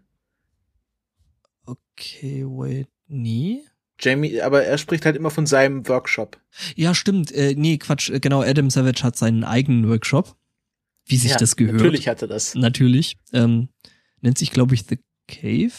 okay, 1.66 2.44
wait, 2.46 2.88
nee. 3.08 3.62
Jamie, 4.00 4.42
aber 4.42 4.64
er 4.66 4.78
spricht 4.78 5.06
halt 5.06 5.16
immer 5.16 5.30
von 5.32 5.46
seinem 5.46 5.88
Workshop. 5.88 6.38
Ja, 6.76 6.94
stimmt. 6.94 7.32
Äh, 7.32 7.56
nee, 7.56 7.78
Quatsch. 7.78 8.10
äh, 8.10 8.20
Genau, 8.20 8.42
Adam 8.42 8.70
Savage 8.70 9.04
hat 9.04 9.16
seinen 9.16 9.44
eigenen 9.46 9.88
Workshop. 9.88 10.36
Wie 11.06 11.16
sich 11.18 11.32
ja, 11.32 11.38
das 11.38 11.56
gehört. 11.56 11.76
Natürlich 11.78 12.08
hatte 12.08 12.28
das. 12.28 12.56
Natürlich. 12.56 13.18
Ähm, 13.32 13.70
nennt 14.26 14.38
sich, 14.38 14.52
glaube 14.52 14.76
ich, 14.76 14.84
The 14.88 15.00
Cave. 15.28 15.72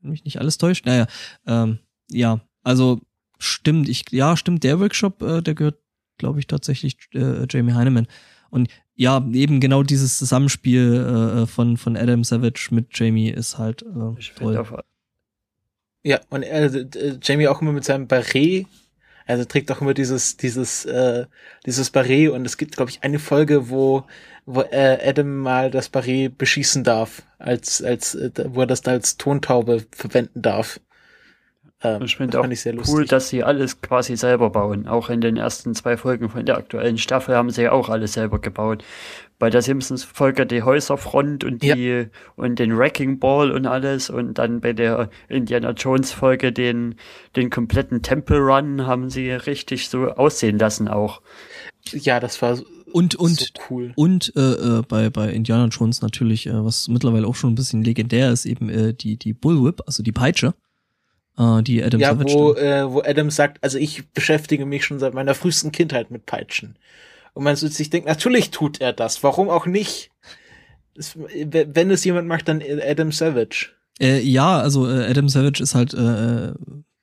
Wenn 0.00 0.10
mich 0.12 0.24
nicht 0.24 0.38
alles 0.38 0.58
täuscht. 0.58 0.86
Naja, 0.86 1.06
ähm, 1.46 1.80
ja, 2.10 2.40
also 2.62 3.00
stimmt. 3.38 3.88
Ich, 3.88 4.04
ja, 4.10 4.36
stimmt. 4.36 4.62
Der 4.62 4.78
Workshop, 4.78 5.22
äh, 5.22 5.42
der 5.42 5.54
gehört, 5.54 5.80
glaube 6.18 6.38
ich, 6.38 6.46
tatsächlich 6.46 6.96
äh, 7.14 7.46
Jamie 7.50 7.74
Heineman. 7.74 8.06
Und 8.50 8.68
ja, 8.94 9.24
eben 9.32 9.60
genau 9.60 9.82
dieses 9.82 10.18
Zusammenspiel 10.18 10.94
äh, 11.42 11.46
von, 11.46 11.76
von 11.76 11.96
Adam 11.96 12.24
Savage 12.24 12.68
mit 12.70 12.96
Jamie 12.98 13.30
ist 13.30 13.58
halt 13.58 13.82
äh, 13.82 14.18
Ich 14.18 14.32
toll. 14.32 14.64
Ja, 16.04 16.20
und 16.30 16.42
äh, 16.42 17.18
Jamie 17.22 17.48
auch 17.48 17.60
immer 17.60 17.72
mit 17.72 17.84
seinem 17.84 18.06
Barret. 18.06 18.66
Also 19.26 19.44
trägt 19.44 19.70
auch 19.70 19.82
immer 19.82 19.92
dieses, 19.92 20.38
dieses, 20.38 20.86
äh, 20.86 21.26
dieses 21.66 21.90
Barret 21.90 22.30
und 22.30 22.46
es 22.46 22.56
gibt, 22.56 22.76
glaube 22.76 22.90
ich, 22.90 23.02
eine 23.02 23.18
Folge, 23.18 23.68
wo, 23.68 24.04
wo 24.50 24.62
äh, 24.62 24.98
Adam 25.04 25.36
mal 25.36 25.70
das 25.70 25.90
Barret 25.90 26.38
beschießen 26.38 26.82
darf, 26.82 27.22
als, 27.38 27.82
als, 27.82 28.14
äh, 28.14 28.30
wo 28.48 28.62
er 28.62 28.66
das 28.66 28.80
dann 28.80 28.94
als 28.94 29.18
Tontaube 29.18 29.84
verwenden 29.92 30.40
darf. 30.40 30.80
Ähm, 31.82 32.02
Ich 32.02 32.12
das 32.12 32.16
finde 32.16 32.40
auch 32.40 32.88
cool, 32.88 33.04
dass 33.04 33.28
sie 33.28 33.44
alles 33.44 33.82
quasi 33.82 34.16
selber 34.16 34.48
bauen. 34.48 34.88
Auch 34.88 35.10
in 35.10 35.20
den 35.20 35.36
ersten 35.36 35.74
zwei 35.74 35.98
Folgen 35.98 36.30
von 36.30 36.46
der 36.46 36.56
aktuellen 36.56 36.96
Staffel 36.96 37.36
haben 37.36 37.50
sie 37.50 37.64
ja 37.64 37.72
auch 37.72 37.90
alles 37.90 38.14
selber 38.14 38.40
gebaut. 38.40 38.82
Bei 39.38 39.50
der 39.50 39.60
Simpsons-Folge 39.60 40.46
die 40.46 40.62
Häuserfront 40.62 41.44
und 41.44 41.62
Ja. 41.62 41.74
die 41.74 42.06
und 42.34 42.58
den 42.58 42.76
Wrecking 42.76 43.18
Ball 43.18 43.50
und 43.52 43.66
alles 43.66 44.08
und 44.08 44.38
dann 44.38 44.60
bei 44.62 44.72
der 44.72 45.10
Indiana 45.28 45.72
Jones-Folge 45.72 46.52
den, 46.52 46.94
den 47.36 47.50
kompletten 47.50 48.02
Temple 48.02 48.38
Run 48.38 48.86
haben 48.86 49.10
sie 49.10 49.30
richtig 49.30 49.90
so 49.90 50.08
aussehen 50.08 50.58
lassen 50.58 50.88
auch. 50.88 51.20
Ja, 51.92 52.20
das 52.20 52.40
war 52.42 52.56
so, 52.56 52.64
Und, 52.92 53.14
und, 53.14 53.38
so 53.40 53.46
cool. 53.70 53.92
Und 53.96 54.32
äh, 54.36 54.40
äh, 54.40 54.82
bei, 54.86 55.10
bei 55.10 55.30
Indiana 55.30 55.66
Jones 55.66 56.02
natürlich, 56.02 56.46
äh, 56.46 56.64
was 56.64 56.88
mittlerweile 56.88 57.26
auch 57.26 57.34
schon 57.34 57.52
ein 57.52 57.56
bisschen 57.56 57.82
legendär 57.82 58.30
ist, 58.32 58.46
eben 58.46 58.68
äh, 58.68 58.94
die, 58.94 59.16
die 59.16 59.32
Bullwhip, 59.34 59.82
also 59.86 60.02
die 60.02 60.12
Peitsche, 60.12 60.54
äh, 61.38 61.62
die 61.62 61.82
Adam 61.82 62.00
Ja, 62.00 62.10
Savage. 62.10 62.34
wo, 62.34 62.54
äh, 62.54 62.90
wo 62.90 63.00
Adam 63.02 63.30
sagt, 63.30 63.62
also 63.62 63.78
ich 63.78 64.08
beschäftige 64.10 64.66
mich 64.66 64.84
schon 64.84 64.98
seit 64.98 65.14
meiner 65.14 65.34
frühesten 65.34 65.72
Kindheit 65.72 66.10
mit 66.10 66.26
Peitschen. 66.26 66.76
Und 67.34 67.44
man 67.44 67.54
sich 67.56 67.90
denkt, 67.90 68.08
natürlich 68.08 68.50
tut 68.50 68.80
er 68.80 68.92
das, 68.92 69.22
warum 69.22 69.48
auch 69.48 69.66
nicht? 69.66 70.10
Es, 70.96 71.16
wenn 71.16 71.90
es 71.90 72.04
jemand 72.04 72.26
macht, 72.26 72.48
dann 72.48 72.60
Adam 72.62 73.12
Savage. 73.12 73.70
Äh, 74.00 74.20
ja, 74.20 74.58
also 74.58 74.88
äh, 74.88 75.06
Adam 75.06 75.28
Savage 75.28 75.62
ist 75.62 75.74
halt 75.74 75.94
äh, 75.94 76.48
äh, 76.48 76.54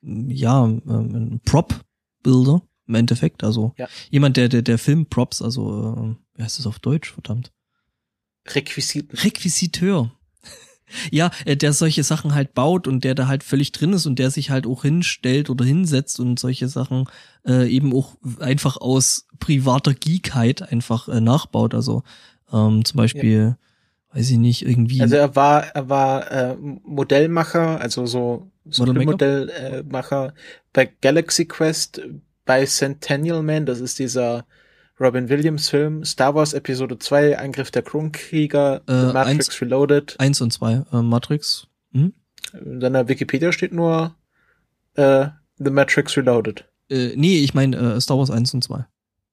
ja 0.02 0.64
ähm, 0.64 0.82
ein 0.86 1.40
Prop-Builder 1.44 2.60
im 2.86 2.94
Endeffekt, 2.94 3.44
also 3.44 3.74
Ja. 3.76 3.88
jemand, 4.10 4.36
der 4.36 4.48
der 4.48 4.62
der 4.62 4.78
Filmprops, 4.78 5.42
also 5.42 6.16
äh, 6.16 6.38
wie 6.38 6.42
heißt 6.42 6.58
das 6.58 6.66
auf 6.66 6.78
Deutsch, 6.78 7.12
verdammt, 7.12 7.52
Requisiten. 8.48 9.16
Requisiteur. 9.18 10.10
Ja, 11.10 11.32
äh, 11.46 11.56
der 11.56 11.72
solche 11.72 12.04
Sachen 12.04 12.32
halt 12.32 12.54
baut 12.54 12.86
und 12.86 13.02
der 13.02 13.16
da 13.16 13.26
halt 13.26 13.42
völlig 13.42 13.72
drin 13.72 13.92
ist 13.92 14.06
und 14.06 14.20
der 14.20 14.30
sich 14.30 14.50
halt 14.50 14.68
auch 14.68 14.82
hinstellt 14.82 15.50
oder 15.50 15.64
hinsetzt 15.64 16.20
und 16.20 16.38
solche 16.38 16.68
Sachen 16.68 17.08
äh, 17.44 17.68
eben 17.68 17.92
auch 17.92 18.14
einfach 18.38 18.76
aus 18.76 19.26
privater 19.40 19.94
Geekheit 19.94 20.62
einfach 20.62 21.08
äh, 21.08 21.20
nachbaut. 21.20 21.74
Also 21.74 22.04
ähm, 22.52 22.84
zum 22.84 22.98
Beispiel, 22.98 23.56
weiß 24.12 24.30
ich 24.30 24.38
nicht, 24.38 24.62
irgendwie. 24.64 25.00
Also 25.00 25.16
er 25.16 25.34
war, 25.34 25.64
er 25.74 25.88
war 25.88 26.30
äh, 26.30 26.56
Modellmacher, 26.56 27.80
also 27.80 28.06
so, 28.06 28.52
so? 28.64 28.86
Modellmacher 28.86 30.34
bei 30.72 30.86
Galaxy 31.00 31.46
Quest, 31.46 32.00
bei 32.46 32.64
Centennial 32.64 33.42
Man, 33.42 33.66
das 33.66 33.80
ist 33.80 33.98
dieser 33.98 34.46
Robin 34.98 35.28
Williams 35.28 35.68
Film, 35.68 36.04
Star 36.04 36.34
Wars 36.34 36.54
Episode 36.54 36.98
2, 36.98 37.38
Angriff 37.38 37.70
der 37.70 37.82
Klonkrieger, 37.82 38.76
Äh, 38.86 39.08
The 39.08 39.12
Matrix 39.12 39.48
eins- 39.50 39.60
Reloaded. 39.60 40.16
eins 40.18 40.40
und 40.40 40.52
zwei, 40.52 40.82
äh, 40.92 41.02
Matrix. 41.02 41.66
Hm? 41.92 42.14
In 42.54 42.80
seiner 42.80 43.06
Wikipedia 43.08 43.52
steht 43.52 43.72
nur 43.74 44.14
äh, 44.94 45.26
The 45.58 45.70
Matrix 45.70 46.16
Reloaded. 46.16 46.64
Äh, 46.88 47.12
nee, 47.16 47.40
ich 47.40 47.52
meine 47.52 47.76
äh, 47.76 48.00
Star 48.00 48.16
Wars 48.16 48.30
1 48.30 48.54
und 48.54 48.62
2, 48.64 48.86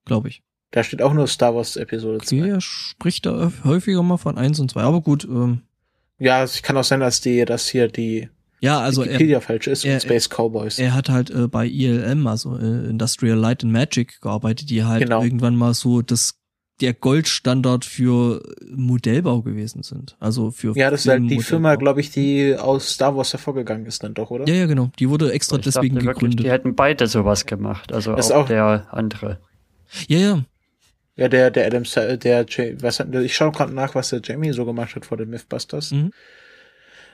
glaube 0.06 0.28
ich. 0.28 0.44
Da 0.72 0.84
steht 0.84 1.02
auch 1.04 1.14
nur 1.14 1.28
Star 1.28 1.56
Wars 1.56 1.76
Episode 1.78 2.18
2. 2.26 2.36
Okay, 2.42 2.50
er 2.50 2.60
spricht 2.62 3.26
da 3.28 3.52
häufiger 3.64 4.02
mal 4.04 4.18
von 4.18 4.38
1 4.38 4.60
und 4.60 4.72
2, 4.72 4.82
aber 4.82 5.02
gut, 5.02 5.24
ähm, 5.24 5.62
Ja, 6.18 6.44
es 6.44 6.62
kann 6.64 6.76
auch 6.78 6.84
sein, 6.84 7.00
dass 7.00 7.22
die, 7.22 7.46
dass 7.46 7.68
hier 7.70 7.88
die 7.88 8.30
ja, 8.64 8.80
also 8.80 9.02
er, 9.04 9.08
Wikipedia 9.10 9.40
falsch 9.42 9.68
ist 9.68 9.86
er- 9.86 9.96
und 9.96 10.02
Space 10.02 10.30
Cowboys. 10.30 10.80
Er 10.80 10.94
hat 10.94 11.10
halt 11.10 11.30
äh, 11.30 11.48
bei 11.48 11.68
ILM, 11.68 12.26
also 12.28 12.58
äh, 12.58 12.90
Industrial 12.90 13.38
Light 13.38 13.64
and 13.64 13.74
Magic, 13.74 14.20
gearbeitet, 14.22 14.70
die 14.70 14.84
halt 14.84 15.04
Genau. 15.04 15.22
irgendwann 15.24 15.56
mal 15.56 15.74
so 15.74 16.02
das 16.02 16.40
der 16.82 16.94
Goldstandard 16.94 17.86
für 17.86 18.42
Modellbau 18.76 19.42
gewesen 19.44 19.84
sind. 19.84 20.18
Also 20.20 20.50
für 20.52 20.74
ja, 20.76 20.90
das 20.90 21.02
ist 21.02 21.08
halt 21.08 21.20
die 21.22 21.28
Filmmodellbau. 21.28 21.48
Firma, 21.48 21.76
glaube 21.76 22.02
ich, 22.02 22.10
die 22.10 22.56
aus 22.58 22.90
Star 22.90 23.16
Wars 23.16 23.32
hervorgegangen 23.32 23.86
ist 23.86 24.04
dann 24.04 24.16
doch, 24.16 24.32
oder? 24.32 24.48
Ja, 24.48 24.56
ja, 24.56 24.66
genau. 24.66 24.90
Die 24.98 25.08
wurde 25.08 25.32
extra 25.32 25.58
Ich 25.58 25.64
deswegen 25.66 25.96
dachte 25.96 26.08
wirklich, 26.08 26.20
gegründet. 26.32 26.46
die 26.46 26.50
hätten 26.52 26.76
beide 26.76 27.06
sowas 27.08 27.46
gemacht. 27.46 27.94
Also 27.94 28.14
auch, 28.16 28.32
auch- 28.32 28.48
der 28.48 28.88
andere. 28.92 29.40
ja, 30.08 30.18
ja. 30.18 30.44
Ja, 31.16 31.28
der, 31.30 31.52
der 31.52 31.68
Adam, 31.68 31.84
der, 32.24 32.46
J- 32.46 32.82
was 32.82 33.00
hat, 33.00 33.14
ich 33.14 33.36
schaue 33.36 33.52
gerade 33.52 33.72
nach, 33.72 33.94
was 33.94 34.10
der 34.10 34.22
Jamie 34.24 34.52
so 34.52 34.66
gemacht 34.66 34.96
hat 34.96 35.06
vor 35.06 35.16
den 35.18 35.30
Mythbusters. 35.30 35.92
Mhm. 35.92 36.12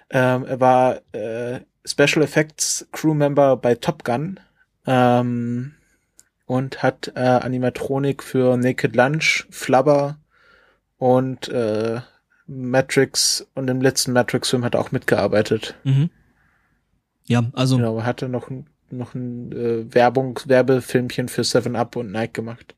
Ähm, 0.10 0.46
er 0.46 0.60
war 0.60 1.02
äh, 1.14 1.62
Special 1.86 2.24
Effects 2.24 2.88
Crew 2.92 3.14
Member 3.14 3.58
bei 3.58 3.76
Top 3.76 4.04
Gun. 4.04 4.40
Ähm, 4.86 5.74
und 6.50 6.82
hat 6.82 7.12
äh, 7.16 7.20
Animatronik 7.20 8.24
für 8.24 8.58
Naked 8.58 8.96
Lunch, 8.96 9.46
Flubber 9.52 10.18
und 10.98 11.48
äh, 11.50 12.02
Matrix 12.48 13.48
und 13.54 13.70
im 13.70 13.82
letzten 13.82 14.14
Matrix-Film 14.14 14.66
hat 14.66 14.74
er 14.74 14.82
auch 14.82 14.92
mitgearbeitet. 14.92 15.76
Mhm. 15.84 16.10
Ja, 17.28 17.44
also. 17.54 17.78
Genau, 17.78 18.02
hatte 18.02 18.28
noch 18.28 18.50
ein, 18.50 18.66
noch 18.90 19.14
ein 19.14 19.52
äh, 19.52 19.94
Werbung, 19.94 20.40
Werbefilmchen 20.46 21.28
für 21.28 21.44
Seven 21.44 21.76
Up 21.76 21.96
und 21.96 22.12
Nike 22.12 22.34
gemacht. 22.34 22.76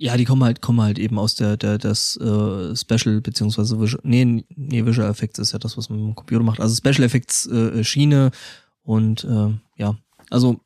Ja, 0.00 0.16
die 0.16 0.24
kommen 0.24 0.44
halt, 0.44 0.62
kommen 0.62 0.80
halt 0.80 0.98
eben 0.98 1.18
aus 1.18 1.34
der, 1.34 1.56
der, 1.56 1.76
das 1.76 2.16
äh, 2.18 2.76
Special, 2.76 3.20
beziehungsweise 3.20 3.80
Visual, 3.80 4.00
nee, 4.04 4.44
nee, 4.54 4.86
Visual 4.86 5.10
Effects 5.10 5.40
ist 5.40 5.52
ja 5.52 5.58
das, 5.58 5.76
was 5.76 5.90
man 5.90 5.98
mit 5.98 6.08
dem 6.08 6.14
Computer 6.14 6.44
macht. 6.44 6.60
Also 6.60 6.76
Special 6.76 7.02
Effects 7.02 7.46
äh, 7.46 7.82
Schiene 7.82 8.30
und 8.82 9.24
äh, 9.24 9.50
ja, 9.76 9.96
also 10.30 10.60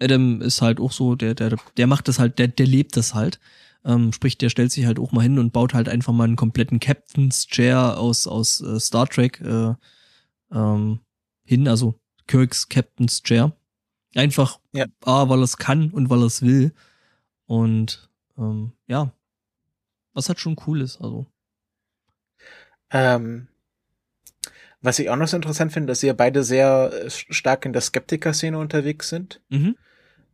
Adam 0.00 0.40
ist 0.40 0.62
halt 0.62 0.78
auch 0.78 0.92
so, 0.92 1.16
der, 1.16 1.34
der, 1.34 1.56
der 1.76 1.86
macht 1.88 2.06
das 2.06 2.20
halt, 2.20 2.38
der, 2.38 2.46
der 2.46 2.66
lebt 2.66 2.96
das 2.96 3.14
halt. 3.14 3.40
Ähm, 3.84 4.12
sprich, 4.12 4.38
der 4.38 4.48
stellt 4.48 4.70
sich 4.70 4.86
halt 4.86 4.98
auch 4.98 5.10
mal 5.10 5.22
hin 5.22 5.38
und 5.38 5.52
baut 5.52 5.74
halt 5.74 5.88
einfach 5.88 6.12
mal 6.12 6.24
einen 6.24 6.36
kompletten 6.36 6.78
Captain's 6.78 7.46
Chair 7.46 7.98
aus, 7.98 8.26
aus 8.26 8.60
äh, 8.60 8.78
Star 8.78 9.08
Trek 9.08 9.40
äh, 9.40 9.74
ähm, 10.52 11.00
hin, 11.44 11.66
also 11.66 11.98
Kirks 12.26 12.68
Captain's 12.68 13.22
Chair. 13.22 13.56
Einfach, 14.14 14.60
Ja. 14.72 14.86
A, 15.04 15.28
weil 15.28 15.40
er 15.40 15.44
es 15.44 15.56
kann 15.56 15.90
und 15.90 16.10
weil 16.10 16.20
er 16.20 16.26
es 16.26 16.42
will. 16.42 16.72
Und 17.46 18.07
ähm, 18.38 18.72
ja, 18.86 19.12
was 20.14 20.28
halt 20.28 20.40
schon 20.40 20.56
cool 20.66 20.80
ist, 20.80 21.00
also. 21.00 21.26
Ähm, 22.90 23.48
was 24.80 24.98
ich 24.98 25.10
auch 25.10 25.16
noch 25.16 25.28
so 25.28 25.36
interessant 25.36 25.72
finde, 25.72 25.88
dass 25.88 26.00
sie 26.00 26.06
ja 26.06 26.12
beide 26.12 26.42
sehr 26.42 26.90
äh, 26.92 27.10
stark 27.10 27.66
in 27.66 27.72
der 27.72 27.82
Skeptiker-Szene 27.82 28.58
unterwegs 28.58 29.08
sind. 29.08 29.40
Mhm. 29.48 29.76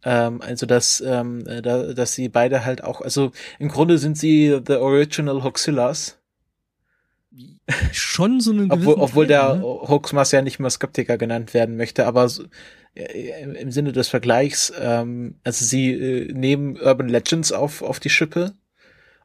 Ähm, 0.04 0.42
also 0.42 0.66
dass, 0.66 1.00
ähm, 1.00 1.46
äh, 1.46 1.62
da, 1.62 1.94
dass 1.94 2.12
sie 2.12 2.28
beide 2.28 2.64
halt 2.64 2.84
auch, 2.84 3.00
also 3.00 3.32
im 3.58 3.68
Grunde 3.68 3.98
sind 3.98 4.18
sie 4.18 4.60
the 4.66 4.74
original 4.74 5.42
Hoaxillas, 5.42 6.18
Schon 7.92 8.40
so 8.40 8.52
einen 8.52 8.70
obwohl, 8.70 8.94
obwohl 8.94 9.26
der 9.26 9.56
ne? 9.56 9.62
Hoaxmas 9.62 10.30
ja 10.32 10.42
nicht 10.42 10.60
mehr 10.60 10.70
Skeptiker 10.70 11.18
genannt 11.18 11.54
werden 11.54 11.76
möchte, 11.76 12.06
aber 12.06 12.28
so, 12.28 12.44
im 12.94 13.54
im 13.54 13.70
Sinne 13.70 13.92
des 13.92 14.08
Vergleichs, 14.08 14.72
ähm, 14.80 15.36
also 15.44 15.64
sie 15.64 15.92
äh, 15.92 16.32
nehmen 16.32 16.76
Urban 16.76 17.08
Legends 17.08 17.52
auf, 17.52 17.82
auf 17.82 18.00
die 18.00 18.10
Schippe 18.10 18.54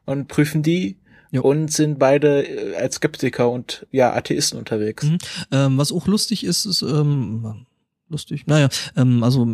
und 0.04 0.28
prüfen 0.28 0.62
die 0.62 0.98
Jo. 1.32 1.42
und 1.42 1.72
sind 1.72 1.98
beide 1.98 2.42
äh, 2.42 2.76
als 2.76 2.96
Skeptiker 2.96 3.50
und 3.50 3.86
ja, 3.92 4.12
Atheisten 4.12 4.58
unterwegs. 4.58 5.04
Mhm. 5.04 5.18
Ähm, 5.52 5.78
was 5.78 5.92
auch 5.92 6.06
lustig 6.06 6.44
ist, 6.44 6.64
ist, 6.64 6.82
ähm, 6.82 7.66
lustig, 8.08 8.46
naja, 8.46 8.68
ähm, 8.96 9.22
also 9.22 9.46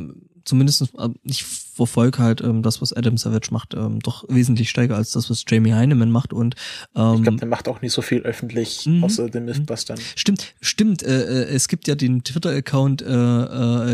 zumindest, 0.46 0.80
äh, 0.82 1.08
ich 1.24 1.44
verfolge 1.44 2.18
halt 2.20 2.40
ähm, 2.40 2.62
das, 2.62 2.80
was 2.80 2.94
Adam 2.94 3.18
Savage 3.18 3.48
macht, 3.50 3.74
ähm, 3.74 3.98
doch 4.00 4.24
wesentlich 4.28 4.70
stärker 4.70 4.96
als 4.96 5.10
das, 5.10 5.28
was 5.28 5.44
Jamie 5.46 5.74
Heineman 5.74 6.10
macht 6.10 6.32
und 6.32 6.54
ähm, 6.94 7.16
Ich 7.16 7.22
glaube, 7.24 7.38
der 7.38 7.48
macht 7.48 7.68
auch 7.68 7.82
nicht 7.82 7.92
so 7.92 8.00
viel 8.00 8.20
öffentlich, 8.22 8.86
Mhm. 8.86 9.04
außer 9.04 9.28
den 9.28 9.44
Mythbustern. 9.44 9.98
Stimmt, 10.14 10.54
stimmt. 10.62 11.02
Äh, 11.02 11.42
äh, 11.42 11.54
es 11.54 11.68
gibt 11.68 11.86
ja 11.88 11.94
den 11.94 12.24
Twitter-Account 12.24 13.02
äh, 13.02 13.06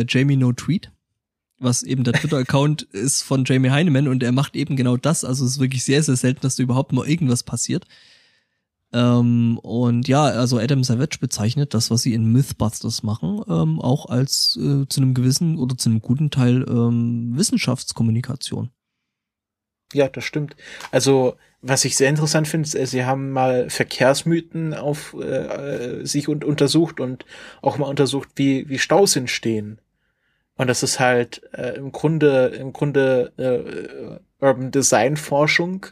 äh, 0.00 0.04
Jamie 0.08 0.36
No 0.36 0.52
Tweet, 0.52 0.92
was 1.58 1.82
eben 1.82 2.04
der 2.04 2.12
Twitter-Account 2.14 2.82
ist 2.92 3.22
von 3.22 3.44
Jamie 3.44 3.70
Heineman 3.70 4.06
und 4.06 4.22
er 4.22 4.32
macht 4.32 4.54
eben 4.54 4.76
genau 4.76 4.96
das. 4.96 5.24
Also 5.24 5.44
es 5.44 5.52
ist 5.52 5.60
wirklich 5.60 5.82
sehr, 5.84 6.02
sehr 6.02 6.16
selten, 6.16 6.40
dass 6.42 6.56
da 6.56 6.62
überhaupt 6.62 6.92
mal 6.92 7.08
irgendwas 7.08 7.42
passiert. 7.42 7.84
Ähm, 8.92 9.58
und 9.58 10.06
ja, 10.06 10.24
also 10.24 10.58
Adam 10.58 10.84
Savage 10.84 11.18
bezeichnet 11.20 11.72
das, 11.74 11.90
was 11.90 12.02
sie 12.02 12.12
in 12.12 12.30
Mythbusters 12.30 13.02
machen, 13.02 13.40
ähm, 13.48 13.80
auch 13.80 14.06
als 14.06 14.58
äh, 14.60 14.86
zu 14.88 15.00
einem 15.00 15.14
gewissen 15.14 15.58
oder 15.58 15.78
zu 15.78 15.88
einem 15.88 16.00
guten 16.00 16.30
Teil 16.30 16.64
ähm, 16.68 17.32
Wissenschaftskommunikation. 17.34 18.70
Ja, 19.94 20.08
das 20.08 20.24
stimmt. 20.24 20.56
Also, 20.90 21.36
was 21.60 21.84
ich 21.84 21.96
sehr 21.96 22.08
interessant 22.08 22.48
finde, 22.48 22.66
ist, 22.66 22.74
äh, 22.74 22.86
sie 22.86 23.04
haben 23.04 23.30
mal 23.30 23.70
Verkehrsmythen 23.70 24.74
auf 24.74 25.14
äh, 25.18 26.00
äh, 26.00 26.06
sich 26.06 26.28
und 26.28 26.44
untersucht 26.44 27.00
und 27.00 27.24
auch 27.62 27.78
mal 27.78 27.86
untersucht, 27.86 28.30
wie, 28.36 28.68
wie 28.68 28.78
Staus 28.78 29.16
entstehen. 29.16 29.80
Und 30.56 30.66
das 30.66 30.82
ist 30.82 31.00
halt 31.00 31.42
äh, 31.52 31.76
im 31.76 31.92
Grunde, 31.92 32.48
im 32.48 32.72
Grunde 32.72 33.32
äh, 33.38 34.44
Urban 34.44 34.70
Design 34.70 35.16
Forschung, 35.16 35.86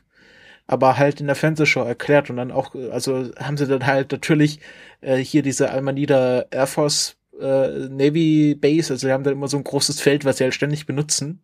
aber 0.70 0.98
halt 0.98 1.20
in 1.20 1.26
der 1.26 1.34
Fernsehshow 1.34 1.82
erklärt 1.82 2.30
und 2.30 2.36
dann 2.36 2.52
auch, 2.52 2.74
äh, 2.76 2.90
also 2.90 3.30
haben 3.38 3.56
sie 3.56 3.66
dann 3.66 3.86
halt 3.86 4.12
natürlich 4.12 4.60
äh, 5.00 5.16
hier 5.16 5.42
diese 5.42 5.70
Almanida 5.70 6.46
Air 6.50 6.68
Force 6.68 7.16
äh, 7.40 7.88
Navy 7.88 8.54
Base, 8.54 8.92
also 8.92 9.06
sie 9.08 9.12
haben 9.12 9.24
dann 9.24 9.32
immer 9.34 9.48
so 9.48 9.56
ein 9.56 9.64
großes 9.64 10.00
Feld, 10.00 10.24
was 10.24 10.38
sie 10.38 10.44
halt 10.44 10.54
ständig 10.54 10.86
benutzen. 10.86 11.42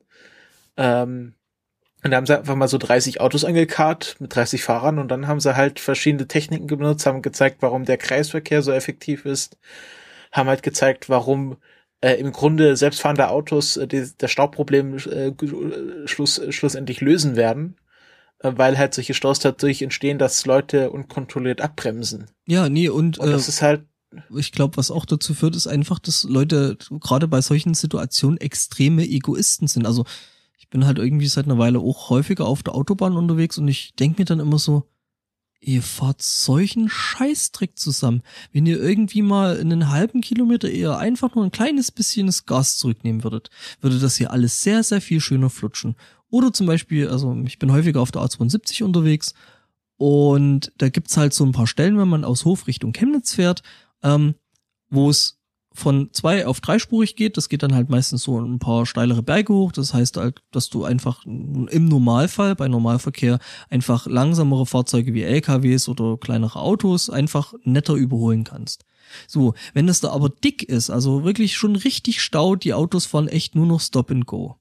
Ähm, 0.77 1.35
und 2.05 2.11
da 2.13 2.19
haben 2.19 2.27
sie 2.27 2.39
einfach 2.39 2.57
mal 2.57 2.69
so 2.69 2.79
30 2.79 3.21
Autos 3.21 3.45
angekarrt 3.45 4.17
mit 4.21 4.35
30 4.35 4.63
Fahrern 4.65 4.99
und 4.99 5.09
dann 5.11 5.29
haben 5.29 5.41
sie 5.41 5.57
halt 5.57 5.81
verschiedene 5.81 6.29
Techniken 6.29 6.67
benutzt, 6.69 7.07
haben 7.07 7.23
gezeigt, 7.23 7.59
warum 7.61 7.85
der 7.85 7.99
Kreisverkehr 7.99 8.63
so 8.63 8.73
effektiv 8.73 9.25
ist, 9.27 9.59
haben 10.33 10.49
halt 10.49 10.63
gezeigt, 10.63 11.09
warum 11.09 11.57
äh, 12.01 12.15
im 12.15 12.33
Grunde 12.33 12.77
selbstfahrende 12.77 13.29
Autos 13.31 13.77
äh, 13.77 13.89
die, 13.89 14.07
das 14.19 14.31
Staubproblem 14.31 14.99
äh, 15.11 15.33
gu- 15.33 16.07
schluss, 16.07 16.41
schlussendlich 16.51 17.01
lösen 17.01 17.37
werden, 17.37 17.77
äh, 17.77 17.86
weil 18.41 18.79
halt 18.79 18.95
solche 18.95 19.15
Staus 19.15 19.39
dadurch 19.39 19.83
entstehen, 19.83 20.19
dass 20.19 20.45
Leute 20.47 20.91
unkontrolliert 20.91 21.61
abbremsen. 21.61 22.27
Ja, 22.47 22.69
nee, 22.69 22.89
und, 22.89 23.19
Und 23.19 23.29
äh, 23.29 23.33
das 23.33 23.49
ist 23.49 23.63
halt, 23.63 23.85
ich 24.35 24.53
glaube, 24.53 24.77
was 24.77 24.91
auch 24.91 25.05
dazu 25.05 25.35
führt, 25.35 25.57
ist 25.57 25.67
einfach, 25.67 25.99
dass 25.99 26.25
Leute 26.25 26.77
gerade 27.01 27.29
bei 27.29 27.41
solchen 27.41 27.75
Situationen 27.75 28.39
extreme 28.39 29.07
Egoisten 29.07 29.69
sind. 29.69 29.87
Also 29.87 30.05
ich 30.59 30.69
bin 30.69 30.87
halt 30.87 30.99
irgendwie 30.99 31.29
seit 31.29 31.47
einer 31.47 31.59
Weile 31.59 31.79
auch 31.79 32.11
häufiger 32.11 32.47
auf 32.47 32.63
der 32.63 32.75
Autobahn 32.75 33.17
unterwegs 33.17 33.59
und 33.59 33.69
ich 33.69 33.95
denke 33.95 34.21
mir 34.21 34.25
dann 34.25 34.41
immer 34.41 34.59
so, 34.59 34.85
ihr 35.61 35.83
fahrt 35.83 36.23
solchen 36.23 36.89
Scheißdreck 36.89 37.79
zusammen. 37.79 38.23
Wenn 38.53 38.67
ihr 38.67 38.81
irgendwie 38.81 39.23
mal 39.23 39.59
einen 39.59 39.91
halben 39.91 40.21
Kilometer 40.21 40.71
eher 40.71 40.99
einfach 40.99 41.35
nur 41.35 41.45
ein 41.45 41.51
kleines 41.51 41.91
bisschen 41.91 42.27
das 42.27 42.47
Gas 42.47 42.77
zurücknehmen 42.79 43.25
würdet, 43.25 43.51
würde 43.81 43.99
das 43.99 44.17
hier 44.17 44.31
alles 44.31 44.63
sehr, 44.63 44.83
sehr 44.83 45.01
viel 45.01 45.21
schöner 45.21 45.51
flutschen. 45.51 45.97
Oder 46.31 46.53
zum 46.53 46.67
Beispiel, 46.67 47.09
also 47.09 47.37
ich 47.45 47.59
bin 47.59 47.73
häufiger 47.73 48.01
auf 48.01 48.11
der 48.11 48.23
A72 48.23 48.83
unterwegs 48.83 49.35
und 49.97 50.73
da 50.79 50.89
gibt's 50.89 51.17
halt 51.17 51.33
so 51.33 51.45
ein 51.45 51.53
paar 51.53 51.67
Stellen, 51.67 51.99
wenn 51.99 52.09
man 52.09 52.25
aus 52.25 52.45
Hof 52.45 52.67
Richtung 52.67 52.93
Chemnitz 52.93 53.35
fährt, 53.35 53.63
ähm, 54.03 54.35
wo 54.91 55.09
es 55.09 55.37
von 55.77 56.09
zwei 56.13 56.47
auf 56.47 56.61
dreispurig 56.61 57.17
geht. 57.17 57.37
Das 57.37 57.49
geht 57.49 57.63
dann 57.63 57.75
halt 57.75 57.91
meistens 57.91 58.23
so 58.23 58.41
ein 58.41 58.59
paar 58.59 58.87
steilere 58.87 59.23
Berge 59.23 59.53
hoch. 59.53 59.73
Das 59.73 59.95
heißt 59.95 60.17
halt, 60.17 60.43
dass 60.51 60.71
du 60.71 60.85
einfach 60.85 61.25
im 61.25 61.85
Normalfall, 61.85 62.57
bei 62.57 62.67
Normalverkehr, 62.67 63.39
einfach 63.69 64.07
langsamere 64.07 64.67
Fahrzeuge 64.67 65.13
wie 65.15 65.23
LKWs 65.23 65.89
oder 65.89 66.17
kleinere 66.17 66.61
Autos 66.61 67.11
einfach 67.11 67.55
netter 67.63 67.95
überholen 67.95 68.45
kannst. 68.45 68.85
So, 69.29 69.55
wenn 69.75 69.87
das 69.87 70.01
da 70.01 70.11
aber 70.11 70.31
dick 70.31 70.63
ist, 70.63 70.91
also 70.91 71.25
wirklich 71.25 71.55
schon 71.55 71.77
richtig 71.77 72.23
Stau, 72.23 72.57
die 72.57 72.75
Autos 72.75 73.07
fahren 73.07 73.29
echt 73.29 73.55
nur 73.55 73.67
noch 73.67 73.81
Stop 73.81 74.11
and 74.11 74.27
Go, 74.27 74.57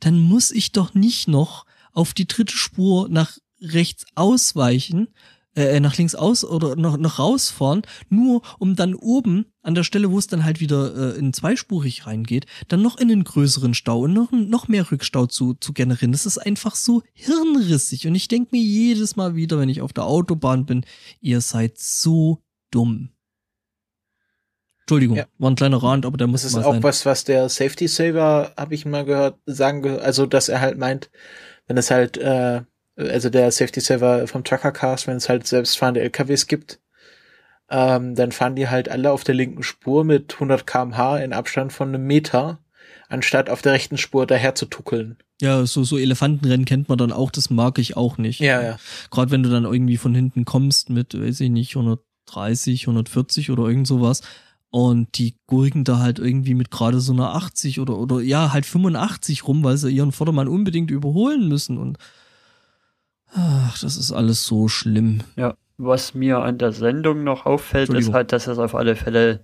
dann 0.00 0.20
muss 0.20 0.50
ich 0.50 0.72
doch 0.72 0.94
nicht 0.94 1.28
noch 1.28 1.66
auf 1.92 2.14
die 2.14 2.26
dritte 2.26 2.56
Spur 2.56 3.08
nach 3.08 3.38
rechts 3.60 4.04
ausweichen, 4.14 5.08
äh, 5.56 5.80
nach 5.80 5.96
links 5.96 6.14
aus 6.14 6.44
oder 6.44 6.76
noch, 6.76 6.98
noch 6.98 7.18
rausfahren, 7.18 7.82
nur 8.10 8.42
um 8.58 8.76
dann 8.76 8.94
oben 8.94 9.46
an 9.62 9.74
der 9.74 9.84
Stelle, 9.84 10.10
wo 10.10 10.18
es 10.18 10.26
dann 10.26 10.44
halt 10.44 10.60
wieder 10.60 11.14
äh, 11.14 11.18
in 11.18 11.32
zweispurig 11.32 12.06
reingeht, 12.06 12.46
dann 12.68 12.82
noch 12.82 12.98
in 12.98 13.10
einen 13.10 13.24
größeren 13.24 13.72
Stau 13.72 14.00
und 14.00 14.12
noch, 14.12 14.30
noch 14.30 14.68
mehr 14.68 14.90
Rückstau 14.90 15.26
zu, 15.26 15.54
zu 15.54 15.72
generieren. 15.72 16.12
Das 16.12 16.26
ist 16.26 16.38
einfach 16.38 16.74
so 16.74 17.02
hirnrissig. 17.14 18.06
Und 18.06 18.14
ich 18.14 18.28
denke 18.28 18.50
mir 18.52 18.62
jedes 18.62 19.16
Mal 19.16 19.34
wieder, 19.34 19.58
wenn 19.58 19.70
ich 19.70 19.80
auf 19.80 19.94
der 19.94 20.04
Autobahn 20.04 20.66
bin, 20.66 20.84
ihr 21.20 21.40
seid 21.40 21.78
so 21.78 22.42
dumm. 22.70 23.15
Entschuldigung, 24.86 25.16
Ja. 25.16 25.26
war 25.38 25.50
ein 25.50 25.56
kleiner 25.56 25.82
Rand, 25.82 26.06
aber 26.06 26.16
der 26.16 26.28
muss 26.28 26.42
das 26.42 26.52
ist 26.52 26.56
mal 26.56 26.64
auch 26.64 26.72
sein. 26.74 26.82
was, 26.82 27.04
was 27.04 27.24
der 27.24 27.48
Safety 27.48 27.88
Saver, 27.88 28.52
habe 28.56 28.74
ich 28.74 28.86
mal 28.86 29.04
gehört, 29.04 29.36
sagen, 29.44 29.82
ge- 29.82 29.98
also 29.98 30.26
dass 30.26 30.48
er 30.48 30.60
halt 30.60 30.78
meint, 30.78 31.10
wenn 31.66 31.76
es 31.76 31.90
halt, 31.90 32.16
äh, 32.18 32.62
also 32.96 33.28
der 33.28 33.50
Safety 33.50 33.80
Saver 33.80 34.28
vom 34.28 34.44
Truckercast, 34.44 35.06
wenn 35.08 35.16
es 35.16 35.28
halt 35.28 35.46
selbstfahrende 35.46 36.00
LKWs 36.02 36.46
gibt, 36.46 36.78
ähm, 37.68 38.14
dann 38.14 38.30
fahren 38.30 38.54
die 38.54 38.68
halt 38.68 38.88
alle 38.88 39.10
auf 39.10 39.24
der 39.24 39.34
linken 39.34 39.62
Spur 39.64 40.04
mit 40.04 40.34
100 40.38 40.66
kmh 40.66 41.18
in 41.18 41.32
Abstand 41.32 41.72
von 41.72 41.88
einem 41.88 42.06
Meter, 42.06 42.60
anstatt 43.08 43.50
auf 43.50 43.62
der 43.62 43.72
rechten 43.72 43.98
Spur 43.98 44.24
daher 44.26 44.54
zu 44.54 44.66
tuckeln. 44.66 45.16
Ja, 45.42 45.66
so, 45.66 45.82
so 45.84 45.98
Elefantenrennen 45.98 46.64
kennt 46.64 46.88
man 46.88 46.96
dann 46.96 47.12
auch, 47.12 47.30
das 47.32 47.50
mag 47.50 47.78
ich 47.80 47.96
auch 47.96 48.18
nicht. 48.18 48.38
Ja, 48.40 48.62
ja. 48.62 48.76
Gerade 49.10 49.32
wenn 49.32 49.42
du 49.42 49.50
dann 49.50 49.64
irgendwie 49.64 49.96
von 49.96 50.14
hinten 50.14 50.44
kommst 50.44 50.90
mit, 50.90 51.20
weiß 51.20 51.40
ich 51.40 51.50
nicht, 51.50 51.74
130, 51.76 52.86
140 52.86 53.50
oder 53.50 53.64
irgend 53.64 53.86
sowas 53.88 54.22
und 54.76 55.16
die 55.16 55.34
gurken 55.46 55.84
da 55.84 56.00
halt 56.00 56.18
irgendwie 56.18 56.52
mit 56.52 56.70
gerade 56.70 57.00
so 57.00 57.14
einer 57.14 57.34
80 57.34 57.80
oder, 57.80 57.96
oder 57.96 58.20
ja, 58.20 58.52
halt 58.52 58.66
85 58.66 59.48
rum, 59.48 59.64
weil 59.64 59.78
sie 59.78 59.90
ihren 59.90 60.12
Vordermann 60.12 60.48
unbedingt 60.48 60.90
überholen 60.90 61.48
müssen 61.48 61.78
und 61.78 61.96
ach, 63.32 63.78
das 63.78 63.96
ist 63.96 64.12
alles 64.12 64.44
so 64.44 64.68
schlimm. 64.68 65.22
Ja, 65.34 65.54
was 65.78 66.12
mir 66.12 66.40
an 66.40 66.58
der 66.58 66.72
Sendung 66.72 67.24
noch 67.24 67.46
auffällt, 67.46 67.88
ist 67.88 68.12
halt, 68.12 68.32
dass 68.32 68.48
es 68.48 68.58
auf 68.58 68.74
alle 68.74 68.96
Fälle 68.96 69.40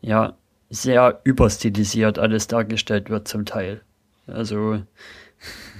ja 0.00 0.34
sehr 0.70 1.22
überstilisiert 1.24 2.20
alles 2.20 2.46
dargestellt 2.46 3.10
wird 3.10 3.26
zum 3.26 3.46
Teil. 3.46 3.82
Also 4.28 4.80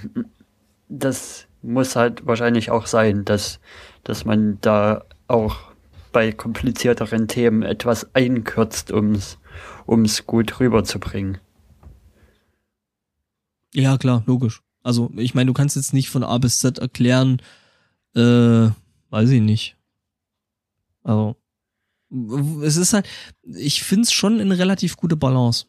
das 0.89 1.47
muss 1.61 1.95
halt 1.95 2.25
wahrscheinlich 2.25 2.69
auch 2.69 2.85
sein, 2.85 3.23
dass, 3.23 3.61
dass 4.03 4.25
man 4.25 4.57
da 4.59 5.05
auch 5.29 5.68
bei 6.11 6.31
komplizierteren 6.31 7.27
Themen 7.27 7.63
etwas 7.63 8.13
einkürzt, 8.15 8.91
ums 8.91 9.37
ums 9.87 10.25
gut 10.25 10.59
rüberzubringen. 10.59 11.39
Ja, 13.73 13.97
klar, 13.97 14.23
logisch. 14.25 14.61
Also, 14.83 15.11
ich 15.15 15.35
meine, 15.35 15.47
du 15.47 15.53
kannst 15.53 15.75
jetzt 15.75 15.93
nicht 15.93 16.09
von 16.09 16.23
A 16.23 16.37
bis 16.37 16.59
Z 16.59 16.79
erklären, 16.79 17.41
äh, 18.15 18.69
weiß 19.09 19.29
ich 19.29 19.41
nicht. 19.41 19.75
Also, 21.03 21.35
es 22.63 22.77
ist 22.77 22.93
halt, 22.93 23.07
ich 23.43 23.83
finde 23.83 24.03
es 24.03 24.11
schon 24.11 24.39
eine 24.39 24.57
relativ 24.57 24.97
gute 24.97 25.15
Balance. 25.15 25.65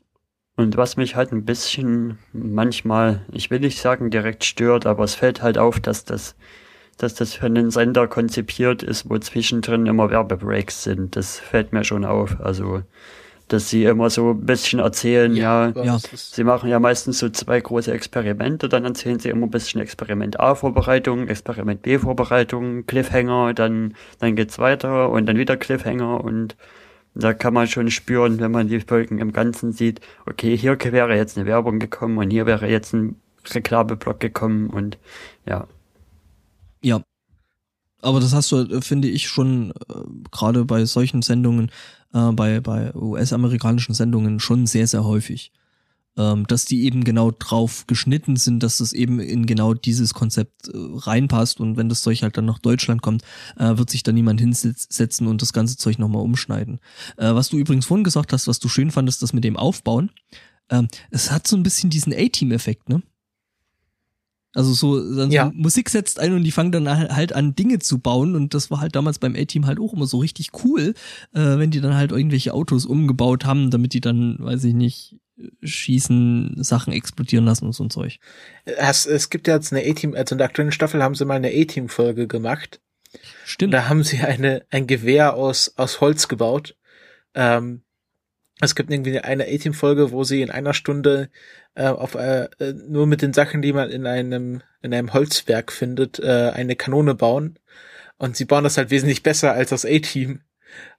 Und 0.56 0.76
was 0.76 0.96
mich 0.96 1.16
halt 1.16 1.32
ein 1.32 1.44
bisschen 1.44 2.18
manchmal, 2.32 3.24
ich 3.32 3.50
will 3.50 3.60
nicht 3.60 3.80
sagen 3.80 4.10
direkt 4.10 4.44
stört, 4.44 4.86
aber 4.86 5.04
es 5.04 5.14
fällt 5.14 5.42
halt 5.42 5.58
auf, 5.58 5.80
dass 5.80 6.04
das, 6.04 6.34
dass 7.02 7.14
das 7.14 7.34
für 7.34 7.46
einen 7.46 7.70
Sender 7.70 8.06
konzipiert 8.06 8.82
ist, 8.82 9.08
wo 9.08 9.18
zwischendrin 9.18 9.86
immer 9.86 10.10
Werbebreaks 10.10 10.84
sind. 10.84 11.16
Das 11.16 11.38
fällt 11.38 11.72
mir 11.72 11.82
schon 11.82 12.04
auf. 12.04 12.38
Also, 12.40 12.82
dass 13.48 13.70
sie 13.70 13.84
immer 13.84 14.10
so 14.10 14.32
ein 14.32 14.44
bisschen 14.44 14.80
erzählen, 14.80 15.34
ja, 15.34 15.70
ja, 15.70 15.98
sie 16.14 16.44
machen 16.44 16.68
ja 16.68 16.78
meistens 16.78 17.18
so 17.18 17.30
zwei 17.30 17.60
große 17.60 17.90
Experimente, 17.90 18.68
dann 18.68 18.84
erzählen 18.84 19.18
sie 19.18 19.30
immer 19.30 19.46
ein 19.46 19.50
bisschen 19.50 19.80
Experiment 19.80 20.38
A 20.38 20.54
Vorbereitung, 20.54 21.26
Experiment 21.26 21.82
B 21.82 21.98
Vorbereitung, 21.98 22.86
Cliffhanger, 22.86 23.54
dann, 23.54 23.94
dann 24.20 24.36
geht's 24.36 24.58
weiter 24.58 25.10
und 25.10 25.26
dann 25.26 25.36
wieder 25.36 25.56
Cliffhanger 25.56 26.22
und 26.22 26.56
da 27.14 27.34
kann 27.34 27.54
man 27.54 27.66
schon 27.66 27.90
spüren, 27.90 28.38
wenn 28.38 28.52
man 28.52 28.68
die 28.68 28.78
Folgen 28.78 29.18
im 29.18 29.32
Ganzen 29.32 29.72
sieht, 29.72 30.00
okay, 30.26 30.56
hier 30.56 30.78
wäre 30.80 31.16
jetzt 31.16 31.36
eine 31.36 31.46
Werbung 31.46 31.80
gekommen 31.80 32.18
und 32.18 32.30
hier 32.30 32.46
wäre 32.46 32.68
jetzt 32.68 32.92
ein 32.92 33.16
Reklameblock 33.52 34.20
gekommen 34.20 34.70
und 34.70 34.98
ja. 35.44 35.66
Ja. 36.82 37.02
Aber 38.02 38.20
das 38.20 38.32
hast 38.32 38.50
du, 38.50 38.80
finde 38.80 39.08
ich, 39.08 39.28
schon 39.28 39.72
äh, 39.88 39.94
gerade 40.30 40.64
bei 40.64 40.86
solchen 40.86 41.22
Sendungen 41.22 41.70
äh, 42.12 42.32
bei, 42.32 42.60
bei 42.60 42.94
US-amerikanischen 42.94 43.94
Sendungen 43.94 44.40
schon 44.40 44.66
sehr, 44.66 44.86
sehr 44.86 45.04
häufig. 45.04 45.52
Ähm, 46.16 46.44
dass 46.48 46.64
die 46.64 46.82
eben 46.82 47.04
genau 47.04 47.30
drauf 47.30 47.86
geschnitten 47.86 48.34
sind, 48.34 48.64
dass 48.64 48.78
das 48.78 48.92
eben 48.92 49.20
in 49.20 49.46
genau 49.46 49.74
dieses 49.74 50.12
Konzept 50.12 50.66
äh, 50.66 50.72
reinpasst 50.74 51.60
und 51.60 51.76
wenn 51.76 51.88
das 51.88 52.02
Zeug 52.02 52.22
halt 52.22 52.36
dann 52.36 52.46
nach 52.46 52.58
Deutschland 52.58 53.00
kommt, 53.00 53.22
äh, 53.56 53.78
wird 53.78 53.90
sich 53.90 54.02
da 54.02 54.10
niemand 54.10 54.40
hinsetzen 54.40 55.28
und 55.28 55.40
das 55.40 55.52
ganze 55.52 55.76
Zeug 55.76 56.00
nochmal 56.00 56.22
umschneiden. 56.22 56.80
Äh, 57.16 57.32
was 57.34 57.48
du 57.48 57.58
übrigens 57.58 57.86
vorhin 57.86 58.02
gesagt 58.02 58.32
hast, 58.32 58.48
was 58.48 58.58
du 58.58 58.68
schön 58.68 58.90
fandest, 58.90 59.22
das 59.22 59.32
mit 59.32 59.44
dem 59.44 59.56
Aufbauen, 59.56 60.10
ähm, 60.68 60.88
es 61.12 61.30
hat 61.30 61.46
so 61.46 61.56
ein 61.56 61.62
bisschen 61.62 61.90
diesen 61.90 62.12
A-Team-Effekt, 62.12 62.88
ne? 62.88 63.02
Also 64.54 64.72
so, 64.72 65.16
dann 65.16 65.30
ja. 65.30 65.52
Musik 65.54 65.88
setzt 65.90 66.18
ein 66.18 66.32
und 66.32 66.42
die 66.42 66.50
fangen 66.50 66.72
dann 66.72 66.88
halt 66.88 67.32
an, 67.32 67.54
Dinge 67.54 67.78
zu 67.78 67.98
bauen. 67.98 68.34
Und 68.34 68.54
das 68.54 68.70
war 68.70 68.80
halt 68.80 68.96
damals 68.96 69.18
beim 69.18 69.36
A-Team 69.36 69.66
halt 69.66 69.78
auch 69.78 69.92
immer 69.92 70.06
so 70.06 70.18
richtig 70.18 70.50
cool, 70.64 70.94
äh, 71.32 71.58
wenn 71.58 71.70
die 71.70 71.80
dann 71.80 71.94
halt 71.94 72.10
irgendwelche 72.10 72.52
Autos 72.52 72.84
umgebaut 72.84 73.44
haben, 73.44 73.70
damit 73.70 73.92
die 73.92 74.00
dann, 74.00 74.36
weiß 74.40 74.64
ich 74.64 74.74
nicht, 74.74 75.16
schießen, 75.62 76.62
Sachen 76.62 76.92
explodieren 76.92 77.44
lassen 77.44 77.66
und 77.66 77.72
so 77.72 77.84
ein 77.84 77.90
Zeug. 77.90 78.18
Es, 78.64 79.06
es 79.06 79.30
gibt 79.30 79.48
ja 79.48 79.54
jetzt 79.54 79.72
eine 79.72 79.88
A-Team, 79.88 80.14
also 80.14 80.34
in 80.34 80.38
der 80.38 80.48
aktuellen 80.48 80.72
Staffel 80.72 81.02
haben 81.02 81.14
sie 81.14 81.24
mal 81.24 81.34
eine 81.34 81.48
A-Team-Folge 81.48 82.26
gemacht. 82.26 82.80
Stimmt. 83.44 83.74
Da 83.74 83.88
haben 83.88 84.04
sie 84.04 84.18
eine, 84.18 84.64
ein 84.70 84.86
Gewehr 84.86 85.34
aus, 85.34 85.74
aus 85.76 86.00
Holz 86.00 86.28
gebaut. 86.28 86.76
Ähm, 87.34 87.82
es 88.60 88.74
gibt 88.74 88.90
irgendwie 88.90 89.18
eine 89.18 89.44
A-Team-Folge, 89.44 90.12
wo 90.12 90.24
sie 90.24 90.42
in 90.42 90.50
einer 90.50 90.74
Stunde 90.74 91.30
äh, 91.74 91.86
auf 91.86 92.14
äh, 92.14 92.48
äh, 92.58 92.72
nur 92.72 93.06
mit 93.06 93.22
den 93.22 93.32
Sachen, 93.32 93.62
die 93.62 93.72
man 93.72 93.90
in 93.90 94.06
einem 94.06 94.62
in 94.82 94.94
einem 94.94 95.12
Holzwerk 95.12 95.72
findet, 95.72 96.18
äh, 96.18 96.50
eine 96.54 96.76
Kanone 96.76 97.14
bauen. 97.14 97.58
Und 98.18 98.36
sie 98.36 98.44
bauen 98.44 98.64
das 98.64 98.76
halt 98.76 98.90
wesentlich 98.90 99.22
besser 99.22 99.52
als 99.52 99.70
das 99.70 99.86
A-Team, 99.86 100.40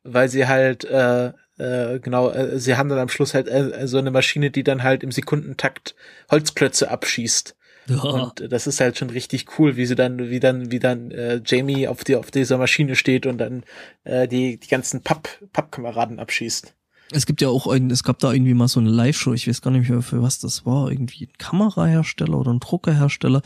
weil 0.03 0.29
sie 0.29 0.47
halt 0.47 0.85
äh, 0.85 1.33
äh, 1.57 1.99
genau, 1.99 2.31
äh, 2.31 2.59
sie 2.59 2.75
haben 2.75 2.89
dann 2.89 2.99
am 2.99 3.09
Schluss 3.09 3.33
halt 3.33 3.47
äh, 3.47 3.87
so 3.87 3.99
eine 3.99 4.11
Maschine, 4.11 4.49
die 4.49 4.63
dann 4.63 4.83
halt 4.83 5.03
im 5.03 5.11
Sekundentakt 5.11 5.95
Holzklötze 6.31 6.89
abschießt. 6.89 7.55
Ja. 7.87 7.97
Und 7.97 8.51
das 8.51 8.67
ist 8.67 8.79
halt 8.79 8.97
schon 8.97 9.09
richtig 9.09 9.59
cool, 9.59 9.75
wie 9.75 9.85
sie 9.85 9.95
dann, 9.95 10.29
wie 10.29 10.39
dann, 10.39 10.71
wie 10.71 10.79
dann 10.79 11.11
äh, 11.11 11.41
Jamie 11.45 11.87
auf 11.87 12.03
die 12.03 12.15
auf 12.15 12.31
dieser 12.31 12.57
Maschine 12.57 12.95
steht 12.95 13.25
und 13.25 13.37
dann 13.37 13.63
äh, 14.03 14.27
die 14.27 14.59
die 14.59 14.67
ganzen 14.67 15.01
Papp 15.01 15.27
Pappkameraden 15.51 16.19
abschießt. 16.19 16.73
Es 17.13 17.25
gibt 17.25 17.41
ja 17.41 17.49
auch, 17.49 17.67
es 17.73 18.03
gab 18.03 18.19
da 18.19 18.31
irgendwie 18.31 18.53
mal 18.53 18.69
so 18.69 18.79
eine 18.79 18.89
Live-Show, 18.89 19.33
ich 19.33 19.47
weiß 19.47 19.61
gar 19.61 19.71
nicht 19.71 19.89
mehr, 19.89 20.01
für 20.01 20.21
was 20.21 20.39
das 20.39 20.65
war, 20.65 20.89
irgendwie 20.89 21.25
ein 21.25 21.37
Kamerahersteller 21.37 22.37
oder 22.37 22.53
ein 22.53 22.61
Druckerhersteller, 22.61 23.41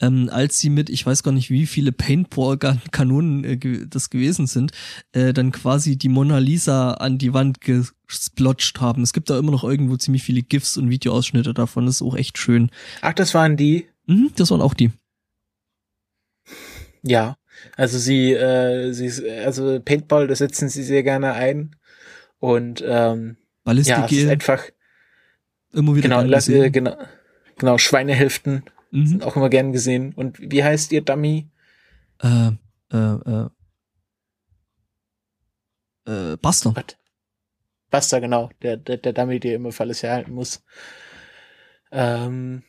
ähm, 0.00 0.28
als 0.30 0.58
sie 0.58 0.68
mit, 0.68 0.90
ich 0.90 1.06
weiß 1.06 1.22
gar 1.22 1.32
nicht, 1.32 1.50
wie 1.50 1.66
viele 1.66 1.92
Paintball-Kanonen 1.92 3.44
äh, 3.44 3.86
das 3.88 4.10
gewesen 4.10 4.46
sind, 4.46 4.72
äh, 5.12 5.32
dann 5.32 5.50
quasi 5.50 5.96
die 5.96 6.10
Mona 6.10 6.38
Lisa 6.38 6.92
an 6.92 7.16
die 7.16 7.32
Wand 7.32 7.62
gesplotcht 7.62 8.80
haben. 8.80 9.02
Es 9.02 9.14
gibt 9.14 9.30
da 9.30 9.38
immer 9.38 9.52
noch 9.52 9.64
irgendwo 9.64 9.96
ziemlich 9.96 10.22
viele 10.22 10.42
GIFs 10.42 10.76
und 10.76 10.90
Videoausschnitte 10.90 11.54
davon, 11.54 11.86
das 11.86 11.96
ist 11.96 12.02
auch 12.02 12.16
echt 12.16 12.36
schön. 12.36 12.70
Ach, 13.00 13.14
das 13.14 13.32
waren 13.32 13.56
die? 13.56 13.86
Mhm, 14.06 14.32
das 14.36 14.50
waren 14.50 14.60
auch 14.60 14.74
die. 14.74 14.90
Ja, 17.02 17.36
also 17.76 17.98
sie, 17.98 18.32
äh, 18.32 18.92
sie, 18.92 19.30
also 19.30 19.80
Paintball, 19.80 20.26
das 20.26 20.38
setzen 20.38 20.68
sie 20.68 20.82
sehr 20.82 21.02
gerne 21.02 21.32
ein. 21.32 21.76
Und 22.38 22.82
ähm, 22.86 23.36
Ballistik 23.64 23.96
ja, 23.96 24.04
es 24.04 24.12
ist 24.12 24.28
einfach 24.28 24.64
immer 25.72 25.94
wieder 25.94 26.08
genau, 26.08 26.22
lass, 26.22 26.48
äh, 26.48 26.70
genau, 26.70 26.96
genau 27.56 27.78
Schweinehälften 27.78 28.64
mhm. 28.90 29.06
sind 29.06 29.24
auch 29.24 29.36
immer 29.36 29.48
gern 29.48 29.72
gesehen. 29.72 30.12
Und 30.14 30.38
wie 30.40 30.62
heißt 30.62 30.92
ihr 30.92 31.02
Dummy? 31.02 31.50
Äh, 32.22 32.52
äh, 32.92 32.96
äh, 32.96 33.48
äh, 36.06 36.36
Buster. 36.36 36.76
What? 36.76 36.98
Buster, 37.90 38.20
genau, 38.20 38.50
der, 38.62 38.76
der, 38.76 38.96
der 38.96 39.12
Dummy, 39.12 39.40
der 39.40 39.56
immer 39.56 39.72
für 39.72 39.84
alles 39.84 40.02
herhalten 40.02 40.34
muss. 40.34 40.62
Ähm, 41.92 42.62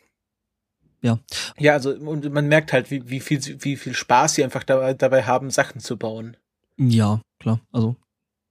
ja. 1.01 1.19
Ja, 1.57 1.73
also 1.73 1.91
und 1.91 2.31
man 2.31 2.47
merkt 2.47 2.73
halt, 2.73 2.91
wie, 2.91 3.09
wie 3.09 3.19
viel 3.19 3.39
wie 3.63 3.75
viel 3.75 3.93
Spaß 3.93 4.35
sie 4.35 4.43
einfach 4.43 4.63
dabei, 4.63 4.93
dabei 4.93 5.23
haben, 5.23 5.49
Sachen 5.49 5.79
zu 5.79 5.97
bauen. 5.97 6.37
Ja, 6.77 7.21
klar. 7.39 7.61
Also 7.71 7.95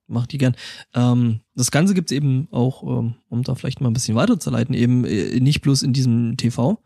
macht 0.08 0.32
die 0.32 0.38
gern. 0.38 0.56
Ähm, 0.94 1.40
das 1.54 1.70
Ganze 1.70 1.94
gibt's 1.94 2.12
eben 2.12 2.48
auch, 2.50 2.82
ähm, 2.82 3.14
um 3.28 3.42
da 3.42 3.54
vielleicht 3.54 3.80
mal 3.80 3.88
ein 3.88 3.94
bisschen 3.94 4.16
weiterzuleiten, 4.16 4.74
eben 4.74 5.04
äh, 5.04 5.40
nicht 5.40 5.60
bloß 5.62 5.82
in 5.82 5.92
diesem 5.92 6.36
TV 6.36 6.82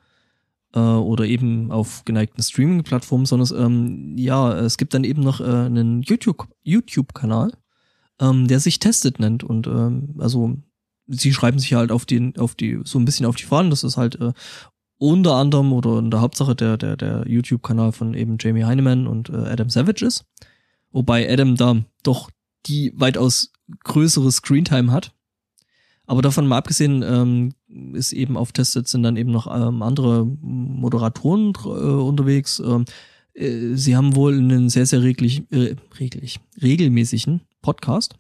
äh, 0.75 0.79
oder 0.79 1.25
eben 1.25 1.71
auf 1.71 2.05
geneigten 2.05 2.43
Streaming-Plattformen, 2.43 3.27
sondern 3.27 3.65
ähm, 3.65 4.15
ja, 4.17 4.57
es 4.59 4.77
gibt 4.79 4.95
dann 4.95 5.05
eben 5.05 5.23
noch 5.23 5.41
äh, 5.41 5.45
einen 5.45 6.03
YouTube 6.03 6.49
YouTube-Kanal, 6.63 7.53
ähm, 8.21 8.49
der 8.49 8.61
sich 8.61 8.79
Tested 8.79 9.19
nennt 9.19 9.45
und 9.45 9.67
ähm, 9.67 10.17
also 10.19 10.57
sie 11.07 11.33
schreiben 11.33 11.59
sich 11.59 11.75
halt 11.75 11.91
auf 11.91 12.07
den 12.07 12.37
auf 12.39 12.55
die 12.55 12.81
so 12.85 12.99
ein 12.99 13.05
bisschen 13.05 13.27
auf 13.27 13.37
die 13.37 13.45
Fahnen, 13.45 13.71
das 13.71 13.85
ist 13.85 13.97
halt 13.97 14.21
äh, 14.21 14.33
unter 14.99 15.35
anderem 15.35 15.73
oder 15.73 15.99
in 15.99 16.11
der 16.11 16.21
Hauptsache 16.21 16.55
der 16.55 16.77
der 16.77 16.97
der 16.97 17.25
YouTube-Kanal 17.27 17.93
von 17.93 18.15
eben 18.15 18.37
Jamie 18.39 18.65
Heineman 18.65 19.07
und 19.07 19.31
äh, 19.31 19.37
Adam 19.37 19.71
Savage 19.71 20.05
ist. 20.05 20.25
Wobei 20.93 21.31
Adam 21.31 21.57
da 21.57 21.77
doch 22.03 22.31
die 22.67 22.93
weitaus 22.97 23.53
größere 23.85 24.31
Screentime 24.31 24.93
hat. 24.93 25.13
Aber 26.07 26.23
davon 26.23 26.49
mal 26.49 26.59
abgesehen, 26.59 27.05
ähm, 27.05 27.55
ist 27.95 28.13
eben 28.13 28.37
auf 28.37 28.51
Tested 28.51 28.89
sind 28.89 29.05
dann 29.05 29.17
eben 29.17 29.31
noch 29.31 29.47
ähm, 29.47 29.83
andere 29.83 30.27
Moderatoren 30.27 31.53
äh, 31.65 31.69
unterwegs. 31.69 32.59
Ähm, 32.59 32.85
äh, 33.35 33.75
sie 33.75 33.97
haben 33.97 34.17
wohl 34.17 34.37
einen 34.37 34.71
sehr, 34.71 34.87
sehr 34.87 35.03
reglich, 35.03 35.45
äh, 35.53 35.77
reglich, 36.01 36.41
regelmäßigen 36.61 37.43
Podcast, 37.63 38.17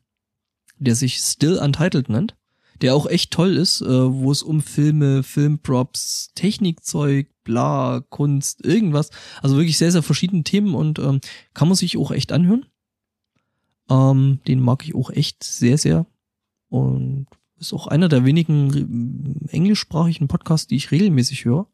der 0.78 0.94
sich 0.94 1.16
Still 1.16 1.58
Untitled 1.58 2.08
nennt, 2.08 2.36
der 2.80 2.94
auch 2.94 3.06
echt 3.06 3.32
toll 3.32 3.56
ist, 3.56 3.80
äh, 3.80 3.86
wo 3.88 4.30
es 4.30 4.44
um 4.44 4.62
Filme, 4.62 5.24
Filmprops, 5.24 6.30
Technikzeug, 6.36 7.26
bla, 7.42 8.04
Kunst, 8.08 8.64
irgendwas, 8.64 9.10
also 9.42 9.56
wirklich 9.56 9.78
sehr, 9.78 9.90
sehr 9.90 10.02
verschiedene 10.04 10.44
Themen 10.44 10.74
und 10.74 10.98
ähm, 11.00 11.20
kann 11.54 11.68
man 11.68 11.76
sich 11.76 11.96
auch 11.96 12.12
echt 12.12 12.30
anhören. 12.30 12.66
Ähm, 13.90 14.40
den 14.46 14.60
mag 14.60 14.84
ich 14.84 14.94
auch 14.94 15.10
echt 15.10 15.44
sehr, 15.44 15.76
sehr. 15.76 16.06
Und 16.68 17.26
ist 17.58 17.74
auch 17.74 17.86
einer 17.86 18.08
der 18.08 18.24
wenigen 18.24 19.46
englischsprachigen 19.48 20.28
Podcasts, 20.28 20.66
die 20.66 20.76
ich 20.76 20.90
regelmäßig 20.90 21.44
höre. 21.44 21.66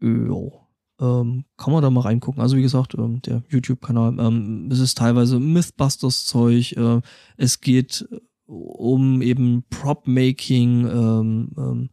Ja, 0.00 0.66
ähm, 1.00 1.44
kann 1.56 1.72
man 1.72 1.82
da 1.82 1.90
mal 1.90 2.02
reingucken. 2.02 2.40
Also 2.40 2.56
wie 2.56 2.62
gesagt, 2.62 2.94
ähm, 2.94 3.20
der 3.22 3.42
YouTube-Kanal, 3.48 4.18
ähm, 4.18 4.68
es 4.70 4.78
ist 4.78 4.98
teilweise 4.98 5.40
Mythbusters-Zeug, 5.40 6.72
äh, 6.76 7.00
es 7.36 7.60
geht 7.60 8.06
um 8.46 9.22
eben 9.22 9.64
Prop-Making, 9.70 10.86
ähm, 10.86 11.50
ähm, 11.58 11.90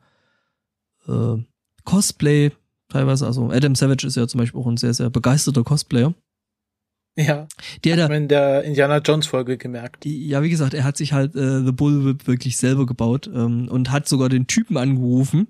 äh, 1.08 1.44
Cosplay 1.84 2.52
teilweise. 2.90 3.26
Also 3.26 3.50
Adam 3.50 3.76
Savage 3.76 4.06
ist 4.06 4.16
ja 4.16 4.28
zum 4.28 4.40
Beispiel 4.40 4.62
auch 4.62 4.68
ein 4.68 4.78
sehr, 4.78 4.94
sehr 4.94 5.10
begeisterter 5.10 5.64
Cosplayer. 5.64 6.14
Ja. 7.16 7.48
Der 7.84 8.04
hat 8.04 8.10
da, 8.10 8.16
in 8.16 8.28
der 8.28 8.64
Indiana 8.64 8.98
Jones 8.98 9.28
Folge 9.28 9.58
gemerkt. 9.58 10.06
Ja, 10.06 10.42
wie 10.42 10.50
gesagt, 10.50 10.74
er 10.74 10.84
hat 10.84 10.98
sich 10.98 11.14
halt 11.14 11.36
äh, 11.36 11.64
The 11.64 11.72
Bullwhip 11.72 12.26
wirklich 12.28 12.58
selber 12.58 12.86
gebaut 12.86 13.30
ähm, 13.34 13.68
und 13.70 13.92
hat 13.92 14.08
sogar 14.08 14.30
den 14.30 14.48
Typen 14.48 14.78
angerufen, 14.78 15.48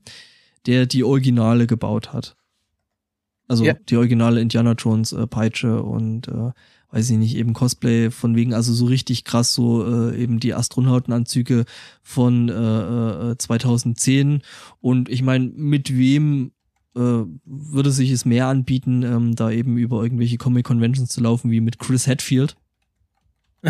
der 0.65 0.85
die 0.85 1.03
Originale 1.03 1.65
gebaut 1.67 2.11
hat. 2.11 2.35
Also 3.47 3.63
Ja. 3.65 3.73
die 3.89 3.97
originale 3.97 4.41
Indiana 4.41 4.73
Jones 4.73 5.13
äh, 5.13 5.25
Peitsche 5.27 5.81
und 5.83 6.27
äh, 6.27 6.51
weiß 6.91 7.09
ich 7.09 7.17
nicht, 7.17 7.35
eben 7.35 7.53
Cosplay 7.53 8.11
von 8.11 8.35
wegen, 8.35 8.53
also 8.53 8.71
so 8.73 8.85
richtig 8.85 9.23
krass, 9.23 9.53
so 9.53 9.85
äh, 10.11 10.17
eben 10.21 10.39
die 10.39 10.53
Astronautenanzüge 10.53 11.65
von 12.03 12.49
äh, 12.49 13.31
äh, 13.31 13.37
2010. 13.37 14.41
Und 14.79 15.09
ich 15.09 15.23
meine, 15.23 15.45
mit 15.55 15.95
wem 15.97 16.47
äh, 16.47 16.49
würde 16.93 17.91
sich 17.91 18.11
es 18.11 18.25
mehr 18.25 18.47
anbieten, 18.47 19.03
ähm, 19.03 19.35
da 19.35 19.49
eben 19.49 19.77
über 19.77 20.03
irgendwelche 20.03 20.37
Comic-Conventions 20.37 21.09
zu 21.09 21.21
laufen, 21.21 21.51
wie 21.51 21.61
mit 21.61 21.79
Chris 21.79 22.07
Hadfield. 22.07 22.55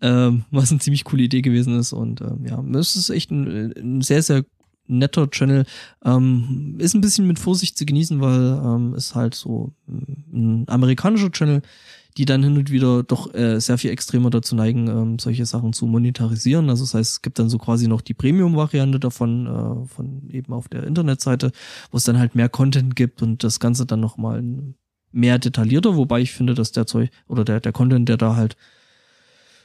ähm, 0.00 0.44
was 0.50 0.70
eine 0.70 0.80
ziemlich 0.80 1.04
coole 1.04 1.24
Idee 1.24 1.42
gewesen 1.42 1.78
ist. 1.78 1.92
Und 1.92 2.20
ähm, 2.20 2.44
ja, 2.46 2.62
es 2.78 2.96
ist 2.96 3.10
echt 3.10 3.30
ein, 3.30 3.72
ein 3.76 4.00
sehr, 4.00 4.22
sehr 4.22 4.44
netter 4.86 5.30
Channel. 5.30 5.64
Ähm, 6.04 6.76
ist 6.78 6.94
ein 6.94 7.00
bisschen 7.00 7.26
mit 7.26 7.38
Vorsicht 7.38 7.76
zu 7.76 7.86
genießen, 7.86 8.20
weil 8.20 8.60
ähm, 8.64 8.94
ist 8.94 9.14
halt 9.14 9.34
so 9.34 9.72
ein 9.88 10.64
amerikanischer 10.68 11.30
Channel, 11.30 11.62
die 12.16 12.24
dann 12.24 12.42
hin 12.42 12.56
und 12.56 12.70
wieder 12.70 13.02
doch 13.02 13.34
äh, 13.34 13.60
sehr 13.60 13.76
viel 13.78 13.90
extremer 13.90 14.30
dazu 14.30 14.54
neigen, 14.54 14.88
ähm, 14.88 15.18
solche 15.18 15.44
Sachen 15.44 15.72
zu 15.72 15.86
monetarisieren. 15.86 16.70
Also 16.70 16.84
das 16.84 16.94
heißt, 16.94 17.12
es 17.12 17.22
gibt 17.22 17.38
dann 17.38 17.50
so 17.50 17.58
quasi 17.58 17.88
noch 17.88 18.00
die 18.00 18.14
Premium-Variante 18.14 18.98
davon, 18.98 19.46
äh, 19.46 19.86
von 19.86 20.30
eben 20.30 20.52
auf 20.52 20.68
der 20.68 20.84
Internetseite, 20.84 21.52
wo 21.90 21.98
es 21.98 22.04
dann 22.04 22.18
halt 22.18 22.34
mehr 22.34 22.48
Content 22.48 22.96
gibt 22.96 23.22
und 23.22 23.44
das 23.44 23.60
Ganze 23.60 23.84
dann 23.84 24.00
nochmal 24.00 24.42
mehr 25.12 25.38
detaillierter, 25.38 25.96
wobei 25.96 26.20
ich 26.20 26.32
finde, 26.32 26.54
dass 26.54 26.72
der 26.72 26.86
Zeug 26.86 27.10
oder 27.28 27.44
der, 27.44 27.60
der 27.60 27.72
Content, 27.72 28.08
der 28.08 28.16
da 28.16 28.36
halt 28.36 28.56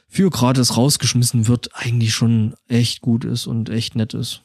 für 0.08 0.28
gratis 0.28 0.76
rausgeschmissen 0.76 1.48
wird, 1.48 1.70
eigentlich 1.74 2.12
schon 2.12 2.54
echt 2.68 3.00
gut 3.00 3.24
ist 3.24 3.46
und 3.46 3.70
echt 3.70 3.96
nett 3.96 4.12
ist. 4.12 4.42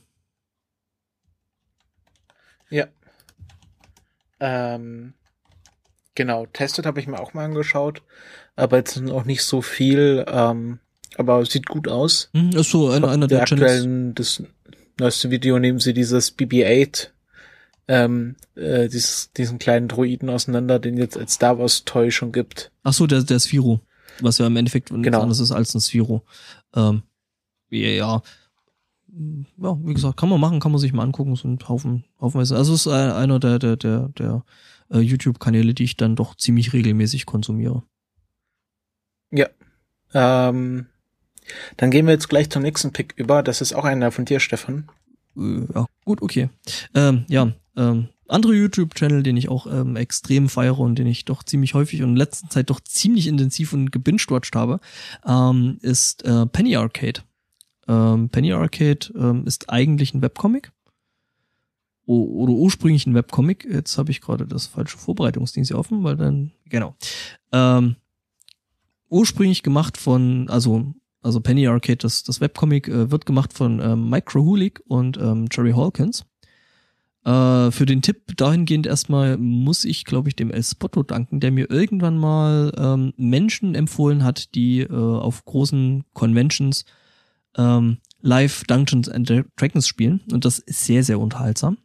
Ja. 2.70 2.88
Ähm, 4.40 5.14
genau, 6.18 6.48
Tested 6.48 6.86
habe 6.86 7.00
ich 7.00 7.08
mir 7.08 7.20
auch 7.20 7.34
mal 7.34 7.46
angeschaut, 7.46 8.02
aber 8.58 8.78
jetzt 8.78 9.00
noch 9.00 9.24
nicht 9.24 9.44
so 9.44 9.62
viel, 9.62 10.26
ähm, 10.28 10.80
aber 11.16 11.46
sieht 11.46 11.68
gut 11.68 11.88
aus. 11.88 12.30
Hm, 12.34 12.50
ist 12.50 12.72
so 12.72 12.90
einer, 12.90 13.08
einer 13.08 13.28
der, 13.28 13.38
der 13.38 13.42
aktuellen, 13.44 14.16
das 14.16 14.44
neueste 15.00 15.30
Video 15.30 15.60
nehmen 15.60 15.80
sie 15.80 15.94
dieses 15.94 16.36
BB-8, 16.38 17.10
ähm, 17.88 18.36
äh, 18.56 18.90
dieses, 18.90 19.32
diesen 19.38 19.60
kleinen 19.60 19.88
Droiden 19.88 20.30
auseinander, 20.30 20.80
den 20.80 20.98
jetzt 20.98 21.18
als 21.18 21.36
Star 21.36 21.60
Wars 21.60 21.86
Toy 21.86 22.12
schon 22.12 22.32
gibt. 22.32 22.72
Ach 22.84 22.94
so, 22.94 23.08
der, 23.08 23.22
der 23.22 23.40
Sphiro. 23.40 23.80
Was 24.20 24.40
ja 24.40 24.48
im 24.48 24.58
Endeffekt 24.58 24.92
nichts 24.92 25.06
Genau. 25.06 25.22
anderes 25.22 25.40
ist 25.40 25.52
als 25.52 25.76
ein 25.76 25.80
Sphiro. 25.82 26.24
Ähm, 26.76 27.04
ja, 27.70 27.90
ja. 27.90 28.22
Ja, 29.58 29.78
wie 29.84 29.94
gesagt, 29.94 30.18
kann 30.18 30.30
man 30.30 30.42
machen, 30.42 30.60
kann 30.60 30.72
man 30.72 30.82
sich 30.82 30.94
mal 30.94 31.04
angucken, 31.04 31.36
so 31.36 31.48
ein 31.48 31.60
Haufen, 31.68 32.06
haufenweise. 32.20 32.56
Also 32.56 32.74
es 32.74 32.82
ist 32.82 32.92
einer 32.92 33.40
der, 33.40 33.58
der, 33.60 33.76
der, 33.78 34.10
der 34.10 34.44
äh, 34.92 35.00
YouTube-Kanäle, 35.00 35.74
die 35.74 35.84
ich 35.84 35.98
dann 35.98 36.16
doch 36.16 36.36
ziemlich 36.36 36.74
regelmäßig 36.74 37.26
konsumiere. 37.26 37.84
Ja. 39.32 39.48
Ähm, 40.14 40.88
dann 41.78 41.92
gehen 41.92 42.06
wir 42.06 42.14
jetzt 42.14 42.30
gleich 42.30 42.50
zum 42.50 42.64
nächsten 42.64 42.94
Pick 42.94 43.14
über. 43.18 43.44
Das 43.44 43.62
ist 43.62 43.74
auch 43.74 43.86
einer 43.86 44.12
von 44.12 44.26
dir, 44.26 44.40
Stefan. 44.40 44.90
Äh, 45.38 45.66
ja, 45.74 45.86
gut, 46.06 46.22
okay. 46.22 46.50
Ähm, 46.94 47.26
ja, 47.28 47.52
ähm, 47.76 48.10
andere 48.28 48.54
YouTube-Channel, 48.56 49.24
den 49.24 49.38
ich 49.38 49.50
auch 49.50 49.68
ähm, 49.68 49.96
extrem 49.96 50.50
feiere 50.50 50.80
und 50.80 50.96
den 50.96 51.08
ich 51.08 51.26
doch 51.26 51.44
ziemlich 51.44 51.74
häufig 51.74 52.04
und 52.04 52.10
in 52.10 52.16
letzter 52.16 52.50
Zeit 52.50 52.70
doch 52.70 52.80
ziemlich 52.82 53.28
intensiv 53.28 53.74
und 53.74 53.92
gebinged-watched 53.92 54.56
habe, 54.56 54.80
ähm, 55.26 55.78
ist 55.82 56.24
äh, 56.26 56.46
Penny 56.46 56.76
Arcade. 56.76 57.22
Ähm, 57.88 58.30
Penny 58.30 58.52
Arcade 58.52 59.14
ähm, 59.16 59.46
ist 59.46 59.70
eigentlich 59.70 60.14
ein 60.14 60.22
Webcomic. 60.22 60.72
Oder 62.08 62.54
ursprünglich 62.54 63.06
ein 63.06 63.14
Webcomic. 63.14 63.68
Jetzt 63.70 63.98
habe 63.98 64.12
ich 64.12 64.22
gerade 64.22 64.48
das 64.48 64.66
falsche 64.66 64.98
Vorbereitungsding 64.98 65.70
offen, 65.76 66.04
weil 66.04 66.16
dann, 66.16 66.52
genau. 66.66 66.96
Ähm, 67.52 67.98
ursprünglich 69.10 69.62
gemacht 69.62 69.98
von, 69.98 70.50
also 70.50 70.94
also 71.22 71.42
Penny 71.42 71.68
Arcade, 71.68 71.98
das, 71.98 72.24
das 72.24 72.40
Webcomic, 72.40 72.88
äh, 72.88 73.12
wird 73.12 73.26
gemacht 73.26 73.52
von 73.52 73.82
ähm, 73.82 74.10
Mike 74.10 74.32
Krahulik 74.32 74.82
und 74.88 75.18
ähm, 75.18 75.48
Jerry 75.52 75.74
Hawkins. 75.74 76.26
Äh, 77.26 77.72
für 77.72 77.86
den 77.86 78.02
Tipp 78.02 78.38
dahingehend 78.38 78.88
erstmal 78.88 79.36
muss 79.38 79.84
ich, 79.84 80.06
glaube 80.06 80.30
ich, 80.30 80.38
dem 80.38 80.52
El 80.52 80.64
Spotto 80.64 81.04
danken, 81.04 81.42
der 81.42 81.52
mir 81.52 81.70
irgendwann 81.70 82.18
mal 82.18 82.72
ähm, 82.78 83.14
Menschen 83.18 83.76
empfohlen 83.76 84.24
hat, 84.24 84.56
die 84.56 84.80
äh, 84.80 84.94
auf 84.94 85.44
großen 85.44 86.06
Conventions 86.14 86.86
ähm, 87.58 87.98
live 88.22 88.64
Dungeons 88.64 89.10
and 89.10 89.30
Dragons 89.58 89.86
spielen. 89.86 90.22
Und 90.32 90.46
das 90.46 90.60
ist 90.60 90.86
sehr, 90.86 91.04
sehr 91.04 91.20
unterhaltsam. 91.20 91.78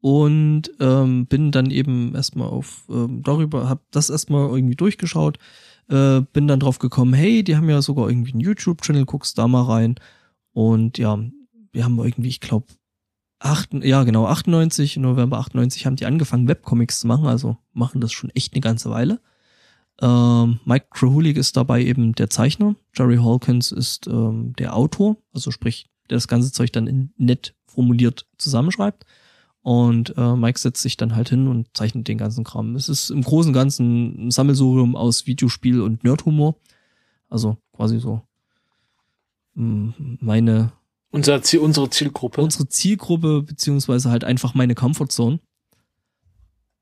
Und 0.00 0.70
ähm, 0.78 1.26
bin 1.26 1.50
dann 1.50 1.70
eben 1.70 2.14
erstmal 2.14 2.48
auf 2.48 2.84
ähm, 2.88 3.22
darüber, 3.24 3.68
hab 3.68 3.82
das 3.90 4.10
erstmal 4.10 4.48
irgendwie 4.48 4.76
durchgeschaut, 4.76 5.38
äh, 5.88 6.20
bin 6.32 6.46
dann 6.46 6.60
drauf 6.60 6.78
gekommen, 6.78 7.14
hey, 7.14 7.42
die 7.42 7.56
haben 7.56 7.68
ja 7.68 7.82
sogar 7.82 8.08
irgendwie 8.08 8.32
einen 8.32 8.40
YouTube-Channel, 8.40 9.06
guckst 9.06 9.38
da 9.38 9.48
mal 9.48 9.62
rein. 9.62 9.96
Und 10.52 10.98
ja, 10.98 11.18
wir 11.72 11.84
haben 11.84 11.98
irgendwie, 11.98 12.28
ich 12.28 12.40
glaube, 12.40 12.66
acht, 13.40 13.72
ja 13.72 14.04
genau, 14.04 14.26
98, 14.26 14.96
November 14.98 15.38
98 15.38 15.86
haben 15.86 15.96
die 15.96 16.06
angefangen, 16.06 16.48
Webcomics 16.48 17.00
zu 17.00 17.06
machen, 17.06 17.26
also 17.26 17.56
machen 17.72 18.00
das 18.00 18.12
schon 18.12 18.30
echt 18.30 18.54
eine 18.54 18.60
ganze 18.60 18.90
Weile. 18.90 19.20
Ähm, 20.00 20.60
Mike 20.64 20.86
Krahulik 20.90 21.36
ist 21.36 21.56
dabei 21.56 21.82
eben 21.82 22.14
der 22.14 22.30
Zeichner, 22.30 22.76
Jerry 22.96 23.16
Hawkins 23.16 23.72
ist 23.72 24.06
ähm, 24.06 24.54
der 24.58 24.76
Autor, 24.76 25.16
also 25.32 25.50
sprich, 25.50 25.88
der 26.08 26.16
das 26.16 26.28
ganze 26.28 26.52
Zeug 26.52 26.72
dann 26.72 26.86
in 26.86 27.12
nett 27.16 27.54
formuliert 27.66 28.26
zusammenschreibt. 28.38 29.04
Und 29.68 30.16
äh, 30.16 30.34
Mike 30.34 30.58
setzt 30.58 30.80
sich 30.80 30.96
dann 30.96 31.14
halt 31.14 31.28
hin 31.28 31.46
und 31.46 31.68
zeichnet 31.76 32.08
den 32.08 32.16
ganzen 32.16 32.42
Kram. 32.42 32.74
Es 32.74 32.88
ist 32.88 33.10
im 33.10 33.20
Großen 33.20 33.50
und 33.50 33.52
Ganzen 33.52 34.28
ein 34.28 34.30
Sammelsurium 34.30 34.96
aus 34.96 35.26
Videospiel 35.26 35.82
und 35.82 36.04
Nerdhumor. 36.04 36.54
Also 37.28 37.58
quasi 37.74 38.00
so 38.00 38.22
mh, 39.56 39.92
meine 40.20 40.72
Unser 41.10 41.42
Ziel, 41.42 41.60
unsere 41.60 41.90
Zielgruppe. 41.90 42.40
unsere 42.40 42.66
Zielgruppe, 42.66 43.42
beziehungsweise 43.42 44.08
halt 44.08 44.24
einfach 44.24 44.54
meine 44.54 44.74
Comfortzone. 44.74 45.38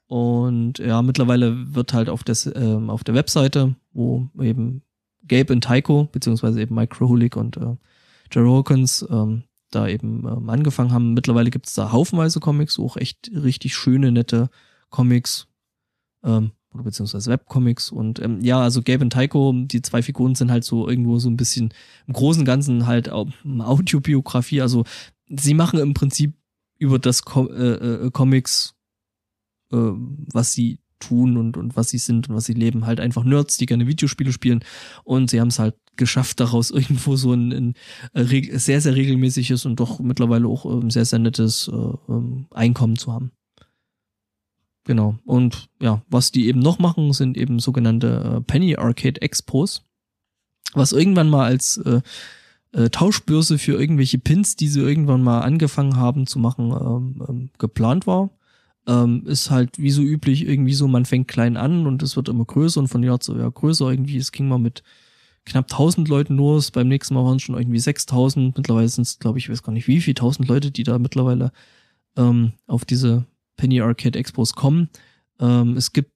Und 0.07 0.79
ja, 0.79 1.03
mittlerweile 1.03 1.75
wird 1.75 1.93
halt 1.93 2.09
auf, 2.09 2.23
des, 2.23 2.47
ähm, 2.55 2.89
auf 2.89 3.03
der 3.03 3.17
Webseite, 3.17 3.75
wo 3.95 4.29
eben 4.39 4.83
Gabe 5.27 5.53
und 5.53 5.65
Taiko, 5.65 6.09
beziehungsweise 6.13 6.61
eben 6.61 6.77
Mike 6.77 6.95
Krahulik 6.95 7.35
und 7.35 7.57
äh, 7.57 7.75
Jerry 8.31 8.49
Hawkins 8.49 9.05
ähm, 9.11 9.43
da 9.71 9.89
eben 9.89 10.27
ähm, 10.27 10.49
angefangen 10.49 10.93
haben. 10.93 11.15
Mittlerweile 11.15 11.51
gibt 11.51 11.67
es 11.67 11.75
da 11.75 11.93
haufenweise 11.93 12.41
Comics, 12.41 12.79
auch 12.79 12.97
echt 12.97 13.31
richtig 13.33 13.75
schöne, 13.75 14.13
nette 14.13 14.49
Comics, 14.91 15.49
ähm, 16.25 16.53
oder 16.73 16.85
beziehungsweise 16.85 17.31
Webcomics. 17.31 17.91
Und 17.91 18.21
ähm, 18.21 18.41
ja, 18.43 18.61
also 18.61 18.83
Gabe 18.83 19.05
und 19.05 19.13
Taiko, 19.13 19.53
die 19.55 19.83
zwei 19.83 20.03
Figuren 20.03 20.35
sind 20.35 20.51
halt 20.51 20.65
so 20.65 20.89
irgendwo 20.89 21.19
so 21.19 21.29
ein 21.31 21.37
bisschen 21.37 21.73
im 22.07 22.15
Großen 22.15 22.41
und 22.43 22.47
Ganzen 22.47 22.87
halt 22.87 23.11
au- 23.11 23.29
Audiobiografie. 23.59 24.61
Also 24.61 24.85
sie 25.29 25.55
machen 25.55 25.79
im 25.79 25.95
Prinzip 25.95 26.35
über 26.79 26.99
das 26.99 27.23
Co 27.23 27.49
äh, 27.49 28.07
äh, 28.07 28.11
Comics, 28.11 28.75
äh, 29.73 29.77
was 29.77 30.53
sie 30.53 30.79
tun 30.99 31.37
und, 31.37 31.57
und 31.57 31.77
was 31.77 31.91
sie 31.91 31.99
sind 31.99 32.29
und 32.29 32.37
was 32.37 32.45
sie 32.45 32.55
leben. 32.55 32.87
Halt 32.87 33.01
einfach 33.01 33.25
Nerds, 33.25 33.57
die 33.57 33.67
gerne 33.67 33.87
Videospiele 33.87 34.33
spielen. 34.33 34.65
Und 35.05 35.31
sie 35.31 35.41
haben 35.41 35.49
es 35.49 35.59
halt 35.59 35.75
geschafft, 35.97 36.41
daraus 36.41 36.71
irgendwo 36.73 37.17
so 37.17 37.33
ein, 37.33 37.53
ein 37.53 37.75
äh, 38.15 38.59
sehr, 38.59 38.81
sehr 38.81 38.95
regelmäßiges 38.95 39.67
und 39.67 39.81
doch 39.81 39.99
mittlerweile 39.99 40.47
auch 40.47 40.65
ähm, 40.65 40.91
sehr, 40.91 41.05
sehr 41.05 41.19
nettes 41.19 41.69
äh, 41.69 42.13
ähm, 42.13 42.47
Einkommen 42.51 42.97
zu 42.97 43.13
haben. 43.13 43.33
Genau. 44.85 45.19
Und 45.25 45.69
ja, 45.81 46.03
was 46.09 46.31
die 46.31 46.47
eben 46.47 46.61
noch 46.61 46.79
machen, 46.79 47.13
sind 47.13 47.37
eben 47.37 47.59
sogenannte 47.59 48.37
äh, 48.37 48.41
Penny 48.43 48.77
Arcade 48.77 49.21
Expos. 49.21 49.83
Was 50.75 50.93
irgendwann 50.93 51.29
mal 51.29 51.45
als 51.45 51.79
äh, 51.79 52.01
äh, 52.73 52.91
Tauschbörse 52.91 53.59
für 53.59 53.73
irgendwelche 53.81 54.19
Pins, 54.19 54.55
die 54.55 54.69
sie 54.69 54.81
irgendwann 54.81 55.23
mal 55.23 55.41
angefangen 55.41 55.97
haben 55.97 56.27
zu 56.27 56.39
machen, 56.39 56.71
ähm, 56.71 57.25
ähm, 57.29 57.51
geplant 57.59 58.07
war. 58.07 58.31
Ähm, 58.89 59.27
ist 59.27 59.51
halt 59.51 59.79
wie 59.79 59.91
so 59.91 60.03
üblich 60.03 60.47
irgendwie 60.47 60.75
so, 60.75 60.87
man 60.87 61.05
fängt 61.05 61.27
klein 61.29 61.57
an 61.57 61.87
und 61.87 62.03
es 62.03 62.17
wird 62.17 62.29
immer 62.29 62.45
größer 62.45 62.81
und 62.81 62.89
von 62.89 63.03
Jahr 63.03 63.19
zu 63.21 63.37
Jahr 63.37 63.51
größer 63.51 63.91
irgendwie. 63.91 64.17
Es 64.17 64.31
ging 64.31 64.49
mal 64.49 64.59
mit 64.59 64.83
knapp 65.45 65.71
1000 65.71 66.09
Leuten 66.09 66.37
los, 66.37 66.71
beim 66.71 66.89
nächsten 66.89 67.15
Mal 67.15 67.25
waren 67.25 67.37
es 67.37 67.43
schon 67.43 67.57
irgendwie 67.57 67.79
6000. 67.79 68.57
Mittlerweile 68.57 68.89
sind 68.89 69.03
es, 69.03 69.19
glaube 69.19 69.39
ich, 69.39 69.47
ich 69.47 69.51
weiß 69.51 69.63
gar 69.63 69.73
nicht 69.73 69.89
wie 69.89 70.01
viel, 70.01 70.13
1000 70.13 70.49
Leute, 70.49 70.71
die 70.71 70.85
da 70.85 70.99
mittlerweile 70.99 71.53
ähm, 72.17 72.53
auf 72.67 72.85
diese 72.85 73.27
Penny 73.57 73.81
Arcade 73.81 74.19
Expos 74.19 74.55
kommen. 74.55 74.89
Ähm, 75.41 75.77
es 75.77 75.93
gibt 75.93 76.13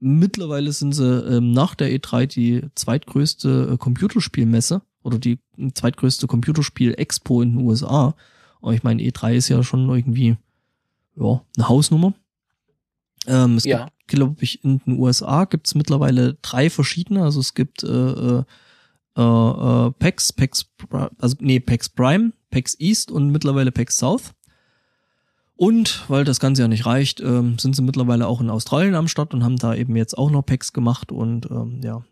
mittlerweile 0.00 0.72
sind 0.72 0.92
sie 0.92 1.04
ähm, 1.04 1.52
nach 1.52 1.74
der 1.74 1.90
E3 1.90 2.26
die 2.26 2.62
zweitgrößte 2.74 3.72
äh, 3.72 3.76
Computerspielmesse 3.76 4.82
oder 5.02 5.18
die 5.18 5.38
zweitgrößte 5.74 6.26
Computerspiel-Expo 6.26 7.42
in 7.42 7.56
den 7.56 7.66
USA. 7.66 8.14
Und 8.60 8.74
ich 8.74 8.82
meine, 8.82 9.02
E3 9.02 9.34
ist 9.34 9.48
ja 9.48 9.62
schon 9.62 9.88
irgendwie 9.88 10.36
ja, 11.16 11.42
eine 11.56 11.68
Hausnummer. 11.68 12.14
Ähm, 13.26 13.56
es 13.56 13.64
Ja. 13.64 13.84
gibt, 13.84 14.08
glaube 14.08 14.42
ich, 14.42 14.64
in 14.64 14.78
den 14.78 14.98
USA 14.98 15.44
gibt 15.44 15.66
es 15.66 15.74
mittlerweile 15.74 16.34
drei 16.42 16.70
verschiedene. 16.70 17.22
Also 17.22 17.40
es 17.40 17.54
gibt 17.54 17.82
äh, 17.82 17.86
äh, 17.88 18.44
äh, 19.16 19.22
äh, 19.22 19.90
PAX, 19.92 20.32
PAX, 20.32 20.66
also 21.18 21.36
nee, 21.40 21.60
PAX 21.60 21.88
Prime, 21.88 22.32
PAX 22.50 22.76
East 22.80 23.10
und 23.10 23.30
mittlerweile 23.30 23.72
PAX 23.72 23.98
South. 23.98 24.32
Und 25.56 26.08
weil 26.08 26.24
das 26.24 26.40
Ganze 26.40 26.62
ja 26.62 26.68
nicht 26.68 26.86
reicht, 26.86 27.20
ähm, 27.20 27.58
sind 27.58 27.76
sie 27.76 27.82
mittlerweile 27.82 28.26
auch 28.26 28.40
in 28.40 28.48
Australien 28.48 28.94
am 28.94 29.08
Start 29.08 29.34
und 29.34 29.44
haben 29.44 29.56
da 29.56 29.74
eben 29.74 29.94
jetzt 29.94 30.16
auch 30.16 30.30
noch 30.30 30.42
Packs 30.42 30.72
gemacht 30.72 31.12
und 31.12 31.50
ähm, 31.50 31.82
ja, 31.84 32.02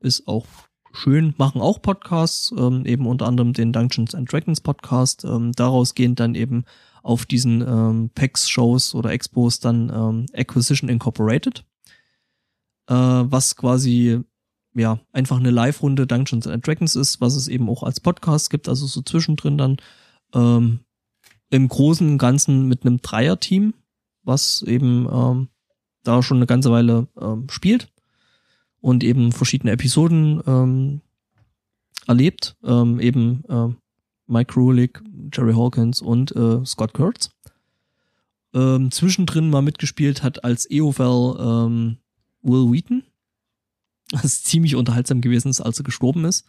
ist 0.00 0.26
auch 0.26 0.46
schön, 0.92 1.34
machen 1.38 1.60
auch 1.60 1.80
Podcasts, 1.80 2.52
ähm, 2.58 2.84
eben 2.84 3.06
unter 3.06 3.26
anderem 3.26 3.52
den 3.52 3.72
Dungeons 3.72 4.12
and 4.16 4.30
Dragons 4.30 4.60
Podcast. 4.60 5.24
Ähm, 5.24 5.52
daraus 5.52 5.94
gehen 5.94 6.16
dann 6.16 6.34
eben 6.34 6.64
auf 7.02 7.26
diesen 7.26 7.60
ähm, 7.62 8.10
PAX-Shows 8.14 8.94
oder 8.94 9.10
Expos 9.10 9.60
dann 9.60 9.90
ähm, 9.90 10.26
Acquisition 10.32 10.88
Incorporated, 10.88 11.64
äh, 12.88 12.94
was 12.94 13.56
quasi 13.56 14.20
ja 14.74 15.00
einfach 15.12 15.38
eine 15.38 15.50
Live-Runde 15.50 16.06
Dungeons 16.06 16.46
and 16.46 16.66
Dragons 16.66 16.96
ist, 16.96 17.20
was 17.20 17.34
es 17.34 17.48
eben 17.48 17.68
auch 17.68 17.82
als 17.82 18.00
Podcast 18.00 18.50
gibt, 18.50 18.68
also 18.68 18.86
so 18.86 19.02
zwischendrin 19.02 19.58
dann 19.58 19.76
ähm, 20.34 20.80
im 21.50 21.68
Großen 21.68 22.08
und 22.08 22.18
Ganzen 22.18 22.68
mit 22.68 22.84
einem 22.86 23.02
Dreier-Team, 23.02 23.74
was 24.22 24.62
eben 24.62 25.06
ähm, 25.12 25.48
da 26.02 26.22
schon 26.22 26.38
eine 26.38 26.46
ganze 26.46 26.70
Weile 26.70 27.08
ähm, 27.20 27.48
spielt 27.50 27.92
und 28.80 29.04
eben 29.04 29.32
verschiedene 29.32 29.72
Episoden 29.72 30.42
ähm, 30.46 31.00
erlebt, 32.06 32.56
ähm, 32.64 33.00
eben 33.00 33.44
äh, 33.48 33.68
Mike 34.32 34.54
Rulick, 34.54 35.00
Jerry 35.32 35.52
Hawkins 35.52 36.00
und 36.00 36.34
äh, 36.34 36.64
Scott 36.64 36.94
Kurtz. 36.94 37.30
Ähm, 38.54 38.90
zwischendrin 38.90 39.50
mal 39.50 39.62
mitgespielt 39.62 40.22
hat 40.22 40.44
als 40.44 40.68
EOFL 40.70 41.36
ähm, 41.38 41.96
Will 42.42 42.70
Wheaton, 42.70 43.04
was 44.12 44.42
ziemlich 44.42 44.76
unterhaltsam 44.76 45.20
gewesen 45.20 45.48
ist, 45.48 45.60
als 45.60 45.78
er 45.78 45.84
gestorben 45.84 46.24
ist. 46.24 46.46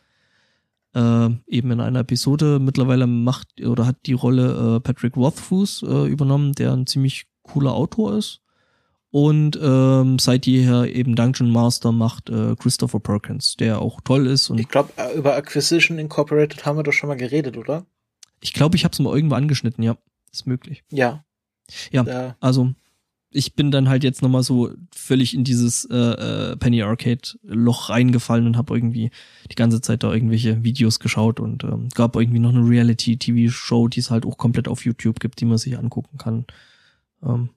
Äh, 0.95 1.29
eben 1.47 1.71
in 1.71 1.81
einer 1.81 1.99
Episode 1.99 2.59
mittlerweile 2.59 3.07
macht 3.07 3.61
oder 3.61 3.85
hat 3.85 4.05
die 4.05 4.13
Rolle 4.13 4.77
äh, 4.77 4.79
Patrick 4.79 5.15
Rothfuss 5.17 5.83
äh, 5.83 6.07
übernommen, 6.07 6.53
der 6.53 6.73
ein 6.73 6.87
ziemlich 6.87 7.27
cooler 7.43 7.73
Autor 7.73 8.17
ist 8.17 8.42
und 9.13 9.59
ähm, 9.61 10.17
seit 10.17 10.47
jeher 10.47 10.87
eben 10.91 11.15
Dungeon 11.15 11.51
Master 11.51 11.91
macht 11.91 12.31
äh, 12.31 12.55
Christopher 12.55 12.99
Perkins, 12.99 13.55
der 13.55 13.79
auch 13.79 14.01
toll 14.01 14.25
ist. 14.25 14.49
Und 14.49 14.57
ich 14.57 14.67
glaube, 14.67 14.91
äh, 14.97 15.15
über 15.15 15.35
Acquisition 15.35 15.99
Incorporated 15.99 16.65
haben 16.65 16.79
wir 16.79 16.83
doch 16.83 16.93
schon 16.93 17.09
mal 17.09 17.15
geredet, 17.15 17.55
oder? 17.55 17.85
Ich 18.41 18.53
glaube, 18.53 18.75
ich 18.75 18.83
habe 18.83 18.91
es 18.91 18.97
mal 18.97 19.15
irgendwo 19.15 19.35
angeschnitten, 19.35 19.83
ja. 19.83 19.97
Ist 20.31 20.47
möglich. 20.47 20.83
Ja. 20.89 21.23
Ja, 21.91 22.01
da. 22.01 22.35
also 22.39 22.73
ich 23.29 23.53
bin 23.53 23.69
dann 23.69 23.87
halt 23.87 24.03
jetzt 24.03 24.23
nochmal 24.23 24.41
so 24.41 24.71
völlig 24.91 25.35
in 25.35 25.43
dieses 25.43 25.85
äh, 25.91 25.95
äh, 25.95 26.57
Penny 26.57 26.81
Arcade 26.81 27.37
Loch 27.43 27.91
reingefallen 27.91 28.47
und 28.47 28.57
habe 28.57 28.75
irgendwie 28.75 29.11
die 29.51 29.55
ganze 29.55 29.79
Zeit 29.79 30.01
da 30.01 30.11
irgendwelche 30.11 30.63
Videos 30.63 30.99
geschaut 30.99 31.39
und 31.39 31.63
ähm, 31.63 31.89
gab 31.93 32.15
irgendwie 32.15 32.39
noch 32.39 32.49
eine 32.49 32.67
Reality 32.67 33.17
TV 33.17 33.51
Show, 33.51 33.89
die 33.89 33.99
es 33.99 34.09
halt 34.09 34.25
auch 34.25 34.39
komplett 34.39 34.67
auf 34.67 34.83
YouTube 34.85 35.19
gibt, 35.19 35.39
die 35.39 35.45
man 35.45 35.59
sich 35.59 35.77
angucken 35.77 36.17
kann. 36.17 36.47
Ähm, 37.21 37.49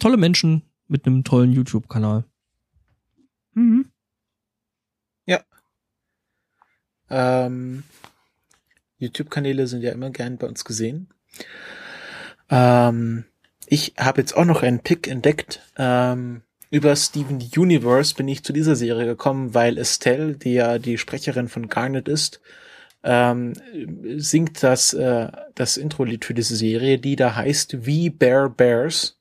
tolle 0.00 0.16
Menschen 0.16 0.62
mit 0.88 1.06
einem 1.06 1.22
tollen 1.22 1.52
YouTube-Kanal. 1.52 2.24
Mhm. 3.54 3.86
Ja. 5.26 5.40
Ähm, 7.08 7.84
YouTube-Kanäle 8.98 9.66
sind 9.66 9.82
ja 9.82 9.92
immer 9.92 10.10
gern 10.10 10.36
bei 10.36 10.48
uns 10.48 10.64
gesehen. 10.64 11.08
Ähm, 12.48 13.24
ich 13.66 13.94
habe 13.96 14.20
jetzt 14.20 14.36
auch 14.36 14.44
noch 14.44 14.62
einen 14.62 14.80
Pick 14.80 15.06
entdeckt. 15.06 15.60
Ähm, 15.76 16.42
über 16.70 16.94
Steven 16.96 17.40
Universe 17.56 18.14
bin 18.14 18.28
ich 18.28 18.44
zu 18.44 18.52
dieser 18.52 18.76
Serie 18.76 19.06
gekommen, 19.06 19.54
weil 19.54 19.78
Estelle, 19.78 20.36
die 20.36 20.54
ja 20.54 20.78
die 20.78 20.98
Sprecherin 20.98 21.48
von 21.48 21.68
Garnet 21.68 22.08
ist, 22.08 22.40
ähm, 23.02 23.54
singt 24.16 24.62
das, 24.62 24.92
äh, 24.92 25.30
das 25.54 25.76
Intro-Lied 25.76 26.24
für 26.24 26.34
diese 26.34 26.56
Serie, 26.56 26.98
die 26.98 27.16
da 27.16 27.34
heißt 27.34 27.86
We 27.86 28.10
Bear 28.10 28.50
Bears. 28.50 29.19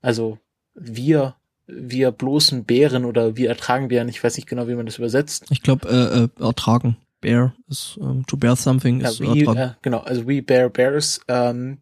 Also 0.00 0.38
wir, 0.74 1.36
wir 1.66 2.12
bloßen 2.12 2.64
Bären 2.64 3.04
oder 3.04 3.36
wir 3.36 3.48
ertragen 3.48 3.88
Bären. 3.88 4.08
Ich 4.08 4.22
weiß 4.22 4.36
nicht 4.36 4.48
genau, 4.48 4.68
wie 4.68 4.74
man 4.74 4.86
das 4.86 4.98
übersetzt. 4.98 5.46
Ich 5.50 5.62
glaube, 5.62 5.88
äh, 5.88 6.42
äh, 6.42 6.46
ertragen. 6.46 6.96
Bear 7.20 7.54
ist 7.68 7.96
um, 7.98 8.18
ähm, 8.18 8.26
to 8.26 8.36
bear 8.36 8.54
something 8.54 9.00
ja, 9.00 9.08
ist 9.08 9.20
we, 9.20 9.40
äh, 9.40 9.70
genau, 9.82 9.98
also 9.98 10.28
We 10.28 10.40
Bear 10.40 10.68
Bears. 10.68 11.20
Ähm, 11.26 11.78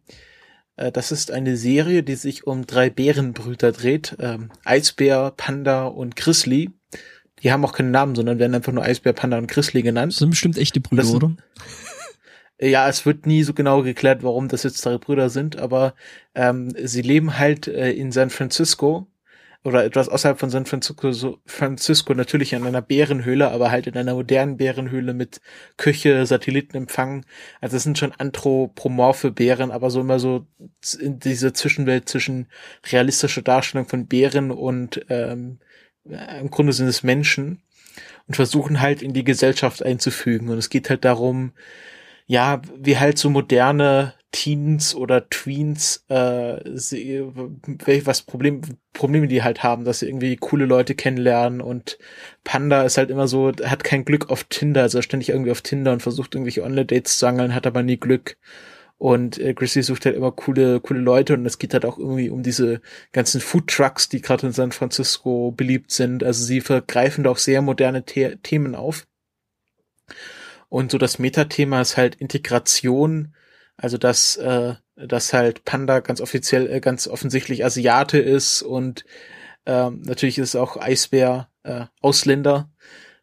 äh, 0.77 0.91
das 0.91 1.11
ist 1.11 1.31
eine 1.31 1.57
Serie, 1.57 2.03
die 2.03 2.15
sich 2.15 2.47
um 2.47 2.65
drei 2.65 2.89
Bärenbrüter 2.89 3.71
dreht. 3.71 4.15
Ähm, 4.19 4.51
Eisbär, 4.63 5.33
Panda 5.35 5.85
und 5.85 6.15
Grizzly. 6.15 6.71
Die 7.43 7.51
haben 7.51 7.63
auch 7.65 7.73
keinen 7.73 7.91
Namen, 7.91 8.15
sondern 8.15 8.39
werden 8.39 8.55
einfach 8.55 8.73
nur 8.73 8.83
Eisbär, 8.83 9.13
Panda 9.13 9.37
und 9.37 9.47
Grizzly 9.47 9.83
genannt. 9.83 10.13
Das 10.13 10.19
sind 10.19 10.31
bestimmt 10.31 10.57
echte 10.57 10.79
Brüder, 10.79 11.03
sind, 11.03 11.15
oder? 11.17 11.35
Ja, 12.59 12.89
es 12.89 13.05
wird 13.05 13.27
nie 13.27 13.43
so 13.43 13.53
genau 13.53 13.83
geklärt, 13.83 14.23
warum 14.23 14.47
das 14.47 14.63
jetzt 14.63 14.83
drei 14.83 14.97
Brüder 14.97 15.29
sind, 15.29 15.57
aber 15.57 15.93
ähm, 16.33 16.73
sie 16.83 17.03
leben 17.03 17.37
halt 17.37 17.67
äh, 17.67 17.91
in 17.91 18.11
San 18.11 18.31
Francisco 18.31 19.07
oder 19.63 19.83
etwas 19.85 20.09
außerhalb 20.09 20.39
von 20.39 20.49
San 20.49 20.65
Francisco, 20.65 21.11
so 21.11 21.39
Francisco 21.45 22.13
natürlich 22.15 22.53
in 22.53 22.65
einer 22.65 22.81
Bärenhöhle, 22.81 23.51
aber 23.51 23.69
halt 23.69 23.85
in 23.85 23.95
einer 23.95 24.15
modernen 24.15 24.57
Bärenhöhle 24.57 25.13
mit 25.13 25.41
Küche, 25.77 26.25
Satellitenempfang. 26.25 27.25
Also 27.61 27.77
es 27.77 27.83
sind 27.83 27.97
schon 27.99 28.13
anthropomorphe 28.13 29.31
Bären, 29.31 29.69
aber 29.71 29.91
so 29.91 30.01
immer 30.01 30.19
so 30.19 30.47
in 30.99 31.19
diese 31.19 31.53
Zwischenwelt 31.53 32.09
zwischen 32.09 32.47
realistischer 32.91 33.41
Darstellung 33.43 33.87
von 33.87 34.07
Bären 34.07 34.51
und 34.51 35.05
ähm, 35.09 35.59
im 36.05 36.49
Grunde 36.49 36.73
sind 36.73 36.87
es 36.87 37.03
Menschen 37.03 37.61
und 38.27 38.35
versuchen 38.35 38.81
halt 38.81 39.01
in 39.01 39.13
die 39.13 39.23
Gesellschaft 39.23 39.83
einzufügen. 39.83 40.49
Und 40.49 40.57
es 40.57 40.69
geht 40.69 40.89
halt 40.89 41.05
darum, 41.05 41.51
ja, 42.27 42.61
wie 42.75 42.97
halt 42.97 43.17
so 43.17 43.29
moderne 43.29 44.13
Teens 44.31 44.93
oder 44.93 45.29
Tweens, 45.29 46.03
äh, 46.09 46.59
sie, 46.75 47.23
was 47.23 48.21
Problem, 48.23 48.61
Probleme 48.93 49.27
die 49.27 49.41
halt 49.41 49.63
haben, 49.63 49.85
dass 49.85 49.99
sie 49.99 50.07
irgendwie 50.07 50.35
coole 50.35 50.65
Leute 50.65 50.95
kennenlernen 50.95 51.61
und 51.61 51.97
Panda 52.43 52.83
ist 52.83 52.97
halt 52.97 53.09
immer 53.09 53.27
so, 53.27 53.51
hat 53.63 53.83
kein 53.85 54.05
Glück 54.05 54.29
auf 54.29 54.43
Tinder, 54.43 54.81
also 54.83 55.01
ständig 55.01 55.29
irgendwie 55.29 55.51
auf 55.51 55.61
Tinder 55.61 55.93
und 55.93 56.01
versucht 56.01 56.35
irgendwelche 56.35 56.63
Online-Dates 56.63 57.17
zu 57.17 57.25
angeln, 57.25 57.55
hat 57.55 57.65
aber 57.65 57.83
nie 57.83 57.97
Glück. 57.97 58.37
Und 58.99 59.39
äh, 59.39 59.53
Grizzly 59.53 59.83
sucht 59.83 60.05
halt 60.05 60.15
immer 60.15 60.31
coole, 60.31 60.79
coole 60.81 60.99
Leute 60.99 61.35
und 61.35 61.45
es 61.45 61.59
geht 61.59 61.73
halt 61.73 61.85
auch 61.85 61.99
irgendwie 61.99 62.29
um 62.29 62.41
diese 62.43 62.81
ganzen 63.13 63.41
Food 63.41 63.67
Trucks, 63.67 64.09
die 64.09 64.21
gerade 64.21 64.47
in 64.47 64.53
San 64.53 64.71
Francisco 64.71 65.51
beliebt 65.51 65.91
sind. 65.91 66.23
Also 66.23 66.43
sie 66.43 66.61
vergreifen 66.61 67.23
da 67.23 67.29
auch 67.29 67.37
sehr 67.37 67.61
moderne 67.61 68.03
The 68.07 68.37
Themen 68.41 68.75
auf. 68.75 69.05
Und 70.69 70.91
so 70.91 70.97
das 70.97 71.19
Metathema 71.19 71.81
ist 71.81 71.97
halt 71.97 72.15
Integration, 72.15 73.33
also 73.77 73.97
dass, 73.97 74.37
äh, 74.37 74.75
dass 74.95 75.33
halt 75.33 75.65
Panda 75.65 75.99
ganz 75.99 76.21
offiziell, 76.21 76.69
äh, 76.69 76.79
ganz 76.79 77.07
offensichtlich 77.07 77.63
Asiate 77.63 78.19
ist 78.19 78.61
und 78.61 79.05
ähm, 79.65 80.01
natürlich 80.05 80.37
ist 80.39 80.55
auch 80.55 80.77
Eisbär 80.77 81.49
äh, 81.63 81.85
Ausländer. 82.01 82.69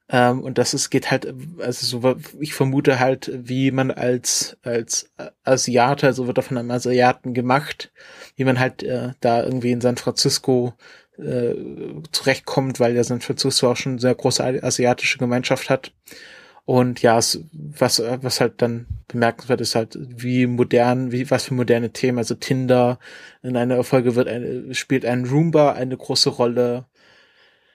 Ähm, 0.08 0.42
und 0.42 0.58
das 0.58 0.74
ist, 0.74 0.90
geht 0.90 1.10
halt, 1.10 1.34
also 1.58 1.86
so, 1.86 2.16
ich 2.38 2.52
vermute 2.52 3.00
halt, 3.00 3.30
wie 3.34 3.70
man 3.70 3.90
als, 3.90 4.58
als 4.62 5.10
Asiate, 5.44 6.06
also 6.06 6.26
wird 6.26 6.38
er 6.38 6.42
von 6.42 6.58
einem 6.58 6.70
Asiaten 6.70 7.32
gemacht, 7.32 7.90
wie 8.36 8.44
man 8.44 8.60
halt 8.60 8.82
äh, 8.82 9.12
da 9.20 9.42
irgendwie 9.42 9.72
in 9.72 9.80
San 9.80 9.96
Francisco 9.96 10.74
äh, 11.16 11.54
zurechtkommt, 12.12 12.80
weil 12.80 12.94
ja 12.94 13.04
San 13.04 13.22
Francisco 13.22 13.70
auch 13.70 13.76
schon 13.76 13.92
eine 13.92 14.00
sehr 14.00 14.14
große 14.14 14.62
asiatische 14.62 15.18
Gemeinschaft 15.18 15.70
hat. 15.70 15.92
Und 16.66 17.02
ja, 17.02 17.18
es, 17.18 17.44
was, 17.52 18.00
was 18.00 18.40
halt 18.40 18.62
dann 18.62 18.86
bemerkenswert 19.08 19.60
ist 19.60 19.74
halt, 19.74 19.98
wie 20.00 20.46
modern, 20.46 21.12
wie, 21.12 21.30
was 21.30 21.44
für 21.44 21.54
moderne 21.54 21.92
Themen, 21.92 22.18
also 22.18 22.34
Tinder, 22.34 22.98
in 23.42 23.56
einer 23.56 23.84
Folge 23.84 24.14
wird 24.14 24.28
eine, 24.28 24.74
spielt 24.74 25.04
ein 25.04 25.26
Roomba 25.26 25.72
eine 25.72 25.96
große 25.96 26.30
Rolle. 26.30 26.86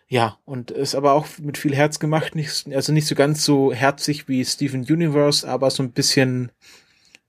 Ja, 0.08 0.40
und 0.44 0.72
ist 0.72 0.96
aber 0.96 1.14
auch 1.14 1.28
mit 1.40 1.60
viel 1.60 1.76
Herz 1.76 2.00
gemacht, 2.00 2.34
nicht, 2.34 2.68
also 2.74 2.92
nicht 2.92 3.06
so 3.06 3.14
ganz 3.14 3.46
so 3.46 3.72
herzig 3.72 4.28
wie 4.28 4.44
Steven 4.44 4.82
Universe, 4.82 5.48
aber 5.48 5.70
so 5.70 5.84
ein 5.84 5.92
bisschen, 5.92 6.52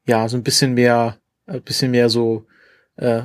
ja, 0.06 0.26
so 0.30 0.38
ein 0.38 0.42
bisschen 0.42 0.72
mehr, 0.72 1.18
ein 1.46 1.60
bisschen 1.60 1.90
mehr 1.90 2.08
so, 2.08 2.46
äh, 2.96 3.24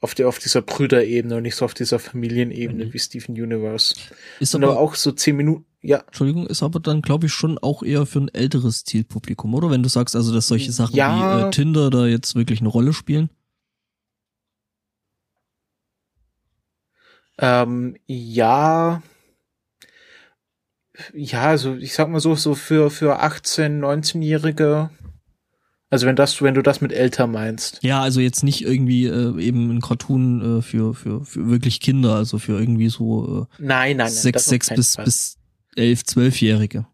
auf 0.00 0.14
der 0.14 0.28
auf 0.28 0.38
dieser 0.38 0.62
Brüderebene 0.62 1.36
und 1.36 1.42
nicht 1.42 1.56
so 1.56 1.64
auf 1.64 1.74
dieser 1.74 1.98
Familienebene 1.98 2.86
mhm. 2.86 2.92
wie 2.92 2.98
Steven 3.00 3.34
Universe. 3.34 3.96
Ist 4.38 4.54
aber, 4.54 4.68
aber 4.68 4.78
auch 4.78 4.94
so 4.94 5.10
zehn 5.10 5.36
Minuten, 5.36 5.64
ja. 5.82 5.98
Entschuldigung, 5.98 6.46
ist 6.46 6.62
aber 6.62 6.80
dann, 6.80 7.02
glaube 7.02 7.26
ich, 7.26 7.32
schon 7.32 7.58
auch 7.58 7.82
eher 7.82 8.06
für 8.06 8.20
ein 8.20 8.28
älteres 8.32 8.84
Zielpublikum, 8.84 9.54
oder? 9.54 9.70
Wenn 9.70 9.82
du 9.82 9.88
sagst, 9.88 10.14
also, 10.14 10.32
dass 10.32 10.46
solche 10.46 10.72
Sachen 10.72 10.94
ja. 10.94 11.42
wie 11.42 11.48
äh, 11.48 11.50
Tinder 11.50 11.90
da 11.90 12.06
jetzt 12.06 12.34
wirklich 12.34 12.60
eine 12.60 12.68
Rolle 12.68 12.92
spielen. 12.92 13.30
Ähm, 17.38 17.96
ja. 18.06 19.02
Ja, 21.12 21.42
also 21.42 21.74
ich 21.74 21.94
sag 21.94 22.08
mal 22.08 22.20
so, 22.20 22.36
so 22.36 22.54
für, 22.54 22.90
für 22.90 23.22
18-, 23.22 23.80
19-Jährige 23.80 24.90
also 25.92 26.06
wenn 26.06 26.16
das, 26.16 26.40
wenn 26.40 26.54
du 26.54 26.62
das 26.62 26.80
mit 26.80 26.90
älter 26.90 27.26
meinst. 27.26 27.80
Ja, 27.82 28.00
also 28.00 28.20
jetzt 28.20 28.42
nicht 28.42 28.62
irgendwie 28.62 29.04
äh, 29.04 29.38
eben 29.38 29.70
ein 29.70 29.82
Cartoon 29.82 30.60
äh, 30.60 30.62
für, 30.62 30.94
für, 30.94 31.22
für 31.22 31.50
wirklich 31.50 31.80
Kinder, 31.80 32.14
also 32.14 32.38
für 32.38 32.58
irgendwie 32.58 32.88
so 32.88 33.42
äh, 33.42 33.62
nein, 33.62 33.98
nein, 33.98 34.06
nein, 34.06 34.08
sechs, 34.08 34.46
sechs 34.46 34.70
bis, 34.70 34.96
bis 34.96 35.36
elf, 35.76 36.04
zwölfjährige. 36.04 36.86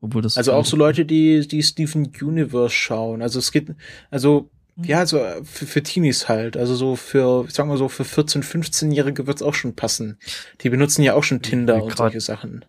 Obwohl 0.00 0.22
das 0.22 0.36
also 0.36 0.52
auch 0.52 0.64
so 0.64 0.76
Leute, 0.76 1.04
die, 1.04 1.46
die 1.46 1.62
Steven 1.62 2.10
Universe 2.20 2.74
schauen. 2.74 3.20
Also 3.22 3.38
es 3.38 3.52
geht, 3.52 3.68
also 4.10 4.48
Ja, 4.82 5.04
so 5.04 5.18
äh, 5.18 5.44
für, 5.44 5.66
für 5.66 5.82
Teenies 5.82 6.28
halt. 6.28 6.56
Also 6.56 6.74
so 6.74 6.96
für, 6.96 7.44
ich 7.46 7.52
sag 7.54 7.66
mal 7.66 7.76
so, 7.76 7.88
für 7.88 8.04
14-, 8.04 8.42
15-Jährige 8.42 9.26
wird's 9.26 9.42
auch 9.42 9.52
schon 9.54 9.76
passen. 9.76 10.18
Die 10.62 10.70
benutzen 10.70 11.02
ja 11.02 11.14
auch 11.14 11.24
schon 11.24 11.42
Tinder 11.42 11.82
und 11.84 11.96
solche 11.96 12.20
Sachen. 12.20 12.64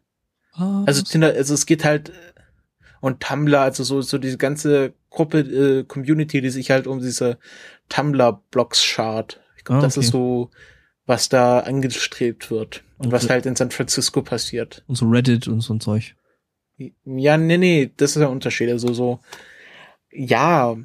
Ah, 0.54 0.84
Also 0.86 1.04
Tinder, 1.04 1.34
also 1.34 1.54
es 1.54 1.66
geht 1.66 1.86
halt 1.86 2.10
äh, 2.10 2.14
und 3.00 3.22
Tumblr, 3.22 3.60
also 3.60 3.84
so, 3.86 4.02
so 4.02 4.18
diese 4.18 4.38
ganze 4.38 4.94
Gruppe, 5.10 5.40
äh, 5.40 5.84
Community, 5.86 6.42
die 6.42 6.50
sich 6.50 6.70
halt 6.70 6.86
um 6.86 7.00
diese 7.00 7.38
Tumblr-Blogs 7.90 8.84
schart. 8.84 9.40
Ich 9.58 9.64
glaube, 9.64 9.80
Ah, 9.80 9.84
das 9.84 9.98
okay. 9.98 10.06
ist 10.06 10.12
so, 10.12 10.50
was 11.06 11.30
da 11.30 11.60
angestrebt 11.62 12.52
wird. 12.52 12.84
Und 13.02 13.08
Und 13.08 13.12
was 13.14 13.24
so- 13.24 13.30
halt 13.30 13.46
in 13.48 13.56
San 13.56 13.72
Francisco 13.72 14.22
passiert. 14.22 14.84
und 14.88 14.96
so 14.96 15.08
Reddit 15.08 15.48
und 15.48 15.62
so 15.62 15.74
ein 15.74 15.80
Zeug. 15.80 16.16
Ja, 17.06 17.38
nee, 17.38 17.58
nee, 17.58 17.92
das 17.98 18.12
ist 18.12 18.20
der 18.20 18.30
Unterschied. 18.30 18.70
Also 18.70 18.94
so, 18.94 19.20
ja, 20.12 20.76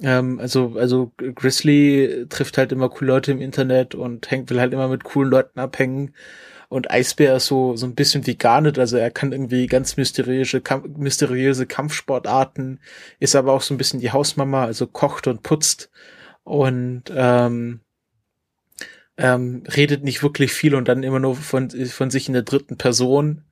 ähm, 0.00 0.38
also, 0.40 0.74
also 0.78 1.12
Grizzly 1.16 2.26
trifft 2.28 2.58
halt 2.58 2.72
immer 2.72 2.88
coole 2.88 3.12
Leute 3.12 3.32
im 3.32 3.40
Internet 3.40 3.94
und 3.94 4.30
hängt, 4.30 4.50
will 4.50 4.60
halt 4.60 4.72
immer 4.72 4.88
mit 4.88 5.04
coolen 5.04 5.30
Leuten 5.30 5.58
abhängen. 5.60 6.14
Und 6.70 6.90
Eisbär 6.90 7.36
ist 7.36 7.46
so, 7.46 7.76
so 7.76 7.86
ein 7.86 7.94
bisschen 7.94 8.26
veganet, 8.26 8.78
also 8.78 8.96
er 8.96 9.10
kann 9.10 9.32
irgendwie 9.32 9.66
ganz 9.66 9.96
mysteriöse, 9.96 10.60
Kamp 10.60 10.96
mysteriöse 10.98 11.66
Kampfsportarten, 11.66 12.80
ist 13.20 13.36
aber 13.36 13.52
auch 13.52 13.60
so 13.62 13.74
ein 13.74 13.78
bisschen 13.78 14.00
die 14.00 14.10
Hausmama, 14.10 14.64
also 14.64 14.86
kocht 14.86 15.26
und 15.26 15.42
putzt 15.42 15.90
und 16.42 17.04
ähm, 17.14 17.80
ähm, 19.16 19.62
redet 19.68 20.02
nicht 20.02 20.22
wirklich 20.22 20.52
viel 20.52 20.74
und 20.74 20.88
dann 20.88 21.02
immer 21.02 21.20
nur 21.20 21.36
von, 21.36 21.70
von 21.70 22.10
sich 22.10 22.28
in 22.28 22.34
der 22.34 22.42
dritten 22.42 22.76
Person. 22.76 23.44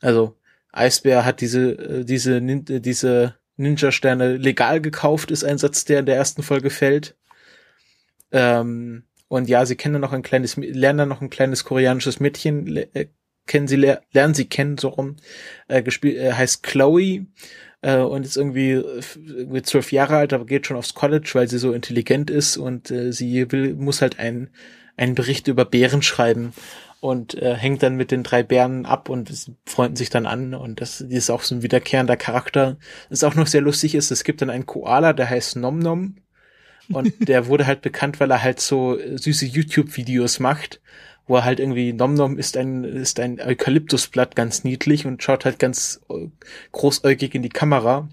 Also 0.00 0.36
Eisbär 0.72 1.24
hat 1.24 1.40
diese, 1.40 1.72
äh, 1.72 2.04
diese, 2.04 2.36
äh, 2.38 2.80
diese 2.80 3.34
Ninja-Sterne 3.56 4.36
legal 4.36 4.80
gekauft, 4.80 5.30
ist 5.30 5.44
ein 5.44 5.58
Satz, 5.58 5.84
der 5.84 6.00
in 6.00 6.06
der 6.06 6.16
ersten 6.16 6.42
Folge 6.42 6.70
fällt. 6.70 7.16
Ähm, 8.30 9.04
und 9.28 9.48
ja, 9.48 9.66
sie 9.66 9.76
kennen 9.76 9.94
dann 9.94 10.02
noch 10.02 10.12
ein 10.12 10.22
kleines, 10.22 10.56
lernen 10.56 10.98
dann 10.98 11.08
noch 11.08 11.20
ein 11.20 11.30
kleines 11.30 11.64
koreanisches 11.64 12.20
Mädchen, 12.20 12.76
äh, 12.76 13.08
kennen 13.46 13.68
sie, 13.68 13.76
ler 13.76 14.02
lernen 14.12 14.34
sie 14.34 14.46
kennen, 14.46 14.78
so 14.78 14.88
rum, 14.88 15.16
äh, 15.68 15.82
gespielt, 15.82 16.18
äh, 16.18 16.32
heißt 16.32 16.62
Chloe, 16.62 17.26
äh, 17.82 17.96
und 17.98 18.24
ist 18.24 18.36
irgendwie, 18.36 18.72
irgendwie 18.72 19.62
zwölf 19.62 19.92
Jahre 19.92 20.16
alt, 20.16 20.32
aber 20.32 20.46
geht 20.46 20.66
schon 20.66 20.76
aufs 20.76 20.94
College, 20.94 21.30
weil 21.32 21.48
sie 21.48 21.58
so 21.58 21.72
intelligent 21.72 22.30
ist 22.30 22.56
und 22.56 22.90
äh, 22.90 23.12
sie 23.12 23.50
will, 23.50 23.74
muss 23.74 24.02
halt 24.02 24.18
einen, 24.18 24.50
einen 24.98 25.14
Bericht 25.14 25.48
über 25.48 25.64
Bären 25.64 26.02
schreiben 26.02 26.52
und 27.00 27.34
äh, 27.34 27.54
hängt 27.54 27.82
dann 27.82 27.96
mit 27.96 28.10
den 28.10 28.22
drei 28.22 28.42
Bären 28.42 28.84
ab 28.84 29.08
und 29.08 29.28
sie 29.28 29.54
freunden 29.66 29.96
sich 29.96 30.10
dann 30.10 30.26
an 30.26 30.54
und 30.54 30.80
das 30.80 31.00
ist 31.00 31.30
auch 31.30 31.42
so 31.42 31.54
ein 31.54 31.62
wiederkehrender 31.62 32.16
Charakter. 32.16 32.76
Was 33.08 33.24
auch 33.24 33.34
noch 33.34 33.46
sehr 33.46 33.60
lustig 33.60 33.94
ist, 33.94 34.10
es 34.10 34.24
gibt 34.24 34.42
dann 34.42 34.50
einen 34.50 34.66
Koala, 34.66 35.12
der 35.12 35.30
heißt 35.30 35.56
Nom 35.56 35.78
Nom 35.78 36.16
und 36.92 37.12
der 37.28 37.46
wurde 37.46 37.66
halt 37.66 37.80
bekannt, 37.82 38.20
weil 38.20 38.30
er 38.30 38.42
halt 38.42 38.60
so 38.60 38.98
äh, 38.98 39.16
süße 39.16 39.46
YouTube-Videos 39.46 40.40
macht, 40.40 40.80
wo 41.26 41.36
er 41.36 41.44
halt 41.44 41.60
irgendwie 41.60 41.92
Nom 41.92 42.14
Nom 42.14 42.38
ist 42.38 42.56
ein 42.56 42.84
ist 42.84 43.20
ein 43.20 43.40
Eukalyptusblatt 43.40 44.34
ganz 44.36 44.64
niedlich 44.64 45.06
und 45.06 45.22
schaut 45.22 45.44
halt 45.44 45.58
ganz 45.58 46.00
äh, 46.10 46.28
großäugig 46.72 47.34
in 47.34 47.42
die 47.42 47.48
Kamera 47.48 48.08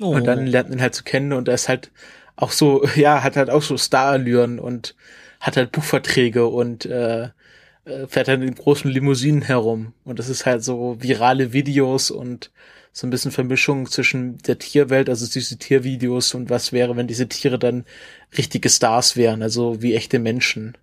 Oh. 0.00 0.14
und 0.14 0.26
dann 0.26 0.46
lernt 0.46 0.70
man 0.70 0.78
ihn 0.78 0.82
halt 0.82 0.94
zu 0.94 1.04
kennen 1.04 1.32
und 1.32 1.46
er 1.48 1.54
ist 1.54 1.68
halt 1.68 1.90
auch 2.36 2.52
so, 2.52 2.84
ja, 2.96 3.22
hat 3.22 3.36
halt 3.36 3.50
auch 3.50 3.62
so 3.62 3.76
Starallüren 3.76 4.58
und 4.58 4.96
hat 5.40 5.56
halt 5.56 5.72
Buchverträge 5.72 6.46
und 6.46 6.86
äh, 6.86 7.30
äh, 7.84 8.06
fährt 8.06 8.28
dann 8.28 8.42
in 8.42 8.54
großen 8.54 8.90
Limousinen 8.90 9.42
herum. 9.42 9.94
Und 10.04 10.18
das 10.18 10.28
ist 10.28 10.46
halt 10.46 10.62
so 10.62 10.96
virale 11.00 11.52
Videos 11.52 12.10
und 12.10 12.50
so 12.92 13.06
ein 13.06 13.10
bisschen 13.10 13.30
Vermischung 13.30 13.86
zwischen 13.86 14.38
der 14.38 14.58
Tierwelt, 14.58 15.08
also 15.08 15.26
diese 15.26 15.56
Tiervideos 15.58 16.34
und 16.34 16.50
was 16.50 16.72
wäre, 16.72 16.96
wenn 16.96 17.06
diese 17.06 17.28
Tiere 17.28 17.58
dann 17.58 17.84
richtige 18.36 18.68
Stars 18.68 19.16
wären, 19.16 19.42
also 19.42 19.80
wie 19.80 19.94
echte 19.94 20.18
Menschen. 20.18 20.76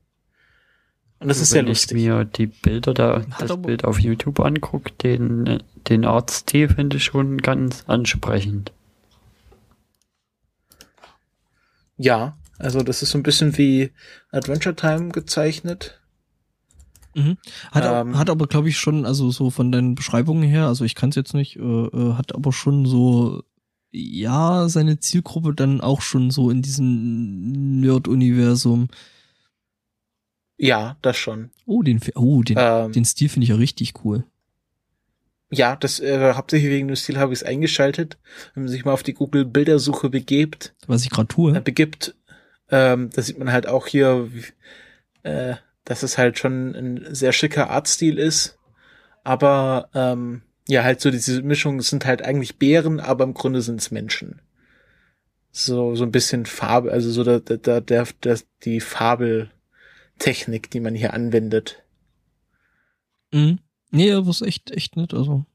Und 1.19 1.29
das 1.29 1.41
ist 1.41 1.49
sehr 1.49 1.63
Wenn 1.63 1.71
ich 1.71 1.79
lustig. 1.79 1.97
mir 1.97 2.25
die 2.25 2.47
Bilder 2.47 2.93
da, 2.93 3.25
Hat 3.31 3.49
das 3.49 3.61
Bild 3.61 3.83
auf 3.83 3.99
YouTube 3.99 4.39
angucke, 4.39 4.91
den, 5.03 5.61
den 5.89 6.05
Artstil 6.05 6.69
finde 6.69 6.97
ich 6.97 7.03
schon 7.05 7.39
ganz 7.39 7.83
ansprechend. 7.87 8.71
Ja, 11.97 12.37
also 12.59 12.81
das 12.83 13.01
ist 13.03 13.11
so 13.11 13.17
ein 13.17 13.23
bisschen 13.23 13.57
wie 13.57 13.91
Adventure 14.31 14.75
Time 14.75 15.09
gezeichnet. 15.09 15.99
Mhm. 17.15 17.37
Hat, 17.71 17.83
Ähm, 17.85 18.17
hat 18.17 18.29
aber, 18.29 18.47
glaube 18.47 18.69
ich, 18.69 18.77
schon, 18.77 19.05
also 19.05 19.31
so 19.31 19.49
von 19.49 19.71
den 19.71 19.95
Beschreibungen 19.95 20.43
her, 20.47 20.67
also 20.67 20.85
ich 20.85 20.95
kann 20.95 21.09
es 21.09 21.15
jetzt 21.15 21.33
nicht, 21.33 21.55
äh, 21.57 21.61
äh, 21.61 22.13
hat 22.13 22.35
aber 22.35 22.53
schon 22.53 22.85
so, 22.85 23.43
ja, 23.91 24.69
seine 24.69 24.99
Zielgruppe 24.99 25.53
dann 25.53 25.81
auch 25.81 26.01
schon 26.01 26.29
so 26.29 26.51
in 26.51 26.61
diesem 26.61 27.79
Nerd-Universum. 27.79 28.89
Ja, 30.57 30.97
das 31.01 31.17
schon. 31.17 31.51
Oh, 31.65 31.81
den, 31.83 31.99
oh, 32.15 32.41
den, 32.43 32.57
Ähm, 32.59 32.91
den 32.91 33.05
Stil 33.05 33.29
finde 33.29 33.43
ich 33.45 33.49
ja 33.49 33.55
richtig 33.55 33.93
cool. 34.03 34.23
Ja, 35.49 35.75
das 35.77 35.99
äh, 35.99 36.33
hauptsächlich 36.33 36.69
wegen 36.69 36.87
dem 36.87 36.95
Stil 36.95 37.17
habe 37.17 37.31
ich 37.31 37.39
es 37.39 37.43
eingeschaltet. 37.45 38.17
Wenn 38.53 38.63
man 38.63 38.71
sich 38.71 38.83
mal 38.83 38.91
auf 38.91 39.03
die 39.03 39.13
Google 39.13 39.45
Bildersuche 39.45 40.09
begebt, 40.09 40.75
Was 40.87 41.03
ich 41.03 41.09
gerade 41.09 41.27
tue. 41.29 41.55
äh, 41.55 41.61
begibt, 41.61 42.15
ähm, 42.69 43.09
da 43.13 43.21
sieht 43.21 43.37
man 43.37 43.51
halt 43.51 43.67
auch 43.67 43.87
hier, 43.87 44.29
wie, 44.33 44.43
äh, 45.23 45.55
dass 45.85 46.03
es 46.03 46.17
halt 46.17 46.37
schon 46.37 46.75
ein 46.75 47.15
sehr 47.15 47.31
schicker 47.31 47.69
Artstil 47.69 48.17
ist. 48.17 48.57
Aber 49.23 49.89
ähm, 49.93 50.41
ja, 50.67 50.83
halt 50.83 51.01
so 51.01 51.11
diese 51.11 51.41
Mischung 51.41 51.81
sind 51.81 52.05
halt 52.05 52.21
eigentlich 52.21 52.57
Bären, 52.57 52.99
aber 52.99 53.23
im 53.23 53.33
Grunde 53.33 53.61
sind 53.61 53.79
es 53.79 53.91
Menschen. 53.91 54.41
So 55.51 55.95
so 55.95 56.03
ein 56.03 56.11
bisschen 56.11 56.45
Farbe, 56.45 56.91
also 56.91 57.09
so 57.09 57.23
der 57.23 57.39
der 57.39 57.81
der, 57.81 58.07
der 58.23 58.39
die 58.63 58.79
Fabeltechnik, 58.79 60.69
die 60.69 60.79
man 60.79 60.93
hier 60.93 61.13
anwendet. 61.13 61.83
Mhm. 63.31 63.59
Nee, 63.91 64.11
aber 64.11 64.29
ist 64.29 64.41
echt, 64.41 64.71
echt 64.71 64.97
nett, 64.97 65.13
also. 65.13 65.45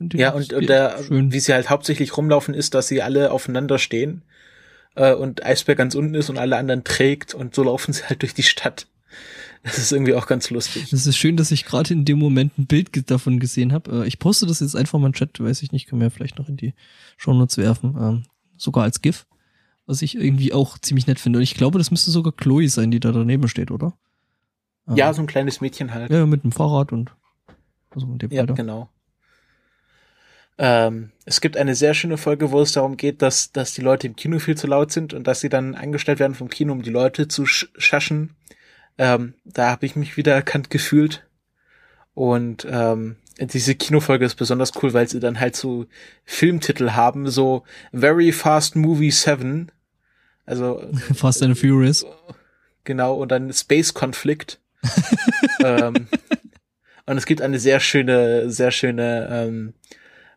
ich 0.00 0.14
Ja, 0.14 0.30
und, 0.30 0.52
und 0.52 0.68
der, 0.68 1.02
schön. 1.02 1.32
wie 1.32 1.40
sie 1.40 1.52
halt 1.52 1.70
hauptsächlich 1.70 2.16
rumlaufen, 2.16 2.54
ist, 2.54 2.74
dass 2.74 2.88
sie 2.88 3.02
alle 3.02 3.32
aufeinander 3.32 3.78
stehen 3.78 4.22
äh, 4.94 5.14
und 5.14 5.44
Eisberg 5.44 5.78
ganz 5.78 5.94
unten 5.94 6.14
ist 6.14 6.30
und 6.30 6.38
alle 6.38 6.56
anderen 6.56 6.84
trägt 6.84 7.34
und 7.34 7.54
so 7.54 7.62
laufen 7.62 7.92
sie 7.92 8.04
halt 8.04 8.22
durch 8.22 8.34
die 8.34 8.42
Stadt. 8.42 8.86
Das 9.62 9.78
ist 9.78 9.92
irgendwie 9.92 10.12
auch 10.14 10.26
ganz 10.26 10.50
lustig. 10.50 10.92
Es 10.92 11.06
ist 11.06 11.16
schön, 11.16 11.38
dass 11.38 11.50
ich 11.50 11.64
gerade 11.64 11.94
in 11.94 12.04
dem 12.04 12.18
Moment 12.18 12.58
ein 12.58 12.66
Bild 12.66 13.10
davon 13.10 13.40
gesehen 13.40 13.72
habe. 13.72 14.02
Äh, 14.02 14.06
Ich 14.06 14.18
poste 14.18 14.44
das 14.46 14.60
jetzt 14.60 14.76
einfach 14.76 14.98
mal 14.98 15.06
in 15.06 15.12
den 15.12 15.16
Chat, 15.18 15.40
weiß 15.40 15.62
ich 15.62 15.72
nicht, 15.72 15.88
können 15.88 16.00
wir 16.02 16.06
ja 16.08 16.10
vielleicht 16.10 16.38
noch 16.38 16.48
in 16.50 16.56
die 16.58 16.74
Shownotes 17.16 17.56
werfen. 17.56 17.96
Ähm, 17.98 18.22
sogar 18.58 18.84
als 18.84 19.00
GIF, 19.00 19.26
was 19.86 20.02
ich 20.02 20.16
irgendwie 20.16 20.52
auch 20.52 20.76
ziemlich 20.78 21.06
nett 21.06 21.18
finde. 21.18 21.38
Und 21.38 21.42
ich 21.44 21.54
glaube, 21.54 21.78
das 21.78 21.90
müsste 21.90 22.10
sogar 22.10 22.32
Chloe 22.34 22.68
sein, 22.68 22.90
die 22.90 23.00
da 23.00 23.10
daneben 23.10 23.48
steht, 23.48 23.70
oder? 23.70 23.96
Ähm, 24.86 24.96
Ja, 24.96 25.14
so 25.14 25.22
ein 25.22 25.26
kleines 25.26 25.62
Mädchen 25.62 25.94
halt. 25.94 26.10
ja, 26.10 26.26
mit 26.26 26.44
dem 26.44 26.52
Fahrrad 26.52 26.92
und 26.92 27.10
also 27.90 28.06
mit 28.06 28.20
dem 28.20 28.30
Ja, 28.32 28.42
Alter. 28.42 28.52
genau. 28.54 28.90
Ähm, 30.56 31.10
es 31.24 31.40
gibt 31.40 31.56
eine 31.56 31.74
sehr 31.74 31.94
schöne 31.94 32.16
Folge, 32.16 32.50
wo 32.50 32.60
es 32.60 32.72
darum 32.72 32.96
geht, 32.96 33.22
dass, 33.22 33.50
dass 33.50 33.74
die 33.74 33.80
Leute 33.80 34.06
im 34.06 34.16
Kino 34.16 34.38
viel 34.38 34.56
zu 34.56 34.66
laut 34.66 34.92
sind 34.92 35.12
und 35.12 35.26
dass 35.26 35.40
sie 35.40 35.48
dann 35.48 35.74
eingestellt 35.74 36.20
werden 36.20 36.34
vom 36.34 36.48
Kino, 36.48 36.72
um 36.72 36.82
die 36.82 36.90
Leute 36.90 37.28
zu 37.28 37.46
sch 37.46 37.68
schaschen. 37.76 38.36
Ähm, 38.98 39.34
da 39.44 39.70
habe 39.70 39.86
ich 39.86 39.96
mich 39.96 40.16
wieder 40.16 40.34
erkannt 40.34 40.70
gefühlt. 40.70 41.26
Und 42.14 42.66
ähm, 42.70 43.16
diese 43.40 43.74
Kinofolge 43.74 44.24
ist 44.24 44.36
besonders 44.36 44.72
cool, 44.80 44.94
weil 44.94 45.08
sie 45.08 45.18
dann 45.18 45.40
halt 45.40 45.56
so 45.56 45.86
Filmtitel 46.24 46.90
haben, 46.90 47.28
so 47.28 47.64
Very 47.92 48.30
Fast 48.30 48.76
Movie 48.76 49.10
7. 49.10 49.72
Also 50.46 50.86
Fast 51.14 51.42
and 51.42 51.58
Furious. 51.58 52.06
Genau, 52.84 53.14
und 53.14 53.32
dann 53.32 53.52
Space 53.52 53.94
Konflikt. 53.94 54.60
ähm, 55.64 56.06
und 57.06 57.16
es 57.16 57.26
gibt 57.26 57.42
eine 57.42 57.58
sehr 57.58 57.80
schöne, 57.80 58.50
sehr 58.50 58.70
schöne 58.70 59.28
ähm, 59.30 59.74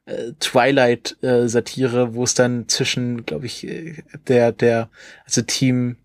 äh, 0.07 0.31
Twilight-Satire, 0.39 2.15
wo 2.15 2.23
es 2.23 2.33
dann 2.33 2.67
zwischen, 2.67 3.25
glaube 3.25 3.45
ich, 3.45 3.67
äh, 3.67 4.01
der, 4.27 4.51
der, 4.51 4.89
also 5.25 5.41
Team, 5.41 5.97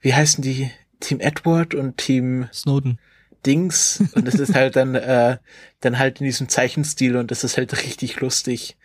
wie 0.00 0.14
heißen 0.14 0.42
die? 0.42 0.70
Team 1.00 1.20
Edward 1.20 1.74
und 1.74 1.96
Team 1.96 2.48
Snowden. 2.52 2.98
Dings. 3.44 4.02
Und 4.14 4.26
es 4.26 4.34
ist 4.34 4.54
halt 4.54 4.76
dann, 4.76 4.94
äh, 4.94 5.38
dann 5.80 5.98
halt 5.98 6.20
in 6.20 6.26
diesem 6.26 6.48
Zeichenstil 6.48 7.16
und 7.16 7.30
das 7.30 7.44
ist 7.44 7.56
halt 7.56 7.72
richtig 7.84 8.20
lustig 8.20 8.76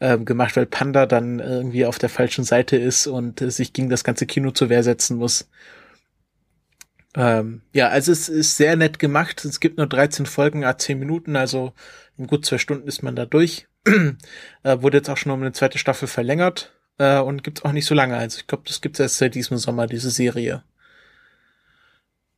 ähm, 0.00 0.24
gemacht, 0.24 0.56
weil 0.56 0.66
Panda 0.66 1.06
dann 1.06 1.38
irgendwie 1.38 1.84
auf 1.84 1.98
der 1.98 2.08
falschen 2.08 2.44
Seite 2.44 2.76
ist 2.76 3.06
und 3.06 3.40
äh, 3.40 3.50
sich 3.50 3.72
gegen 3.72 3.90
das 3.90 4.02
ganze 4.02 4.26
Kino 4.26 4.50
zur 4.50 4.70
Wehr 4.70 4.82
setzen 4.82 5.18
muss. 5.18 5.48
Ähm, 7.14 7.62
ja, 7.72 7.88
also 7.88 8.10
es 8.10 8.28
ist 8.28 8.56
sehr 8.56 8.76
nett 8.76 8.98
gemacht. 8.98 9.44
Es 9.44 9.60
gibt 9.60 9.76
nur 9.76 9.86
13 9.86 10.26
Folgen, 10.26 10.64
a 10.64 10.78
10 10.78 10.98
Minuten, 10.98 11.36
also 11.36 11.72
in 12.16 12.26
gut 12.26 12.46
zwei 12.46 12.58
Stunden 12.58 12.88
ist 12.88 13.02
man 13.02 13.16
da 13.16 13.26
durch. 13.26 13.66
äh, 13.86 14.82
wurde 14.82 14.98
jetzt 14.98 15.10
auch 15.10 15.16
schon 15.16 15.32
um 15.32 15.40
eine 15.40 15.52
zweite 15.52 15.78
Staffel 15.78 16.08
verlängert 16.08 16.72
äh, 16.98 17.18
und 17.18 17.42
gibt's 17.42 17.64
auch 17.64 17.72
nicht 17.72 17.86
so 17.86 17.94
lange. 17.94 18.16
Also 18.16 18.38
ich 18.38 18.46
glaube, 18.46 18.64
das 18.66 18.80
gibt's 18.80 19.00
erst 19.00 19.18
seit 19.18 19.34
diesem 19.34 19.58
Sommer, 19.58 19.86
diese 19.86 20.10
Serie. 20.10 20.62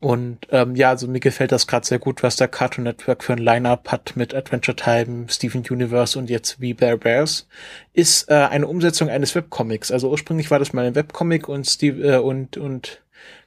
Und 0.02 0.48
ähm, 0.51 0.74
ja, 0.74 0.89
also 0.89 1.06
mir 1.06 1.20
gefällt 1.20 1.52
das 1.52 1.69
gerade 1.69 1.86
sehr 1.86 2.01
gut, 2.01 2.24
was 2.24 2.35
der 2.35 2.48
Cartoon 2.48 2.82
Network 2.82 3.23
für 3.23 3.35
ein 3.35 3.39
Line-Up 3.39 3.93
hat 3.93 4.16
mit 4.16 4.35
Adventure 4.35 4.74
Time, 4.74 5.27
Steven 5.28 5.62
Universe 5.70 6.19
und 6.19 6.28
jetzt 6.28 6.60
We 6.60 6.74
Bear 6.74 6.97
Bears. 6.97 7.47
Ist 7.93 8.28
äh, 8.28 8.35
eine 8.35 8.66
Umsetzung 8.66 9.09
eines 9.10 9.36
Webcomics. 9.36 9.93
Also 9.93 10.10
ursprünglich 10.10 10.51
war 10.51 10.59
das 10.59 10.73
mal 10.73 10.85
ein 10.85 10.97
Webcomic 10.97 11.48
und 11.48 11.69
Steve 11.69 12.14
äh, 12.14 12.19
und 12.19 12.56
und 12.56 13.01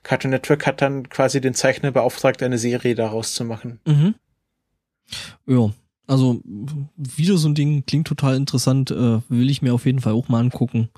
Cartoon 0.04 0.32
Network 0.32 0.66
hat 0.66 0.82
dann 0.82 1.10
quasi 1.10 1.42
den 1.42 1.56
Zeichner 1.56 1.92
beauftragt, 1.92 2.42
eine 2.42 2.58
Serie 2.58 2.96
daraus 2.96 3.34
zu 3.34 3.44
machen. 3.44 3.82
Mhm. 3.86 4.16
Ja, 5.46 5.72
also 6.08 6.42
wieder 6.98 7.38
so 7.38 7.48
ein 7.48 7.56
Ding 7.56 7.86
klingt 7.86 8.08
total 8.08 8.36
interessant, 8.36 8.92
äh, 8.92 9.22
will 9.30 9.50
ich 9.50 9.62
mir 9.62 9.74
auf 9.74 9.86
jeden 9.86 10.00
Fall 10.00 10.14
auch 10.14 10.30
mal 10.30 10.40
angucken. 10.40 10.90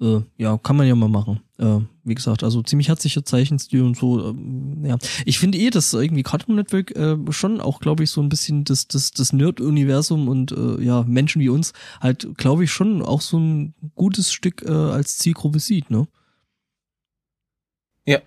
Äh, 0.00 0.20
ja, 0.36 0.56
kann 0.58 0.76
man 0.76 0.86
ja 0.86 0.94
mal 0.94 1.08
machen. 1.08 1.40
Äh, 1.58 1.80
wie 2.04 2.14
gesagt, 2.14 2.44
also 2.44 2.62
ziemlich 2.62 2.88
herzlicher 2.88 3.24
Zeichenstil 3.24 3.82
und 3.82 3.96
so. 3.96 4.30
Ähm, 4.30 4.84
ja, 4.84 4.96
ich 5.24 5.40
finde 5.40 5.58
eh, 5.58 5.70
dass 5.70 5.92
irgendwie 5.92 6.22
Cartoon 6.22 6.54
Network 6.54 6.92
äh, 6.96 7.16
schon 7.30 7.60
auch, 7.60 7.80
glaube 7.80 8.04
ich, 8.04 8.10
so 8.10 8.20
ein 8.20 8.28
bisschen 8.28 8.64
das 8.64 8.86
das 8.86 9.10
das 9.10 9.32
Nerd-Universum 9.32 10.28
und 10.28 10.52
äh, 10.52 10.80
ja 10.82 11.02
Menschen 11.02 11.40
wie 11.42 11.48
uns 11.48 11.72
halt, 12.00 12.28
glaube 12.36 12.64
ich, 12.64 12.70
schon 12.70 13.02
auch 13.02 13.20
so 13.20 13.38
ein 13.38 13.74
gutes 13.96 14.32
Stück 14.32 14.62
äh, 14.62 14.70
als 14.70 15.18
Zielgruppe 15.18 15.58
sieht, 15.58 15.90
ne? 15.90 16.06
Ja. 18.06 18.20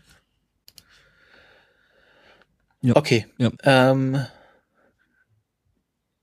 Ja. 2.81 2.95
Okay. 2.95 3.25
Ja. 3.37 3.51
Ähm, 3.63 4.17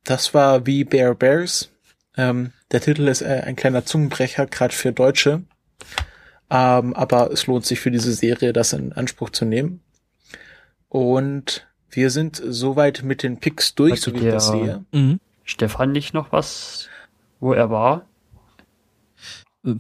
das 0.08 0.34
war 0.34 0.66
wie 0.66 0.84
Bear 0.84 1.14
Bears. 1.14 1.70
Ähm, 2.16 2.52
der 2.72 2.80
Titel 2.80 3.06
ist 3.08 3.22
äh, 3.22 3.42
ein 3.46 3.56
kleiner 3.56 3.84
Zungenbrecher, 3.84 4.46
gerade 4.46 4.74
für 4.74 4.92
Deutsche. 4.92 5.42
Ähm, 6.50 6.94
aber 6.94 7.30
es 7.30 7.46
lohnt 7.46 7.66
sich 7.66 7.78
für 7.80 7.90
diese 7.90 8.12
Serie, 8.12 8.52
das 8.52 8.72
in 8.72 8.92
Anspruch 8.92 9.30
zu 9.30 9.44
nehmen. 9.44 9.80
Und 10.88 11.66
wir 11.90 12.10
sind 12.10 12.40
soweit 12.44 13.02
mit 13.02 13.22
den 13.22 13.38
Picks 13.38 13.74
durch, 13.74 14.00
so 14.00 14.12
wie 14.14 14.18
ich 14.18 14.32
das 14.32 14.48
sehe. 14.48 14.84
Mhm. 14.92 15.20
Stefan 15.44 15.92
nicht 15.92 16.14
noch 16.14 16.32
was, 16.32 16.88
wo 17.40 17.52
er 17.52 17.70
war? 17.70 18.06
Äh, 19.64 19.74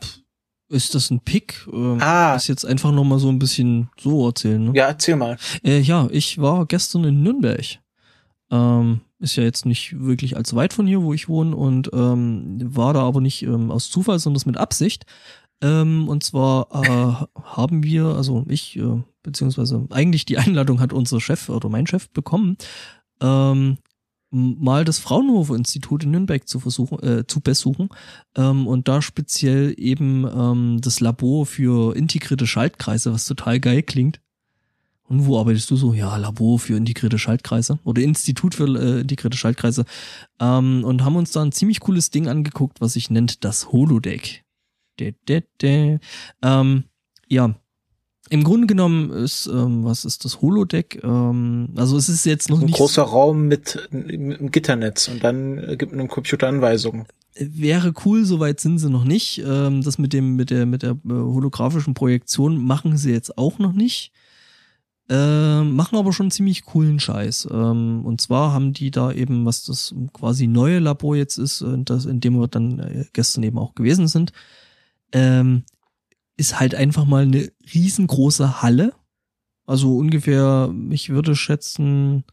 Ist 0.68 0.94
das 0.94 1.10
ein 1.10 1.20
Pick? 1.20 1.66
Ähm, 1.72 1.98
Ah. 2.02 2.34
Das 2.34 2.48
jetzt 2.48 2.64
einfach 2.66 2.92
noch 2.92 3.04
mal 3.04 3.18
so 3.18 3.30
ein 3.30 3.38
bisschen 3.38 3.88
so 3.98 4.26
erzählen, 4.26 4.62
ne? 4.66 4.72
Ja, 4.74 4.88
erzähl 4.88 5.16
mal. 5.16 5.38
Äh, 5.64 5.78
ja, 5.80 6.08
ich 6.10 6.38
war 6.40 6.66
gestern 6.66 7.04
in 7.04 7.22
Nürnberg. 7.22 7.78
Ähm, 8.50 9.00
ist 9.20 9.36
ja 9.36 9.42
jetzt 9.42 9.66
nicht 9.66 9.98
wirklich 9.98 10.36
allzu 10.36 10.56
weit 10.56 10.72
von 10.72 10.86
hier, 10.86 11.02
wo 11.02 11.12
ich 11.12 11.28
wohne 11.28 11.56
und 11.56 11.90
ähm, 11.92 12.58
war 12.62 12.94
da 12.94 13.00
aber 13.02 13.20
nicht 13.20 13.42
ähm, 13.42 13.70
aus 13.70 13.90
Zufall, 13.90 14.18
sondern 14.18 14.42
mit 14.46 14.56
Absicht. 14.56 15.06
Ähm, 15.60 16.08
und 16.08 16.22
zwar 16.22 16.68
äh, 16.72 17.26
haben 17.42 17.82
wir, 17.82 18.06
also 18.06 18.44
ich, 18.48 18.76
äh, 18.76 19.02
beziehungsweise 19.22 19.86
eigentlich 19.90 20.24
die 20.24 20.38
Einladung 20.38 20.80
hat 20.80 20.92
unser 20.92 21.20
Chef 21.20 21.48
oder 21.48 21.68
mein 21.68 21.86
Chef 21.86 22.08
bekommen, 22.10 22.56
ähm, 23.20 23.78
mal 24.30 24.84
das 24.84 24.98
Fraunhofer 24.98 25.54
Institut 25.54 26.04
in 26.04 26.10
Nürnberg 26.10 26.46
zu 26.46 26.60
versuchen, 26.60 27.02
äh, 27.02 27.26
zu 27.26 27.40
besuchen 27.40 27.88
ähm, 28.36 28.66
und 28.66 28.86
da 28.86 29.02
speziell 29.02 29.74
eben 29.76 30.26
ähm, 30.26 30.80
das 30.80 31.00
Labor 31.00 31.46
für 31.46 31.96
integrierte 31.96 32.46
Schaltkreise, 32.46 33.12
was 33.12 33.24
total 33.24 33.58
geil 33.58 33.82
klingt. 33.82 34.20
Und 35.08 35.26
wo 35.26 35.38
arbeitest 35.38 35.70
du 35.70 35.76
so? 35.76 35.94
Ja, 35.94 36.16
Labor 36.16 36.58
für 36.58 36.76
integrierte 36.76 37.18
Schaltkreise 37.18 37.78
oder 37.84 38.02
Institut 38.02 38.54
für 38.54 38.66
äh, 38.66 39.00
integrierte 39.00 39.38
Schaltkreise. 39.38 39.84
Ähm, 40.38 40.84
und 40.84 41.04
haben 41.04 41.16
uns 41.16 41.32
da 41.32 41.42
ein 41.42 41.52
ziemlich 41.52 41.80
cooles 41.80 42.10
Ding 42.10 42.28
angeguckt, 42.28 42.80
was 42.80 42.92
sich 42.92 43.08
nennt 43.10 43.44
das 43.44 43.72
Holodeck. 43.72 44.44
Dä, 45.00 45.14
dä, 45.26 45.42
dä. 45.62 45.98
Ähm, 46.42 46.84
ja, 47.28 47.54
im 48.30 48.44
Grunde 48.44 48.66
genommen 48.66 49.10
ist, 49.10 49.46
ähm, 49.46 49.84
was 49.84 50.04
ist 50.04 50.24
das 50.24 50.42
Holodeck? 50.42 51.00
Ähm, 51.02 51.70
also 51.76 51.96
es 51.96 52.08
ist 52.10 52.26
jetzt 52.26 52.50
noch 52.50 52.60
Ein 52.60 52.66
nicht 52.66 52.76
großer 52.76 53.02
Raum 53.02 53.48
mit, 53.48 53.88
mit 53.90 54.10
einem 54.10 54.50
Gitternetz 54.50 55.08
und 55.08 55.24
dann 55.24 55.58
äh, 55.58 55.76
gibt 55.76 55.92
man 55.92 56.00
einem 56.00 56.08
Computer 56.08 56.48
Anweisungen. 56.48 57.06
wäre 57.34 57.94
cool, 58.04 58.24
soweit 58.26 58.60
sind 58.60 58.78
sie 58.78 58.90
noch 58.90 59.04
nicht. 59.04 59.42
Ähm, 59.46 59.82
das 59.82 59.96
mit 59.96 60.12
dem 60.12 60.36
mit 60.36 60.50
der 60.50 60.66
mit 60.66 60.82
der 60.82 60.90
äh, 60.90 61.10
holographischen 61.10 61.94
Projektion 61.94 62.62
machen 62.62 62.98
sie 62.98 63.12
jetzt 63.12 63.38
auch 63.38 63.58
noch 63.58 63.72
nicht. 63.72 64.12
Ähm, 65.10 65.74
machen 65.74 65.96
aber 65.96 66.12
schon 66.12 66.30
ziemlich 66.30 66.64
coolen 66.64 67.00
Scheiß. 67.00 67.48
Ähm, 67.50 68.04
und 68.04 68.20
zwar 68.20 68.52
haben 68.52 68.74
die 68.74 68.90
da 68.90 69.10
eben, 69.10 69.46
was 69.46 69.64
das 69.64 69.94
quasi 70.12 70.46
neue 70.46 70.80
Labor 70.80 71.16
jetzt 71.16 71.38
ist, 71.38 71.62
äh, 71.62 71.78
das, 71.78 72.04
in 72.04 72.20
dem 72.20 72.38
wir 72.38 72.46
dann 72.46 72.78
äh, 72.78 73.04
gestern 73.14 73.42
eben 73.42 73.58
auch 73.58 73.74
gewesen 73.74 74.06
sind, 74.06 74.32
ähm, 75.12 75.64
ist 76.36 76.60
halt 76.60 76.74
einfach 76.74 77.06
mal 77.06 77.22
eine 77.22 77.50
riesengroße 77.72 78.60
Halle. 78.60 78.92
Also 79.64 79.96
ungefähr, 79.96 80.74
ich 80.90 81.08
würde 81.08 81.34
schätzen, 81.34 82.24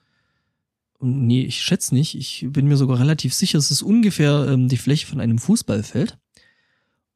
nee, 1.00 1.44
ich 1.46 1.62
schätze 1.62 1.96
nicht, 1.96 2.16
ich 2.16 2.46
bin 2.50 2.68
mir 2.68 2.78
sogar 2.78 3.00
relativ 3.00 3.34
sicher, 3.34 3.58
es 3.58 3.72
ist 3.72 3.84
ungefähr 3.84 4.48
ähm, 4.50 4.68
die 4.68 4.78
Fläche 4.78 5.08
von 5.08 5.22
einem 5.22 5.38
Fußballfeld. 5.38 6.18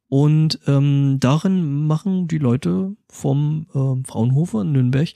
Und 0.08 0.58
ähm, 0.66 1.18
darin 1.20 1.86
machen 1.86 2.28
die 2.28 2.38
Leute 2.38 2.96
vom 3.08 3.66
ähm, 3.74 4.04
Fraunhofer 4.04 4.62
in 4.62 4.72
Nürnberg 4.72 5.12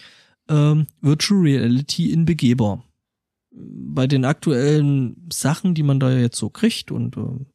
ähm, 0.49 0.87
Virtual 1.01 1.41
Reality 1.41 2.13
in 2.13 2.25
begehbar. 2.25 2.85
Bei 3.51 4.07
den 4.07 4.25
aktuellen 4.25 5.29
Sachen, 5.33 5.75
die 5.75 5.83
man 5.83 6.01
da 6.01 6.11
jetzt 6.13 6.39
so 6.39 6.51
kriegt 6.51 6.91
und 6.91 7.17
ähm, 7.17 7.47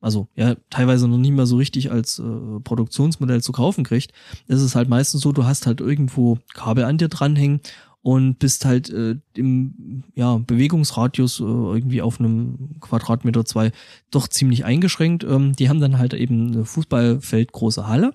also 0.00 0.28
ja 0.34 0.56
teilweise 0.68 1.08
noch 1.08 1.18
nicht 1.18 1.32
mehr 1.32 1.46
so 1.46 1.56
richtig 1.56 1.90
als 1.90 2.18
äh, 2.18 2.60
Produktionsmodell 2.62 3.42
zu 3.42 3.52
kaufen 3.52 3.84
kriegt, 3.84 4.12
ist 4.46 4.60
es 4.60 4.74
halt 4.74 4.88
meistens 4.88 5.22
so, 5.22 5.32
du 5.32 5.44
hast 5.44 5.66
halt 5.66 5.80
irgendwo 5.80 6.38
Kabel 6.54 6.84
an 6.84 6.98
dir 6.98 7.08
dranhängen 7.08 7.60
und 8.02 8.40
bist 8.40 8.64
halt 8.64 8.90
äh, 8.90 9.16
im 9.34 10.02
ja, 10.14 10.38
Bewegungsradius 10.38 11.38
äh, 11.38 11.44
irgendwie 11.44 12.02
auf 12.02 12.18
einem 12.18 12.80
Quadratmeter 12.80 13.44
zwei 13.44 13.70
doch 14.10 14.26
ziemlich 14.26 14.64
eingeschränkt. 14.64 15.22
Ähm, 15.22 15.54
die 15.54 15.68
haben 15.68 15.80
dann 15.80 15.98
halt 15.98 16.12
eben 16.14 16.48
eine 16.52 16.64
Fußballfeld 16.64 17.52
große 17.52 17.86
Halle, 17.86 18.12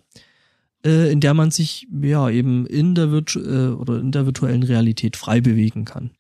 äh, 0.87 1.11
in 1.11 1.19
der 1.19 1.33
man 1.33 1.51
sich 1.51 1.87
ja 2.01 2.29
eben 2.29 2.65
in 2.65 2.95
der 2.95 3.11
Virtu 3.11 3.39
äh, 3.39 3.73
oder 3.73 3.99
in 3.99 4.11
der 4.11 4.25
virtuellen 4.25 4.63
Realität 4.63 5.15
frei 5.17 5.41
bewegen 5.41 5.85
kann. 5.85 6.11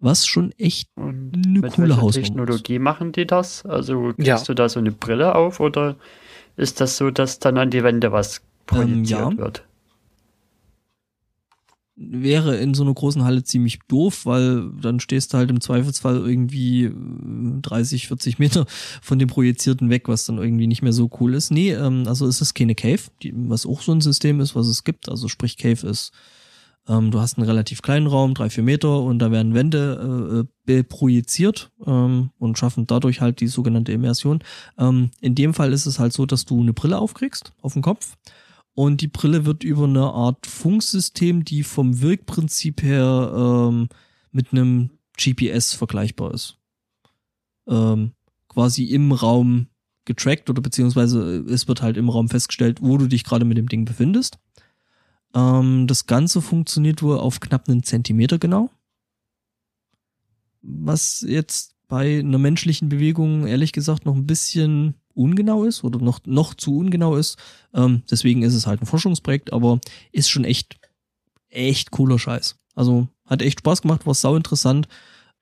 Was 0.00 0.26
schon 0.26 0.52
echt 0.52 0.88
Und 0.94 1.32
eine 1.34 1.58
mit 1.60 1.72
coole 1.72 1.96
Hausnummer 1.96 2.10
ist. 2.10 2.14
Technologie 2.14 2.78
machen 2.78 3.10
die 3.12 3.26
das? 3.26 3.66
Also 3.66 4.12
kriegst 4.14 4.26
Ja. 4.28 4.42
du 4.44 4.54
da 4.54 4.68
so 4.68 4.78
eine 4.78 4.92
Brille 4.92 5.34
auf 5.34 5.58
oder 5.58 5.96
ist 6.56 6.80
das 6.80 6.96
so, 6.96 7.10
dass 7.10 7.40
dann 7.40 7.58
an 7.58 7.70
die 7.70 7.82
Wände 7.82 8.12
was 8.12 8.42
projiziert 8.66 9.08
ja. 9.20 9.36
wird? 9.36 9.64
Wäre 11.98 12.56
in 12.56 12.74
so 12.74 12.84
einer 12.84 12.94
großen 12.94 13.24
Halle 13.24 13.42
ziemlich 13.42 13.80
doof, 13.88 14.24
weil 14.24 14.70
dann 14.80 15.00
stehst 15.00 15.32
du 15.32 15.38
halt 15.38 15.50
im 15.50 15.60
Zweifelsfall 15.60 16.16
irgendwie 16.16 16.84
äh, 16.84 16.92
30, 17.62 18.08
40 18.08 18.38
Meter 18.38 18.66
von 19.02 19.18
dem 19.18 19.28
Projizierten 19.28 19.90
weg, 19.90 20.08
was 20.08 20.24
dann 20.24 20.38
irgendwie 20.38 20.68
nicht 20.68 20.82
mehr 20.82 20.92
so 20.92 21.10
cool 21.20 21.34
ist. 21.34 21.50
Nee, 21.50 21.72
ähm, 21.72 22.04
also 22.06 22.26
es 22.26 22.40
ist 22.40 22.54
keine 22.54 22.74
Cave, 22.74 23.02
die, 23.22 23.32
was 23.34 23.66
auch 23.66 23.82
so 23.82 23.92
ein 23.92 24.00
System 24.00 24.40
ist, 24.40 24.54
was 24.54 24.68
es 24.68 24.84
gibt. 24.84 25.08
Also 25.08 25.28
sprich 25.28 25.56
Cave 25.56 25.86
ist, 25.88 26.12
ähm, 26.88 27.10
du 27.10 27.20
hast 27.20 27.36
einen 27.36 27.46
relativ 27.46 27.82
kleinen 27.82 28.06
Raum, 28.06 28.34
drei, 28.34 28.48
vier 28.48 28.64
Meter 28.64 29.02
und 29.02 29.18
da 29.18 29.32
werden 29.32 29.54
Wände 29.54 30.46
äh, 30.46 30.52
beprojiziert 30.64 31.70
ähm, 31.84 32.30
und 32.38 32.58
schaffen 32.58 32.86
dadurch 32.86 33.20
halt 33.20 33.40
die 33.40 33.48
sogenannte 33.48 33.92
Immersion. 33.92 34.40
Ähm, 34.78 35.10
in 35.20 35.34
dem 35.34 35.52
Fall 35.52 35.72
ist 35.72 35.86
es 35.86 35.98
halt 35.98 36.12
so, 36.12 36.26
dass 36.26 36.44
du 36.44 36.60
eine 36.60 36.72
Brille 36.72 36.98
aufkriegst 36.98 37.52
auf 37.60 37.72
den 37.72 37.82
Kopf 37.82 38.16
und 38.78 39.00
die 39.00 39.08
Brille 39.08 39.44
wird 39.44 39.64
über 39.64 39.86
eine 39.86 40.04
Art 40.04 40.46
Funksystem, 40.46 41.44
die 41.44 41.64
vom 41.64 42.00
Wirkprinzip 42.00 42.80
her 42.84 43.32
ähm, 43.34 43.88
mit 44.30 44.52
einem 44.52 44.90
GPS 45.16 45.74
vergleichbar 45.74 46.32
ist. 46.32 46.58
Ähm, 47.66 48.12
quasi 48.46 48.84
im 48.84 49.10
Raum 49.10 49.66
getrackt 50.04 50.48
oder 50.48 50.62
beziehungsweise 50.62 51.38
es 51.48 51.66
wird 51.66 51.82
halt 51.82 51.96
im 51.96 52.08
Raum 52.08 52.28
festgestellt, 52.28 52.80
wo 52.80 52.96
du 52.98 53.08
dich 53.08 53.24
gerade 53.24 53.44
mit 53.44 53.58
dem 53.58 53.68
Ding 53.68 53.84
befindest. 53.84 54.38
Ähm, 55.34 55.88
das 55.88 56.06
Ganze 56.06 56.40
funktioniert 56.40 57.02
wohl 57.02 57.18
auf 57.18 57.40
knapp 57.40 57.68
einen 57.68 57.82
Zentimeter 57.82 58.38
genau. 58.38 58.70
Was 60.62 61.24
jetzt 61.26 61.74
bei 61.88 62.20
einer 62.20 62.38
menschlichen 62.38 62.88
Bewegung 62.88 63.44
ehrlich 63.44 63.72
gesagt 63.72 64.06
noch 64.06 64.14
ein 64.14 64.28
bisschen 64.28 64.94
ungenau 65.18 65.64
ist 65.64 65.84
oder 65.84 65.98
noch, 65.98 66.20
noch 66.24 66.54
zu 66.54 66.78
ungenau 66.78 67.16
ist. 67.16 67.36
Ähm, 67.74 68.02
deswegen 68.10 68.42
ist 68.42 68.54
es 68.54 68.66
halt 68.66 68.80
ein 68.80 68.86
Forschungsprojekt, 68.86 69.52
aber 69.52 69.80
ist 70.12 70.30
schon 70.30 70.44
echt, 70.44 70.78
echt 71.48 71.90
cooler 71.90 72.18
Scheiß. 72.18 72.56
Also 72.74 73.08
hat 73.26 73.42
echt 73.42 73.60
Spaß 73.60 73.82
gemacht, 73.82 74.06
war 74.06 74.14
sau 74.14 74.36
interessant. 74.36 74.88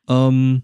Ähm, 0.09 0.63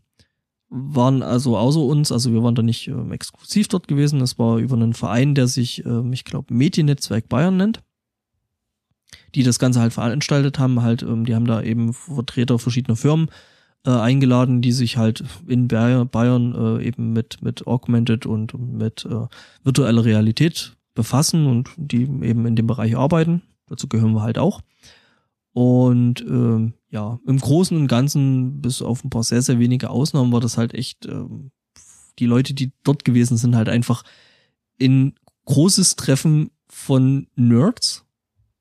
waren 0.75 1.23
also 1.23 1.59
außer 1.59 1.81
uns, 1.81 2.11
also 2.11 2.33
wir 2.33 2.43
waren 2.43 2.55
da 2.55 2.63
nicht 2.63 2.89
ähm, 2.89 3.13
exklusiv 3.13 3.69
dort 3.69 3.89
gewesen, 3.89 4.23
es 4.23 4.39
war 4.39 4.57
über 4.57 4.75
einen 4.75 4.95
Verein, 4.95 5.35
der 5.35 5.47
sich, 5.47 5.85
ähm, 5.85 6.15
ich 6.15 6.25
glaube, 6.25 6.55
Mediennetzwerk 6.55 7.29
Bayern 7.29 7.59
nennt, 7.59 7.83
die 9.35 9.43
das 9.43 9.59
Ganze 9.59 9.81
halt 9.81 9.93
veranstaltet 9.93 10.59
haben, 10.59 10.81
halt, 10.81 11.03
ähm, 11.03 11.27
die 11.27 11.35
haben 11.35 11.47
da 11.47 11.61
eben 11.61 11.93
Vertreter 11.93 12.59
verschiedener 12.59 12.97
Firmen 12.97 13.29
äh, 13.87 13.91
eingeladen, 13.91 14.63
die 14.63 14.73
sich 14.73 14.97
halt 14.97 15.25
in 15.47 15.69
Bayern, 15.69 16.55
äh, 16.55 16.87
eben 16.87 17.13
mit, 17.13 17.43
mit 17.43 17.67
Augmented 17.67 18.27
und 18.27 18.55
mit 18.59 19.05
äh, 19.05 19.27
virtueller 19.65 20.05
Realität 20.05 20.77
befassen 20.95 21.47
und 21.47 21.71
die 21.77 22.03
eben 22.03 22.47
in 22.47 22.57
dem 22.57 22.67
Bereich 22.67 22.97
arbeiten. 22.97 23.43
Dazu 23.67 23.89
gehören 23.89 24.13
wir 24.13 24.23
halt 24.23 24.39
auch. 24.39 24.61
Und 25.53 26.23
ähm, 26.23 26.75
ja, 26.91 27.19
im 27.27 27.39
Großen 27.39 27.77
und 27.77 27.89
Ganzen, 27.89 28.61
bis 28.63 28.83
auf 28.83 29.05
ein 29.05 29.11
paar 29.11 29.23
sehr, 29.23 29.43
sehr 29.43 29.59
wenige 29.59 29.91
Ausnahmen, 29.91 30.33
war 30.33 30.41
das 30.41 30.57
halt 30.57 30.75
echt, 30.75 31.07
ähm, 31.07 31.51
die 32.19 32.27
Leute, 32.27 32.55
die 32.55 32.73
dort 32.85 33.05
gewesen 33.05 33.37
sind, 33.37 33.57
halt 33.57 33.69
einfach 33.69 34.03
in 34.79 35.15
großes 35.47 35.97
Treffen 35.97 36.51
von 36.69 37.27
Nerds. 37.35 38.05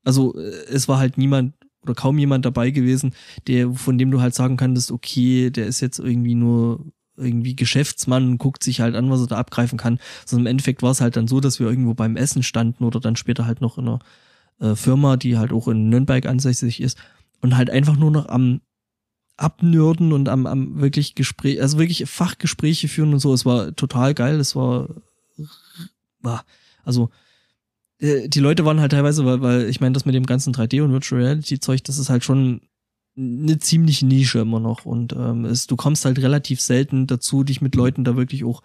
Also 0.04 0.36
äh, 0.38 0.66
es 0.68 0.88
war 0.88 0.98
halt 0.98 1.18
niemand 1.18 1.54
oder 1.84 1.96
kaum 1.96 2.18
jemand 2.18 2.46
dabei 2.46 2.72
gewesen, 2.72 3.14
der, 3.48 3.74
von 3.74 3.98
dem 3.98 4.12
du 4.12 4.22
halt 4.22 4.36
sagen 4.36 4.58
kannst, 4.58 4.92
okay, 4.92 5.50
der 5.50 5.66
ist 5.66 5.82
jetzt 5.82 6.00
irgendwie 6.00 6.36
nur 6.36 6.86
irgendwie 7.18 7.56
Geschäftsmann 7.56 8.28
und 8.28 8.38
guckt 8.38 8.64
sich 8.64 8.82
halt 8.82 8.96
an, 8.96 9.10
was 9.10 9.22
er 9.22 9.28
da 9.28 9.38
abgreifen 9.38 9.78
kann. 9.78 10.00
Sondern 10.26 10.48
im 10.48 10.52
Endeffekt 10.52 10.82
war 10.82 10.92
es 10.92 11.02
halt 11.02 11.16
dann 11.16 11.28
so, 11.28 11.40
dass 11.40 11.60
wir 11.60 11.68
irgendwo 11.68 11.94
beim 11.94 12.16
Essen 12.16 12.44
standen 12.44 12.84
oder 12.84 13.00
dann 13.00 13.16
später 13.16 13.46
halt 13.46 13.62
noch 13.62 13.78
in 13.78 13.88
einer 13.88 14.00
äh, 14.60 14.76
Firma, 14.76 15.18
die 15.18 15.38
halt 15.38 15.52
auch 15.52 15.68
in 15.68 15.90
Nürnberg 15.90 16.26
ansässig 16.26 16.82
ist 16.82 16.98
und 17.42 17.58
halt 17.58 17.70
einfach 17.70 17.96
nur 17.96 18.12
noch 18.12 18.28
am 18.28 18.62
abnörden 19.38 20.14
und 20.14 20.30
am, 20.30 20.46
am 20.46 20.80
wirklich 20.80 21.16
Gespräch, 21.16 21.62
also 21.62 21.80
wirklich 21.80 22.08
Fachgespräche 22.10 22.88
führen 22.88 23.14
und 23.14 23.20
so. 23.20 23.34
Es 23.34 23.46
war 23.46 23.76
total 23.76 24.14
geil. 24.14 24.40
Es 24.40 24.56
war, 24.56 24.90
war 26.22 26.46
also 26.84 27.10
die 28.02 28.40
Leute 28.40 28.66
waren 28.66 28.82
halt 28.82 28.92
teilweise, 28.92 29.26
weil, 29.26 29.42
weil 29.42 29.70
ich 29.70 29.80
meine, 29.80 29.94
das 29.94 30.06
mit 30.06 30.16
dem 30.16 30.26
ganzen 30.26 30.54
3D 30.54 30.82
und 30.82 30.92
Virtual 30.92 31.22
Reality 31.22 31.60
Zeug, 31.60 31.84
das 31.84 32.00
ist 32.00 32.10
halt 32.10 32.24
schon 32.24 32.62
eine 33.16 33.60
ziemliche 33.60 34.08
Nische 34.08 34.40
immer 34.40 34.60
noch 34.60 34.86
und 34.86 35.14
ähm, 35.14 35.46
es, 35.46 35.68
du 35.68 35.76
kommst 35.76 36.06
halt 36.06 36.20
relativ 36.20 36.62
selten 36.62 37.08
dazu, 37.08 37.44
dich 37.44 37.62
mit 37.62 37.76
Leuten 37.76 38.04
da 38.04 38.16
wirklich 38.16 38.44
auch 38.44 38.64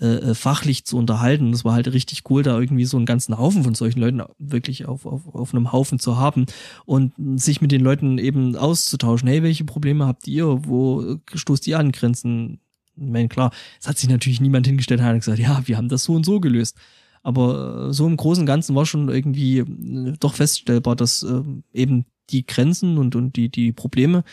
äh, 0.00 0.06
äh 0.06 0.34
fachlich 0.34 0.84
zu 0.84 0.96
unterhalten. 0.96 1.52
Das 1.52 1.64
war 1.64 1.74
halt 1.74 1.92
richtig 1.92 2.22
cool, 2.30 2.42
da 2.42 2.58
irgendwie 2.58 2.86
so 2.86 2.96
einen 2.96 3.06
ganzen 3.06 3.38
Haufen 3.38 3.62
von 3.62 3.74
solchen 3.74 4.00
Leuten 4.00 4.22
wirklich 4.38 4.86
auf, 4.86 5.06
auf, 5.06 5.32
auf 5.32 5.54
einem 5.54 5.72
Haufen 5.72 5.98
zu 5.98 6.16
haben 6.16 6.46
und 6.86 7.12
sich 7.36 7.60
mit 7.60 7.70
den 7.70 7.82
Leuten 7.82 8.18
eben 8.18 8.56
auszutauschen. 8.56 9.28
Hey, 9.28 9.42
welche 9.42 9.64
Probleme 9.64 10.06
habt 10.06 10.26
ihr? 10.26 10.66
Wo 10.66 11.18
stoßt 11.32 11.66
ihr 11.68 11.78
an 11.78 11.92
Grenzen? 11.92 12.60
Ich 12.96 13.08
meine, 13.08 13.28
klar, 13.28 13.52
es 13.80 13.88
hat 13.88 13.98
sich 13.98 14.08
natürlich 14.08 14.40
niemand 14.40 14.66
hingestellt 14.66 15.00
und 15.00 15.18
gesagt, 15.18 15.38
ja, 15.38 15.62
wir 15.66 15.76
haben 15.76 15.88
das 15.88 16.04
so 16.04 16.14
und 16.14 16.24
so 16.24 16.40
gelöst. 16.40 16.76
Aber 17.22 17.88
äh, 17.88 17.92
so 17.92 18.06
im 18.06 18.16
Großen 18.16 18.42
und 18.42 18.46
Ganzen 18.46 18.74
war 18.74 18.86
schon 18.86 19.08
irgendwie 19.08 19.58
äh, 19.58 20.14
doch 20.18 20.34
feststellbar, 20.34 20.96
dass 20.96 21.22
äh, 21.22 21.42
eben 21.72 22.06
die 22.30 22.46
Grenzen 22.46 22.98
und, 22.98 23.14
und 23.14 23.36
die, 23.36 23.48
die 23.48 23.72
Probleme, 23.72 24.24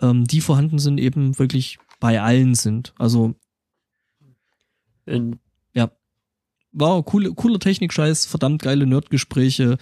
ähm, 0.00 0.24
die 0.24 0.40
vorhanden 0.40 0.78
sind, 0.78 0.98
eben 0.98 1.38
wirklich 1.38 1.78
bei 2.00 2.20
allen 2.20 2.54
sind. 2.54 2.92
Also 2.98 3.34
in, 5.06 5.38
ja, 5.74 5.90
war 6.72 7.02
coole, 7.02 7.32
cooler 7.34 7.58
Technik-Scheiß, 7.58 8.26
verdammt 8.26 8.62
geile 8.62 8.86
Nerdgespräche 8.86 9.78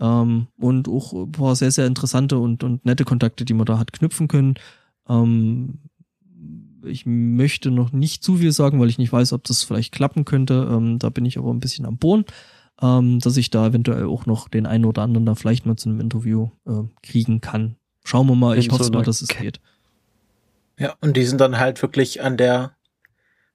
ähm, 0.00 0.48
und 0.58 0.88
auch 0.88 1.12
ein 1.12 1.32
paar 1.32 1.54
sehr, 1.54 1.70
sehr 1.70 1.86
interessante 1.86 2.38
und, 2.38 2.64
und 2.64 2.84
nette 2.84 3.04
Kontakte, 3.04 3.44
die 3.44 3.54
man 3.54 3.66
da 3.66 3.78
hat 3.78 3.92
knüpfen 3.92 4.28
können. 4.28 4.54
Ähm, 5.08 5.78
ich 6.84 7.06
möchte 7.06 7.70
noch 7.70 7.92
nicht 7.92 8.22
zu 8.22 8.36
viel 8.36 8.52
sagen, 8.52 8.80
weil 8.80 8.88
ich 8.88 8.98
nicht 8.98 9.12
weiß, 9.12 9.32
ob 9.32 9.44
das 9.44 9.62
vielleicht 9.62 9.92
klappen 9.92 10.24
könnte. 10.24 10.68
Ähm, 10.70 10.98
da 10.98 11.08
bin 11.10 11.24
ich 11.24 11.38
aber 11.38 11.52
ein 11.52 11.60
bisschen 11.60 11.86
am 11.86 11.98
Bohren, 11.98 12.24
ähm, 12.80 13.18
dass 13.20 13.36
ich 13.36 13.50
da 13.50 13.66
eventuell 13.66 14.04
auch 14.06 14.26
noch 14.26 14.48
den 14.48 14.66
einen 14.66 14.84
oder 14.84 15.02
anderen 15.02 15.26
da 15.26 15.34
vielleicht 15.34 15.66
mal 15.66 15.76
zu 15.76 15.88
einem 15.88 16.00
Interview 16.00 16.50
äh, 16.66 16.82
kriegen 17.02 17.40
kann. 17.40 17.76
Schauen 18.04 18.26
wir 18.26 18.34
mal. 18.34 18.58
Ich 18.58 18.70
hoffe 18.70 18.84
so 18.84 18.92
mal, 18.92 19.04
dass 19.04 19.22
es 19.22 19.28
geht. 19.28 19.60
Ja, 20.78 20.94
und 21.00 21.16
die 21.16 21.24
sind 21.24 21.40
dann 21.40 21.58
halt 21.58 21.80
wirklich 21.82 22.22
an 22.22 22.36
der 22.36 22.72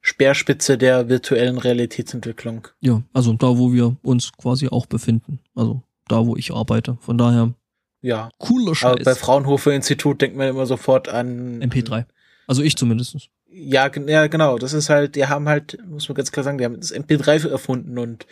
Speerspitze 0.02 0.78
der 0.78 1.10
virtuellen 1.10 1.58
Realitätsentwicklung. 1.58 2.68
Ja, 2.80 3.02
also 3.14 3.34
da, 3.34 3.58
wo 3.58 3.74
wir 3.74 3.98
uns 4.04 4.32
quasi 4.34 4.70
auch 4.70 4.86
befinden. 4.86 5.40
Also 5.54 5.82
da, 6.08 6.26
wo 6.26 6.38
ich 6.38 6.54
arbeite. 6.54 6.98
Von 7.02 7.18
daher. 7.18 7.54
Ja. 8.02 8.30
Cooler 8.38 8.76
Scheiß. 8.76 8.92
Aber 8.94 9.04
bei 9.04 9.16
Fraunhofer 9.16 9.74
Institut 9.74 10.22
denkt 10.22 10.38
man 10.38 10.48
immer 10.48 10.66
sofort 10.66 11.10
an 11.10 11.62
MP3. 11.62 12.06
Also 12.48 12.64
ich 12.64 12.76
zumindest. 12.78 13.30
Ja, 13.50 13.92
ja, 14.08 14.28
genau. 14.28 14.58
Das 14.58 14.74
ist 14.74 14.90
halt, 14.90 15.16
die 15.16 15.28
haben 15.28 15.48
halt, 15.48 15.78
muss 15.86 16.08
man 16.10 16.16
ganz 16.16 16.32
klar 16.32 16.44
sagen, 16.44 16.58
die 16.58 16.66
haben 16.66 16.80
das 16.80 16.94
MP3 16.94 17.50
erfunden 17.50 17.98
und 17.98 18.26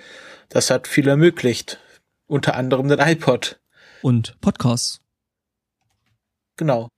das 0.49 0.69
hat 0.69 0.87
viel 0.87 1.07
ermöglicht. 1.07 1.79
Unter 2.27 2.55
anderem 2.55 2.87
den 2.87 2.99
iPod. 2.99 3.59
Und 4.01 4.39
Podcasts. 4.41 5.01
Genau. 6.57 6.89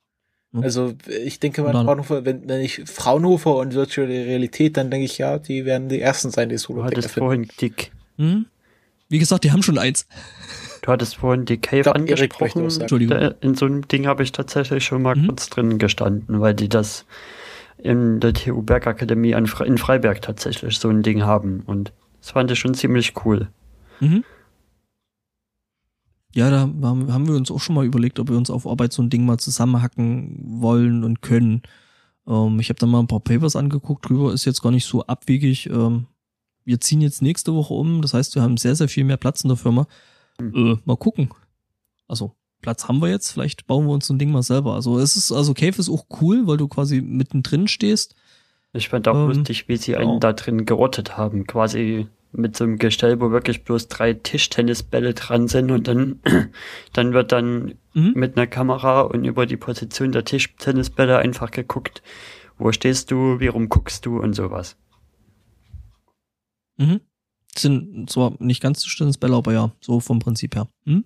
Also 0.54 0.96
ich 1.08 1.40
denke 1.40 1.62
mal, 1.62 1.72
Fraunhofer, 1.72 2.26
wenn, 2.26 2.48
wenn 2.48 2.62
ich 2.62 2.84
Fraunhofer 2.86 3.56
und 3.58 3.74
virtuelle 3.74 4.26
Realität, 4.26 4.78
dann 4.78 4.90
denke 4.90 5.06
ich 5.06 5.18
ja, 5.18 5.38
die 5.40 5.66
werden 5.66 5.90
die 5.90 6.00
ersten 6.00 6.32
sein, 6.32 6.50
die 6.50 6.58
Solo. 6.58 6.82
Du 6.82 6.88
hattest 6.88 7.12
vorhin 7.12 7.48
Dick. 7.60 7.92
Hm? 8.18 8.46
Wie 9.10 9.20
gesagt, 9.20 9.44
die 9.44 9.52
haben 9.52 9.64
schon 9.64 9.78
eins. 9.78 10.08
Du 10.82 10.92
hattest 10.92 11.18
vorhin 11.18 11.46
die 11.46 11.58
Cave 11.58 11.84
glaub, 11.84 11.96
angesprochen. 11.96 12.64
Entschuldigung. 12.64 13.34
in 13.42 13.56
so 13.56 13.66
einem 13.66 13.88
Ding 13.88 14.08
habe 14.08 14.24
ich 14.24 14.32
tatsächlich 14.32 14.86
schon 14.86 15.02
mal 15.02 15.16
mhm. 15.16 15.28
kurz 15.28 15.50
drin 15.50 15.78
gestanden, 15.78 16.40
weil 16.40 16.54
die 16.54 16.70
das 16.70 17.06
in 17.78 18.20
der 18.20 18.34
TU 18.34 18.62
Bergakademie 18.62 19.32
in 19.32 19.78
Freiberg 19.78 20.22
tatsächlich 20.22 20.80
so 20.80 20.90
ein 20.90 21.04
Ding 21.04 21.24
haben. 21.24 21.62
Und 21.66 21.94
das 22.20 22.32
fand 22.32 22.52
ich 22.52 22.60
schon 22.60 22.74
ziemlich 22.74 23.14
cool. 23.26 23.50
Mhm. 24.00 24.24
Ja, 26.34 26.52
da 26.52 26.60
haben 26.60 27.28
wir 27.28 27.36
uns 27.36 27.50
auch 27.50 27.60
schon 27.60 27.76
mal 27.76 27.86
überlegt, 27.86 28.20
ob 28.20 28.30
wir 28.30 28.38
uns 28.38 28.50
auf 28.50 28.68
Arbeit 28.68 28.94
so 28.94 29.02
ein 29.02 29.10
Ding 29.10 29.26
mal 29.26 29.40
zusammenhacken 29.40 30.40
wollen 30.62 31.04
und 31.04 31.22
können. 31.22 31.64
Ähm, 32.28 32.60
ich 32.60 32.70
habe 32.70 32.80
da 32.80 32.86
mal 32.86 33.00
ein 33.00 33.08
paar 33.08 33.22
Papers 33.22 33.56
angeguckt 33.56 34.08
drüber, 34.08 34.34
ist 34.34 34.46
jetzt 34.46 34.62
gar 34.62 34.72
nicht 34.72 34.86
so 34.86 35.04
abwegig. 35.06 35.68
Ähm, 35.70 36.08
wir 36.64 36.82
ziehen 36.82 37.02
jetzt 37.02 37.22
nächste 37.22 37.56
Woche 37.56 37.74
um, 37.74 38.02
das 38.02 38.14
heißt, 38.14 38.36
wir 38.36 38.42
haben 38.42 38.58
sehr, 38.58 38.76
sehr 38.76 38.90
viel 38.90 39.06
mehr 39.06 39.18
Platz 39.18 39.42
in 39.42 39.48
der 39.48 39.58
Firma. 39.58 39.88
Äh, 40.40 40.78
mal 40.86 40.98
gucken. 40.98 41.30
Also, 42.08 42.36
Platz 42.62 42.88
haben 42.88 43.02
wir 43.02 43.10
jetzt, 43.10 43.32
vielleicht 43.32 43.68
bauen 43.68 43.86
wir 43.86 43.94
uns 43.94 44.08
so 44.08 44.14
ein 44.14 44.20
Ding 44.20 44.32
mal 44.32 44.44
selber. 44.44 44.74
Also 44.74 45.00
es 45.00 45.16
ist, 45.16 45.32
also 45.32 45.54
Cave 45.54 45.78
ist 45.78 45.90
auch 45.90 46.06
cool, 46.22 46.48
weil 46.48 46.58
du 46.58 46.68
quasi 46.68 47.02
mittendrin 47.02 47.68
stehst. 47.68 48.16
Ich 48.74 48.90
fand 48.90 49.08
auch 49.08 49.16
ähm, 49.16 49.28
lustig, 49.28 49.68
wie 49.68 49.78
sie 49.78 49.96
einen 49.96 50.14
ja. 50.14 50.20
da 50.20 50.34
drin 50.34 50.66
gerottet 50.66 51.18
haben. 51.18 51.46
Quasi 51.46 52.08
mit 52.32 52.58
so 52.58 52.64
einem 52.64 52.78
Gestell, 52.78 53.22
wo 53.22 53.32
wirklich 53.32 53.64
bloß 53.64 53.88
drei 53.88 54.14
Tischtennisbälle 54.14 55.14
dran 55.14 55.48
sind 55.48 55.72
und 55.72 55.88
dann, 55.88 56.20
dann 56.94 57.14
wird 57.14 57.32
dann 57.32 57.76
mhm. 57.94 58.14
mit 58.16 58.38
einer 58.38 58.48
Kamera 58.48 59.02
und 59.02 59.24
über 59.24 59.46
die 59.46 59.58
Position 59.58 60.12
der 60.12 60.26
Tischtennisbälle 60.26 61.18
einfach 61.18 61.52
geguckt, 61.52 62.02
wo 62.58 62.72
stehst 62.72 63.12
du, 63.12 63.40
wie 63.40 63.48
rum 63.48 63.70
guckst 63.70 64.06
du 64.06 64.20
und 64.20 64.34
sowas. 64.34 64.76
Mhm 66.78 67.02
sind 67.60 68.10
zwar 68.10 68.34
nicht 68.40 68.62
ganz 68.62 68.82
Tischtennisbälle, 68.82 69.36
aber 69.36 69.54
ja, 69.54 69.72
so 69.82 70.00
vom 70.00 70.20
Prinzip 70.20 70.56
her. 70.56 70.68
Hm? 70.86 71.06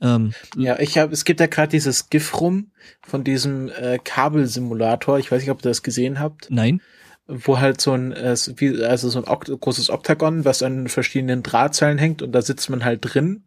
Ähm, 0.00 0.32
ja, 0.56 0.78
ich 0.80 0.98
habe, 0.98 1.12
es 1.12 1.24
gibt 1.24 1.40
ja 1.40 1.46
gerade 1.46 1.70
dieses 1.70 2.10
GIF 2.10 2.40
rum 2.40 2.70
von 3.02 3.24
diesem 3.24 3.68
äh, 3.68 3.98
Kabelsimulator. 4.02 5.18
Ich 5.18 5.30
weiß 5.30 5.42
nicht, 5.42 5.50
ob 5.50 5.60
ihr 5.60 5.70
das 5.70 5.82
gesehen 5.82 6.18
habt. 6.18 6.48
Nein. 6.50 6.80
Wo 7.26 7.60
halt 7.60 7.80
so 7.80 7.92
ein, 7.92 8.12
äh, 8.12 8.36
wie, 8.56 8.84
also 8.84 9.08
so 9.08 9.20
ein 9.20 9.28
Okt 9.28 9.48
großes 9.48 9.90
Oktagon, 9.90 10.44
was 10.44 10.62
an 10.62 10.88
verschiedenen 10.88 11.42
Drahtzeilen 11.42 11.98
hängt 11.98 12.22
und 12.22 12.32
da 12.32 12.42
sitzt 12.42 12.70
man 12.70 12.84
halt 12.84 13.00
drin. 13.02 13.44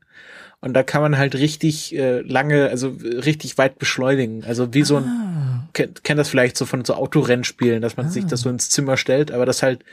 Und 0.61 0.73
da 0.73 0.83
kann 0.83 1.01
man 1.01 1.17
halt 1.17 1.35
richtig 1.35 1.93
äh, 1.93 2.21
lange, 2.21 2.69
also 2.69 2.95
richtig 3.01 3.57
weit 3.57 3.79
beschleunigen. 3.79 4.45
Also 4.45 4.73
wie 4.73 4.83
so 4.83 4.95
ein, 4.95 5.03
ah. 5.03 5.69
kennt, 5.73 6.05
kennt 6.05 6.19
das 6.19 6.29
vielleicht 6.29 6.55
so 6.55 6.65
von 6.65 6.85
so 6.85 6.93
Autorennspielen, 6.93 7.81
dass 7.81 7.97
man 7.97 8.05
ah. 8.05 8.09
sich 8.09 8.25
das 8.25 8.41
so 8.41 8.49
ins 8.49 8.69
Zimmer 8.69 8.95
stellt, 8.95 9.31
aber 9.31 9.45
das 9.45 9.61
halt 9.61 9.83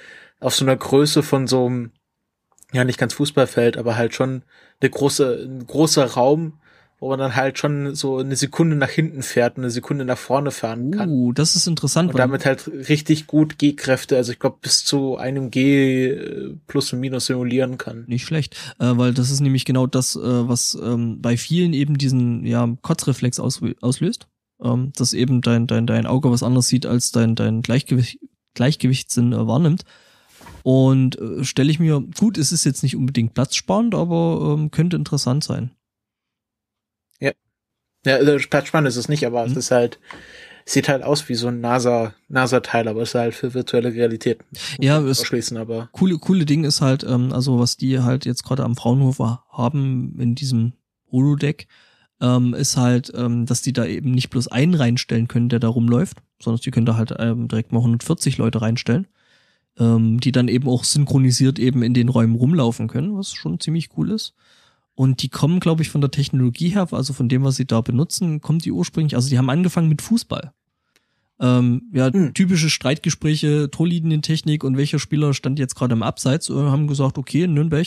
auf 0.40 0.54
so 0.54 0.64
einer 0.64 0.76
Größe 0.76 1.22
von 1.22 1.46
so 1.46 1.66
einem, 1.66 1.92
ja 2.72 2.84
nicht 2.84 2.98
ganz 2.98 3.14
Fußballfeld, 3.14 3.76
aber 3.76 3.96
halt 3.96 4.14
schon 4.14 4.42
eine 4.80 4.90
große, 4.90 5.46
ein 5.46 5.66
großer 5.66 6.04
Raum, 6.04 6.54
wo 7.00 7.08
man 7.08 7.18
dann 7.18 7.34
halt 7.34 7.58
schon 7.58 7.94
so 7.94 8.18
eine 8.18 8.36
Sekunde 8.36 8.76
nach 8.76 8.90
hinten 8.90 9.22
fährt 9.22 9.56
und 9.56 9.64
eine 9.64 9.70
Sekunde 9.70 10.04
nach 10.04 10.18
vorne 10.18 10.50
fahren 10.50 10.90
kann. 10.90 11.08
Uh, 11.08 11.32
das 11.32 11.56
ist 11.56 11.66
interessant. 11.66 12.10
Und 12.10 12.18
damit 12.18 12.44
halt 12.44 12.68
richtig 12.68 13.26
gut 13.26 13.58
G-Kräfte, 13.58 14.16
also 14.16 14.32
ich 14.32 14.38
glaube 14.38 14.58
bis 14.60 14.84
zu 14.84 15.16
einem 15.16 15.50
G 15.50 16.08
äh, 16.08 16.56
plus 16.66 16.92
und 16.92 17.00
minus 17.00 17.26
simulieren 17.26 17.78
kann. 17.78 18.04
Nicht 18.06 18.26
schlecht, 18.26 18.56
äh, 18.78 18.92
weil 18.96 19.14
das 19.14 19.30
ist 19.30 19.40
nämlich 19.40 19.64
genau 19.64 19.86
das, 19.86 20.14
äh, 20.14 20.20
was 20.20 20.76
ähm, 20.80 21.22
bei 21.22 21.38
vielen 21.38 21.72
eben 21.72 21.96
diesen 21.96 22.44
ja, 22.44 22.68
Kotzreflex 22.82 23.40
aus, 23.40 23.62
auslöst. 23.80 24.28
Ähm, 24.62 24.92
dass 24.94 25.14
eben 25.14 25.40
dein, 25.40 25.66
dein, 25.66 25.86
dein 25.86 26.04
Auge 26.04 26.30
was 26.30 26.42
anderes 26.42 26.68
sieht, 26.68 26.84
als 26.84 27.12
dein, 27.12 27.34
dein 27.34 27.62
Gleichgewicht, 27.62 28.18
Gleichgewichtssinn 28.52 29.32
äh, 29.32 29.46
wahrnimmt. 29.46 29.84
Und 30.62 31.18
äh, 31.18 31.44
stelle 31.44 31.70
ich 31.70 31.78
mir, 31.78 32.02
gut, 32.18 32.38
es 32.38 32.52
ist 32.52 32.64
jetzt 32.64 32.82
nicht 32.82 32.96
unbedingt 32.96 33.34
platzsparend, 33.34 33.94
aber 33.94 34.56
ähm, 34.58 34.70
könnte 34.70 34.96
interessant 34.96 35.44
sein. 35.44 35.70
Ja. 37.20 37.32
Ja, 38.04 38.16
also 38.16 38.36
platzsparend 38.48 38.88
ist 38.88 38.96
es 38.96 39.08
nicht, 39.08 39.26
aber 39.26 39.44
mhm. 39.44 39.52
es 39.52 39.56
ist 39.56 39.70
halt, 39.70 39.98
sieht 40.64 40.88
halt 40.88 41.02
aus 41.02 41.28
wie 41.28 41.34
so 41.34 41.48
ein 41.48 41.60
NASA, 41.60 42.14
NASA-Teil, 42.28 42.88
aber 42.88 43.02
es 43.02 43.10
ist 43.10 43.14
halt 43.14 43.34
für 43.34 43.54
virtuelle 43.54 43.92
Realität. 43.92 44.40
Ja, 44.78 45.00
es 45.00 45.24
schließen, 45.24 45.56
aber. 45.56 45.88
Coole, 45.92 46.18
coole 46.18 46.46
Ding 46.46 46.64
ist 46.64 46.80
halt, 46.80 47.04
ähm, 47.04 47.32
also 47.32 47.58
was 47.58 47.76
die 47.76 48.00
halt 48.00 48.26
jetzt 48.26 48.44
gerade 48.44 48.64
am 48.64 48.76
Fraunhofer 48.76 49.44
haben 49.50 50.16
in 50.18 50.34
diesem 50.34 50.74
Holodeck, 51.10 51.66
ähm, 52.20 52.52
ist 52.54 52.76
halt, 52.76 53.10
ähm, 53.14 53.46
dass 53.46 53.62
die 53.62 53.72
da 53.72 53.86
eben 53.86 54.10
nicht 54.10 54.28
bloß 54.30 54.48
einen 54.48 54.74
reinstellen 54.74 55.26
können, 55.26 55.48
der 55.48 55.58
da 55.58 55.68
rumläuft, 55.68 56.18
sondern 56.40 56.60
die 56.60 56.70
können 56.70 56.86
da 56.86 56.96
halt 56.96 57.14
ähm, 57.18 57.48
direkt 57.48 57.72
mal 57.72 57.78
140 57.78 58.36
Leute 58.36 58.60
reinstellen 58.60 59.08
ähm, 59.80 60.20
die 60.20 60.30
dann 60.30 60.48
eben 60.48 60.68
auch 60.68 60.84
synchronisiert 60.84 61.58
eben 61.58 61.82
in 61.82 61.94
den 61.94 62.10
Räumen 62.10 62.36
rumlaufen 62.36 62.86
können, 62.86 63.16
was 63.16 63.32
schon 63.32 63.58
ziemlich 63.58 63.88
cool 63.96 64.10
ist. 64.10 64.34
Und 64.94 65.22
die 65.22 65.30
kommen, 65.30 65.60
glaube 65.60 65.82
ich, 65.82 65.88
von 65.88 66.02
der 66.02 66.10
Technologie 66.10 66.68
her, 66.68 66.86
also 66.92 67.14
von 67.14 67.28
dem, 67.28 67.42
was 67.42 67.56
sie 67.56 67.64
da 67.64 67.80
benutzen, 67.80 68.42
kommt 68.42 68.66
die 68.66 68.72
ursprünglich, 68.72 69.14
also 69.16 69.30
die 69.30 69.38
haben 69.38 69.48
angefangen 69.48 69.88
mit 69.88 70.02
Fußball. 70.02 70.52
Ähm, 71.40 71.84
ja, 71.94 72.12
Hm. 72.12 72.34
typische 72.34 72.68
Streitgespräche, 72.68 73.70
Torlinientechnik 73.70 74.62
und 74.62 74.76
welcher 74.76 74.98
Spieler 74.98 75.32
stand 75.32 75.58
jetzt 75.58 75.74
gerade 75.74 75.94
im 75.94 76.02
Abseits, 76.02 76.50
äh, 76.50 76.52
haben 76.52 76.86
gesagt, 76.86 77.16
okay, 77.16 77.44
in 77.44 77.54
Nürnberg 77.54 77.86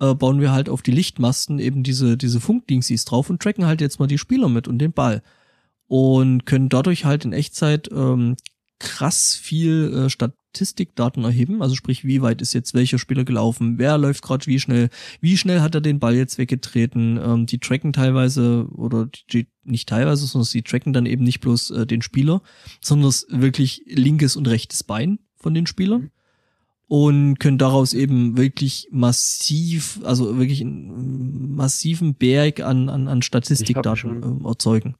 äh, 0.00 0.14
bauen 0.14 0.40
wir 0.40 0.52
halt 0.52 0.70
auf 0.70 0.80
die 0.80 0.92
Lichtmasten 0.92 1.58
eben 1.58 1.82
diese, 1.82 2.16
diese 2.16 2.40
Funkdingsies 2.40 3.04
drauf 3.04 3.28
und 3.28 3.42
tracken 3.42 3.66
halt 3.66 3.82
jetzt 3.82 4.00
mal 4.00 4.06
die 4.06 4.16
Spieler 4.16 4.48
mit 4.48 4.66
und 4.66 4.78
den 4.78 4.92
Ball. 4.92 5.22
Und 5.88 6.46
können 6.46 6.70
dadurch 6.70 7.04
halt 7.04 7.26
in 7.26 7.34
Echtzeit 7.34 7.90
ähm, 7.92 8.36
krass 8.78 9.34
viel 9.34 10.06
äh, 10.06 10.10
Statistikdaten 10.56 11.24
erheben. 11.24 11.62
Also 11.62 11.74
sprich, 11.74 12.04
wie 12.04 12.22
weit 12.22 12.40
ist 12.40 12.54
jetzt 12.54 12.74
welcher 12.74 12.98
Spieler 12.98 13.24
gelaufen, 13.24 13.78
wer 13.78 13.98
läuft 13.98 14.22
gerade 14.22 14.46
wie 14.46 14.58
schnell, 14.58 14.88
wie 15.20 15.36
schnell 15.36 15.60
hat 15.60 15.74
er 15.74 15.80
den 15.80 15.98
Ball 15.98 16.16
jetzt 16.16 16.38
weggetreten. 16.38 17.20
Ähm, 17.22 17.46
die 17.46 17.58
tracken 17.58 17.92
teilweise 17.92 18.66
oder 18.72 19.08
die, 19.32 19.46
nicht 19.64 19.88
teilweise, 19.88 20.26
sondern 20.26 20.46
sie 20.46 20.62
tracken 20.62 20.92
dann 20.92 21.06
eben 21.06 21.24
nicht 21.24 21.40
bloß 21.40 21.70
äh, 21.70 21.86
den 21.86 22.02
Spieler, 22.02 22.42
sondern 22.80 23.08
das 23.08 23.26
wirklich 23.28 23.82
linkes 23.86 24.36
und 24.36 24.48
rechtes 24.48 24.82
Bein 24.82 25.18
von 25.36 25.54
den 25.54 25.66
Spielern. 25.66 26.10
Und 26.88 27.40
können 27.40 27.58
daraus 27.58 27.94
eben 27.94 28.36
wirklich 28.36 28.86
massiv, 28.92 30.00
also 30.04 30.38
wirklich 30.38 30.60
einen 30.60 31.56
massiven 31.56 32.14
Berg 32.14 32.60
an, 32.60 32.88
an, 32.88 33.08
an 33.08 33.22
Statistikdaten 33.22 34.22
ähm, 34.22 34.44
erzeugen. 34.46 34.94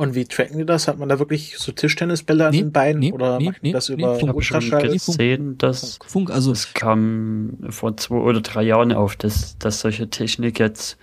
Und 0.00 0.14
wie 0.14 0.24
tracken 0.24 0.56
die 0.56 0.64
das? 0.64 0.88
Hat 0.88 0.98
man 0.98 1.10
da 1.10 1.18
wirklich 1.18 1.58
so 1.58 1.72
Tischtennisbälle 1.72 2.46
an 2.46 2.52
Nee, 2.52 2.62
den 2.62 2.72
Beinen 2.72 3.00
nee, 3.00 3.12
oder 3.12 3.38
nee, 3.38 3.50
die 3.62 3.68
nee, 3.68 3.72
das 3.72 3.90
nee, 3.90 3.96
über 3.96 4.14
Funk. 4.14 4.22
Ich 4.22 4.28
habe 4.28 4.42
schon 4.42 4.56
Ultraschall? 4.62 4.88
gesehen, 4.88 5.58
dass 5.58 5.98
Funk, 6.06 6.30
also 6.30 6.52
es 6.52 6.72
kam 6.72 7.58
vor 7.68 7.98
zwei 7.98 8.16
oder 8.16 8.40
drei 8.40 8.62
Jahren 8.62 8.92
auf, 8.92 9.14
dass, 9.16 9.58
dass 9.58 9.80
solche 9.80 10.08
Technik 10.08 10.58
jetzt 10.58 10.96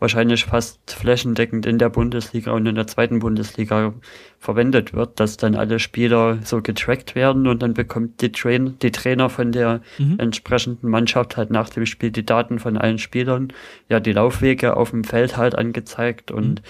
wahrscheinlich 0.00 0.44
fast 0.44 0.90
flächendeckend 0.90 1.64
in 1.64 1.78
der 1.78 1.88
Bundesliga 1.88 2.50
und 2.52 2.66
in 2.66 2.74
der 2.74 2.86
zweiten 2.86 3.20
Bundesliga 3.20 3.94
verwendet 4.38 4.92
wird, 4.92 5.18
dass 5.20 5.38
dann 5.38 5.54
alle 5.54 5.78
Spieler 5.78 6.38
so 6.44 6.60
getrackt 6.60 7.14
werden 7.14 7.46
und 7.46 7.62
dann 7.62 7.72
bekommt 7.72 8.20
die, 8.20 8.30
Train 8.30 8.76
die 8.82 8.90
Trainer 8.90 9.30
von 9.30 9.52
der 9.52 9.80
Mhm. 9.98 10.16
entsprechenden 10.18 10.90
Mannschaft 10.90 11.38
halt 11.38 11.50
nach 11.50 11.70
dem 11.70 11.86
Spiel 11.86 12.10
die 12.10 12.26
Daten 12.26 12.58
von 12.58 12.76
allen 12.76 12.98
Spielern, 12.98 13.52
ja 13.88 14.00
die 14.00 14.12
Laufwege 14.12 14.76
auf 14.76 14.90
dem 14.90 15.04
Feld 15.04 15.38
halt 15.38 15.54
angezeigt 15.54 16.30
und 16.30 16.60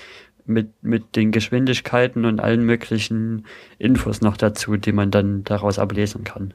mit, 0.46 0.82
mit 0.82 1.16
den 1.16 1.32
Geschwindigkeiten 1.32 2.24
und 2.24 2.40
allen 2.40 2.64
möglichen 2.64 3.46
Infos 3.78 4.20
noch 4.20 4.36
dazu, 4.36 4.76
die 4.76 4.92
man 4.92 5.10
dann 5.10 5.44
daraus 5.44 5.78
ablesen 5.78 6.24
kann. 6.24 6.54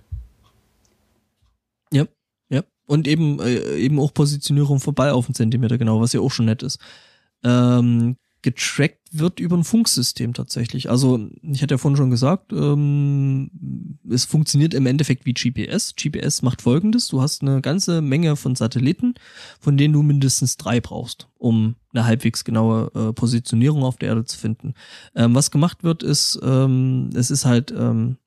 Ja, 1.91 2.05
ja. 2.49 2.63
Und 2.85 3.07
eben, 3.07 3.39
äh, 3.39 3.75
eben 3.77 3.99
auch 3.99 4.13
Positionierung 4.13 4.79
vorbei 4.79 5.11
auf 5.11 5.25
den 5.25 5.35
Zentimeter 5.35 5.77
genau, 5.77 6.01
was 6.01 6.13
ja 6.13 6.21
auch 6.21 6.31
schon 6.31 6.45
nett 6.45 6.63
ist. 6.63 6.79
Ähm, 7.43 8.17
getrackt 8.41 8.99
wird 9.11 9.39
über 9.39 9.57
ein 9.57 9.63
Funksystem 9.63 10.33
tatsächlich. 10.33 10.89
Also, 10.89 11.29
ich 11.41 11.61
hatte 11.61 11.73
ja 11.73 11.77
vorhin 11.77 11.97
schon 11.97 12.09
gesagt, 12.09 12.53
ähm, 12.53 13.97
es 14.09 14.25
funktioniert 14.25 14.73
im 14.73 14.85
Endeffekt 14.85 15.25
wie 15.25 15.33
GPS. 15.33 15.93
GPS 15.95 16.41
macht 16.41 16.61
folgendes. 16.61 17.07
Du 17.07 17.21
hast 17.21 17.41
eine 17.41 17.61
ganze 17.61 18.01
Menge 18.01 18.35
von 18.35 18.55
Satelliten, 18.55 19.15
von 19.59 19.77
denen 19.77 19.93
du 19.93 20.03
mindestens 20.03 20.57
drei 20.57 20.79
brauchst, 20.79 21.27
um 21.37 21.75
eine 21.93 22.05
halbwegs 22.05 22.43
genaue 22.43 22.91
äh, 22.95 23.13
Positionierung 23.13 23.83
auf 23.83 23.97
der 23.97 24.09
Erde 24.09 24.25
zu 24.25 24.37
finden. 24.37 24.73
Ähm, 25.15 25.35
was 25.35 25.51
gemacht 25.51 25.83
wird, 25.83 26.03
ist, 26.03 26.39
ähm, 26.41 27.09
es 27.13 27.31
ist 27.31 27.45
halt 27.45 27.71
ähm, 27.71 28.17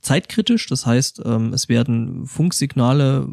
zeitkritisch. 0.00 0.66
Das 0.66 0.86
heißt, 0.86 1.22
ähm, 1.24 1.52
es 1.52 1.68
werden 1.68 2.26
Funksignale, 2.26 3.28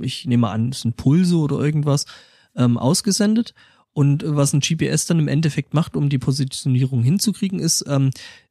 ich 0.00 0.26
nehme 0.26 0.50
an, 0.50 0.70
es 0.70 0.82
sind 0.82 0.96
Pulse 0.96 1.36
oder 1.36 1.58
irgendwas, 1.58 2.06
ähm, 2.54 2.78
ausgesendet. 2.78 3.54
Und 3.92 4.24
was 4.26 4.52
ein 4.52 4.60
GPS 4.60 5.06
dann 5.06 5.18
im 5.18 5.28
Endeffekt 5.28 5.74
macht, 5.74 5.96
um 5.96 6.08
die 6.08 6.18
Positionierung 6.18 7.02
hinzukriegen, 7.02 7.58
ist, 7.58 7.84
ähm, 7.86 8.10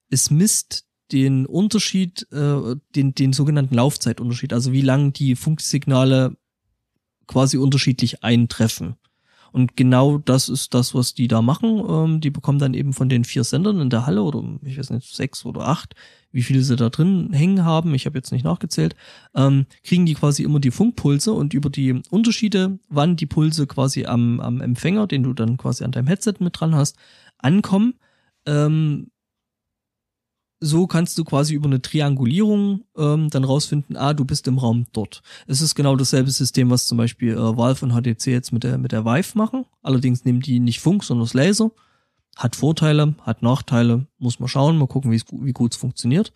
es 0.09 0.29
misst 0.29 0.85
den 1.11 1.45
Unterschied, 1.45 2.27
äh, 2.31 2.75
den, 2.95 3.15
den 3.15 3.33
sogenannten 3.33 3.75
Laufzeitunterschied, 3.75 4.53
also 4.53 4.71
wie 4.71 4.81
lang 4.81 5.13
die 5.13 5.35
Funksignale 5.35 6.37
quasi 7.27 7.57
unterschiedlich 7.57 8.23
eintreffen. 8.23 8.95
Und 9.51 9.75
genau 9.75 10.17
das 10.17 10.49
ist 10.49 10.73
das, 10.73 10.95
was 10.95 11.13
die 11.13 11.27
da 11.27 11.41
machen. 11.41 11.83
Ähm, 11.87 12.21
die 12.21 12.29
bekommen 12.29 12.59
dann 12.59 12.73
eben 12.73 12.93
von 12.93 13.09
den 13.09 13.23
vier 13.23 13.43
Sendern 13.43 13.79
in 13.79 13.89
der 13.89 14.05
Halle 14.05 14.23
oder 14.23 14.43
ich 14.63 14.77
weiß 14.77 14.89
nicht, 14.91 15.13
sechs 15.13 15.45
oder 15.45 15.67
acht, 15.67 15.93
wie 16.31 16.43
viele 16.43 16.61
sie 16.61 16.75
da 16.75 16.89
drin 16.89 17.33
hängen 17.33 17.65
haben, 17.65 17.93
ich 17.93 18.05
habe 18.05 18.17
jetzt 18.17 18.31
nicht 18.31 18.45
nachgezählt, 18.45 18.95
ähm, 19.35 19.65
kriegen 19.83 20.05
die 20.05 20.13
quasi 20.13 20.43
immer 20.43 20.59
die 20.59 20.71
Funkpulse 20.71 21.33
und 21.33 21.53
über 21.53 21.69
die 21.69 22.01
Unterschiede, 22.09 22.79
wann 22.89 23.17
die 23.17 23.25
Pulse 23.25 23.67
quasi 23.67 24.05
am, 24.05 24.39
am 24.39 24.61
Empfänger, 24.61 25.07
den 25.07 25.23
du 25.23 25.33
dann 25.33 25.57
quasi 25.57 25.83
an 25.83 25.91
deinem 25.91 26.07
Headset 26.07 26.35
mit 26.39 26.59
dran 26.59 26.73
hast, 26.73 26.97
ankommen, 27.37 27.95
ähm, 28.45 29.10
so 30.63 30.85
kannst 30.85 31.17
du 31.17 31.23
quasi 31.23 31.55
über 31.55 31.65
eine 31.65 31.81
Triangulierung 31.81 32.85
ähm, 32.95 33.29
dann 33.29 33.43
rausfinden, 33.43 33.97
ah, 33.97 34.13
du 34.13 34.23
bist 34.23 34.47
im 34.47 34.59
Raum 34.59 34.85
dort. 34.93 35.23
Es 35.47 35.59
ist 35.59 35.73
genau 35.73 35.95
dasselbe 35.95 36.29
System, 36.29 36.69
was 36.69 36.85
zum 36.85 36.99
Beispiel 36.99 37.33
äh, 37.33 37.57
Valve 37.57 37.83
und 37.83 37.93
HTC 37.93 38.27
jetzt 38.27 38.53
mit 38.53 38.63
der, 38.63 38.77
mit 38.77 38.91
der 38.91 39.03
Vive 39.03 39.37
machen. 39.37 39.65
Allerdings 39.81 40.23
nehmen 40.23 40.39
die 40.39 40.59
nicht 40.59 40.79
Funk, 40.79 41.03
sondern 41.03 41.25
das 41.25 41.33
Laser. 41.33 41.71
Hat 42.37 42.55
Vorteile, 42.55 43.15
hat 43.23 43.41
Nachteile, 43.41 44.05
muss 44.19 44.39
man 44.39 44.47
schauen, 44.47 44.77
mal 44.77 44.87
gucken, 44.87 45.11
wie 45.11 45.51
gut 45.51 45.73
es 45.73 45.77
funktioniert. 45.77 46.31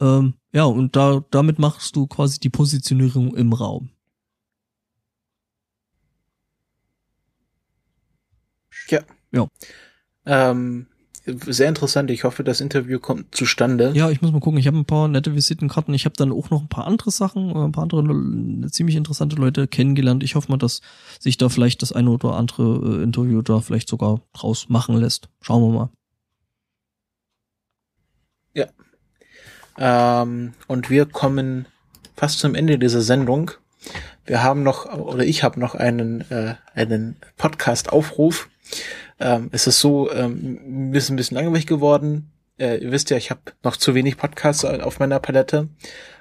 Ähm, 0.00 0.34
ja, 0.52 0.64
und 0.64 0.94
da, 0.94 1.24
damit 1.30 1.58
machst 1.58 1.96
du 1.96 2.06
quasi 2.06 2.38
die 2.38 2.50
Positionierung 2.50 3.34
im 3.34 3.52
Raum. 3.52 3.90
Ja. 8.88 9.00
Ja. 9.32 9.48
Ähm, 10.24 10.86
sehr 11.46 11.68
interessant. 11.68 12.10
Ich 12.10 12.24
hoffe, 12.24 12.44
das 12.44 12.60
Interview 12.60 12.98
kommt 12.98 13.34
zustande. 13.34 13.92
Ja, 13.94 14.10
ich 14.10 14.22
muss 14.22 14.32
mal 14.32 14.40
gucken. 14.40 14.58
Ich 14.58 14.66
habe 14.66 14.78
ein 14.78 14.84
paar 14.84 15.08
nette 15.08 15.34
Visitenkarten. 15.34 15.94
Ich 15.94 16.04
habe 16.04 16.16
dann 16.16 16.32
auch 16.32 16.50
noch 16.50 16.62
ein 16.62 16.68
paar 16.68 16.86
andere 16.86 17.10
Sachen, 17.10 17.50
äh, 17.50 17.64
ein 17.64 17.72
paar 17.72 17.84
andere 17.84 18.02
Le- 18.02 18.70
ziemlich 18.70 18.96
interessante 18.96 19.36
Leute 19.36 19.66
kennengelernt. 19.66 20.22
Ich 20.22 20.34
hoffe 20.34 20.50
mal, 20.50 20.58
dass 20.58 20.80
sich 21.18 21.36
da 21.36 21.48
vielleicht 21.48 21.82
das 21.82 21.92
eine 21.92 22.10
oder 22.10 22.34
andere 22.34 22.98
äh, 22.98 23.02
Interview 23.02 23.42
da 23.42 23.60
vielleicht 23.60 23.88
sogar 23.88 24.20
draus 24.32 24.68
machen 24.68 24.96
lässt. 24.96 25.28
Schauen 25.40 25.62
wir 25.62 25.78
mal. 25.78 25.90
Ähm, 29.80 30.54
und 30.66 30.90
wir 30.90 31.06
kommen 31.06 31.66
fast 32.16 32.40
zum 32.40 32.56
Ende 32.56 32.80
dieser 32.80 33.00
Sendung. 33.00 33.52
Wir 34.26 34.42
haben 34.42 34.64
noch, 34.64 34.86
oder 34.86 35.24
ich 35.24 35.44
habe 35.44 35.60
noch 35.60 35.76
einen, 35.76 36.22
äh, 36.32 36.56
einen 36.74 37.14
Podcast-Aufruf. 37.36 38.48
Ähm, 39.20 39.48
es 39.52 39.66
ist 39.66 39.80
so, 39.80 40.10
ähm, 40.12 40.92
ist 40.94 41.10
ein 41.10 41.16
bisschen 41.16 41.36
langweilig 41.36 41.66
geworden. 41.66 42.32
Äh, 42.58 42.78
ihr 42.78 42.92
wisst 42.92 43.10
ja, 43.10 43.16
ich 43.16 43.30
habe 43.30 43.40
noch 43.62 43.76
zu 43.76 43.94
wenig 43.94 44.16
Podcasts 44.16 44.64
auf 44.64 44.98
meiner 44.98 45.20
Palette. 45.20 45.68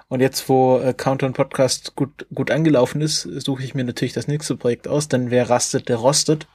Und 0.09 0.21
jetzt, 0.21 0.47
wo 0.47 0.79
äh, 0.79 0.93
Countdown 0.93 1.33
Podcast 1.33 1.95
gut, 1.95 2.27
gut 2.33 2.49
angelaufen 2.49 3.01
ist, 3.01 3.21
suche 3.21 3.63
ich 3.63 3.75
mir 3.75 3.83
natürlich 3.83 4.13
das 4.13 4.27
nächste 4.27 4.55
Projekt 4.55 4.87
aus, 4.87 5.09
denn 5.09 5.31
wer 5.31 5.49
rastet, 5.49 5.89
der 5.89 5.97
rostet. 5.97 6.47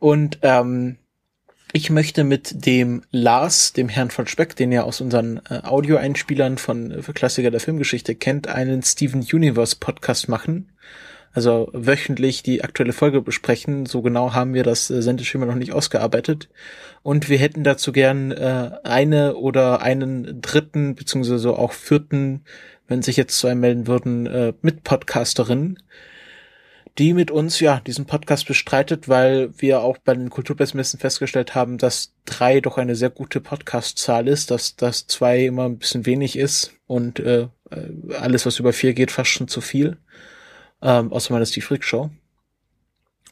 Und 0.00 0.38
ähm, 0.42 0.98
ich 1.72 1.90
möchte 1.90 2.24
mit 2.24 2.66
dem 2.66 3.02
Lars, 3.10 3.74
dem 3.74 3.88
Herrn 3.88 4.10
von 4.10 4.26
Speck, 4.26 4.56
den 4.56 4.72
ihr 4.72 4.84
aus 4.84 5.00
unseren 5.00 5.40
äh, 5.50 5.60
Audioeinspielern 5.62 6.58
von 6.58 6.90
äh, 6.90 7.02
Klassiker 7.02 7.50
der 7.50 7.60
Filmgeschichte 7.60 8.14
kennt, 8.14 8.48
einen 8.48 8.82
Steven 8.82 9.20
Universe 9.20 9.76
Podcast 9.78 10.28
machen. 10.28 10.72
Also 11.38 11.70
wöchentlich 11.72 12.42
die 12.42 12.64
aktuelle 12.64 12.92
Folge 12.92 13.22
besprechen. 13.22 13.86
So 13.86 14.02
genau 14.02 14.34
haben 14.34 14.54
wir 14.54 14.64
das 14.64 14.90
äh, 14.90 15.02
Sendeschema 15.02 15.46
noch 15.46 15.54
nicht 15.54 15.72
ausgearbeitet. 15.72 16.48
Und 17.04 17.28
wir 17.28 17.38
hätten 17.38 17.62
dazu 17.62 17.92
gern 17.92 18.32
äh, 18.32 18.72
eine 18.82 19.36
oder 19.36 19.80
einen 19.80 20.42
dritten, 20.42 20.96
beziehungsweise 20.96 21.56
auch 21.56 21.70
vierten, 21.74 22.42
wenn 22.88 23.02
sich 23.02 23.16
jetzt 23.16 23.38
zwei 23.38 23.54
melden 23.54 23.86
würden, 23.86 24.26
äh, 24.26 24.52
mit 24.62 24.82
Podcasterin, 24.82 25.78
die 26.98 27.12
mit 27.12 27.30
uns 27.30 27.60
ja 27.60 27.78
diesen 27.86 28.06
Podcast 28.06 28.48
bestreitet, 28.48 29.08
weil 29.08 29.50
wir 29.58 29.82
auch 29.82 29.98
bei 29.98 30.14
den 30.14 30.30
Kulturpessimisten 30.30 30.98
festgestellt 30.98 31.54
haben, 31.54 31.78
dass 31.78 32.14
drei 32.24 32.60
doch 32.60 32.78
eine 32.78 32.96
sehr 32.96 33.10
gute 33.10 33.40
Podcast-Zahl 33.40 34.26
ist, 34.26 34.50
dass 34.50 34.74
das 34.74 35.06
zwei 35.06 35.44
immer 35.44 35.66
ein 35.66 35.78
bisschen 35.78 36.04
wenig 36.04 36.36
ist 36.36 36.72
und 36.88 37.20
äh, 37.20 37.46
äh, 37.70 38.14
alles, 38.18 38.44
was 38.44 38.58
über 38.58 38.72
vier 38.72 38.92
geht, 38.92 39.12
fast 39.12 39.30
schon 39.30 39.46
zu 39.46 39.60
viel. 39.60 39.98
Ähm, 40.82 41.12
außer 41.12 41.32
man 41.32 41.42
ist 41.42 41.56
die 41.56 41.60
Freak 41.60 41.84
Show. 41.84 42.10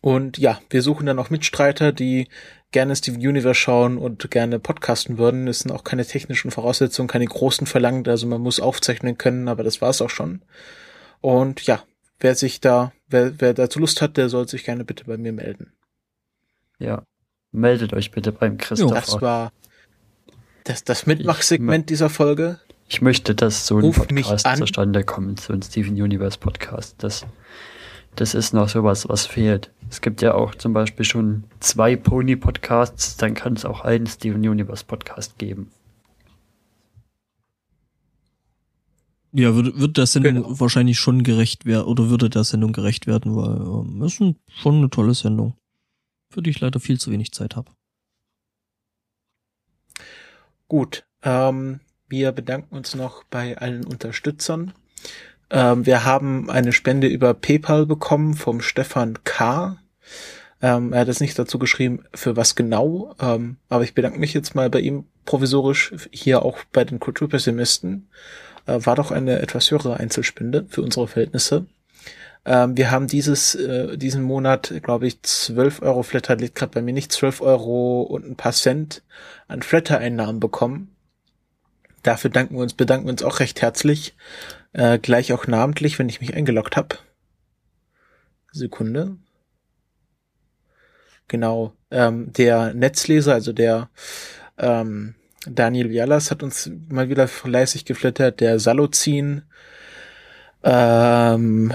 Und 0.00 0.38
ja, 0.38 0.60
wir 0.70 0.82
suchen 0.82 1.06
dann 1.06 1.18
auch 1.18 1.30
Mitstreiter, 1.30 1.92
die 1.92 2.28
gerne 2.70 2.94
Steven 2.94 3.20
Universe 3.20 3.58
schauen 3.58 3.98
und 3.98 4.30
gerne 4.30 4.58
podcasten 4.58 5.18
würden. 5.18 5.48
Es 5.48 5.60
sind 5.60 5.72
auch 5.72 5.84
keine 5.84 6.04
technischen 6.04 6.50
Voraussetzungen, 6.50 7.08
keine 7.08 7.24
großen 7.24 7.66
verlangt. 7.66 8.08
Also 8.08 8.26
man 8.26 8.40
muss 8.40 8.60
aufzeichnen 8.60 9.18
können, 9.18 9.48
aber 9.48 9.62
das 9.62 9.80
war's 9.80 10.02
auch 10.02 10.10
schon. 10.10 10.42
Und 11.20 11.62
ja, 11.62 11.82
wer 12.20 12.34
sich 12.34 12.60
da, 12.60 12.92
wer, 13.08 13.40
wer 13.40 13.54
dazu 13.54 13.78
Lust 13.78 14.02
hat, 14.02 14.16
der 14.16 14.28
soll 14.28 14.48
sich 14.48 14.64
gerne 14.64 14.84
bitte 14.84 15.04
bei 15.04 15.16
mir 15.16 15.32
melden. 15.32 15.72
Ja. 16.78 17.04
Meldet 17.52 17.94
euch 17.94 18.10
bitte 18.10 18.32
beim 18.32 18.58
Das 18.58 18.68
Christopher. 18.68 19.22
war 19.22 19.52
das, 20.64 20.84
das 20.84 21.06
Mitmachsegment 21.06 21.88
dieser 21.90 22.10
Folge. 22.10 22.60
Ich 22.88 23.02
möchte, 23.02 23.34
dass 23.34 23.66
so 23.66 23.78
ein 23.78 23.84
mich 24.12 24.26
Podcast 24.26 24.46
an. 24.46 24.58
zustande 24.58 25.02
kommt, 25.04 25.40
so 25.40 25.52
ein 25.52 25.62
Steven 25.62 26.00
Universe 26.00 26.38
Podcast. 26.38 26.94
Das, 27.02 27.26
das 28.14 28.34
ist 28.34 28.52
noch 28.54 28.68
sowas, 28.68 29.08
was 29.08 29.26
fehlt. 29.26 29.70
Es 29.90 30.00
gibt 30.00 30.22
ja 30.22 30.34
auch 30.34 30.54
zum 30.54 30.72
Beispiel 30.72 31.04
schon 31.04 31.44
zwei 31.60 31.96
Pony-Podcasts, 31.96 33.16
dann 33.16 33.34
kann 33.34 33.54
es 33.54 33.64
auch 33.64 33.80
einen 33.82 34.06
Steven 34.06 34.46
Universe 34.48 34.84
Podcast 34.84 35.38
geben. 35.38 35.70
Ja, 39.32 39.54
würde, 39.54 39.76
würde 39.76 39.92
der 39.92 40.06
Sendung 40.06 40.34
Genau. 40.34 40.60
wahrscheinlich 40.60 40.98
schon 40.98 41.22
gerecht 41.22 41.66
werden, 41.66 41.86
oder 41.86 42.08
würde 42.08 42.30
der 42.30 42.44
Sendung 42.44 42.72
gerecht 42.72 43.06
werden, 43.06 43.36
weil 43.36 43.56
ähm, 43.60 44.02
ist 44.02 44.20
ein, 44.20 44.36
schon 44.48 44.76
eine 44.76 44.88
tolle 44.90 45.14
Sendung. 45.14 45.54
Für 46.32 46.40
die 46.42 46.50
ich 46.50 46.60
leider 46.60 46.80
viel 46.80 46.98
zu 46.98 47.10
wenig 47.10 47.32
Zeit 47.32 47.54
habe. 47.56 47.70
Gut, 50.68 51.06
ähm, 51.22 51.80
wir 52.08 52.32
bedanken 52.32 52.74
uns 52.74 52.94
noch 52.94 53.24
bei 53.24 53.58
allen 53.58 53.84
Unterstützern. 53.84 54.72
Ähm, 55.50 55.86
wir 55.86 56.04
haben 56.04 56.50
eine 56.50 56.72
Spende 56.72 57.06
über 57.06 57.34
PayPal 57.34 57.86
bekommen 57.86 58.34
vom 58.34 58.60
Stefan 58.60 59.18
K. 59.24 59.78
Ähm, 60.62 60.92
er 60.92 61.00
hat 61.00 61.08
es 61.08 61.20
nicht 61.20 61.38
dazu 61.38 61.58
geschrieben, 61.58 62.04
für 62.14 62.36
was 62.36 62.54
genau, 62.54 63.14
ähm, 63.20 63.56
aber 63.68 63.84
ich 63.84 63.94
bedanke 63.94 64.18
mich 64.18 64.32
jetzt 64.34 64.54
mal 64.54 64.70
bei 64.70 64.80
ihm 64.80 65.04
provisorisch 65.24 65.92
hier 66.10 66.42
auch 66.44 66.58
bei 66.72 66.84
den 66.84 66.98
Kulturpessimisten. 66.98 68.08
Äh, 68.66 68.84
war 68.84 68.96
doch 68.96 69.10
eine 69.10 69.40
etwas 69.40 69.70
höhere 69.70 69.98
Einzelspende 69.98 70.66
für 70.68 70.82
unsere 70.82 71.08
Verhältnisse. 71.08 71.66
Ähm, 72.46 72.76
wir 72.76 72.90
haben 72.90 73.06
dieses, 73.06 73.54
äh, 73.54 73.98
diesen 73.98 74.22
Monat, 74.22 74.72
glaube 74.82 75.06
ich, 75.08 75.20
12 75.22 75.82
Euro 75.82 76.02
Flatter, 76.02 76.36
liegt 76.36 76.54
gerade 76.54 76.72
bei 76.72 76.82
mir 76.82 76.92
nicht, 76.92 77.12
12 77.12 77.42
Euro 77.42 78.02
und 78.02 78.24
ein 78.24 78.36
paar 78.36 78.52
Cent 78.52 79.02
an 79.48 79.62
Flatter-Einnahmen 79.62 80.40
bekommen. 80.40 80.95
Dafür 82.06 82.30
danken 82.30 82.54
wir 82.54 82.62
uns, 82.62 82.74
bedanken 82.74 83.06
wir 83.06 83.10
uns 83.10 83.24
auch 83.24 83.40
recht 83.40 83.62
herzlich. 83.62 84.14
Äh, 84.72 85.00
gleich 85.00 85.32
auch 85.32 85.48
namentlich, 85.48 85.98
wenn 85.98 86.08
ich 86.08 86.20
mich 86.20 86.34
eingeloggt 86.34 86.76
habe. 86.76 86.98
Sekunde. 88.52 89.16
Genau. 91.26 91.72
Ähm, 91.90 92.32
der 92.32 92.74
Netzleser, 92.74 93.34
also 93.34 93.52
der 93.52 93.90
ähm, 94.56 95.16
Daniel 95.48 95.90
Vialas 95.90 96.30
hat 96.30 96.44
uns 96.44 96.70
mal 96.88 97.08
wieder 97.08 97.26
fleißig 97.26 97.84
geflattert. 97.84 98.38
Der 98.38 98.60
Salozin. 98.60 99.42
Ähm, 100.62 101.74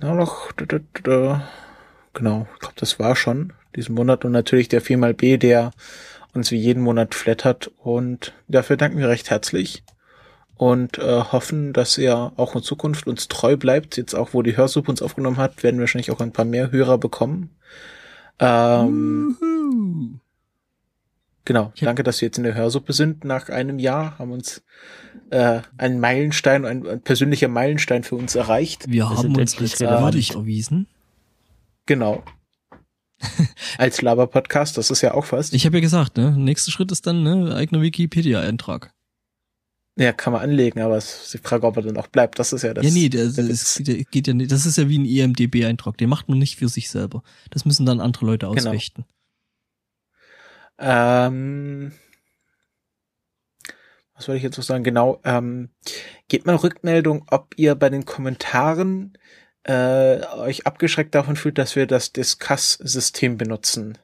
noch, 0.00 0.50
genau, 2.12 2.48
ich 2.54 2.58
glaube, 2.58 2.74
das 2.74 2.98
war 2.98 3.14
schon 3.14 3.52
diesen 3.76 3.94
Monat. 3.94 4.24
Und 4.24 4.32
natürlich 4.32 4.68
der 4.68 4.82
4xB, 4.82 5.36
der 5.36 5.70
uns 6.34 6.50
wie 6.50 6.56
jeden 6.56 6.82
Monat 6.82 7.14
flattert. 7.14 7.70
Und 7.78 8.32
dafür 8.48 8.76
danken 8.76 8.98
wir 8.98 9.08
recht 9.08 9.30
herzlich 9.30 9.82
und 10.56 10.98
äh, 10.98 11.22
hoffen, 11.32 11.72
dass 11.72 11.98
er 11.98 12.32
auch 12.36 12.54
in 12.54 12.62
Zukunft 12.62 13.06
uns 13.06 13.28
treu 13.28 13.56
bleibt. 13.56 13.96
Jetzt 13.96 14.14
auch, 14.14 14.32
wo 14.32 14.42
die 14.42 14.56
Hörsuppe 14.56 14.90
uns 14.90 15.02
aufgenommen 15.02 15.36
hat, 15.36 15.62
werden 15.62 15.76
wir 15.76 15.82
wahrscheinlich 15.82 16.10
auch 16.10 16.20
ein 16.20 16.32
paar 16.32 16.44
mehr 16.44 16.70
Hörer 16.70 16.98
bekommen. 16.98 17.50
Ähm, 18.38 19.36
Juhu. 19.40 20.18
genau, 21.44 21.72
danke, 21.80 22.02
dass 22.02 22.20
wir 22.20 22.26
jetzt 22.28 22.38
in 22.38 22.44
der 22.44 22.54
Hörsuppe 22.54 22.92
sind 22.92 23.24
nach 23.24 23.48
einem 23.48 23.78
Jahr, 23.78 24.18
haben 24.18 24.32
uns 24.32 24.62
äh, 25.30 25.60
einen 25.78 26.00
Meilenstein, 26.00 26.64
ein, 26.64 26.86
ein 26.86 27.00
persönlicher 27.00 27.48
Meilenstein 27.48 28.04
für 28.04 28.16
uns 28.16 28.34
erreicht. 28.34 28.86
Wir 28.86 28.92
Wir 28.92 29.08
haben 29.10 29.36
uns 29.36 29.54
endlich 29.54 29.86
als 29.86 30.02
würdig 30.02 30.34
erwiesen. 30.34 30.86
Genau. 31.86 32.22
Als 33.78 34.02
Laber-Podcast, 34.02 34.76
das 34.78 34.90
ist 34.90 35.00
ja 35.02 35.14
auch 35.14 35.30
was. 35.32 35.52
Ich 35.52 35.64
habe 35.66 35.76
ja 35.76 35.80
gesagt, 35.80 36.16
ne, 36.16 36.32
nächster 36.32 36.70
Schritt 36.70 36.90
ist 36.92 37.06
dann 37.06 37.22
ne, 37.22 37.54
eigener 37.54 37.80
Wikipedia-Eintrag. 37.82 38.92
Ja, 39.98 40.12
kann 40.12 40.32
man 40.32 40.40
anlegen, 40.42 40.80
aber 40.80 40.96
es 40.96 41.24
ist 41.24 41.34
die 41.34 41.38
Frage, 41.38 41.66
ob 41.66 41.76
er 41.76 41.82
dann 41.82 41.98
auch 41.98 42.06
bleibt. 42.06 42.38
Das 42.38 42.52
ist 42.54 42.62
ja 42.62 42.72
das. 42.72 42.84
Ja, 42.84 42.90
nee, 42.90 43.08
der, 43.10 43.26
der 43.28 43.44
das 43.44 43.78
Witz. 43.78 43.86
geht, 43.86 43.88
ja- 43.98 44.04
geht 44.10 44.26
ja 44.26 44.32
nicht. 44.34 44.50
Das 44.50 44.64
ist 44.64 44.78
ja 44.78 44.88
wie 44.88 44.98
ein 44.98 45.04
E 45.04 45.20
IMDB-Eintrag. 45.20 45.98
Den 45.98 46.08
macht 46.08 46.28
man 46.30 46.38
nicht 46.38 46.56
für 46.56 46.68
sich 46.68 46.88
selber. 46.90 47.22
Das 47.50 47.64
müssen 47.66 47.84
dann 47.84 48.00
andere 48.00 48.24
Leute 48.26 48.46
Genau. 48.46 48.70
ausfechten. 48.70 49.04
Ähm, 50.78 51.92
was 54.14 54.28
wollte 54.28 54.38
ich 54.38 54.42
jetzt 54.42 54.56
noch 54.56 54.64
sagen? 54.64 54.84
Genau, 54.84 55.20
ähm, 55.24 55.68
gebt 56.28 56.46
mal 56.46 56.56
Rückmeldung, 56.56 57.24
ob 57.28 57.54
ihr 57.58 57.74
bei 57.74 57.90
den 57.90 58.04
Kommentaren 58.04 59.12
äh, 59.64 60.24
euch 60.36 60.66
abgeschreckt 60.66 61.14
davon 61.14 61.36
fühlt, 61.36 61.58
dass 61.58 61.76
wir 61.76 61.86
das 61.86 62.12
Discuss-System 62.12 63.36
benutzen. 63.36 63.98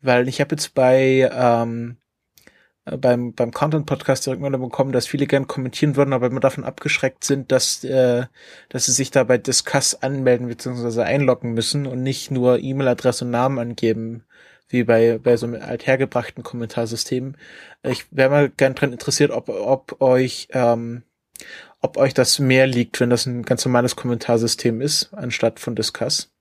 Weil 0.00 0.28
ich 0.28 0.40
habe 0.40 0.54
jetzt 0.54 0.74
bei 0.74 1.30
ähm, 1.32 1.96
äh, 2.84 2.96
beim, 2.96 3.32
beim 3.34 3.50
Content-Podcast 3.50 4.26
die 4.26 4.30
Rückmeldung 4.30 4.62
bekommen, 4.62 4.92
dass 4.92 5.06
viele 5.06 5.26
gern 5.26 5.46
kommentieren 5.46 5.96
würden, 5.96 6.12
aber 6.12 6.26
immer 6.26 6.40
davon 6.40 6.64
abgeschreckt 6.64 7.24
sind, 7.24 7.52
dass, 7.52 7.82
äh, 7.84 8.26
dass 8.68 8.86
sie 8.86 8.92
sich 8.92 9.10
da 9.10 9.24
bei 9.24 9.38
Discuss 9.38 9.94
anmelden 9.94 10.48
bzw. 10.48 11.02
einloggen 11.02 11.54
müssen 11.54 11.86
und 11.86 12.02
nicht 12.02 12.30
nur 12.30 12.58
E-Mail-Adresse 12.58 13.24
und 13.24 13.30
Namen 13.30 13.58
angeben, 13.58 14.24
wie 14.68 14.84
bei, 14.84 15.18
bei 15.22 15.36
so 15.36 15.46
einem 15.46 15.60
althergebrachten 15.62 16.42
Kommentarsystem. 16.42 17.36
Ich 17.82 18.06
wäre 18.10 18.30
mal 18.30 18.50
gern 18.50 18.74
dran 18.74 18.92
interessiert, 18.92 19.30
ob, 19.30 19.48
ob 19.48 20.00
euch, 20.00 20.48
ähm, 20.52 21.02
ob 21.84 21.98
euch 21.98 22.14
das 22.14 22.38
mehr 22.38 22.66
liegt, 22.66 22.98
wenn 22.98 23.10
das 23.10 23.26
ein 23.26 23.42
ganz 23.42 23.62
normales 23.66 23.94
Kommentarsystem 23.94 24.80
ist, 24.80 25.10
anstatt 25.12 25.60
von 25.60 25.76
Discuss. 25.76 26.32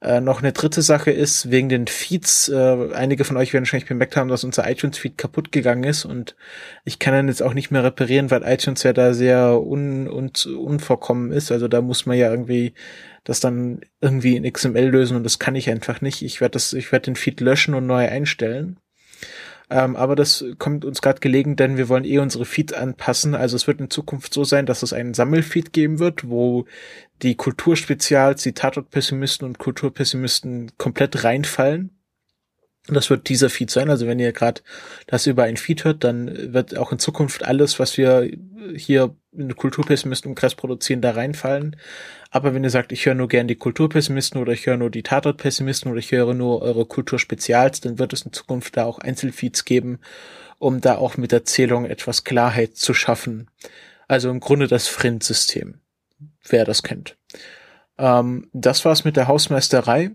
Äh, 0.00 0.22
noch 0.22 0.40
eine 0.40 0.52
dritte 0.52 0.80
Sache 0.80 1.10
ist, 1.10 1.50
wegen 1.50 1.68
den 1.68 1.86
Feeds, 1.86 2.48
äh, 2.48 2.94
einige 2.94 3.24
von 3.24 3.36
euch 3.36 3.52
werden 3.52 3.64
wahrscheinlich 3.64 3.88
bemerkt 3.88 4.16
haben, 4.16 4.30
dass 4.30 4.42
unser 4.42 4.70
iTunes-Feed 4.70 5.18
kaputt 5.18 5.52
gegangen 5.52 5.84
ist 5.84 6.06
und 6.06 6.34
ich 6.86 6.98
kann 6.98 7.14
ihn 7.14 7.28
jetzt 7.28 7.42
auch 7.42 7.52
nicht 7.52 7.70
mehr 7.70 7.84
reparieren, 7.84 8.30
weil 8.30 8.42
iTunes 8.42 8.82
ja 8.82 8.94
da 8.94 9.12
sehr 9.12 9.60
un, 9.60 10.08
un, 10.08 10.32
unvorkommen 10.46 11.30
ist. 11.30 11.52
Also 11.52 11.68
da 11.68 11.82
muss 11.82 12.06
man 12.06 12.16
ja 12.16 12.30
irgendwie 12.30 12.72
das 13.24 13.40
dann 13.40 13.82
irgendwie 14.00 14.36
in 14.36 14.50
XML 14.50 14.88
lösen 14.88 15.14
und 15.14 15.24
das 15.24 15.38
kann 15.38 15.56
ich 15.56 15.68
einfach 15.68 16.00
nicht. 16.00 16.22
Ich 16.22 16.40
werde 16.40 16.52
das, 16.52 16.72
ich 16.72 16.90
werde 16.90 17.04
den 17.04 17.16
Feed 17.16 17.42
löschen 17.42 17.74
und 17.74 17.86
neu 17.86 18.08
einstellen. 18.08 18.78
Ähm, 19.70 19.94
aber 19.94 20.16
das 20.16 20.44
kommt 20.58 20.84
uns 20.84 21.00
gerade 21.00 21.20
gelegen, 21.20 21.54
denn 21.54 21.76
wir 21.76 21.88
wollen 21.88 22.04
eh 22.04 22.18
unsere 22.18 22.44
Feeds 22.44 22.72
anpassen. 22.72 23.36
Also 23.36 23.54
es 23.54 23.68
wird 23.68 23.80
in 23.80 23.88
Zukunft 23.88 24.34
so 24.34 24.42
sein, 24.42 24.66
dass 24.66 24.82
es 24.82 24.92
einen 24.92 25.14
Sammelfeed 25.14 25.72
geben 25.72 26.00
wird, 26.00 26.28
wo 26.28 26.66
die 27.22 27.36
Kulturspezials, 27.36 28.42
die 28.42 28.52
Tatort-Pessimisten 28.52 29.46
und 29.46 29.58
Kulturpessimisten 29.58 30.72
komplett 30.76 31.22
reinfallen. 31.22 31.90
Und 32.88 32.94
das 32.94 33.10
wird 33.10 33.28
dieser 33.28 33.50
Feed 33.50 33.70
sein. 33.70 33.90
Also 33.90 34.08
wenn 34.08 34.18
ihr 34.18 34.32
gerade 34.32 34.62
das 35.06 35.26
über 35.26 35.44
ein 35.44 35.56
Feed 35.56 35.84
hört, 35.84 36.02
dann 36.02 36.52
wird 36.52 36.76
auch 36.76 36.90
in 36.90 36.98
Zukunft 36.98 37.44
alles, 37.44 37.78
was 37.78 37.96
wir 37.96 38.28
hier 38.74 39.14
in 39.32 39.48
den 39.48 39.56
Kulturpessimisten 39.56 40.30
im 40.30 40.34
Kreis 40.34 40.56
produzieren, 40.56 41.00
da 41.00 41.12
reinfallen. 41.12 41.76
Aber 42.30 42.54
wenn 42.54 42.62
ihr 42.62 42.70
sagt, 42.70 42.92
ich 42.92 43.06
höre 43.06 43.14
nur 43.14 43.28
gern 43.28 43.48
die 43.48 43.56
Kulturpessimisten 43.56 44.40
oder 44.40 44.52
ich 44.52 44.66
höre 44.66 44.76
nur 44.76 44.90
die 44.90 45.02
Tatort-Pessimisten 45.02 45.90
oder 45.90 45.98
ich 45.98 46.12
höre 46.12 46.32
nur 46.32 46.62
eure 46.62 46.86
Kulturspezials, 46.86 47.80
dann 47.80 47.98
wird 47.98 48.12
es 48.12 48.22
in 48.22 48.32
Zukunft 48.32 48.76
da 48.76 48.84
auch 48.84 49.00
Einzelfeeds 49.00 49.64
geben, 49.64 49.98
um 50.58 50.80
da 50.80 50.96
auch 50.96 51.16
mit 51.16 51.32
der 51.32 51.44
Zählung 51.44 51.86
etwas 51.86 52.22
Klarheit 52.22 52.76
zu 52.76 52.94
schaffen. 52.94 53.50
Also 54.06 54.30
im 54.30 54.38
Grunde 54.38 54.68
das 54.68 54.86
Friend-System, 54.86 55.80
wer 56.48 56.64
das 56.64 56.84
kennt. 56.84 57.16
Ähm, 57.98 58.48
das 58.52 58.84
war's 58.84 59.04
mit 59.04 59.16
der 59.16 59.26
Hausmeisterei. 59.26 60.12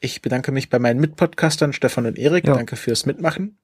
Ich 0.00 0.22
bedanke 0.22 0.52
mich 0.52 0.70
bei 0.70 0.78
meinen 0.78 1.00
Mitpodcastern 1.00 1.74
Stefan 1.74 2.06
und 2.06 2.18
Erik. 2.18 2.46
Ja. 2.46 2.54
Danke 2.54 2.76
fürs 2.76 3.04
Mitmachen. 3.04 3.58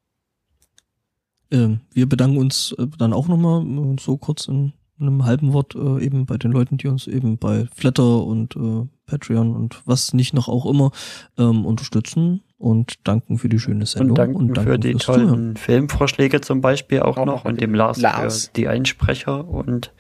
Ähm, 1.51 1.81
wir 1.93 2.07
bedanken 2.07 2.37
uns 2.37 2.75
äh, 2.79 2.87
dann 2.99 3.15
auch 3.15 3.29
nochmal 3.29 3.97
so 3.99 4.19
kurz 4.19 4.47
in 4.47 4.75
einem 5.01 5.25
halben 5.25 5.53
Wort 5.53 5.75
äh, 5.75 6.05
eben 6.05 6.27
bei 6.27 6.37
den 6.37 6.53
Leuten, 6.53 6.77
die 6.77 6.89
uns 6.89 7.07
eben 7.07 7.39
bei 7.39 7.67
Flatter 7.75 8.25
und 8.25 8.57
äh, 8.57 8.87
Patreon 9.07 9.55
und 9.55 9.83
was 9.87 10.13
nicht 10.13 10.35
noch 10.35 10.49
auch 10.49 10.67
immer 10.67 10.91
ähm, 11.39 11.65
unterstützen 11.65 12.43
und 12.59 13.07
danken 13.07 13.39
für 13.39 13.49
die 13.49 13.59
schöne 13.59 13.87
Sendung 13.87 14.11
Und 14.11 14.19
danken, 14.19 14.55
für 14.55 14.79
die 14.79 14.91
fürs 14.93 15.05
tollen 15.05 15.29
Zuhören. 15.29 15.57
Filmvorschläge 15.57 16.41
zum 16.41 16.61
Beispiel 16.61 17.01
auch, 17.01 17.17
Auch 17.17 17.27
noch 17.27 17.45
und 17.45 17.61
dem 17.61 17.75
Lars, 17.75 18.01
Lars. 18.01 18.47
für 18.47 18.53
die 18.55 18.69
Einsprecher 18.69 19.47
und 19.49 19.93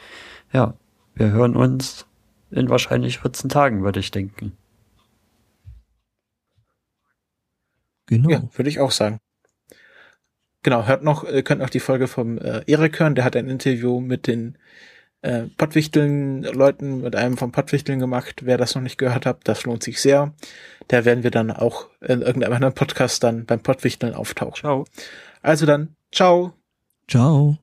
ja, 0.52 0.74
wir 1.14 1.30
hören 1.30 1.56
uns 1.56 2.06
in 2.50 2.68
wahrscheinlich 2.68 3.18
14 3.18 3.48
Tagen, 3.50 3.82
würde 3.84 4.00
ich 4.00 4.10
denken. 4.10 4.52
Genau. 8.06 8.30
Ja, 8.30 8.42
würde 8.54 8.70
ich 8.70 8.80
auch 8.80 8.90
sagen. 8.90 9.18
Genau, 10.62 10.86
hört 10.86 11.02
noch, 11.02 11.24
äh, 11.24 11.42
könnt 11.42 11.60
noch 11.60 11.70
die 11.70 11.80
Folge 11.80 12.08
vom 12.08 12.38
äh, 12.38 12.62
Erik 12.66 12.98
hören. 12.98 13.14
Der 13.14 13.24
hat 13.24 13.36
ein 13.36 13.48
Interview 13.48 14.00
mit 14.00 14.26
den 14.26 14.58
äh, 15.22 15.44
Pottwichteln-Leuten, 15.56 17.02
mit 17.02 17.16
einem 17.16 17.36
von 17.36 17.52
Pottwichteln 17.52 17.98
gemacht. 17.98 18.42
Wer 18.44 18.58
das 18.58 18.74
noch 18.74 18.82
nicht 18.82 18.98
gehört 18.98 19.26
hat, 19.26 19.40
das 19.44 19.64
lohnt 19.64 19.82
sich 19.82 20.00
sehr. 20.00 20.32
Da 20.88 21.04
werden 21.04 21.22
wir 21.24 21.30
dann 21.30 21.50
auch 21.50 21.88
in 22.00 22.22
irgendeinem 22.22 22.54
anderen 22.54 22.74
Podcast 22.74 23.22
dann 23.22 23.44
beim 23.44 23.60
Pottwichteln 23.60 24.14
auftauchen. 24.14 24.56
Ciao. 24.56 24.84
Also 25.42 25.66
dann, 25.66 25.94
ciao. 26.12 26.54
Ciao. 27.08 27.58